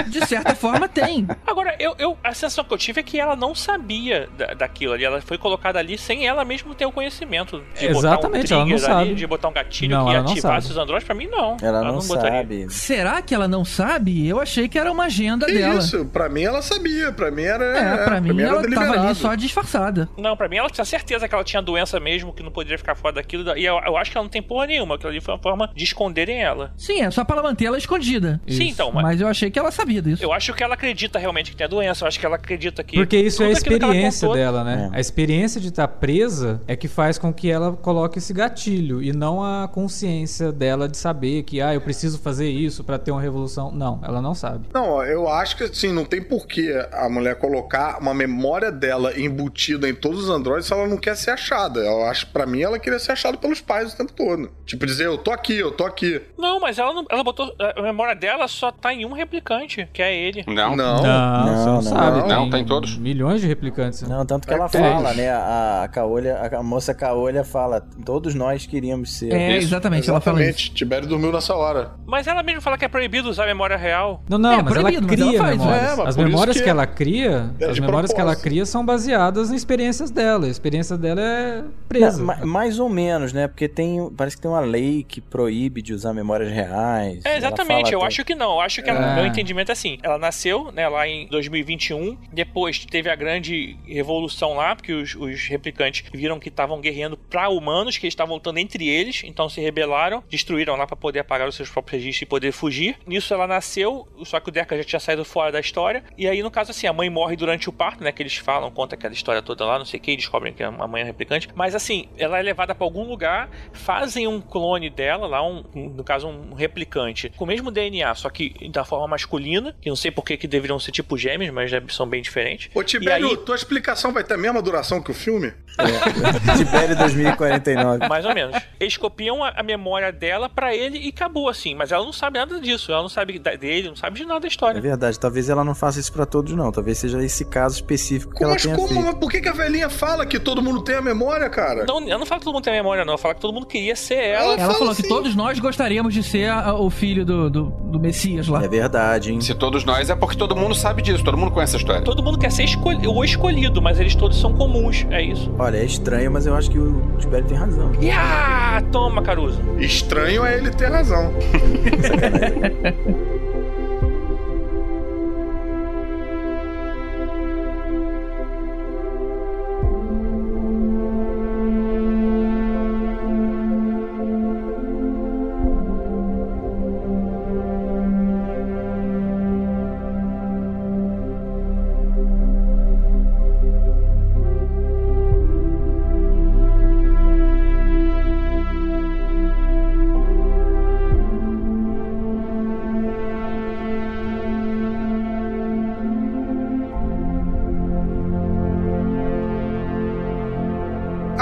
De 0.09 0.27
certa 0.27 0.55
forma 0.55 0.89
tem. 0.89 1.27
Agora, 1.47 1.77
eu, 1.79 1.95
eu- 1.99 2.19
a 2.25 2.35
sensação 2.35 2.65
que 2.65 2.75
eu 2.75 2.79
tive 2.79 3.01
é 3.01 3.03
que 3.05 3.21
ela 3.21 3.37
não 3.37 3.55
sabia 3.55 4.29
da- 4.37 4.55
daquilo 4.55 4.95
ali. 4.95 5.05
Ela 5.05 5.21
foi 5.21 5.39
colocada 5.39 5.79
ali 5.79 5.97
sem 5.97 6.27
ela 6.27 6.45
mesmo 6.45 6.75
ter 6.75 6.87
o 6.87 6.93
conhecimento 6.93 7.63
de 7.79 7.87
Exatamente, 7.87 7.95
botar 7.95 8.09
um 8.09 8.21
ela 8.21 8.23
não 8.23 8.31
trigger 8.41 8.59
ali, 8.61 8.79
sabe. 8.81 9.15
de 9.15 9.27
botar 9.27 9.49
um 9.49 9.53
gatilho 9.53 9.97
Não, 9.97 10.07
que 10.07 10.13
ela 10.15 10.23
não 10.25 10.33
ativasse 10.33 10.67
sabe. 10.69 10.73
os 10.73 10.79
androides. 10.83 11.07
Pra 11.07 11.15
mim, 11.15 11.27
não. 11.29 11.57
Ela 11.63 11.85
não, 11.85 11.99
botaria. 12.01 12.48
Sabe. 12.49 12.73
Será 12.73 13.23
que 13.23 13.35
ela 13.35 13.47
não 13.49 13.65
sabe? 13.65 14.27
Eu 14.27 14.41
achei 14.41 14.69
que 14.69 14.79
era 14.79 14.91
uma 14.91 15.05
agenda 15.05 15.47
Que 15.47 15.53
dela. 15.53 15.79
isso? 15.79 16.05
Pra 16.07 16.29
mim 16.29 16.43
ela 16.43 16.63
sabia. 16.63 17.13
Pra 17.13 17.31
mim 17.31 17.43
era. 17.43 17.65
É, 17.79 18.05
pra 18.05 18.21
mim 18.21 18.41
era 18.41 18.49
ela 18.49 18.71
tava 18.71 19.01
ali 19.07 19.15
só 19.15 19.35
disfarçada. 19.35 20.09
Não, 20.17 20.37
pra 20.37 20.49
mim 20.49 20.57
ela 20.57 20.69
tinha 20.71 20.85
certeza 20.85 21.29
que 21.29 21.35
ela 21.35 21.45
tinha 21.45 21.63
doença 21.63 21.99
mesmo, 22.01 22.33
que 22.33 22.43
não 22.43 22.51
poderia 22.51 22.79
ficar 22.79 22.95
fora 22.95 23.15
daquilo. 23.17 23.57
E 23.57 23.65
eu, 23.65 23.79
eu 23.87 23.97
acho 23.97 24.11
que 24.11 24.17
ela 24.17 24.25
não 24.25 24.31
tem 24.31 24.43
porra 24.43 24.67
nenhuma. 24.67 24.95
Aquilo 24.95 25.11
ali 25.11 25.21
foi 25.21 25.35
uma 25.35 25.41
forma 25.41 25.71
de 25.75 25.85
esconderem 25.85 26.43
ela. 26.43 26.73
Sim, 26.77 27.01
é 27.03 27.11
só 27.11 27.25
pra 27.25 27.37
ela 27.39 27.49
manter 27.49 27.67
ela 27.67 27.79
escondida. 27.79 28.41
Sim, 28.47 28.69
então, 28.69 28.91
mas. 28.93 29.03
Mas 29.05 29.21
eu 29.21 29.29
achei 29.29 29.51
que 29.51 29.59
ela 29.59 29.71
sabia 29.71 30.03
disso. 30.03 30.23
Eu 30.23 30.33
acho 30.33 30.53
que 30.55 30.63
ela 30.63 30.75
acredita 30.75 31.19
realmente 31.19 31.51
que 31.51 31.57
tem 31.57 31.65
a 31.65 31.69
doença. 31.69 32.05
Eu 32.05 32.09
acho 32.09 32.19
que 32.21 32.27
ela 32.27 32.37
acredita 32.37 32.83
que. 32.85 32.97
Porque 32.97 33.17
isso 33.17 33.43
é 33.43 33.47
a 33.47 33.51
experiência 33.51 34.27
contou- 34.29 34.35
dela, 34.43 34.65
né? 34.65 34.91
É. 34.93 34.97
A 34.97 35.01
experiência 35.01 35.61
de 35.61 35.69
estar 35.69 35.89
presa 35.89 36.61
é 36.67 36.77
que 36.77 36.89
faz 36.89 37.19
com 37.19 37.33
que 37.33 37.51
ela 37.51 37.73
coloque 37.73 38.19
esse 38.19 38.33
gatilho 38.33 39.03
e 39.03 39.13
não 39.13 39.43
a 39.43 39.69
consciência 39.69 40.53
dela 40.53 40.89
de 40.89 40.97
saber 40.97 41.43
que, 41.43 41.61
ah, 41.61 41.75
eu 41.75 41.81
preciso 41.81 42.19
fazer 42.19 42.38
isso 42.47 42.85
pra 42.85 42.99
ter 42.99 43.11
uma 43.11 43.21
revolução. 43.21 43.71
Não, 43.71 44.01
ela 44.05 44.21
não 44.21 44.35
sabe. 44.35 44.67
Não, 44.73 45.03
eu 45.05 45.29
acho 45.29 45.57
que 45.57 45.65
assim, 45.65 45.93
não 45.93 46.05
tem 46.05 46.23
porquê 46.23 46.87
a 46.93 47.09
mulher 47.09 47.37
colocar 47.37 47.99
uma 48.01 48.15
memória 48.15 48.71
dela 48.71 49.19
embutida 49.19 49.89
em 49.89 49.95
todos 49.95 50.25
os 50.25 50.31
androides 50.31 50.67
se 50.67 50.73
ela 50.73 50.87
não 50.87 50.97
quer 50.97 51.17
ser 51.17 51.31
achada. 51.31 51.81
Eu 51.81 52.05
acho, 52.05 52.27
pra 52.29 52.47
mim, 52.47 52.63
ela 52.63 52.79
queria 52.79 52.99
ser 52.99 53.13
achada 53.13 53.37
pelos 53.37 53.61
pais 53.61 53.93
o 53.93 53.97
tempo 53.97 54.13
todo. 54.13 54.51
Tipo, 54.67 54.87
dizer, 54.87 55.07
eu 55.07 55.19
tô 55.19 55.31
aqui, 55.31 55.55
eu 55.59 55.71
tô 55.73 55.85
aqui. 55.85 56.21
Não, 56.39 56.61
mas 56.61 56.79
ela, 56.79 56.93
não, 56.93 57.05
ela 57.11 57.25
botou. 57.25 57.53
A 57.77 57.83
memória 57.83 58.15
dela 58.15 58.47
só 58.49 58.71
tá 58.71 58.93
em 58.93 59.05
um 59.05 59.13
replicante, 59.13 59.89
que 59.93 60.03
é 60.03 60.15
ele. 60.15 60.45
Não. 60.47 60.77
Não. 60.77 61.03
Não, 61.03 61.57
você 61.57 61.67
não, 61.67 61.75
não, 61.75 61.83
sabe. 61.83 62.19
não. 62.21 62.29
Não, 62.29 62.51
tem 62.51 62.65
todos. 62.65 62.97
Milhões 62.99 63.41
de 63.41 63.47
replicantes. 63.47 64.03
Não, 64.03 64.25
tanto 64.25 64.47
que 64.47 64.53
É 64.53 64.57
ela 64.57 64.69
todos. 64.69 64.87
fala, 64.87 65.15
né? 65.15 65.31
A, 65.31 65.83
a 65.85 65.89
Caolha, 65.89 66.39
a 66.53 66.63
moça 66.63 66.95
Caolha 66.95 67.43
fala, 67.45 67.81
todos 68.05 68.35
nós 68.35 68.67
queríamos 68.67 69.13
ser. 69.15 69.33
É, 69.33 69.57
Isso, 69.59 69.69
exatamente, 69.69 70.09
ela 70.09 70.21
fala 70.21 70.41
isso. 70.41 70.49
Exatamente. 70.51 70.75
Tibério 70.75 71.09
dormiu 71.09 71.33
nessa 71.33 71.55
hora. 71.55 71.93
Mas 72.07 72.28
ela 72.29 72.43
mesmo 72.43 72.61
fala 72.61 72.77
que 72.79 72.85
é 72.85 72.89
proibido 72.89 73.29
usar 73.29 73.45
a 73.45 73.47
memória 73.47 73.77
real. 73.77 74.23
Não, 74.29 74.39
não, 74.39 74.53
É, 74.53 74.63
mas 74.63 74.75
ela 74.75 74.83
mas 74.91 75.07
cria 75.07 75.25
ela 75.25 75.39
faz, 75.39 75.59
memórias. 75.59 75.83
é, 75.83 75.97
mas 75.97 76.09
as 76.09 76.17
memórias 76.17 76.57
que 76.57 76.63
que, 76.63 76.69
é- 76.69 76.73
ela 76.73 76.87
cria, 76.87 77.51
é 77.61 77.65
as 77.67 77.79
memórias 77.79 78.13
que 78.13 78.21
ela 78.21 78.37
cria 78.37 78.65
são 78.67 78.85
baseadas 78.85 79.51
em 79.51 79.55
experiências 79.55 80.11
dela. 80.11 80.47
A 80.47 80.49
experiência 80.49 80.97
dela 80.97 81.21
é 81.21 81.65
presa. 81.89 82.19
Não, 82.19 82.27
ma- 82.27 82.45
mais 82.45 82.79
ou 82.79 82.89
menos, 82.89 83.33
né? 83.33 83.49
Porque 83.49 83.69
tem, 83.69 84.11
parece 84.17 84.37
que 84.37 84.43
tem 84.43 84.51
uma 84.51 84.61
lei 84.61 85.05
que 85.07 85.21
proíbe 85.21 85.81
de 85.83 85.93
usar 85.95 86.13
memórias 86.13 86.51
reais. 86.53 87.21
É, 87.25 87.37
exatamente, 87.37 87.93
eu 87.93 87.99
até- 88.01 88.09
acho 88.09 88.25
que 88.25 88.35
não. 88.35 88.53
Eu 88.55 88.61
acho 88.61 88.83
que 88.83 88.91
ela- 88.91 89.13
É. 89.13 89.15
meu 89.17 89.27
entendimento 89.27 89.71
é 89.71 89.73
assim. 89.73 89.99
Ela 90.03 90.19
nasceu, 90.19 90.71
né, 90.73 90.89
lá 90.89 91.07
em 91.07 91.27
2021. 91.29 92.17
Depois 92.33 92.85
teve 92.87 93.09
a 93.11 93.15
grande 93.17 93.77
revolução 93.87 94.55
lá, 94.55 94.75
porque 94.77 94.93
os, 94.93 95.15
os 95.15 95.47
replicantes 95.49 96.05
viram 96.13 96.39
que 96.39 96.49
estavam 96.49 96.81
guerreando 96.81 97.17
pra 97.17 97.49
humanos, 97.49 97.97
que 97.99 98.07
eles 98.07 98.13
estavam 98.13 98.35
lutando 98.35 98.59
entre 98.59 98.87
eles, 98.89 99.23
então 99.25 99.49
se 99.49 99.61
rebelaram, 99.61 100.23
destruíram 100.31 100.77
lá 100.77 100.87
pra 100.87 100.97
poder 100.97 101.21
apagar 101.21 101.49
os 101.49 101.55
seus 101.55 101.69
próprios 101.69 102.03
registros 102.03 102.18
e 102.23 102.27
poder 102.27 102.53
fugir. 102.53 102.97
Nisso 103.07 103.33
ela 103.35 103.47
nasceu, 103.47 104.07
só 104.25 104.41
que 104.41 104.49
o 104.49 104.53
Deca 104.53 104.77
já 104.77 104.85
tinha 104.85 105.01
saído 105.01 105.25
fora 105.25 105.51
da 105.53 105.61
história. 105.61 106.03
E 106.17 106.27
aí, 106.29 106.43
no 106.43 106.51
caso, 106.51 106.71
assim, 106.71 106.87
a 106.87 106.93
mãe 106.93 107.09
morre 107.11 107.37
durante 107.37 107.69
o 107.69 107.73
parto, 107.73 108.03
né? 108.03 108.13
Que 108.13 108.23
eles 108.23 108.37
falam, 108.37 108.71
conta 108.71 108.95
aquela 108.95 109.13
história 109.15 109.43
toda 109.43 109.65
lá, 109.65 109.79
não 109.79 109.85
sei 109.87 109.99
o 109.99 110.03
que, 110.03 110.13
e 110.13 110.17
descobrem 110.17 110.53
que 110.53 110.63
a 110.63 110.71
mãe 110.71 111.03
é 111.03 111.05
um 111.05 111.07
replicante. 111.07 111.49
Mas 111.55 111.75
assim, 111.75 112.09
ela 112.17 112.39
é 112.39 112.43
levada 112.43 112.75
pra 112.75 112.85
algum 112.85 113.05
lugar, 113.05 113.49
fazem 113.73 114.27
um 114.27 114.41
clone 114.41 114.91
dela, 114.91 115.27
lá, 115.27 115.47
um, 115.47 115.65
no 115.75 116.05
caso, 116.05 116.29
um 116.29 116.55
replicante, 116.55 117.31
com 117.37 117.45
o 117.45 117.47
mesmo 117.47 117.71
DNA, 117.71 118.15
só 118.15 118.29
que 118.31 118.69
da 118.71 118.85
forma 118.85 119.07
masculina, 119.09 119.75
que 119.81 119.89
não 119.89 119.97
sei 119.97 120.11
por 120.11 120.25
que 120.25 120.37
que 120.37 120.47
deveriam 120.47 120.79
ser 120.79 120.93
tipo 120.93 121.17
gêmeos, 121.17 121.53
mas 121.53 121.71
já 121.71 121.81
são 121.89 122.07
bem 122.07 122.23
diferentes. 122.23 122.71
Ô, 122.75 122.83
Tibério, 122.83 123.29
aí- 123.29 123.37
tua 123.39 123.55
explicação 123.57 124.13
vai 124.13 124.25
ter 124.25 124.35
a 124.35 124.39
mesma 124.39 124.61
duração 124.63 125.03
que 125.03 125.11
o 125.11 125.15
filme? 125.15 125.53
Tibério 126.57 126.97
2049. 126.97 128.09
Mais 128.09 128.25
ou 128.25 128.35
menos. 128.35 128.57
Eles 128.81 128.97
copiam 128.97 129.43
a, 129.45 129.51
a 129.51 129.63
memória 129.63 130.11
dela 130.13 130.49
pra 130.49 130.75
ele 130.75 130.99
e 130.99 131.09
acabou 131.09 131.49
assim. 131.49 131.75
Mas 131.75 131.93
ela 131.93 132.05
não 132.05 132.08
sabe 132.13 132.39
nada 132.39 132.61
disso. 132.61 132.91
Ela 132.93 133.03
não 133.03 133.09
sabe 133.09 133.39
dele, 133.39 133.89
não 133.89 133.97
sabe 133.97 134.19
de 134.21 134.25
nada 134.27 134.41
da 134.41 134.47
É 134.47 134.51
história. 134.51 134.81
verdade, 134.81 135.19
talvez 135.19 135.49
ela 135.49 135.65
não 135.65 135.75
faça 135.75 135.99
isso 136.01 136.13
pra 136.13 136.25
todos, 136.27 136.53
não. 136.55 136.71
Talvez 136.73 136.99
seja 136.99 137.23
esse 137.23 137.45
caso 137.45 137.77
específico 137.77 138.35
que 138.35 138.43
ela 138.43 138.53
Mas 138.55 138.63
tenha 138.63 138.75
como? 138.77 138.89
feito. 138.89 139.03
Mas 139.05 139.15
por 139.15 139.31
que, 139.31 139.41
que 139.41 139.49
a 139.49 139.53
velhinha 139.53 139.89
fala 139.91 140.25
que 140.27 140.39
todo 140.39 140.63
mundo 140.63 140.83
tem 140.83 140.95
a 140.97 141.03
memória, 141.03 141.49
cara? 141.49 141.85
Não, 141.87 142.01
ela 142.09 142.19
não 142.19 142.27
fala 142.27 142.39
que 142.41 142.45
todo 142.45 142.55
mundo 142.55 142.65
tem 142.65 142.73
memória, 142.73 143.05
não. 143.05 143.13
Ela 143.13 143.19
fala 143.19 143.35
que 143.35 143.41
todo 143.41 143.53
mundo 143.53 143.67
queria 143.67 143.97
ser 143.97 144.15
ela. 144.17 144.53
Ela 144.55 144.59
fala 144.59 144.75
falou 144.75 144.95
que 144.95 145.01
assim. 145.03 145.09
todos 145.09 145.35
nós 145.35 145.59
gostaríamos 145.59 146.13
de 146.15 146.23
ser 146.23 146.51
a- 146.51 146.75
o 146.75 146.91
filho 146.91 147.25
do, 147.25 147.51
do, 147.51 147.65
do 147.65 147.99
Messias 148.01 148.49
lá. 148.49 148.63
É 148.65 148.69
verdade, 148.69 149.33
hein? 149.33 149.41
Se 149.41 149.55
todos 149.55 149.85
nós 149.85 150.11
é 150.11 150.15
porque 150.15 150.37
todo 150.37 150.55
mundo 150.57 150.75
sabe 150.75 151.03
disso, 151.03 151.25
todo 151.25 151.37
mundo 151.37 151.51
conhece 151.53 151.77
a 151.77 151.79
história. 151.79 152.03
Todo 152.03 152.23
mundo 152.23 152.39
quer 152.39 152.51
ser 152.53 152.65
escolhi- 152.65 153.07
o 153.07 153.25
escolhido, 153.25 153.81
mas 153.83 153.99
eles 154.01 154.15
todos 154.15 154.39
são 154.41 154.53
comuns. 154.55 155.07
É 155.11 155.23
isso. 155.23 155.53
Olha, 155.59 155.77
é 155.79 155.85
estranho, 155.85 156.31
mas 156.31 156.47
eu 156.47 156.55
acho 156.55 156.71
que 156.71 156.79
o 156.79 157.17
Tibério 157.19 157.47
tem 157.47 157.57
razão. 157.57 157.93
E 158.01 158.11
ah, 158.11 158.83
toma, 158.93 159.23
Caruso. 159.23 159.61
Estranho 159.79 160.45
é 160.45 160.57
ele 160.57 160.71
ter 160.71 160.91
razão. 160.91 161.33
He's 161.91 162.11
like, 162.11 163.29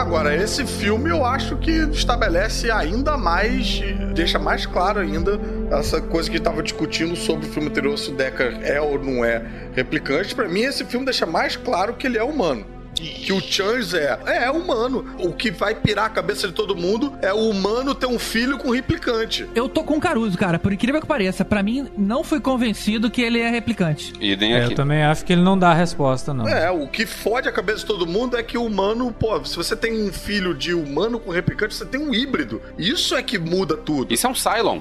Agora, 0.07 0.33
esse 0.37 0.65
filme 0.65 1.11
eu 1.11 1.25
acho 1.25 1.57
que 1.57 1.73
estabelece 1.91 2.71
ainda 2.71 3.19
mais, 3.19 3.81
deixa 4.15 4.39
mais 4.39 4.65
claro 4.65 5.01
ainda 5.01 5.33
essa 5.69 6.01
coisa 6.01 6.31
que 6.31 6.37
estava 6.37 6.63
discutindo 6.63 7.17
sobre 7.17 7.45
o 7.45 7.51
filme 7.51 7.69
anterior, 7.69 7.99
se 7.99 8.13
o 8.13 8.15
Decker 8.15 8.57
é 8.63 8.81
ou 8.81 9.03
não 9.03 9.25
é 9.25 9.43
replicante. 9.75 10.33
Pra 10.33 10.49
mim, 10.49 10.61
esse 10.61 10.85
filme 10.85 11.05
deixa 11.05 11.27
mais 11.27 11.57
claro 11.57 11.95
que 11.95 12.07
ele 12.07 12.17
é 12.17 12.23
humano. 12.23 12.76
Que 12.97 13.33
o 13.33 13.41
Chance 13.41 13.97
é, 13.97 14.19
é, 14.27 14.45
é 14.45 14.51
humano. 14.51 15.15
O 15.19 15.33
que 15.33 15.51
vai 15.51 15.75
pirar 15.75 16.07
a 16.07 16.11
cabeça 16.11 16.47
de 16.49 16.53
todo 16.55 16.75
mundo 16.75 17.13
é 17.21 17.33
o 17.33 17.51
humano 17.51 17.95
ter 17.95 18.07
um 18.07 18.19
filho 18.19 18.59
com 18.59 18.71
replicante. 18.71 19.47
Eu 19.55 19.69
tô 19.69 19.85
com 19.85 19.95
o 19.97 20.01
Caruso, 20.01 20.37
cara. 20.39 20.59
Por 20.59 20.73
incrível 20.73 21.01
que 21.01 21.07
pareça, 21.07 21.45
pra 21.45 21.63
mim 21.63 21.89
não 21.97 22.25
fui 22.25 22.41
convencido 22.41 23.11
que 23.11 23.21
ele 23.21 23.39
é 23.41 23.51
replicante. 23.51 24.13
E 24.21 24.37
nem 24.37 24.55
É, 24.55 24.63
aqui. 24.63 24.73
eu 24.73 24.77
também 24.77 25.03
acho 25.03 25.25
que 25.25 25.33
ele 25.33 25.43
não 25.43 25.59
dá 25.59 25.71
a 25.71 25.75
resposta, 25.75 26.33
não. 26.33 26.49
É, 26.49 26.71
o 26.71 26.89
que 26.89 27.05
fode 27.07 27.49
a 27.49 27.53
cabeça 27.53 27.81
de 27.81 27.87
todo 27.87 28.07
mundo 28.07 28.37
é 28.37 28.43
que 28.43 28.57
o 28.57 28.65
humano, 28.65 29.13
pô, 29.13 29.45
se 29.45 29.57
você 29.57 29.77
tem 29.77 30.07
um 30.07 30.13
filho 30.13 30.55
de 30.55 30.73
humano 30.73 31.21
com 31.21 31.31
replicante, 31.31 31.75
você 31.75 31.85
tem 31.85 32.01
um 32.01 32.15
híbrido. 32.15 32.63
Isso 32.79 33.15
é 33.15 33.23
que 33.23 33.39
muda 33.39 33.77
tudo. 33.77 34.13
Isso 34.15 34.27
é 34.27 34.31
um 34.31 34.35
Cylon. 34.35 34.81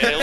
É, 0.00 0.14
eu... 0.14 0.18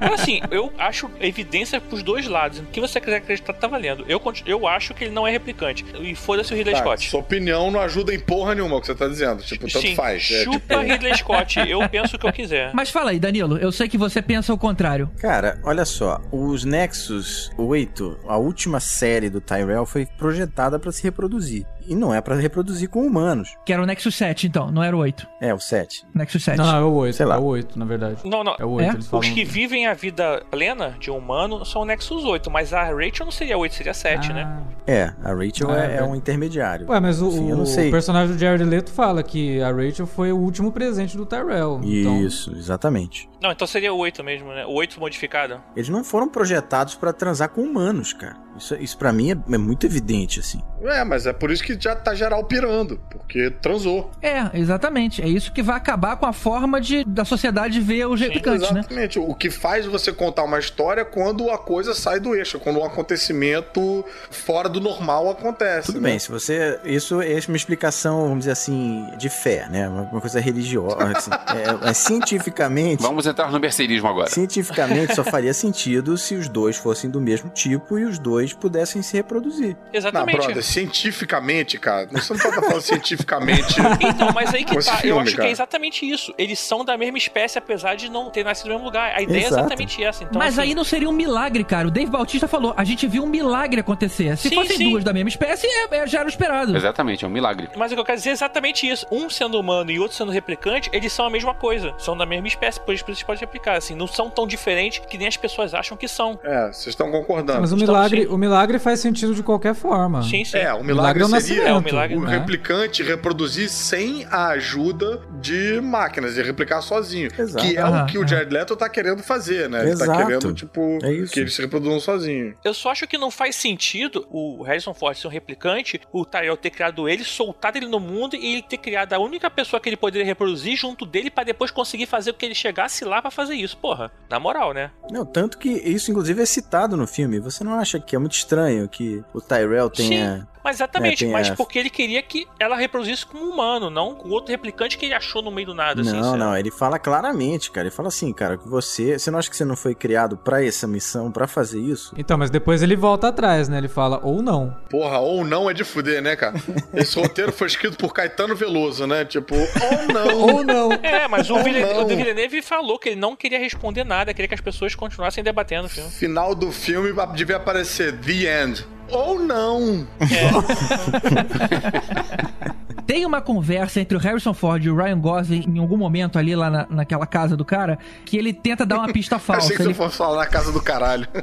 Mas, 0.00 0.20
assim, 0.20 0.40
eu 0.50 0.72
acho 0.78 1.10
evidência 1.20 1.80
pros 1.80 2.02
dois 2.02 2.26
lados. 2.26 2.58
O 2.58 2.64
que 2.64 2.80
você 2.80 3.00
quiser 3.00 3.16
acreditar 3.16 3.52
tá 3.54 3.66
valendo. 3.66 4.04
Eu, 4.08 4.20
eu 4.46 4.66
acho 4.66 4.92
que 4.94 5.04
ele 5.04 5.12
não 5.12 5.26
é 5.26 5.30
replicante. 5.30 5.53
E 6.00 6.14
foda-se 6.14 6.52
o 6.52 6.56
Ridley 6.56 6.74
Tá, 6.74 6.80
Scott. 6.80 7.08
Sua 7.08 7.20
opinião 7.20 7.70
não 7.70 7.80
ajuda 7.80 8.14
em 8.14 8.18
porra 8.18 8.54
nenhuma 8.54 8.76
o 8.76 8.80
que 8.80 8.86
você 8.86 8.94
tá 8.94 9.08
dizendo. 9.08 9.42
Tipo, 9.42 9.66
tanto 9.66 9.86
Sim, 9.86 9.94
faz. 9.94 10.30
É, 10.30 10.44
chupa 10.44 10.58
tipo, 10.58 10.80
Ridley 10.80 11.16
Scott. 11.16 11.60
Eu 11.68 11.88
penso 11.88 12.16
o 12.16 12.18
que 12.18 12.26
eu 12.26 12.32
quiser. 12.32 12.72
Mas 12.74 12.90
fala 12.90 13.10
aí, 13.10 13.18
Danilo, 13.18 13.56
eu 13.58 13.72
sei 13.72 13.88
que 13.88 13.96
você 13.98 14.20
pensa 14.20 14.52
o 14.52 14.58
contrário. 14.58 15.10
Cara, 15.18 15.58
olha 15.62 15.84
só, 15.84 16.20
os 16.30 16.64
Nexus 16.64 17.50
8, 17.56 18.20
a 18.26 18.36
última 18.36 18.80
série 18.80 19.30
do 19.30 19.40
Tyrell 19.40 19.86
foi 19.86 20.06
projetada 20.06 20.78
pra 20.78 20.92
se 20.92 21.02
reproduzir. 21.02 21.66
E 21.86 21.94
não 21.94 22.14
é 22.14 22.20
pra 22.20 22.34
reproduzir 22.34 22.88
com 22.88 23.04
humanos. 23.06 23.56
Que 23.64 23.72
era 23.72 23.82
o 23.82 23.86
Nexus 23.86 24.14
7, 24.16 24.46
então, 24.46 24.70
não 24.70 24.82
era 24.82 24.96
o 24.96 25.00
8. 25.00 25.26
É, 25.40 25.52
o 25.52 25.58
7. 25.60 26.06
Nexus 26.14 26.42
7. 26.44 26.56
Não, 26.58 26.66
não, 26.66 26.76
é 26.76 26.82
o 26.82 26.92
8. 26.92 27.16
Sei 27.16 27.26
lá. 27.26 27.36
É 27.36 27.38
o 27.38 27.44
8, 27.44 27.78
na 27.78 27.84
verdade. 27.84 28.16
Não, 28.24 28.42
não. 28.42 28.56
É 28.58 28.64
o 28.64 28.70
8, 28.70 28.88
É? 28.88 28.92
eles 28.94 29.06
falam. 29.06 29.20
Os 29.28 29.34
que 29.34 29.44
vivem 29.44 29.86
a 29.86 29.94
vida 29.94 30.42
plena 30.50 30.96
de 30.98 31.10
um 31.10 31.18
humano 31.18 31.64
são 31.64 31.82
o 31.82 31.84
Nexus 31.84 32.24
8, 32.24 32.50
mas 32.50 32.72
a 32.72 32.84
Rachel 32.84 33.24
não 33.26 33.30
seria 33.32 33.56
8, 33.58 33.74
seria 33.74 33.94
7, 33.94 34.32
né? 34.32 34.44
Ah. 34.46 34.62
É, 34.86 35.12
a 35.22 35.32
Rachel 35.34 35.70
Ah, 35.70 35.78
é, 35.78 35.94
é 35.94 35.96
é 35.98 36.02
um 36.02 36.14
intermediário. 36.14 36.86
Ué, 36.88 37.00
mas 37.00 37.20
o, 37.22 37.30
Sim, 37.30 37.50
eu 37.50 37.56
não 37.56 37.62
o 37.64 37.66
sei. 37.66 37.90
personagem 37.90 38.34
do 38.34 38.38
Jared 38.38 38.64
Leto 38.64 38.90
fala 38.90 39.22
que 39.22 39.60
a 39.62 39.70
Rachel 39.72 40.06
foi 40.06 40.30
o 40.32 40.36
último 40.38 40.70
presente 40.72 41.16
do 41.16 41.24
Tyrell. 41.24 41.80
Então, 41.82 42.20
Isso, 42.20 42.52
exatamente. 42.56 43.28
Não, 43.40 43.50
então 43.50 43.66
seria 43.66 43.92
o 43.92 43.96
8 43.98 44.22
mesmo, 44.24 44.48
né? 44.48 44.64
O 44.66 44.72
8 44.74 44.98
modificado. 45.00 45.60
Eles 45.76 45.88
não 45.88 46.02
foram 46.04 46.28
projetados 46.28 46.94
pra 46.94 47.12
transar 47.12 47.48
com 47.50 47.62
humanos, 47.62 48.12
cara. 48.12 48.36
Isso, 48.56 48.74
isso 48.76 48.98
para 48.98 49.12
mim 49.12 49.32
é, 49.32 49.54
é 49.54 49.58
muito 49.58 49.86
evidente, 49.86 50.40
assim. 50.40 50.60
É, 50.82 51.02
mas 51.02 51.26
é 51.26 51.32
por 51.32 51.50
isso 51.50 51.62
que 51.62 51.78
já 51.80 51.96
tá 51.96 52.14
geral 52.14 52.44
pirando. 52.44 53.00
Porque 53.10 53.50
transou. 53.50 54.10
É, 54.20 54.50
exatamente. 54.54 55.22
É 55.22 55.28
isso 55.28 55.52
que 55.52 55.62
vai 55.62 55.76
acabar 55.76 56.16
com 56.16 56.26
a 56.26 56.32
forma 56.32 56.80
de, 56.80 57.04
da 57.04 57.24
sociedade 57.24 57.80
ver 57.80 58.06
os 58.06 58.20
replicantes, 58.20 58.70
né? 58.70 58.80
Exatamente. 58.80 59.18
O 59.18 59.34
que 59.34 59.50
faz 59.50 59.86
você 59.86 60.12
contar 60.12 60.44
uma 60.44 60.58
história 60.58 61.00
é 61.00 61.04
quando 61.04 61.50
a 61.50 61.58
coisa 61.58 61.94
sai 61.94 62.20
do 62.20 62.34
eixo, 62.34 62.58
quando 62.60 62.80
um 62.80 62.84
acontecimento 62.84 64.04
fora 64.30 64.68
do 64.68 64.80
normal 64.80 65.30
acontece. 65.30 65.86
Tudo 65.86 66.00
né? 66.00 66.10
bem, 66.10 66.18
se 66.18 66.30
você. 66.30 66.78
Isso 66.84 67.20
é 67.20 67.38
uma 67.48 67.56
explicação, 67.56 68.22
vamos 68.22 68.40
dizer 68.40 68.52
assim, 68.52 69.08
de 69.16 69.28
fé, 69.28 69.68
né? 69.70 69.88
Uma, 69.88 70.02
uma 70.02 70.20
coisa 70.20 70.38
religiosa. 70.40 70.96
assim. 71.16 71.30
é, 71.30 71.90
é 71.90 71.94
cientificamente. 71.94 73.02
Vamos 73.02 73.26
entrar 73.26 73.50
no 73.50 73.58
mercerismo 73.58 74.08
agora. 74.08 74.28
Cientificamente 74.30 75.14
só 75.14 75.24
faria 75.24 75.54
sentido 75.54 76.16
se 76.18 76.34
os 76.34 76.48
dois 76.48 76.76
fossem 76.76 77.08
do 77.08 77.20
mesmo 77.20 77.48
tipo 77.50 77.98
e 77.98 78.04
os 78.04 78.18
dois 78.18 78.43
pudessem 78.52 79.02
se 79.02 79.16
reproduzir. 79.16 79.76
Não, 79.76 79.88
Exatamente. 79.92 80.36
brother, 80.38 80.62
cientificamente, 80.62 81.78
cara. 81.78 82.08
Você 82.10 82.32
não 82.32 82.40
pode 82.40 82.54
estar 82.54 82.66
falando 82.66 82.82
cientificamente. 82.84 83.74
Então, 84.00 84.32
mas 84.34 84.52
aí 84.54 84.64
que 84.64 84.72
tá. 84.78 84.94
eu 84.94 84.98
filme, 84.98 85.20
acho 85.22 85.30
que 85.32 85.36
cara. 85.36 85.48
é 85.48 85.52
exatamente 85.52 86.08
isso. 86.10 86.34
Eles 86.38 86.58
são 86.58 86.84
da 86.84 86.96
mesma 86.96 87.18
espécie, 87.18 87.58
apesar 87.58 87.94
de 87.94 88.10
não 88.10 88.30
ter 88.30 88.44
nascido 88.44 88.66
no 88.68 88.74
mesmo 88.74 88.84
lugar. 88.86 89.14
A 89.14 89.22
ideia 89.22 89.46
Exato. 89.46 89.54
é 89.54 89.58
exatamente 89.60 90.04
essa. 90.04 90.24
Então, 90.24 90.38
Mas 90.38 90.58
assim, 90.58 90.68
aí 90.68 90.74
não 90.74 90.84
seria 90.84 91.08
um 91.08 91.12
milagre, 91.12 91.64
cara. 91.64 91.88
O 91.88 91.90
Dave 91.90 92.10
Bautista 92.10 92.48
falou, 92.48 92.74
a 92.76 92.84
gente 92.84 93.06
viu 93.06 93.22
um 93.24 93.26
milagre 93.28 93.80
acontecer. 93.80 94.36
Se 94.36 94.48
Sim, 94.48 94.54
fossem 94.56 94.76
sim. 94.76 94.90
duas 94.90 95.04
da 95.04 95.12
mesma 95.12 95.28
espécie, 95.28 95.66
é, 95.66 95.96
é- 95.98 96.06
já 96.06 96.20
era 96.20 96.26
o 96.26 96.30
esperado. 96.30 96.76
Exatamente, 96.76 97.24
é 97.24 97.28
um 97.28 97.30
milagre. 97.30 97.68
Mas 97.76 97.92
o 97.92 97.94
que 97.94 98.00
eu 98.00 98.04
quero 98.04 98.18
dizer 98.18 98.30
é 98.30 98.32
exatamente 98.32 98.88
isso. 98.88 99.06
Um 99.10 99.28
sendo 99.30 99.58
humano 99.58 99.90
e 99.90 99.98
outro 99.98 100.16
sendo 100.16 100.32
replicante, 100.32 100.90
eles 100.92 101.12
são 101.12 101.26
a 101.26 101.30
mesma 101.30 101.54
coisa. 101.54 101.94
São 101.98 102.16
da 102.16 102.26
mesma 102.26 102.48
espécie, 102.48 102.80
por 102.80 102.94
isso 102.94 103.04
que 103.04 103.24
pode 103.24 103.40
replicar. 103.40 103.76
Assim, 103.76 103.94
não 103.94 104.06
são 104.06 104.28
tão 104.30 104.46
diferentes 104.46 105.00
que 105.06 105.16
nem 105.18 105.28
as 105.28 105.36
pessoas 105.36 105.74
acham 105.74 105.96
que 105.96 106.08
são. 106.08 106.38
É, 106.44 106.66
vocês 106.66 106.88
estão 106.88 107.10
concordando. 107.10 107.60
mas 107.60 107.72
o 107.72 107.76
milagre. 107.76 108.26
O 108.34 108.38
milagre 108.38 108.78
faz 108.78 109.00
sentido 109.00 109.34
de 109.34 109.42
qualquer 109.42 109.74
forma. 109.74 110.22
Sim, 110.22 110.44
sim. 110.44 110.56
É, 110.58 110.72
o 110.74 110.82
milagre 110.84 110.94
milagre, 110.94 111.22
é 111.22 111.26
o 111.26 111.40
seria 111.40 111.68
É, 111.68 111.72
o 111.72 111.80
milagre, 111.80 112.16
o 112.16 112.20
né? 112.22 112.38
replicante 112.38 113.02
reproduzir 113.02 113.68
sem 113.68 114.24
a 114.30 114.48
ajuda 114.48 115.22
de 115.40 115.80
máquinas, 115.80 116.34
de 116.34 116.42
replicar 116.42 116.80
sozinho. 116.82 117.28
Exato. 117.36 117.64
Que 117.64 117.76
é 117.76 117.84
o 117.84 118.06
que 118.06 118.18
o 118.18 118.20
aham. 118.20 118.28
Jared 118.28 118.52
Leto 118.52 118.76
tá 118.76 118.88
querendo 118.88 119.22
fazer, 119.22 119.68
né? 119.68 119.82
Ele 119.82 119.90
Exato. 119.90 120.10
tá 120.10 120.24
querendo, 120.26 120.52
tipo, 120.54 120.98
É 121.02 121.26
que 121.26 121.40
eles 121.40 121.54
se 121.54 121.62
reproduzam 121.62 122.00
sozinhos. 122.00 122.54
Eu 122.64 122.74
só 122.74 122.90
acho 122.90 123.06
que 123.06 123.16
não 123.18 123.30
faz 123.30 123.56
sentido 123.56 124.26
o 124.30 124.62
Harrison 124.62 124.94
Ford 124.94 125.16
ser 125.16 125.26
um 125.26 125.30
replicante, 125.30 126.00
o 126.12 126.24
Tyrell 126.24 126.56
ter 126.56 126.70
criado 126.70 127.08
ele, 127.08 127.24
soltado 127.24 127.76
ele 127.78 127.86
no 127.86 128.00
mundo 128.00 128.34
e 128.36 128.54
ele 128.54 128.62
ter 128.62 128.78
criado 128.78 129.12
a 129.12 129.18
única 129.18 129.50
pessoa 129.50 129.80
que 129.80 129.88
ele 129.88 129.96
poderia 129.96 130.26
reproduzir 130.26 130.76
junto 130.76 131.04
dele 131.06 131.30
pra 131.30 131.44
depois 131.44 131.70
conseguir 131.70 132.06
fazer 132.06 132.32
com 132.32 132.38
que 132.38 132.46
ele 132.46 132.54
chegasse 132.54 133.04
lá 133.04 133.20
pra 133.22 133.30
fazer 133.30 133.54
isso. 133.54 133.76
Porra, 133.76 134.10
na 134.30 134.38
moral, 134.40 134.72
né? 134.72 134.90
Não, 135.10 135.24
tanto 135.24 135.58
que 135.58 135.68
isso, 135.68 136.10
inclusive, 136.10 136.42
é 136.42 136.46
citado 136.46 136.96
no 136.96 137.06
filme. 137.06 137.38
Você 137.40 137.62
não 137.62 137.74
acha 137.74 138.00
que 138.00 138.16
é 138.16 138.18
muito 138.24 138.34
estranho 138.34 138.88
que 138.88 139.22
o 139.34 139.40
Tyrell 139.40 139.90
tenha. 139.90 140.48
Mas 140.64 140.76
exatamente, 140.78 141.26
É, 141.26 141.28
mas 141.28 141.48
essa. 141.48 141.56
porque 141.56 141.78
ele 141.78 141.90
queria 141.90 142.22
que 142.22 142.48
ela 142.58 142.74
reproduzisse 142.74 143.26
como 143.26 143.44
um 143.44 143.50
humano, 143.52 143.90
não 143.90 144.14
com 144.14 144.30
outro 144.30 144.50
replicante 144.50 144.96
que 144.96 145.04
ele 145.04 145.14
achou 145.14 145.42
no 145.42 145.50
meio 145.50 145.66
do 145.68 145.74
nada. 145.74 146.00
assim, 146.00 146.12
Não, 146.12 146.22
sabe? 146.24 146.38
não, 146.38 146.56
ele 146.56 146.70
fala 146.70 146.98
claramente, 146.98 147.70
cara. 147.70 147.86
Ele 147.86 147.94
fala 147.94 148.08
assim, 148.08 148.32
cara, 148.32 148.56
que 148.56 148.66
você. 148.66 149.18
Você 149.18 149.30
não 149.30 149.38
acha 149.38 149.50
que 149.50 149.56
você 149.56 149.64
não 149.64 149.76
foi 149.76 149.94
criado 149.94 150.36
pra 150.38 150.64
essa 150.64 150.86
missão, 150.86 151.30
pra 151.30 151.46
fazer 151.46 151.78
isso? 151.80 152.14
Então, 152.16 152.38
mas 152.38 152.48
depois 152.50 152.82
ele 152.82 152.96
volta 152.96 153.28
atrás, 153.28 153.68
né? 153.68 153.76
Ele 153.78 153.88
fala, 153.88 154.20
ou 154.22 154.40
não. 154.42 154.74
Porra, 154.88 155.18
ou 155.18 155.44
não 155.44 155.68
é 155.70 155.74
de 155.74 155.84
fuder, 155.84 156.22
né, 156.22 156.34
cara? 156.34 156.54
Esse 156.94 157.20
roteiro 157.20 157.52
foi 157.52 157.66
escrito 157.66 157.96
por 157.98 158.14
Caetano 158.14 158.56
Veloso, 158.56 159.06
né? 159.06 159.24
Tipo, 159.24 159.54
ou 159.54 160.12
não. 160.14 160.38
Ou 160.40 160.64
não. 160.64 160.92
É, 161.02 161.28
mas 161.28 161.50
o, 161.50 161.62
Villeneuve, 161.62 162.00
o 162.14 162.16
Villeneuve 162.16 162.62
falou 162.62 162.98
que 162.98 163.10
ele 163.10 163.20
não 163.20 163.36
queria 163.36 163.58
responder 163.58 164.04
nada, 164.04 164.32
queria 164.32 164.48
que 164.48 164.54
as 164.54 164.60
pessoas 164.60 164.94
continuassem 164.94 165.44
debatendo 165.44 165.86
o 165.86 165.90
filme. 165.90 166.10
Final 166.10 166.54
do 166.54 166.72
filme 166.72 167.12
devia 167.34 167.56
aparecer 167.56 168.16
The 168.18 168.62
End. 168.64 168.86
Ou 169.14 169.38
não. 169.38 170.04
Tem 173.06 173.24
uma 173.26 173.40
conversa 173.40 174.00
entre 174.00 174.16
o 174.16 174.20
Harrison 174.20 174.54
Ford 174.54 174.84
e 174.84 174.90
o 174.90 174.96
Ryan 174.96 175.18
Gosling 175.18 175.64
em 175.68 175.78
algum 175.78 175.96
momento 175.96 176.38
ali 176.38 176.54
lá 176.56 176.70
na, 176.70 176.86
naquela 176.88 177.26
casa 177.26 177.56
do 177.56 177.64
cara, 177.64 177.98
que 178.24 178.36
ele 178.36 178.52
tenta 178.52 178.84
dar 178.86 178.98
uma 178.98 179.12
pista 179.12 179.38
falsa. 179.40 179.66
Achei 179.66 179.76
que 179.76 179.82
Ele- 179.82 179.94
você 179.94 180.02
fosse 180.02 180.16
falar 180.16 180.38
na 180.38 180.46
casa 180.46 180.72
do 180.72 180.80
caralho. 180.82 181.26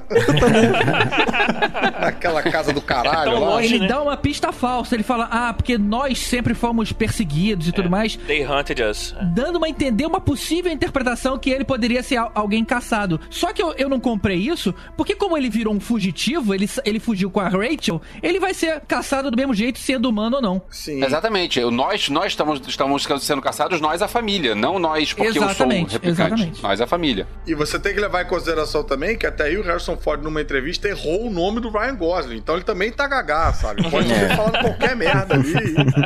Naquela 2.02 2.42
casa 2.42 2.74
do 2.74 2.82
caralho 2.82 3.32
É 3.32 3.34
lá. 3.34 3.40
longe. 3.40 3.66
Ele 3.76 3.80
né? 3.80 3.88
dá 3.88 4.02
uma 4.02 4.18
pista 4.18 4.52
falsa, 4.52 4.96
ele 4.96 5.04
fala, 5.04 5.28
ah, 5.32 5.54
porque 5.54 5.78
nós 5.78 6.20
sempre 6.20 6.54
fomos 6.54 6.92
perseguidos 6.92 7.68
e 7.68 7.72
tudo 7.72 7.90
mais, 7.90 8.16
They 8.16 8.46
hunted 8.46 8.82
us. 8.84 9.16
dando 9.34 9.58
uma 9.58 9.70
entender 9.70 10.06
uma 10.06 10.20
possível 10.20 10.72
interpretação 10.72 11.38
que 11.38 11.50
ele 11.50 11.64
poderia 11.64 12.02
ser 12.04 12.18
al- 12.18 12.32
alguém 12.34 12.64
caçado. 12.66 13.20
Só 13.30 13.54
que 13.54 13.62
eu, 13.62 13.74
eu 13.78 13.90
não 13.90 14.00
comprei 14.00 14.38
isso, 14.38 14.74
porque 14.98 15.16
como 15.16 15.38
ele 15.38 15.50
virou 15.50 15.74
um 15.74 15.80
fugitivo, 15.80 16.54
ele, 16.54 16.70
ele 16.86 17.00
fugiu 17.00 17.30
com 17.30 17.40
a 17.40 17.48
Rachel, 17.50 18.02
ele 18.22 18.40
vai 18.40 18.54
ser 18.54 18.82
caçado 18.82 19.30
do 19.32 19.38
mesmo 19.38 19.54
jeito, 19.54 19.80
sendo 19.80 20.10
humano 20.10 20.38
ou 20.38 20.42
não. 20.42 20.62
Sim. 20.70 21.04
Exatamente. 21.04 21.51
Nós, 21.60 22.10
nós 22.10 22.28
estamos, 22.28 22.62
estamos 22.68 23.08
sendo 23.20 23.42
caçados, 23.42 23.82
nós 23.82 24.02
a 24.02 24.08
família, 24.08 24.56
não 24.56 24.80
nós 24.80 25.14
porque 25.14 25.30
eu 25.30 25.34
sou 25.34 25.44
Exatamente, 25.44 25.94
replicante. 25.94 26.22
exatamente. 26.22 26.64
Nós 26.64 26.82
a 26.82 26.88
família. 26.88 27.28
E 27.46 27.54
você 27.54 27.80
tem 27.80 27.94
que 27.94 28.00
levar 28.00 28.24
em 28.24 28.28
consideração 28.28 28.84
também 28.84 29.18
que 29.18 29.26
até 29.26 29.46
aí 29.46 29.58
o 29.58 29.64
Harrison 29.64 29.98
Ford, 29.98 30.22
numa 30.24 30.42
entrevista, 30.42 30.88
errou 30.88 31.28
o 31.28 31.30
nome 31.30 31.60
do 31.60 31.70
Ryan 31.70 31.96
Gosling. 31.96 32.38
Então 32.38 32.56
ele 32.56 32.64
também 32.64 32.92
tá 32.92 33.08
gagá, 33.08 33.52
sabe? 33.54 33.84
Pode 33.90 34.08
ter 34.08 34.36
falando 34.36 34.60
qualquer 34.60 34.96
merda 34.96 35.36
ali 35.36 35.54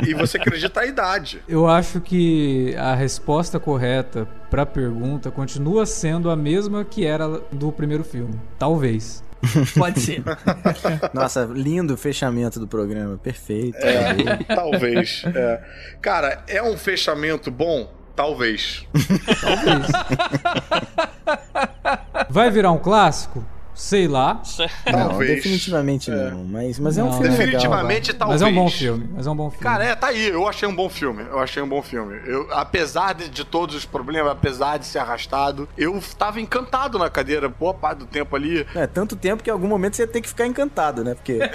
e, 0.06 0.10
e 0.10 0.14
você 0.14 0.36
acredita 0.38 0.80
a 0.80 0.86
idade. 0.86 1.42
Eu 1.48 1.68
acho 1.68 2.00
que 2.00 2.74
a 2.76 2.94
resposta 2.94 3.60
correta 3.60 4.26
pra 4.50 4.64
pergunta 4.64 5.30
continua 5.30 5.84
sendo 5.86 6.30
a 6.30 6.36
mesma 6.36 6.84
que 6.84 7.04
era 7.04 7.28
do 7.52 7.70
primeiro 7.72 8.04
filme. 8.04 8.34
Talvez. 8.58 9.22
Pode 9.78 10.00
ser. 10.00 10.22
Nossa, 11.12 11.44
lindo 11.44 11.94
o 11.94 11.96
fechamento 11.96 12.58
do 12.58 12.66
programa. 12.66 13.16
Perfeito. 13.18 13.78
É, 13.78 14.44
talvez. 14.54 15.22
é. 15.34 15.60
Cara, 16.00 16.42
é 16.48 16.62
um 16.62 16.76
fechamento 16.76 17.50
bom? 17.50 17.92
Talvez. 18.14 18.86
Talvez. 19.40 19.86
Vai 22.30 22.50
virar 22.50 22.72
um 22.72 22.78
clássico? 22.78 23.44
Sei 23.76 24.08
lá. 24.08 24.40
Não, 24.90 25.08
Talvez. 25.10 25.36
definitivamente 25.36 26.10
não. 26.10 26.44
Mas, 26.44 26.78
mas 26.78 26.96
é 26.96 27.02
um 27.02 27.06
Não, 27.06 27.12
filme 27.12 27.28
legal. 27.28 27.44
Definitivamente, 27.46 28.14
talvez. 28.14 28.40
Mas 28.40 28.48
é 28.48 28.50
um 28.50 28.54
bom 28.54 28.70
filme. 28.70 29.10
Mas 29.14 29.26
é 29.26 29.30
um 29.30 29.36
bom 29.36 29.50
filme. 29.50 29.62
Cara, 29.62 29.84
é, 29.84 29.94
tá 29.94 30.06
aí. 30.08 30.28
Eu 30.28 30.48
achei 30.48 30.66
um 30.66 30.74
bom 30.74 30.88
filme. 30.88 31.22
Eu 31.24 31.38
achei 31.38 31.62
um 31.62 31.68
bom 31.68 31.82
filme. 31.82 32.18
Eu, 32.24 32.48
apesar 32.52 33.12
de, 33.12 33.28
de 33.28 33.44
todos 33.44 33.74
os 33.76 33.84
problemas, 33.84 34.32
apesar 34.32 34.78
de 34.78 34.86
ser 34.86 34.98
arrastado, 34.98 35.68
eu 35.76 36.02
tava 36.18 36.40
encantado 36.40 36.98
na 36.98 37.10
cadeira 37.10 37.50
boa 37.50 37.74
parte 37.74 37.98
do 37.98 38.06
tempo 38.06 38.34
ali. 38.34 38.66
É, 38.74 38.86
tanto 38.86 39.14
tempo 39.14 39.42
que 39.42 39.50
em 39.50 39.52
algum 39.52 39.68
momento 39.68 39.96
você 39.96 40.06
tem 40.06 40.22
que 40.22 40.28
ficar 40.28 40.46
encantado, 40.46 41.04
né? 41.04 41.14
Porque 41.14 41.38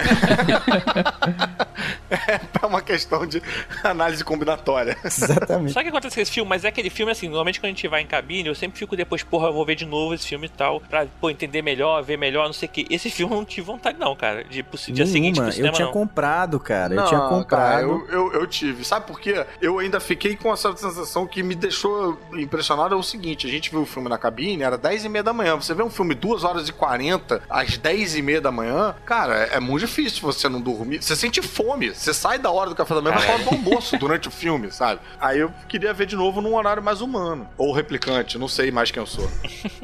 É 2.62 2.66
uma 2.66 2.80
questão 2.80 3.26
de 3.26 3.42
análise 3.82 4.24
combinatória. 4.24 4.96
Exatamente. 5.04 5.72
Sabe 5.72 5.88
o 5.88 5.90
que 5.90 5.96
acontece 5.96 6.14
com 6.16 6.20
esse 6.22 6.30
filme? 6.32 6.48
Mas 6.48 6.64
é 6.64 6.68
aquele 6.68 6.90
filme 6.90 7.10
assim, 7.10 7.26
normalmente 7.26 7.58
quando 7.58 7.66
a 7.66 7.68
gente 7.68 7.88
vai 7.88 8.02
em 8.02 8.06
cabine, 8.06 8.48
eu 8.48 8.54
sempre 8.54 8.78
fico 8.78 8.96
depois, 8.96 9.22
porra, 9.22 9.48
eu 9.48 9.52
vou 9.52 9.64
ver 9.64 9.74
de 9.74 9.86
novo 9.86 10.14
esse 10.14 10.26
filme 10.26 10.46
e 10.46 10.50
tal, 10.50 10.80
pra 10.80 11.06
pô, 11.20 11.30
entender 11.30 11.62
melhor, 11.62 12.02
ver 12.02 12.11
melhor, 12.16 12.46
não 12.46 12.52
sei 12.52 12.68
o 12.68 12.72
que. 12.72 12.86
Esse 12.90 13.10
filme 13.10 13.32
eu 13.32 13.38
não 13.38 13.44
tive 13.44 13.66
vontade, 13.66 13.98
não, 13.98 14.14
cara. 14.16 14.44
De 14.44 14.62
pro 14.62 14.78
dia 14.92 15.06
seguinte 15.06 15.40
pro 15.40 15.52
cinema, 15.52 15.68
Eu 15.68 15.72
tinha 15.74 15.86
não. 15.86 15.92
comprado, 15.92 16.58
cara. 16.60 16.92
eu 16.94 16.96
Não, 16.96 17.06
tinha 17.06 17.20
cara, 17.20 17.30
comprado. 17.30 17.82
eu, 17.82 18.08
eu, 18.08 18.32
eu 18.32 18.46
tive. 18.46 18.84
Sabe 18.84 19.06
por 19.06 19.20
quê? 19.20 19.44
Eu 19.60 19.78
ainda 19.78 20.00
fiquei 20.00 20.36
com 20.36 20.52
essa 20.52 20.74
sensação 20.76 21.26
que 21.26 21.42
me 21.42 21.54
deixou 21.54 22.18
impressionado. 22.34 22.94
É 22.94 22.98
o 22.98 23.02
seguinte: 23.02 23.46
a 23.46 23.50
gente 23.50 23.70
viu 23.70 23.82
o 23.82 23.86
filme 23.86 24.08
na 24.08 24.18
cabine, 24.18 24.62
era 24.62 24.76
10 24.78 25.04
e 25.04 25.08
meia 25.08 25.22
da 25.22 25.32
manhã. 25.32 25.56
Você 25.56 25.74
vê 25.74 25.82
um 25.82 25.90
filme 25.90 26.14
2 26.14 26.44
horas 26.44 26.68
e 26.68 26.72
40 26.72 27.42
às 27.48 27.76
10 27.76 28.16
e 28.16 28.22
meia 28.22 28.40
da 28.40 28.50
manhã, 28.50 28.94
cara, 29.04 29.34
é 29.44 29.60
muito 29.60 29.80
difícil 29.86 30.20
você 30.22 30.48
não 30.48 30.60
dormir. 30.60 31.02
Você 31.02 31.14
sente 31.16 31.40
fome. 31.42 31.90
Você 31.94 32.12
sai 32.14 32.38
da 32.38 32.50
hora 32.50 32.70
do 32.70 32.76
café 32.76 32.94
da 32.94 33.00
manhã 33.02 33.16
pra 33.16 33.32
hora 33.34 33.42
do 33.44 33.50
almoço 33.50 33.96
durante 33.98 34.28
o 34.28 34.30
filme, 34.30 34.70
sabe? 34.70 35.00
Aí 35.20 35.38
eu 35.38 35.50
queria 35.68 35.92
ver 35.92 36.06
de 36.06 36.16
novo 36.16 36.40
num 36.40 36.54
horário 36.54 36.82
mais 36.82 37.00
humano. 37.00 37.48
Ou 37.56 37.72
replicante, 37.72 38.38
não 38.38 38.48
sei 38.48 38.70
mais 38.70 38.90
quem 38.90 39.00
eu 39.00 39.06
sou. 39.06 39.28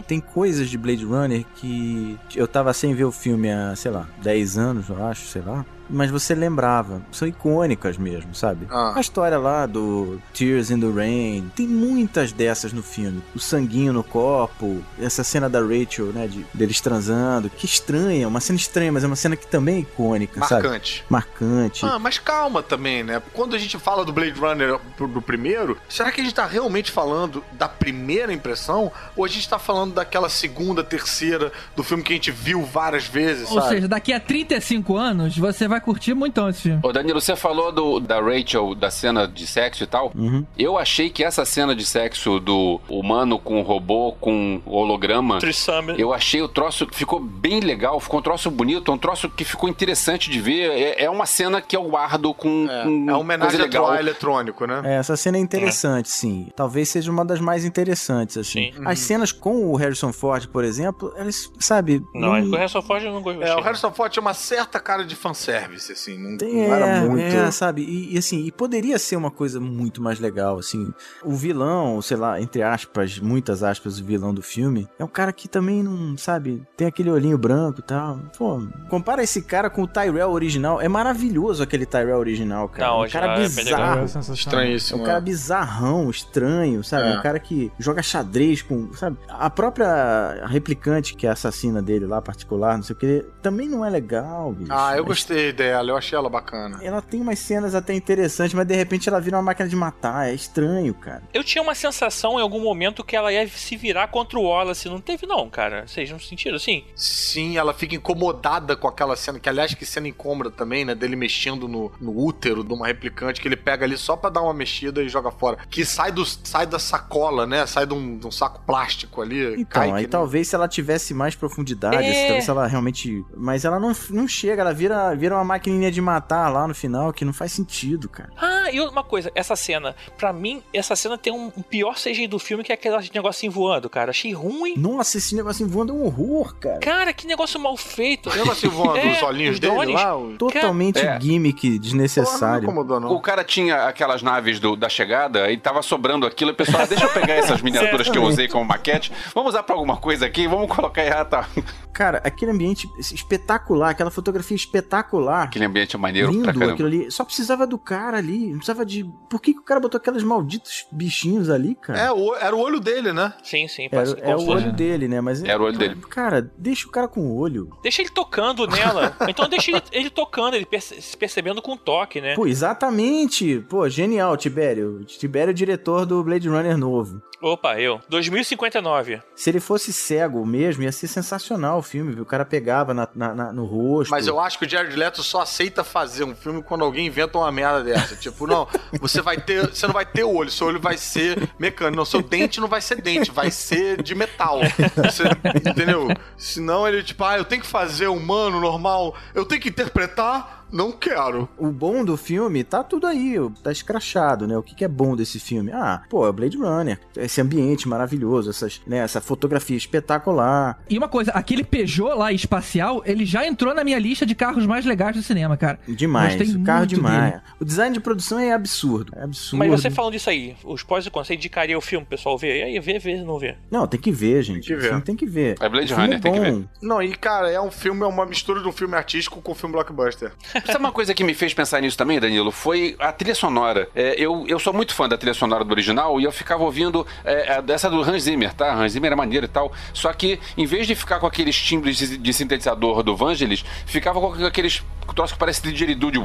Tem 0.06 0.20
coisas 0.20 0.68
de 0.68 0.76
Blade 0.78 1.05
Runner 1.05 1.44
que 1.56 2.18
eu 2.35 2.47
tava 2.47 2.73
sem 2.73 2.95
ver 2.95 3.05
o 3.05 3.12
filme 3.12 3.51
há, 3.51 3.74
sei 3.77 3.90
lá, 3.90 4.07
10 4.23 4.59
anos, 4.59 4.89
eu 4.89 5.05
acho, 5.05 5.27
sei 5.27 5.43
lá. 5.43 5.65
Mas 5.89 6.10
você 6.10 6.35
lembrava. 6.35 7.02
São 7.12 7.27
icônicas 7.27 7.97
mesmo, 7.97 8.35
sabe? 8.35 8.66
Ah. 8.70 8.93
A 8.97 9.01
história 9.01 9.39
lá 9.39 9.66
do 9.66 10.20
Tears 10.32 10.70
in 10.70 10.81
the 10.81 10.90
Rain. 10.90 11.51
Tem 11.55 11.66
muitas 11.66 12.32
dessas 12.32 12.73
no 12.73 12.82
filme. 12.82 13.23
O 13.35 13.39
sanguinho 13.39 13.93
no 13.93 14.02
copo. 14.05 14.82
Essa 15.01 15.24
cena 15.24 15.48
da 15.48 15.60
Rachel, 15.60 16.06
né? 16.06 16.27
De, 16.27 16.44
deles 16.52 16.81
transando. 16.81 17.48
Que 17.51 17.66
estranha. 17.66 18.28
Uma 18.28 18.40
cena 18.40 18.56
estranha, 18.59 18.93
mas 18.93 19.05
é 19.05 19.06
uma 19.06 19.16
cena 19.16 19.36
que 19.36 19.47
também 19.47 19.77
é 19.77 19.81
icônica, 19.81 20.40
sabe? 20.47 20.62
Marcante. 20.69 21.05
Marcante. 21.09 21.85
Ah, 21.86 21.98
mas 21.98 22.19
calma 22.19 22.62
também, 22.62 23.02
né? 23.02 23.23
Quando 23.32 23.55
a 23.55 23.59
gente 23.59 23.78
fala 23.78 24.05
do 24.05 24.12
Blade 24.12 24.39
Runner 24.39 24.78
pro- 24.97 25.09
do 25.09 25.23
primeiro, 25.23 25.78
será 25.89 26.10
que 26.12 26.20
a 26.20 26.24
gente 26.24 26.35
tá 26.35 26.47
realmente 26.47 26.90
falando 26.90 27.43
da 27.52 27.69
primeira 27.69 28.32
impressão? 28.32 28.93
Ou 29.16 29.24
a 29.24 29.28
gente 29.28 29.48
tá 29.48 29.59
falando 29.59 29.94
daquela 29.94 30.28
segunda, 30.28 30.85
terceira 30.85 31.51
do 31.74 31.82
filme 31.82 32.02
que 32.02 32.12
a 32.12 32.16
gente 32.16 32.31
viu 32.31 32.62
várias 32.65 33.06
vezes, 33.06 33.51
Ou 33.51 33.60
sabe? 33.60 33.74
seja, 33.77 33.89
daqui 33.89 34.12
a 34.12 34.20
35 34.20 34.97
anos, 34.97 35.36
você 35.36 35.66
vai 35.69 35.77
curtir 35.80 36.14
muito 36.14 36.46
esse 36.48 36.62
filme. 36.62 36.80
Ô 36.82 36.92
Danilo, 36.92 37.20
você 37.20 37.34
falou 37.36 37.70
do, 37.72 38.00
da 38.00 38.20
Rachel, 38.20 38.74
da 38.74 38.90
cena 38.90 39.26
de 39.26 39.46
sexo 39.46 39.84
e 39.84 39.86
tal. 39.86 40.12
Uhum. 40.14 40.44
Eu 40.59 40.78
achei 40.78 41.10
que 41.10 41.22
essa 41.24 41.44
cena 41.44 41.74
de 41.74 41.84
sexo 41.84 42.38
do 42.40 42.80
humano 42.88 43.38
com 43.38 43.60
robô, 43.62 44.12
com 44.20 44.60
holograma, 44.66 45.38
Trissame. 45.38 45.94
eu 45.98 46.12
achei 46.12 46.40
o 46.42 46.48
troço, 46.48 46.86
ficou 46.92 47.20
bem 47.20 47.60
legal, 47.60 47.98
ficou 48.00 48.20
um 48.20 48.22
troço 48.22 48.50
bonito, 48.50 48.92
um 48.92 48.98
troço 48.98 49.28
que 49.28 49.44
ficou 49.44 49.68
interessante 49.68 50.30
de 50.30 50.40
ver. 50.40 50.70
É, 50.70 51.05
é 51.05 51.10
uma 51.10 51.26
cena 51.26 51.60
que 51.60 51.76
eu 51.76 51.84
guardo 51.84 52.32
com, 52.34 52.66
É, 52.70 52.82
com 52.84 52.88
é 52.88 53.12
uma 53.12 53.18
homenagem 53.18 53.60
legal. 53.60 53.86
Troy 53.86 53.98
eletrônico, 53.98 54.66
né? 54.66 54.82
É, 54.84 54.94
essa 54.96 55.16
cena 55.16 55.36
é 55.36 55.40
interessante, 55.40 56.09
sim. 56.09 56.48
Talvez 56.56 56.88
seja 56.88 57.10
uma 57.10 57.24
das 57.24 57.40
mais 57.40 57.64
interessantes, 57.64 58.36
assim. 58.36 58.72
Sim. 58.72 58.82
As 58.84 58.98
cenas 58.98 59.32
com 59.32 59.66
o 59.72 59.76
Harrison 59.76 60.12
Ford, 60.12 60.46
por 60.48 60.64
exemplo, 60.64 61.12
elas, 61.16 61.50
sabe... 61.59 62.02
Não, 62.14 62.34
é 62.36 62.40
não- 62.40 62.50
com 62.50 62.56
o 62.56 62.59
Harrison 62.59 62.82
Ford 62.82 63.02
eu 63.05 63.12
não 63.12 63.22
gostei. 63.22 63.46
É, 63.48 63.55
o 63.55 63.60
Harrison 63.60 63.90
Ford 63.92 64.12
tinha 64.12 64.20
uma 64.20 64.34
certa 64.34 64.78
cara 64.80 65.05
de 65.05 65.14
fanservice, 65.14 65.68
assim. 65.77 66.19
Não, 66.19 66.36
Tem, 66.36 66.66
não 66.66 66.74
era 66.74 66.86
é, 66.86 67.01
muito. 67.01 67.23
é, 67.23 67.51
sabe? 67.51 67.82
E, 67.82 68.15
e, 68.15 68.19
assim, 68.19 68.45
e 68.45 68.53
poderia 68.53 68.99
ser 68.99 69.16
uma 69.16 69.31
coisa 69.31 69.61
muito 69.61 70.03
mais 70.03 70.19
legal, 70.19 70.59
assim. 70.59 70.93
O 71.23 71.35
vilão, 71.35 72.01
sei 72.03 72.16
lá, 72.16 72.40
entre 72.40 72.62
aspas, 72.62 73.19
muitas 73.19 73.62
aspas, 73.62 73.99
o 73.99 74.05
vilão 74.05 74.32
do 74.32 74.43
filme, 74.43 74.89
é 74.99 75.05
um 75.05 75.09
cara 75.09 75.32
que 75.32 75.49
também 75.49 75.82
não, 75.82 76.16
sabe, 76.16 76.62
tem 76.77 76.86
aquele 76.86 77.11
olhinho 77.11 77.39
branco 77.39 77.81
e 77.81 77.82
tal. 77.82 78.19
Pô, 78.36 78.62
compara 78.89 79.23
esse 79.23 79.43
cara 79.43 79.70
com 79.70 79.82
o 79.82 79.86
Tyrell 79.86 80.31
original. 80.31 80.81
É 80.81 80.89
maravilhoso 80.89 81.62
aquele 81.62 81.86
Tyrell 81.86 82.19
original, 82.19 82.69
cara. 82.69 82.90
Não, 82.90 83.05
um 83.05 83.09
cara 83.09 83.39
é 83.39 83.49
bizarro. 83.49 84.01
É 84.01 84.07
sensacional. 84.07 84.28
É 84.28 84.39
Estranhíssimo. 84.39 85.03
um 85.03 85.05
cara 85.05 85.19
é. 85.19 85.20
bizarrão, 85.20 86.11
estranho, 86.11 86.85
sabe? 86.85 87.09
É. 87.09 87.19
Um 87.19 87.23
cara 87.23 87.39
que 87.39 87.70
joga 87.78 88.03
xadrez 88.03 88.62
com, 88.62 88.93
sabe? 88.95 89.19
A 89.28 89.51
própria 89.51 90.47
replicante, 90.47 91.15
que 91.15 91.27
é 91.27 91.31
a 91.31 91.32
assassina 91.32 91.82
dele 91.82 92.07
lá, 92.07 92.20
particular, 92.20 92.77
não 92.77 92.82
sei 92.82 92.95
o 92.95 92.99
que, 92.99 93.27
também 93.43 93.69
não 93.69 93.85
é 93.85 93.90
legal, 93.90 94.53
bicho. 94.53 94.73
Ah, 94.73 94.97
eu 94.97 95.05
gostei 95.05 95.53
dela, 95.59 95.90
eu 95.90 95.97
achei 95.97 96.16
ela 96.16 96.28
bacana. 96.30 96.78
Ela 96.82 97.02
tem 97.02 97.20
umas 97.20 97.39
cenas 97.39 97.74
até 97.74 97.93
interessantes, 97.93 98.55
mas 98.55 98.66
de 98.66 98.74
repente 98.74 99.09
ela 99.09 99.20
vira 99.20 99.36
uma 99.36 99.43
máquina 99.43 99.68
de 99.68 99.74
matar. 99.76 100.28
É 100.28 100.35
estranho, 100.35 100.94
cara. 100.94 101.22
Eu 101.35 101.43
tinha 101.43 101.60
uma 101.62 101.74
sensação 101.74 102.39
em 102.39 102.43
algum 102.43 102.60
momento 102.60 103.02
que 103.05 103.16
ela 103.16 103.32
ia 103.32 103.47
se 103.48 103.76
virar 103.76 104.09
contra 104.09 104.39
o 104.39 104.43
Wallace. 104.44 104.89
Não 104.89 105.01
teve, 105.01 105.26
não, 105.26 105.48
cara. 105.51 105.86
Vocês 105.86 106.10
não 106.10 106.18
sentiram 106.20 106.56
assim? 106.56 106.85
Sim, 106.94 107.56
ela 107.59 107.74
fica 107.74 107.94
incomodada 107.97 108.76
com 108.76 108.86
aquela 108.86 109.16
cena, 109.16 109.39
que 109.40 109.48
aliás 109.48 109.74
que 109.74 109.85
cena 109.85 110.06
incômoda 110.09 110.51
também, 110.51 110.85
né? 110.85 110.94
Dele 110.94 111.16
mexendo 111.16 111.66
no, 111.66 111.90
no 112.01 112.16
útero 112.16 112.62
de 112.62 112.72
uma 112.72 112.86
replicante 112.86 113.40
que 113.40 113.48
ele 113.48 113.56
pega 113.56 113.85
ali 113.85 113.97
só 113.97 114.16
pra 114.16 114.30
dar 114.30 114.43
uma 114.43 114.55
mexida 114.55 115.02
e 115.02 115.09
joga 115.09 115.30
fora. 115.30 115.59
Que 115.68 115.85
sai, 115.85 116.12
do, 116.12 116.24
sai 116.24 116.66
da 116.66 116.78
sacola, 116.78 117.47
né? 117.47 117.66
Sai 117.66 117.86
de 117.86 117.94
um, 117.94 118.16
de 118.18 118.26
um 118.26 118.30
saco 118.30 118.60
plástico 118.66 119.20
ali. 119.20 119.55
Então, 119.55 119.64
cai 119.82 119.90
aí 119.90 120.05
que- 120.05 120.10
talvez 120.10 120.48
se 120.48 120.55
ela 120.55 120.68
tivesse 120.68 121.12
mais 121.12 121.35
profundidade, 121.35 121.97
É. 121.97 122.10
assim, 122.10 122.20
talvez 122.26 122.44
se 122.44 122.51
ela 122.51 122.66
realmente. 122.66 123.24
Mas 123.36 123.64
ela 123.64 123.80
não, 123.80 123.93
não 124.10 124.28
chega, 124.28 124.62
ela 124.62 124.72
vira, 124.72 125.14
vira 125.14 125.35
uma 125.35 125.44
maquininha 125.49 125.91
de 125.91 126.01
matar 126.01 126.49
lá 126.49 126.66
no 126.69 126.75
final, 126.75 127.12
que 127.12 127.25
não 127.25 127.33
faz 127.33 127.53
sentido, 127.53 128.09
cara. 128.09 128.31
Ah, 128.37 128.70
e 128.70 128.81
uma 128.81 129.03
coisa, 129.03 129.33
essa 129.35 129.57
cena, 129.57 129.97
pra 130.16 130.33
mim, 130.33 130.62
essa 130.73 130.95
cena 130.95 131.16
tem 131.19 131.33
um, 131.33 131.51
um 131.57 131.62
pior 131.62 131.95
CGI 131.97 132.27
do 132.29 132.39
filme 132.39 132.62
que 132.62 132.70
é 132.70 132.75
aquele 132.75 132.97
negocinho 133.15 133.51
voando, 133.51 133.89
cara. 133.91 134.11
Achei 134.11 134.33
ruim. 134.33 134.75
Nossa, 134.77 135.19
esse 135.19 135.35
negocinho 135.35 135.69
voando 135.69 135.93
é 135.93 135.97
um 135.97 136.05
horror, 136.07 136.55
cara. 136.57 136.79
Cara, 136.81 137.12
que 137.12 137.27
negócio 137.27 137.59
mal 137.59 137.77
feito. 137.77 138.29
Lembra 138.31 138.53
assim 138.53 138.69
voando 138.69 138.99
É, 139.09 139.12
os 139.12 139.23
olhinhos 139.23 139.55
os 139.55 139.61
dele 139.61 139.73
drones. 139.75 139.95
lá? 139.95 140.16
O... 140.16 140.37
Totalmente 140.37 140.99
É. 141.01 141.19
gimmick 141.20 141.61
Porra, 141.61 141.73
não 141.75 141.81
desnecessário. 141.81 142.62
incomodou, 142.65 143.01
não. 143.01 143.11
O 143.12 143.20
cara 143.20 143.43
tinha 143.43 143.85
aquelas 143.89 144.23
naves 144.23 144.61
do- 144.61 144.77
da 144.77 144.89
chegada 144.89 145.51
e 145.51 145.57
tava 145.57 145.81
sobrando 145.83 146.27
aquilo. 146.27 146.51
E 146.51 146.53
o 146.53 146.57
pessoal, 146.57 146.83
"Ah, 146.83 146.87
deixa 146.87 147.05
eu 147.05 147.12
pegar 147.12 147.35
essas 147.35 147.62
miniaturas 147.62 148.09
que 148.09 148.19
eu 148.19 148.23
usei 148.23 148.49
como 148.49 148.65
maquete. 148.65 149.12
Vamos 149.35 149.51
usar 149.51 149.62
pra 149.62 149.75
alguma 149.75 149.97
coisa 149.97 150.27
aqui? 150.27 150.47
Vamos 150.47 150.69
colocar 150.75 151.03
aí. 151.03 151.09
Ah, 151.11 151.25
tá. 151.25 151.49
Cara, 151.93 152.20
aquele 152.25 152.51
ambiente 152.53 152.87
espetacular, 152.99 153.91
aquela 153.91 154.11
fotografia 154.11 154.55
espetacular. 154.57 155.38
Aquele 155.43 155.65
ambiente 155.65 155.97
é 155.97 155.98
maneiro 155.98 156.31
lindo 156.31 156.44
pra 156.44 156.52
caramba. 156.52 156.73
aquilo 156.73 156.89
ali. 156.89 157.10
Só 157.10 157.24
precisava 157.24 157.66
do 157.66 157.78
cara 157.78 158.19
ali. 158.19 158.47
Não 158.48 158.59
precisava 158.59 158.85
de. 158.85 159.05
Por 159.31 159.40
que, 159.40 159.52
que 159.55 159.60
o 159.60 159.62
cara 159.65 159.81
botou 159.81 159.98
aqueles 159.98 160.23
malditos 160.23 160.86
bichinhos 160.93 161.48
ali, 161.51 161.74
cara? 161.74 161.98
É, 161.98 162.12
o- 162.12 162.35
era 162.36 162.55
o 162.55 162.60
olho 162.60 162.81
dele, 162.81 163.12
né? 163.12 163.32
Sim, 163.43 163.66
sim. 163.69 163.89
Era, 163.90 164.10
é 164.20 164.36
o 164.36 164.47
olho 164.47 164.73
dele, 164.73 165.09
né? 165.09 165.20
Mas 165.20 165.43
Era 165.43 165.62
o 165.62 165.66
olho 165.66 165.78
dele. 165.78 165.97
Cara, 166.10 166.51
deixa 166.56 166.86
o 166.86 166.90
cara 166.90 167.09
com 167.09 167.20
o 167.20 167.36
olho. 167.36 167.70
Deixa 167.82 168.02
ele 168.02 168.10
tocando 168.10 168.66
nela. 168.66 169.16
Então 169.28 169.48
deixa 169.48 169.70
ele, 169.70 169.82
ele 169.93 170.10
tocando, 170.10 170.55
ele 170.55 170.66
perce- 170.66 171.01
se 171.01 171.16
percebendo 171.16 171.60
com 171.62 171.77
toque, 171.77 172.20
né? 172.20 172.35
Pô, 172.35 172.47
exatamente. 172.47 173.60
Pô, 173.69 173.89
genial, 173.89 174.36
Tibério. 174.36 175.05
Tibério 175.05 175.51
é 175.51 175.52
o 175.52 175.55
diretor 175.55 176.06
do 176.06 176.23
Blade 176.24 176.48
Runner 176.48 176.77
novo. 176.77 177.20
Opa, 177.40 177.78
eu. 177.81 178.01
2059. 178.09 179.23
Se 179.36 179.48
ele 179.48 179.60
fosse 179.60 179.93
cego 179.93 180.44
mesmo, 180.44 180.82
ia 180.82 180.90
ser 180.90 181.06
sensacional 181.06 181.78
o 181.78 181.82
filme, 181.82 182.12
viu? 182.12 182.23
O 182.24 182.27
cara 182.27 182.44
pegava 182.44 182.93
na, 182.93 183.09
na- 183.15 183.35
na- 183.35 183.52
no 183.52 183.65
rosto. 183.65 184.10
Mas 184.10 184.27
eu 184.27 184.40
acho 184.40 184.59
que 184.59 184.66
o 184.66 184.69
Jared 184.69 184.97
Leto 184.97 185.23
só 185.23 185.43
aceita 185.43 185.85
fazer 185.85 186.24
um 186.24 186.35
filme 186.35 186.62
quando 186.62 186.82
alguém 186.85 187.06
inventa 187.06 187.39
uma 187.39 187.52
merda 187.52 187.85
dessa. 187.85 188.16
Tipo, 188.19 188.47
não, 188.47 188.66
você 189.01 189.23
vai 189.23 189.36
ter. 189.40 189.69
Você 189.69 189.86
não 189.86 189.94
vai 189.94 190.05
ter 190.05 190.24
o 190.24 190.35
olho, 190.35 190.51
seu 190.51 190.66
olho 190.66 190.81
vai 190.81 190.97
ser 190.97 191.48
mecânico. 191.59 191.97
Não, 191.97 192.05
seu 192.05 192.20
dente 192.23 192.60
não 192.60 192.66
vai 192.69 192.81
ser 192.81 193.01
dente, 193.01 193.31
vai 193.31 193.51
ser 193.52 194.02
de 194.02 194.15
metal. 194.16 194.59
Você- 194.97 195.24
entendeu? 195.70 196.09
Senão 196.36 196.89
ele, 196.89 197.02
tipo, 197.05 197.23
ah, 197.23 197.39
eu 197.39 197.44
tenho 197.44 197.62
que 197.62 197.69
fazer 197.69 198.09
humano, 198.09 198.60
normal, 198.60 199.15
eu 199.35 199.44
tenho 199.44 199.60
que 199.60 199.69
interpretar. 199.69 200.57
Não 200.73 200.93
quero. 200.93 201.49
O 201.57 201.69
bom 201.69 202.05
do 202.05 202.16
filme 202.16 202.62
tá 202.65 202.82
tudo 202.82 203.07
aí, 203.07 203.36
tá 203.62 203.73
escrachado, 203.73 204.47
né? 204.47 204.57
O 204.57 204.62
que, 204.62 204.74
que 204.74 204.85
é 204.85 204.89
bom 204.89 205.16
desse 205.16 205.40
filme? 205.40 205.73
Ah, 205.73 206.03
pô, 206.09 206.27
é 206.27 206.31
o 206.31 206.32
Blade 206.32 206.57
Runner. 206.57 206.99
Esse 207.16 207.40
ambiente 207.40 207.89
maravilhoso, 207.89 208.51
essas, 208.51 208.81
né, 208.86 208.99
essa 208.99 209.20
fotografia 209.20 209.77
espetacular. 209.77 210.78
E 210.89 210.99
uma 210.99 211.09
coisa, 211.09 211.31
aquele 211.32 211.65
Peugeot 211.65 212.15
lá 212.16 212.32
espacial, 212.32 213.03
ele 213.05 213.24
já 213.24 213.47
entrou 213.47 213.74
na 213.74 213.85
minha 213.85 213.99
lista 213.99 214.27
de 214.27 214.35
carros 214.35 214.66
mais 214.66 214.85
legais 214.85 215.16
do 215.16 215.23
cinema, 215.23 215.57
cara. 215.57 215.78
Demais. 215.89 216.36
Gostei 216.36 216.62
carro 216.62 216.86
demais. 216.86 217.32
dele. 217.32 217.43
O 217.61 217.65
design 217.65 217.95
de 217.95 218.01
produção 218.01 218.39
é 218.39 218.53
absurdo. 218.53 219.12
É 219.16 219.23
absurdo. 219.23 219.59
Mas 219.59 219.70
você 219.70 219.90
falando 219.90 220.12
disso 220.12 220.31
aí, 220.31 220.57
os 220.65 220.82
pós 220.82 221.07
e 221.07 221.11
cons, 221.11 221.27
você 221.27 221.35
indicaria 221.35 221.77
o 221.77 221.81
filme 221.81 222.05
pro 222.05 222.16
pessoal 222.16 222.36
ver? 222.36 222.59
E 222.59 222.62
aí, 222.62 222.81
vê, 222.81 222.99
vê, 222.99 223.23
não 223.23 223.39
vê. 223.39 223.57
Não, 223.70 223.86
tem 223.86 224.01
que 224.01 224.12
ver, 224.12 224.43
gente. 224.43 224.66
que 224.66 224.74
O 224.74 224.81
ver. 224.81 224.89
filme 224.89 225.03
tem 225.03 225.16
que 225.16 225.27
ver. 225.27 225.57
É 225.61 225.69
Blade 225.69 225.93
Runner, 225.93 226.20
tem 226.20 226.32
que 226.32 226.51
bom. 226.51 226.65
Não, 226.82 227.03
e 227.03 227.15
cara, 227.15 227.51
é 227.51 227.61
um 227.61 227.70
filme, 227.70 228.03
é 228.03 228.07
uma 228.07 228.27
mistura 228.27 228.61
de 228.61 228.69
um 228.69 228.73
filme 228.73 228.95
artístico 228.95 229.40
com 229.40 229.53
um 229.53 229.55
filme 229.55 229.73
blockbuster. 229.73 230.32
Sabe 230.66 230.78
uma 230.78 230.93
coisa 230.93 231.14
que 231.14 231.24
me 231.24 231.35
fez 231.35 231.55
pensar 231.55 231.80
nisso 231.80 231.97
também, 231.97 232.18
Danilo? 232.20 232.51
Foi 232.51 232.97
a 232.98 233.12
trilha 233.12 233.35
sonora. 233.35 233.89
É, 233.94 234.14
eu, 234.18 234.44
eu 234.48 234.59
sou 234.59 234.72
muito 234.72 234.94
fã 234.94 235.09
da 235.09 235.16
trilha 235.16 235.35
sonora 235.35 235.64
do 235.64 235.70
original 235.70 236.20
e 236.20 236.24
eu 236.24 236.32
ficava 236.32 236.62
ouvindo 236.62 237.06
é, 237.24 237.60
dessa 237.62 237.89
do 237.89 238.01
Hans 238.02 238.22
Zimmer, 238.22 238.52
tá? 238.55 238.74
Hans 238.74 238.93
Zimmer 238.93 239.09
era 239.09 239.16
maneiro 239.16 239.47
e 239.47 239.48
tal. 239.48 239.72
Só 239.93 240.12
que, 240.12 240.39
em 240.56 240.66
vez 240.66 240.86
de 240.86 240.94
ficar 240.94 241.18
com 241.18 241.26
aqueles 241.26 241.56
timbres 241.60 241.97
de, 241.97 242.18
de 242.18 242.32
sintetizador 242.32 243.02
do 243.02 243.16
Vangelis, 243.16 243.64
ficava 243.86 244.20
com 244.20 244.44
aqueles 244.44 244.82
troço 245.19 245.32
que 245.32 245.39
parece 245.39 245.61
didgeridoo 245.62 246.12
de... 246.12 246.19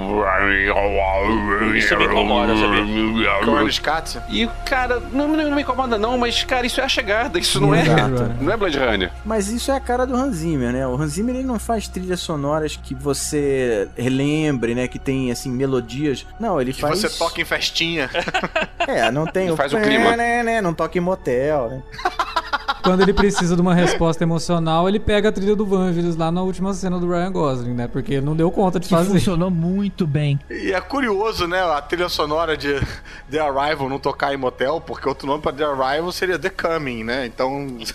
Isso 1.76 1.98
me 1.98 2.06
incomoda, 2.06 2.56
sabia? 2.56 2.84
Com 3.44 3.64
o 3.64 3.72
Scott. 3.72 4.20
E, 4.30 4.48
cara, 4.68 5.02
não, 5.12 5.28
não, 5.28 5.50
não 5.50 5.56
me 5.56 5.64
incomoda 5.64 5.98
não, 5.98 6.16
mas, 6.16 6.44
cara, 6.44 6.68
isso 6.68 6.80
é 6.80 6.84
a 6.84 6.88
chegada, 6.88 7.40
isso 7.40 7.60
não 7.60 7.74
é... 7.74 7.82
Exato. 7.82 8.34
Não 8.44 8.52
é 8.52 8.58
Blade 8.58 8.78
Runner. 8.78 9.12
Mas 9.24 9.48
isso 9.48 9.72
é 9.72 9.76
a 9.76 9.80
cara 9.80 10.06
do 10.06 10.16
Hans 10.16 10.38
Zimmer, 10.38 10.72
né? 10.72 10.86
O 10.86 10.96
Hans 10.96 11.14
Zimmer 11.14 11.36
ele 11.36 11.46
não 11.46 11.58
faz 11.58 11.88
trilhas 11.88 12.20
sonoras 12.20 12.76
que 12.76 12.94
você 12.94 13.88
relembre, 13.98 14.76
né? 14.76 14.88
Que 14.88 15.00
tem, 15.00 15.32
assim, 15.32 15.50
melodias. 15.50 16.26
Não, 16.40 16.60
ele 16.60 16.74
Que 16.74 16.82
faz... 16.82 17.00
você 17.00 17.10
toca 17.10 17.42
em 17.42 17.46
festinha. 17.46 18.10
É, 18.86 19.10
não 19.10 19.26
tem 19.26 19.48
Ele 19.48 19.56
faz 19.56 19.72
o 19.74 19.80
clima. 19.80 20.14
Né, 20.18 20.44
né, 20.44 20.62
não 20.62 20.74
toca 20.74 20.98
em 20.98 21.02
motel, 21.02 21.70
né? 21.70 21.84
Quando 22.84 23.02
ele 23.02 23.14
precisa 23.14 23.56
de 23.56 23.62
uma 23.62 23.74
resposta 23.74 24.24
emocional, 24.24 24.88
ele 24.90 25.00
pega 25.00 25.30
a 25.30 25.32
trilha 25.32 25.56
do 25.56 25.66
Vangelis 25.66 26.16
lá 26.16 26.32
na 26.32 26.42
última 26.42 26.74
cena 26.74 27.00
do 27.00 27.10
Ryan 27.10 27.32
Gosling, 27.32 27.74
né? 27.74 27.88
Porque 27.88 28.16
ele 28.16 28.26
não 28.26 28.36
deu 28.36 28.52
conta 28.52 28.80
de 28.80 28.88
Que 28.88 28.96
fazer. 28.96 29.12
funcionou 29.12 29.50
muito 29.50 30.06
bem. 30.06 30.40
E 30.50 30.72
é 30.74 30.82
curioso, 30.82 31.48
né? 31.48 31.62
A 31.62 31.82
trilha 31.82 32.10
sonora 32.10 32.58
de 32.58 32.80
The 33.32 33.40
Arrival 33.40 33.90
não 33.90 34.00
tocar 34.00 34.34
em 34.34 34.38
motel, 34.38 34.82
porque 34.82 35.08
outro 35.08 35.26
nome 35.28 35.42
pra 35.42 35.54
The 35.54 35.64
Arrival 35.64 36.12
seria 36.12 36.38
The 36.38 36.50
Coming, 36.50 37.04
né? 37.04 37.26
Então. 37.26 37.78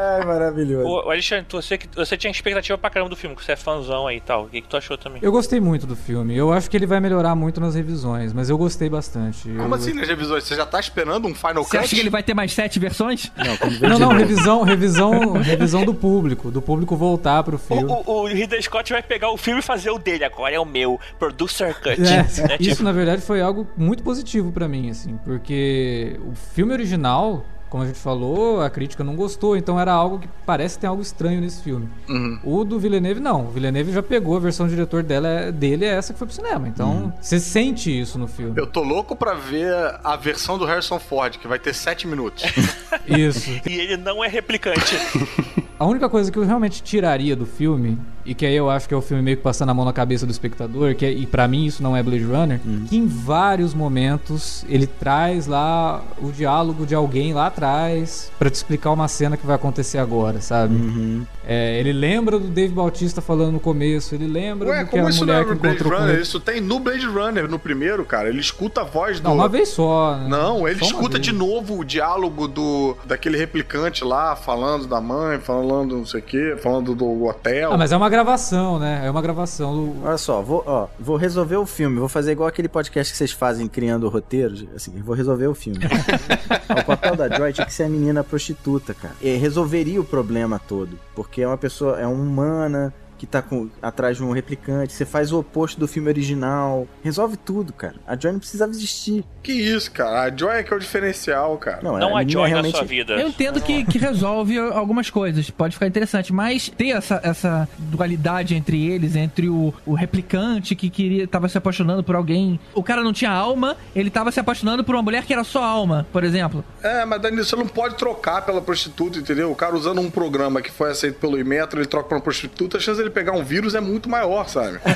Ai, 0.00 0.24
maravilhoso. 0.24 0.88
Ô, 0.88 1.10
Alexandre, 1.10 1.44
tu- 1.48 1.60
você, 1.60 1.78
você 1.94 2.16
tinha 2.16 2.30
expectativa 2.30 2.78
pra 2.78 2.88
caramba 2.90 3.10
do 3.10 3.16
filme, 3.16 3.36
que 3.36 3.44
você 3.44 3.52
é 3.52 3.56
fãzão 3.56 4.06
aí 4.06 4.16
e 4.16 4.20
tal. 4.20 4.44
O 4.44 4.48
que, 4.48 4.60
que 4.62 4.68
tu 4.68 4.76
achou 4.76 4.96
também? 4.96 5.20
Eu 5.22 5.30
gostei 5.30 5.60
muito 5.60 5.86
do 5.86 5.94
filme. 5.96 6.36
Eu 6.36 6.52
acho 6.52 6.70
que 6.70 6.76
ele 6.76 6.86
vai 6.86 7.00
melhorar 7.00 7.34
muito 7.34 7.60
nas 7.60 7.74
revisões, 7.74 8.32
mas 8.32 8.48
eu 8.48 8.56
gostei 8.56 8.88
bastante. 8.88 9.42
Como 9.48 9.60
Eu- 9.62 9.74
assim 9.74 9.92
nas 9.92 10.08
revisões? 10.08 10.44
Você 10.44 10.56
já 10.56 10.64
tá 10.64 10.80
esperando 10.80 11.26
um 11.28 11.34
Final 11.34 11.64
Você 11.64 11.76
Cut? 11.76 11.84
acha 11.84 11.94
que 11.94 12.00
ele 12.00 12.10
vai 12.10 12.22
ter 12.22 12.34
mais 12.34 12.52
sete 12.52 12.78
versões? 12.78 13.30
Não, 13.36 13.88
Não, 13.90 13.98
não, 13.98 14.08
revisão, 14.16 14.62
revisão, 14.62 15.32
revisão 15.34 15.84
do 15.84 15.92
público, 15.94 16.50
do 16.50 16.62
público 16.62 16.96
voltar 16.96 17.42
pro 17.42 17.56
O, 17.56 17.58
filme. 17.58 17.84
o, 17.84 18.02
o 18.22 18.26
Ridley 18.26 18.62
Scott 18.62 18.92
vai 18.92 19.02
pegar 19.02 19.30
o 19.30 19.36
filme 19.36 19.60
e 19.60 19.62
fazer 19.62 19.90
o 19.90 19.98
dele, 19.98 20.24
agora 20.24 20.54
é 20.54 20.60
o 20.60 20.64
meu, 20.64 20.98
Producer 21.18 21.74
Cut. 21.80 22.00
É, 22.00 22.22
né? 22.22 22.26
isso 22.58 22.70
Tipo, 22.70 22.82
na 22.84 22.92
verdade 22.92 23.20
foi 23.22 23.40
algo 23.40 23.66
muito 23.76 24.02
positivo 24.02 24.50
pra 24.52 24.66
mim, 24.68 24.90
assim, 24.90 25.18
porque 25.24 26.18
o 26.24 26.34
filme 26.34 26.72
original, 26.72 27.44
como 27.70 27.84
a 27.84 27.86
gente 27.86 27.98
falou, 27.98 28.60
a 28.60 28.68
crítica 28.68 29.04
não 29.04 29.14
gostou, 29.14 29.56
então 29.56 29.78
era 29.78 29.92
algo 29.92 30.18
que 30.18 30.28
parece 30.44 30.78
ter 30.78 30.88
algo 30.88 31.00
estranho 31.00 31.40
nesse 31.40 31.62
filme. 31.62 31.88
Uhum. 32.08 32.40
O 32.44 32.64
do 32.64 32.78
Villeneuve 32.80 33.20
não, 33.20 33.46
o 33.46 33.50
Villeneuve 33.50 33.92
já 33.92 34.02
pegou 34.02 34.36
a 34.36 34.40
versão 34.40 34.66
do 34.66 34.70
diretor 34.70 35.04
dela, 35.04 35.52
dele 35.52 35.84
é 35.84 35.94
essa 35.94 36.12
que 36.12 36.18
foi 36.18 36.26
pro 36.26 36.34
cinema, 36.34 36.66
então 36.66 37.14
você 37.20 37.38
sente 37.38 37.88
isso 37.88 38.18
no 38.18 38.26
filme. 38.26 38.54
Eu 38.56 38.66
tô 38.66 38.82
louco 38.82 39.14
pra 39.14 39.34
ver 39.34 39.72
a 40.02 40.16
versão 40.16 40.58
do 40.58 40.64
Harrison 40.64 40.98
Ford, 40.98 41.38
que 41.38 41.46
vai 41.46 41.60
ter 41.60 41.72
7 41.72 42.08
minutos. 42.08 42.42
Isso. 43.06 43.50
e 43.66 43.78
ele 43.78 43.96
não 43.96 44.22
é 44.22 44.28
replicante. 44.28 44.96
A 45.80 45.86
única 45.86 46.10
coisa 46.10 46.30
que 46.30 46.38
eu 46.38 46.44
realmente 46.44 46.82
tiraria 46.82 47.34
do 47.34 47.46
filme, 47.46 47.98
e 48.24 48.34
que 48.34 48.44
aí 48.46 48.54
eu 48.54 48.68
acho 48.70 48.86
que 48.88 48.94
é 48.94 48.96
o 48.96 49.00
filme 49.02 49.22
meio 49.22 49.36
que 49.36 49.42
passando 49.42 49.70
a 49.70 49.74
mão 49.74 49.84
na 49.84 49.92
cabeça 49.92 50.26
do 50.26 50.30
espectador, 50.32 50.94
que 50.94 51.04
é- 51.06 51.12
e 51.12 51.26
pra 51.26 51.46
mim 51.48 51.64
isso 51.66 51.82
não 51.82 51.96
é 51.96 52.02
Blade 52.02 52.24
Runner, 52.24 52.60
que 52.88 52.96
em 52.96 53.06
vários 53.06 53.74
momentos 53.74 54.64
ele 54.68 54.86
traz 54.86 55.46
lá 55.46 56.02
o 56.20 56.30
diálogo 56.30 56.84
de 56.86 56.94
alguém 56.94 57.32
lá 57.32 57.46
atrás 57.46 58.30
pra 58.38 58.50
te 58.50 58.54
explicar 58.54 58.90
uma 58.92 59.08
cena 59.08 59.36
que 59.36 59.46
vai 59.46 59.56
acontecer 59.56 59.98
agora, 59.98 60.40
sabe? 60.40 60.74
Uhum. 60.74 61.26
É, 61.46 61.78
ele 61.80 61.92
lembra 61.92 62.38
do 62.38 62.46
Dave 62.48 62.72
Bautista 62.72 63.20
falando 63.20 63.52
no 63.52 63.60
começo, 63.60 64.14
ele 64.14 64.26
lembra 64.26 64.68
Ué, 64.68 64.84
do 64.84 64.90
que 64.90 64.96
a 64.96 64.98
como 65.00 65.10
isso 65.10 65.24
não 65.26 65.34
mulher 65.34 65.46
é 65.46 65.54
que 65.54 65.60
Blade 65.60 65.82
Runner? 65.82 66.08
ele. 66.14 66.22
Isso 66.22 66.38
tem 66.38 66.60
no 66.60 66.78
Blade 66.78 67.06
Runner, 67.06 67.48
no 67.48 67.58
primeiro, 67.58 68.04
cara. 68.04 68.28
Ele 68.28 68.40
escuta 68.40 68.82
a 68.82 68.84
voz 68.84 69.18
do. 69.18 69.24
Não, 69.28 69.34
uma 69.34 69.48
vez 69.48 69.68
só. 69.70 70.16
né? 70.16 70.28
Não, 70.28 70.68
ele 70.68 70.78
Só 70.78 70.84
escuta 70.86 71.18
de 71.18 71.32
novo 71.32 71.78
o 71.80 71.84
diálogo 71.84 72.46
do 72.46 72.96
daquele 73.04 73.36
replicante 73.36 74.04
lá, 74.04 74.36
falando 74.36 74.86
da 74.86 75.00
mãe, 75.00 75.38
falando 75.40 75.96
não 75.96 76.06
sei 76.06 76.20
o 76.20 76.22
quê, 76.22 76.56
falando 76.62 76.94
do 76.94 77.24
hotel. 77.24 77.72
Ah, 77.72 77.78
mas 77.78 77.90
é 77.90 77.96
uma 77.96 78.09
gravação, 78.10 78.78
né? 78.78 79.06
É 79.06 79.10
uma 79.10 79.22
gravação 79.22 79.74
do... 79.74 80.04
Olha 80.04 80.18
só, 80.18 80.42
vou, 80.42 80.62
ó, 80.66 80.88
vou 80.98 81.16
resolver 81.16 81.56
o 81.56 81.64
filme. 81.64 81.98
Vou 81.98 82.08
fazer 82.08 82.32
igual 82.32 82.48
aquele 82.48 82.68
podcast 82.68 83.12
que 83.12 83.16
vocês 83.16 83.32
fazem 83.32 83.66
criando 83.66 84.08
roteiros. 84.08 84.66
Assim, 84.74 84.90
vou 85.00 85.14
resolver 85.14 85.46
o 85.46 85.54
filme. 85.54 85.78
o 86.68 86.84
papel 86.84 87.16
da 87.16 87.28
Joy 87.28 87.52
tinha 87.52 87.66
que 87.66 87.72
ser 87.72 87.84
a 87.84 87.88
menina 87.88 88.22
prostituta, 88.22 88.92
cara. 88.92 89.14
E 89.22 89.36
resolveria 89.36 90.00
o 90.00 90.04
problema 90.04 90.58
todo. 90.58 90.98
Porque 91.14 91.40
é 91.40 91.46
uma 91.46 91.56
pessoa, 91.56 91.98
é 91.98 92.06
uma 92.06 92.22
humana 92.22 92.92
que 93.20 93.26
tá 93.26 93.42
com, 93.42 93.68
atrás 93.82 94.16
de 94.16 94.24
um 94.24 94.32
replicante. 94.32 94.94
Você 94.94 95.04
faz 95.04 95.30
o 95.30 95.40
oposto 95.40 95.78
do 95.78 95.86
filme 95.86 96.08
original. 96.08 96.88
Resolve 97.04 97.36
tudo, 97.36 97.70
cara. 97.70 97.96
A 98.06 98.16
Joy 98.16 98.32
não 98.32 98.38
precisava 98.38 98.70
existir. 98.70 99.22
Que 99.42 99.52
isso, 99.52 99.92
cara. 99.92 100.22
A 100.22 100.34
Joy 100.34 100.54
é 100.54 100.62
que 100.62 100.72
é 100.72 100.76
o 100.76 100.80
diferencial, 100.80 101.58
cara. 101.58 101.80
Não, 101.82 101.98
não 101.98 102.16
a 102.16 102.20
a 102.20 102.24
menina 102.24 102.32
Joy 102.32 102.48
realmente... 102.48 102.72
na 102.72 102.78
sua 102.78 102.86
vida. 102.86 103.12
Eu 103.20 103.28
entendo 103.28 103.60
que, 103.60 103.84
que 103.84 103.98
resolve 103.98 104.58
algumas 104.58 105.10
coisas, 105.10 105.50
pode 105.50 105.74
ficar 105.74 105.86
interessante, 105.86 106.32
mas 106.32 106.70
ter 106.70 106.88
essa, 106.88 107.20
essa 107.22 107.68
dualidade 107.76 108.54
entre 108.54 108.90
eles, 108.90 109.14
entre 109.14 109.50
o, 109.50 109.74
o 109.84 109.92
replicante 109.92 110.74
que 110.74 110.88
queria 110.88 111.28
tava 111.28 111.46
se 111.46 111.58
apaixonando 111.58 112.02
por 112.02 112.14
alguém, 112.14 112.58
o 112.72 112.82
cara 112.82 113.04
não 113.04 113.12
tinha 113.12 113.30
alma, 113.30 113.76
ele 113.94 114.08
tava 114.08 114.32
se 114.32 114.40
apaixonando 114.40 114.82
por 114.82 114.94
uma 114.94 115.02
mulher 115.02 115.26
que 115.26 115.32
era 115.34 115.44
só 115.44 115.62
alma, 115.62 116.06
por 116.10 116.24
exemplo. 116.24 116.64
É, 116.82 117.04
mas 117.04 117.20
Danilo, 117.20 117.44
você 117.44 117.54
não 117.54 117.66
pode 117.66 117.96
trocar 117.96 118.40
pela 118.46 118.62
prostituta, 118.62 119.18
entendeu? 119.18 119.50
O 119.50 119.54
cara 119.54 119.76
usando 119.76 120.00
um 120.00 120.10
programa 120.10 120.62
que 120.62 120.70
foi 120.70 120.90
aceito 120.90 121.18
pelo 121.18 121.38
Imetro, 121.38 121.78
ele 121.78 121.86
troca 121.86 122.08
pra 122.08 122.16
uma 122.16 122.22
prostituta, 122.22 122.78
a 122.78 122.80
chance 122.80 122.96
dele 122.96 123.09
pegar 123.10 123.32
um 123.32 123.44
vírus 123.44 123.74
é 123.74 123.80
muito 123.80 124.08
maior, 124.08 124.48
sabe? 124.48 124.78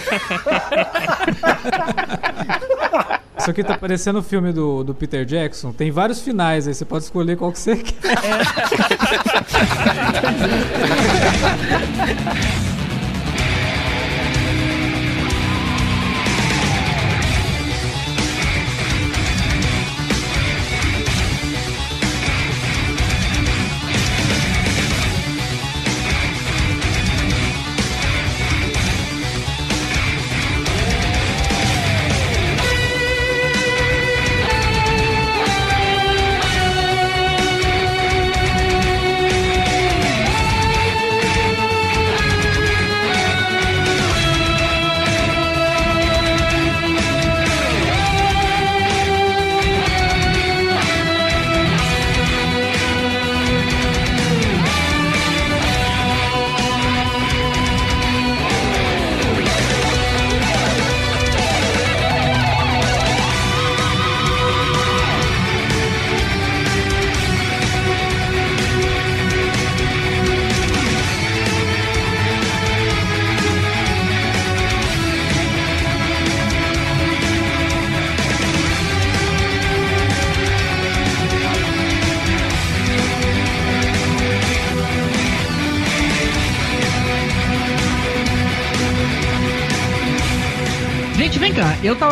Isso 3.38 3.50
aqui 3.50 3.62
tá 3.62 3.76
parecendo 3.76 4.20
o 4.20 4.22
filme 4.22 4.52
do, 4.52 4.82
do 4.82 4.94
Peter 4.94 5.24
Jackson. 5.26 5.72
Tem 5.72 5.90
vários 5.90 6.22
finais 6.22 6.66
aí, 6.66 6.72
você 6.74 6.84
pode 6.84 7.04
escolher 7.04 7.36
qual 7.36 7.52
que 7.52 7.58
você 7.58 7.76
quer. 7.76 7.94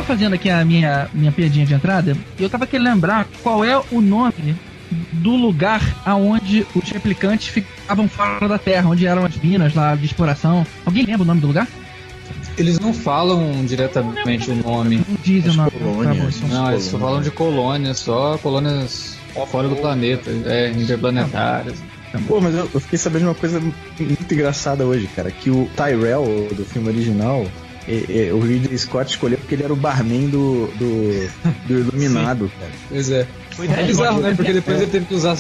tava 0.02 0.04
fazendo 0.04 0.34
aqui 0.34 0.50
a 0.50 0.64
minha, 0.64 1.08
minha 1.14 1.30
piadinha 1.30 1.64
de 1.64 1.72
entrada 1.72 2.16
e 2.38 2.42
eu 2.42 2.50
tava 2.50 2.66
querendo 2.66 2.86
lembrar 2.86 3.26
qual 3.42 3.64
é 3.64 3.80
o 3.90 4.00
nome 4.00 4.56
do 5.12 5.36
lugar 5.36 5.80
aonde 6.04 6.66
os 6.74 6.90
replicantes 6.90 7.48
ficavam 7.48 8.08
fora 8.08 8.48
da 8.48 8.58
Terra, 8.58 8.90
onde 8.90 9.06
eram 9.06 9.24
as 9.24 9.36
minas 9.36 9.74
lá 9.74 9.94
de 9.94 10.04
exploração. 10.04 10.66
Alguém 10.84 11.06
lembra 11.06 11.22
o 11.22 11.24
nome 11.24 11.40
do 11.40 11.46
lugar? 11.46 11.66
Eles 12.58 12.78
não 12.78 12.92
falam 12.92 13.64
diretamente 13.64 14.50
o 14.50 14.54
nome. 14.54 14.96
Não 15.08 15.16
dizem 15.22 15.52
o 15.52 15.54
nome. 15.54 15.70
colônias. 15.70 16.40
Tá 16.40 16.46
bom. 16.46 16.54
Não, 16.54 16.70
eles 16.72 16.84
só 16.84 16.98
falam 16.98 17.22
de 17.22 17.30
colônias, 17.30 17.98
só 17.98 18.36
colônias 18.38 19.16
fora 19.50 19.68
do 19.68 19.76
planeta, 19.76 20.30
é, 20.46 20.70
interplanetárias. 20.70 21.82
Pô, 22.28 22.40
mas 22.40 22.54
eu, 22.54 22.68
eu 22.74 22.80
fiquei 22.80 22.98
sabendo 22.98 23.22
de 23.22 23.28
uma 23.28 23.34
coisa 23.34 23.58
muito 23.58 24.34
engraçada 24.34 24.84
hoje, 24.84 25.06
cara. 25.16 25.30
Que 25.30 25.48
o 25.48 25.70
Tyrell, 25.74 26.48
do 26.54 26.64
filme 26.66 26.88
original, 26.88 27.46
e- 27.88 28.06
e- 28.28 28.32
o 28.32 28.40
Ridley 28.40 28.78
Scott 28.78 29.10
escolheu 29.10 29.38
porque 29.38 29.54
ele 29.54 29.64
era 29.64 29.72
o 29.72 29.76
barman 29.76 30.28
do, 30.28 30.66
do, 30.76 31.30
do 31.66 31.78
Iluminado, 31.80 32.50
cara. 32.58 32.72
Pois 32.88 33.10
é. 33.10 33.26
É 33.78 33.82
bizarro, 33.84 34.20
né? 34.20 34.34
Porque 34.34 34.52
depois 34.52 34.80
ele 34.80 34.90
teve 34.90 35.06
que 35.06 35.14
usar 35.14 35.36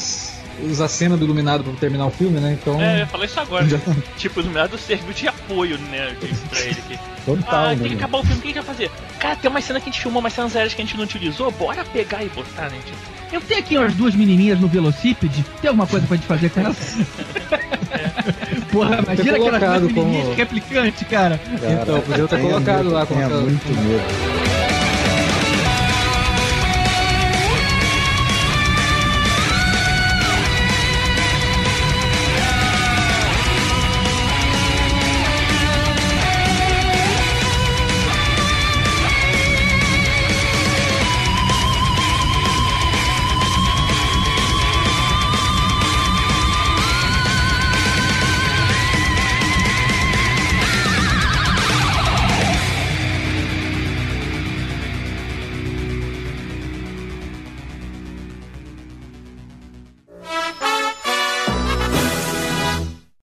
usar 0.70 0.86
cena 0.86 1.16
do 1.16 1.24
Iluminado 1.24 1.64
pra 1.64 1.72
terminar 1.74 2.06
o 2.06 2.10
filme, 2.10 2.38
né? 2.38 2.56
Então. 2.60 2.80
É, 2.80 3.02
eu 3.02 3.06
falar 3.06 3.24
isso 3.24 3.40
agora. 3.40 3.66
Já- 3.66 3.78
Tipo, 4.18 4.38
o 4.38 4.42
iluminado 4.42 4.76
serviu 4.78 5.12
de 5.12 5.26
apoio, 5.26 5.78
né, 5.78 6.14
pra 6.50 6.60
ele 6.60 6.70
aqui. 6.78 6.98
Total, 7.24 7.64
ah, 7.64 7.68
né, 7.70 7.76
tem 7.76 7.82
que 7.84 7.88
meu? 7.90 7.98
acabar 7.98 8.18
o 8.18 8.22
filme, 8.22 8.38
o 8.38 8.42
que 8.42 8.48
a 8.48 8.50
gente 8.52 8.64
vai 8.64 8.74
fazer? 8.74 8.90
Cara, 9.18 9.36
tem 9.36 9.50
uma 9.50 9.60
cena 9.60 9.80
que 9.80 9.88
a 9.88 9.92
gente 9.92 10.00
filmou, 10.02 10.20
umas 10.20 10.32
cenas 10.32 10.54
aéreas 10.54 10.74
que 10.74 10.82
a 10.82 10.84
gente 10.84 10.96
não 10.96 11.04
utilizou, 11.04 11.50
bora 11.52 11.84
pegar 11.84 12.22
e 12.22 12.28
botar, 12.28 12.68
né? 12.68 12.78
Tipo, 12.84 12.98
Eu 13.32 13.40
tenho 13.40 13.60
aqui 13.60 13.78
umas 13.78 13.94
duas 13.94 14.14
menininhas 14.14 14.60
no 14.60 14.68
velocípede. 14.68 15.44
Tem 15.60 15.68
alguma 15.68 15.86
coisa 15.86 16.06
pra 16.06 16.16
gente 16.16 16.26
fazer 16.26 16.50
com 16.50 16.60
elas? 16.60 16.76
Porra, 18.72 18.98
imagina 19.02 19.36
aquelas 19.36 19.38
colocado 19.60 19.94
como- 19.94 20.34
replicante, 20.34 21.04
cara. 21.04 21.38
Então, 21.82 22.00
podia 22.00 22.26
ter 22.26 22.40
colocado 22.40 22.90
lá 22.90 23.06
tenha 23.06 23.28
colocado- 23.28 23.42
muito 23.42 23.68
medo. 23.68 24.51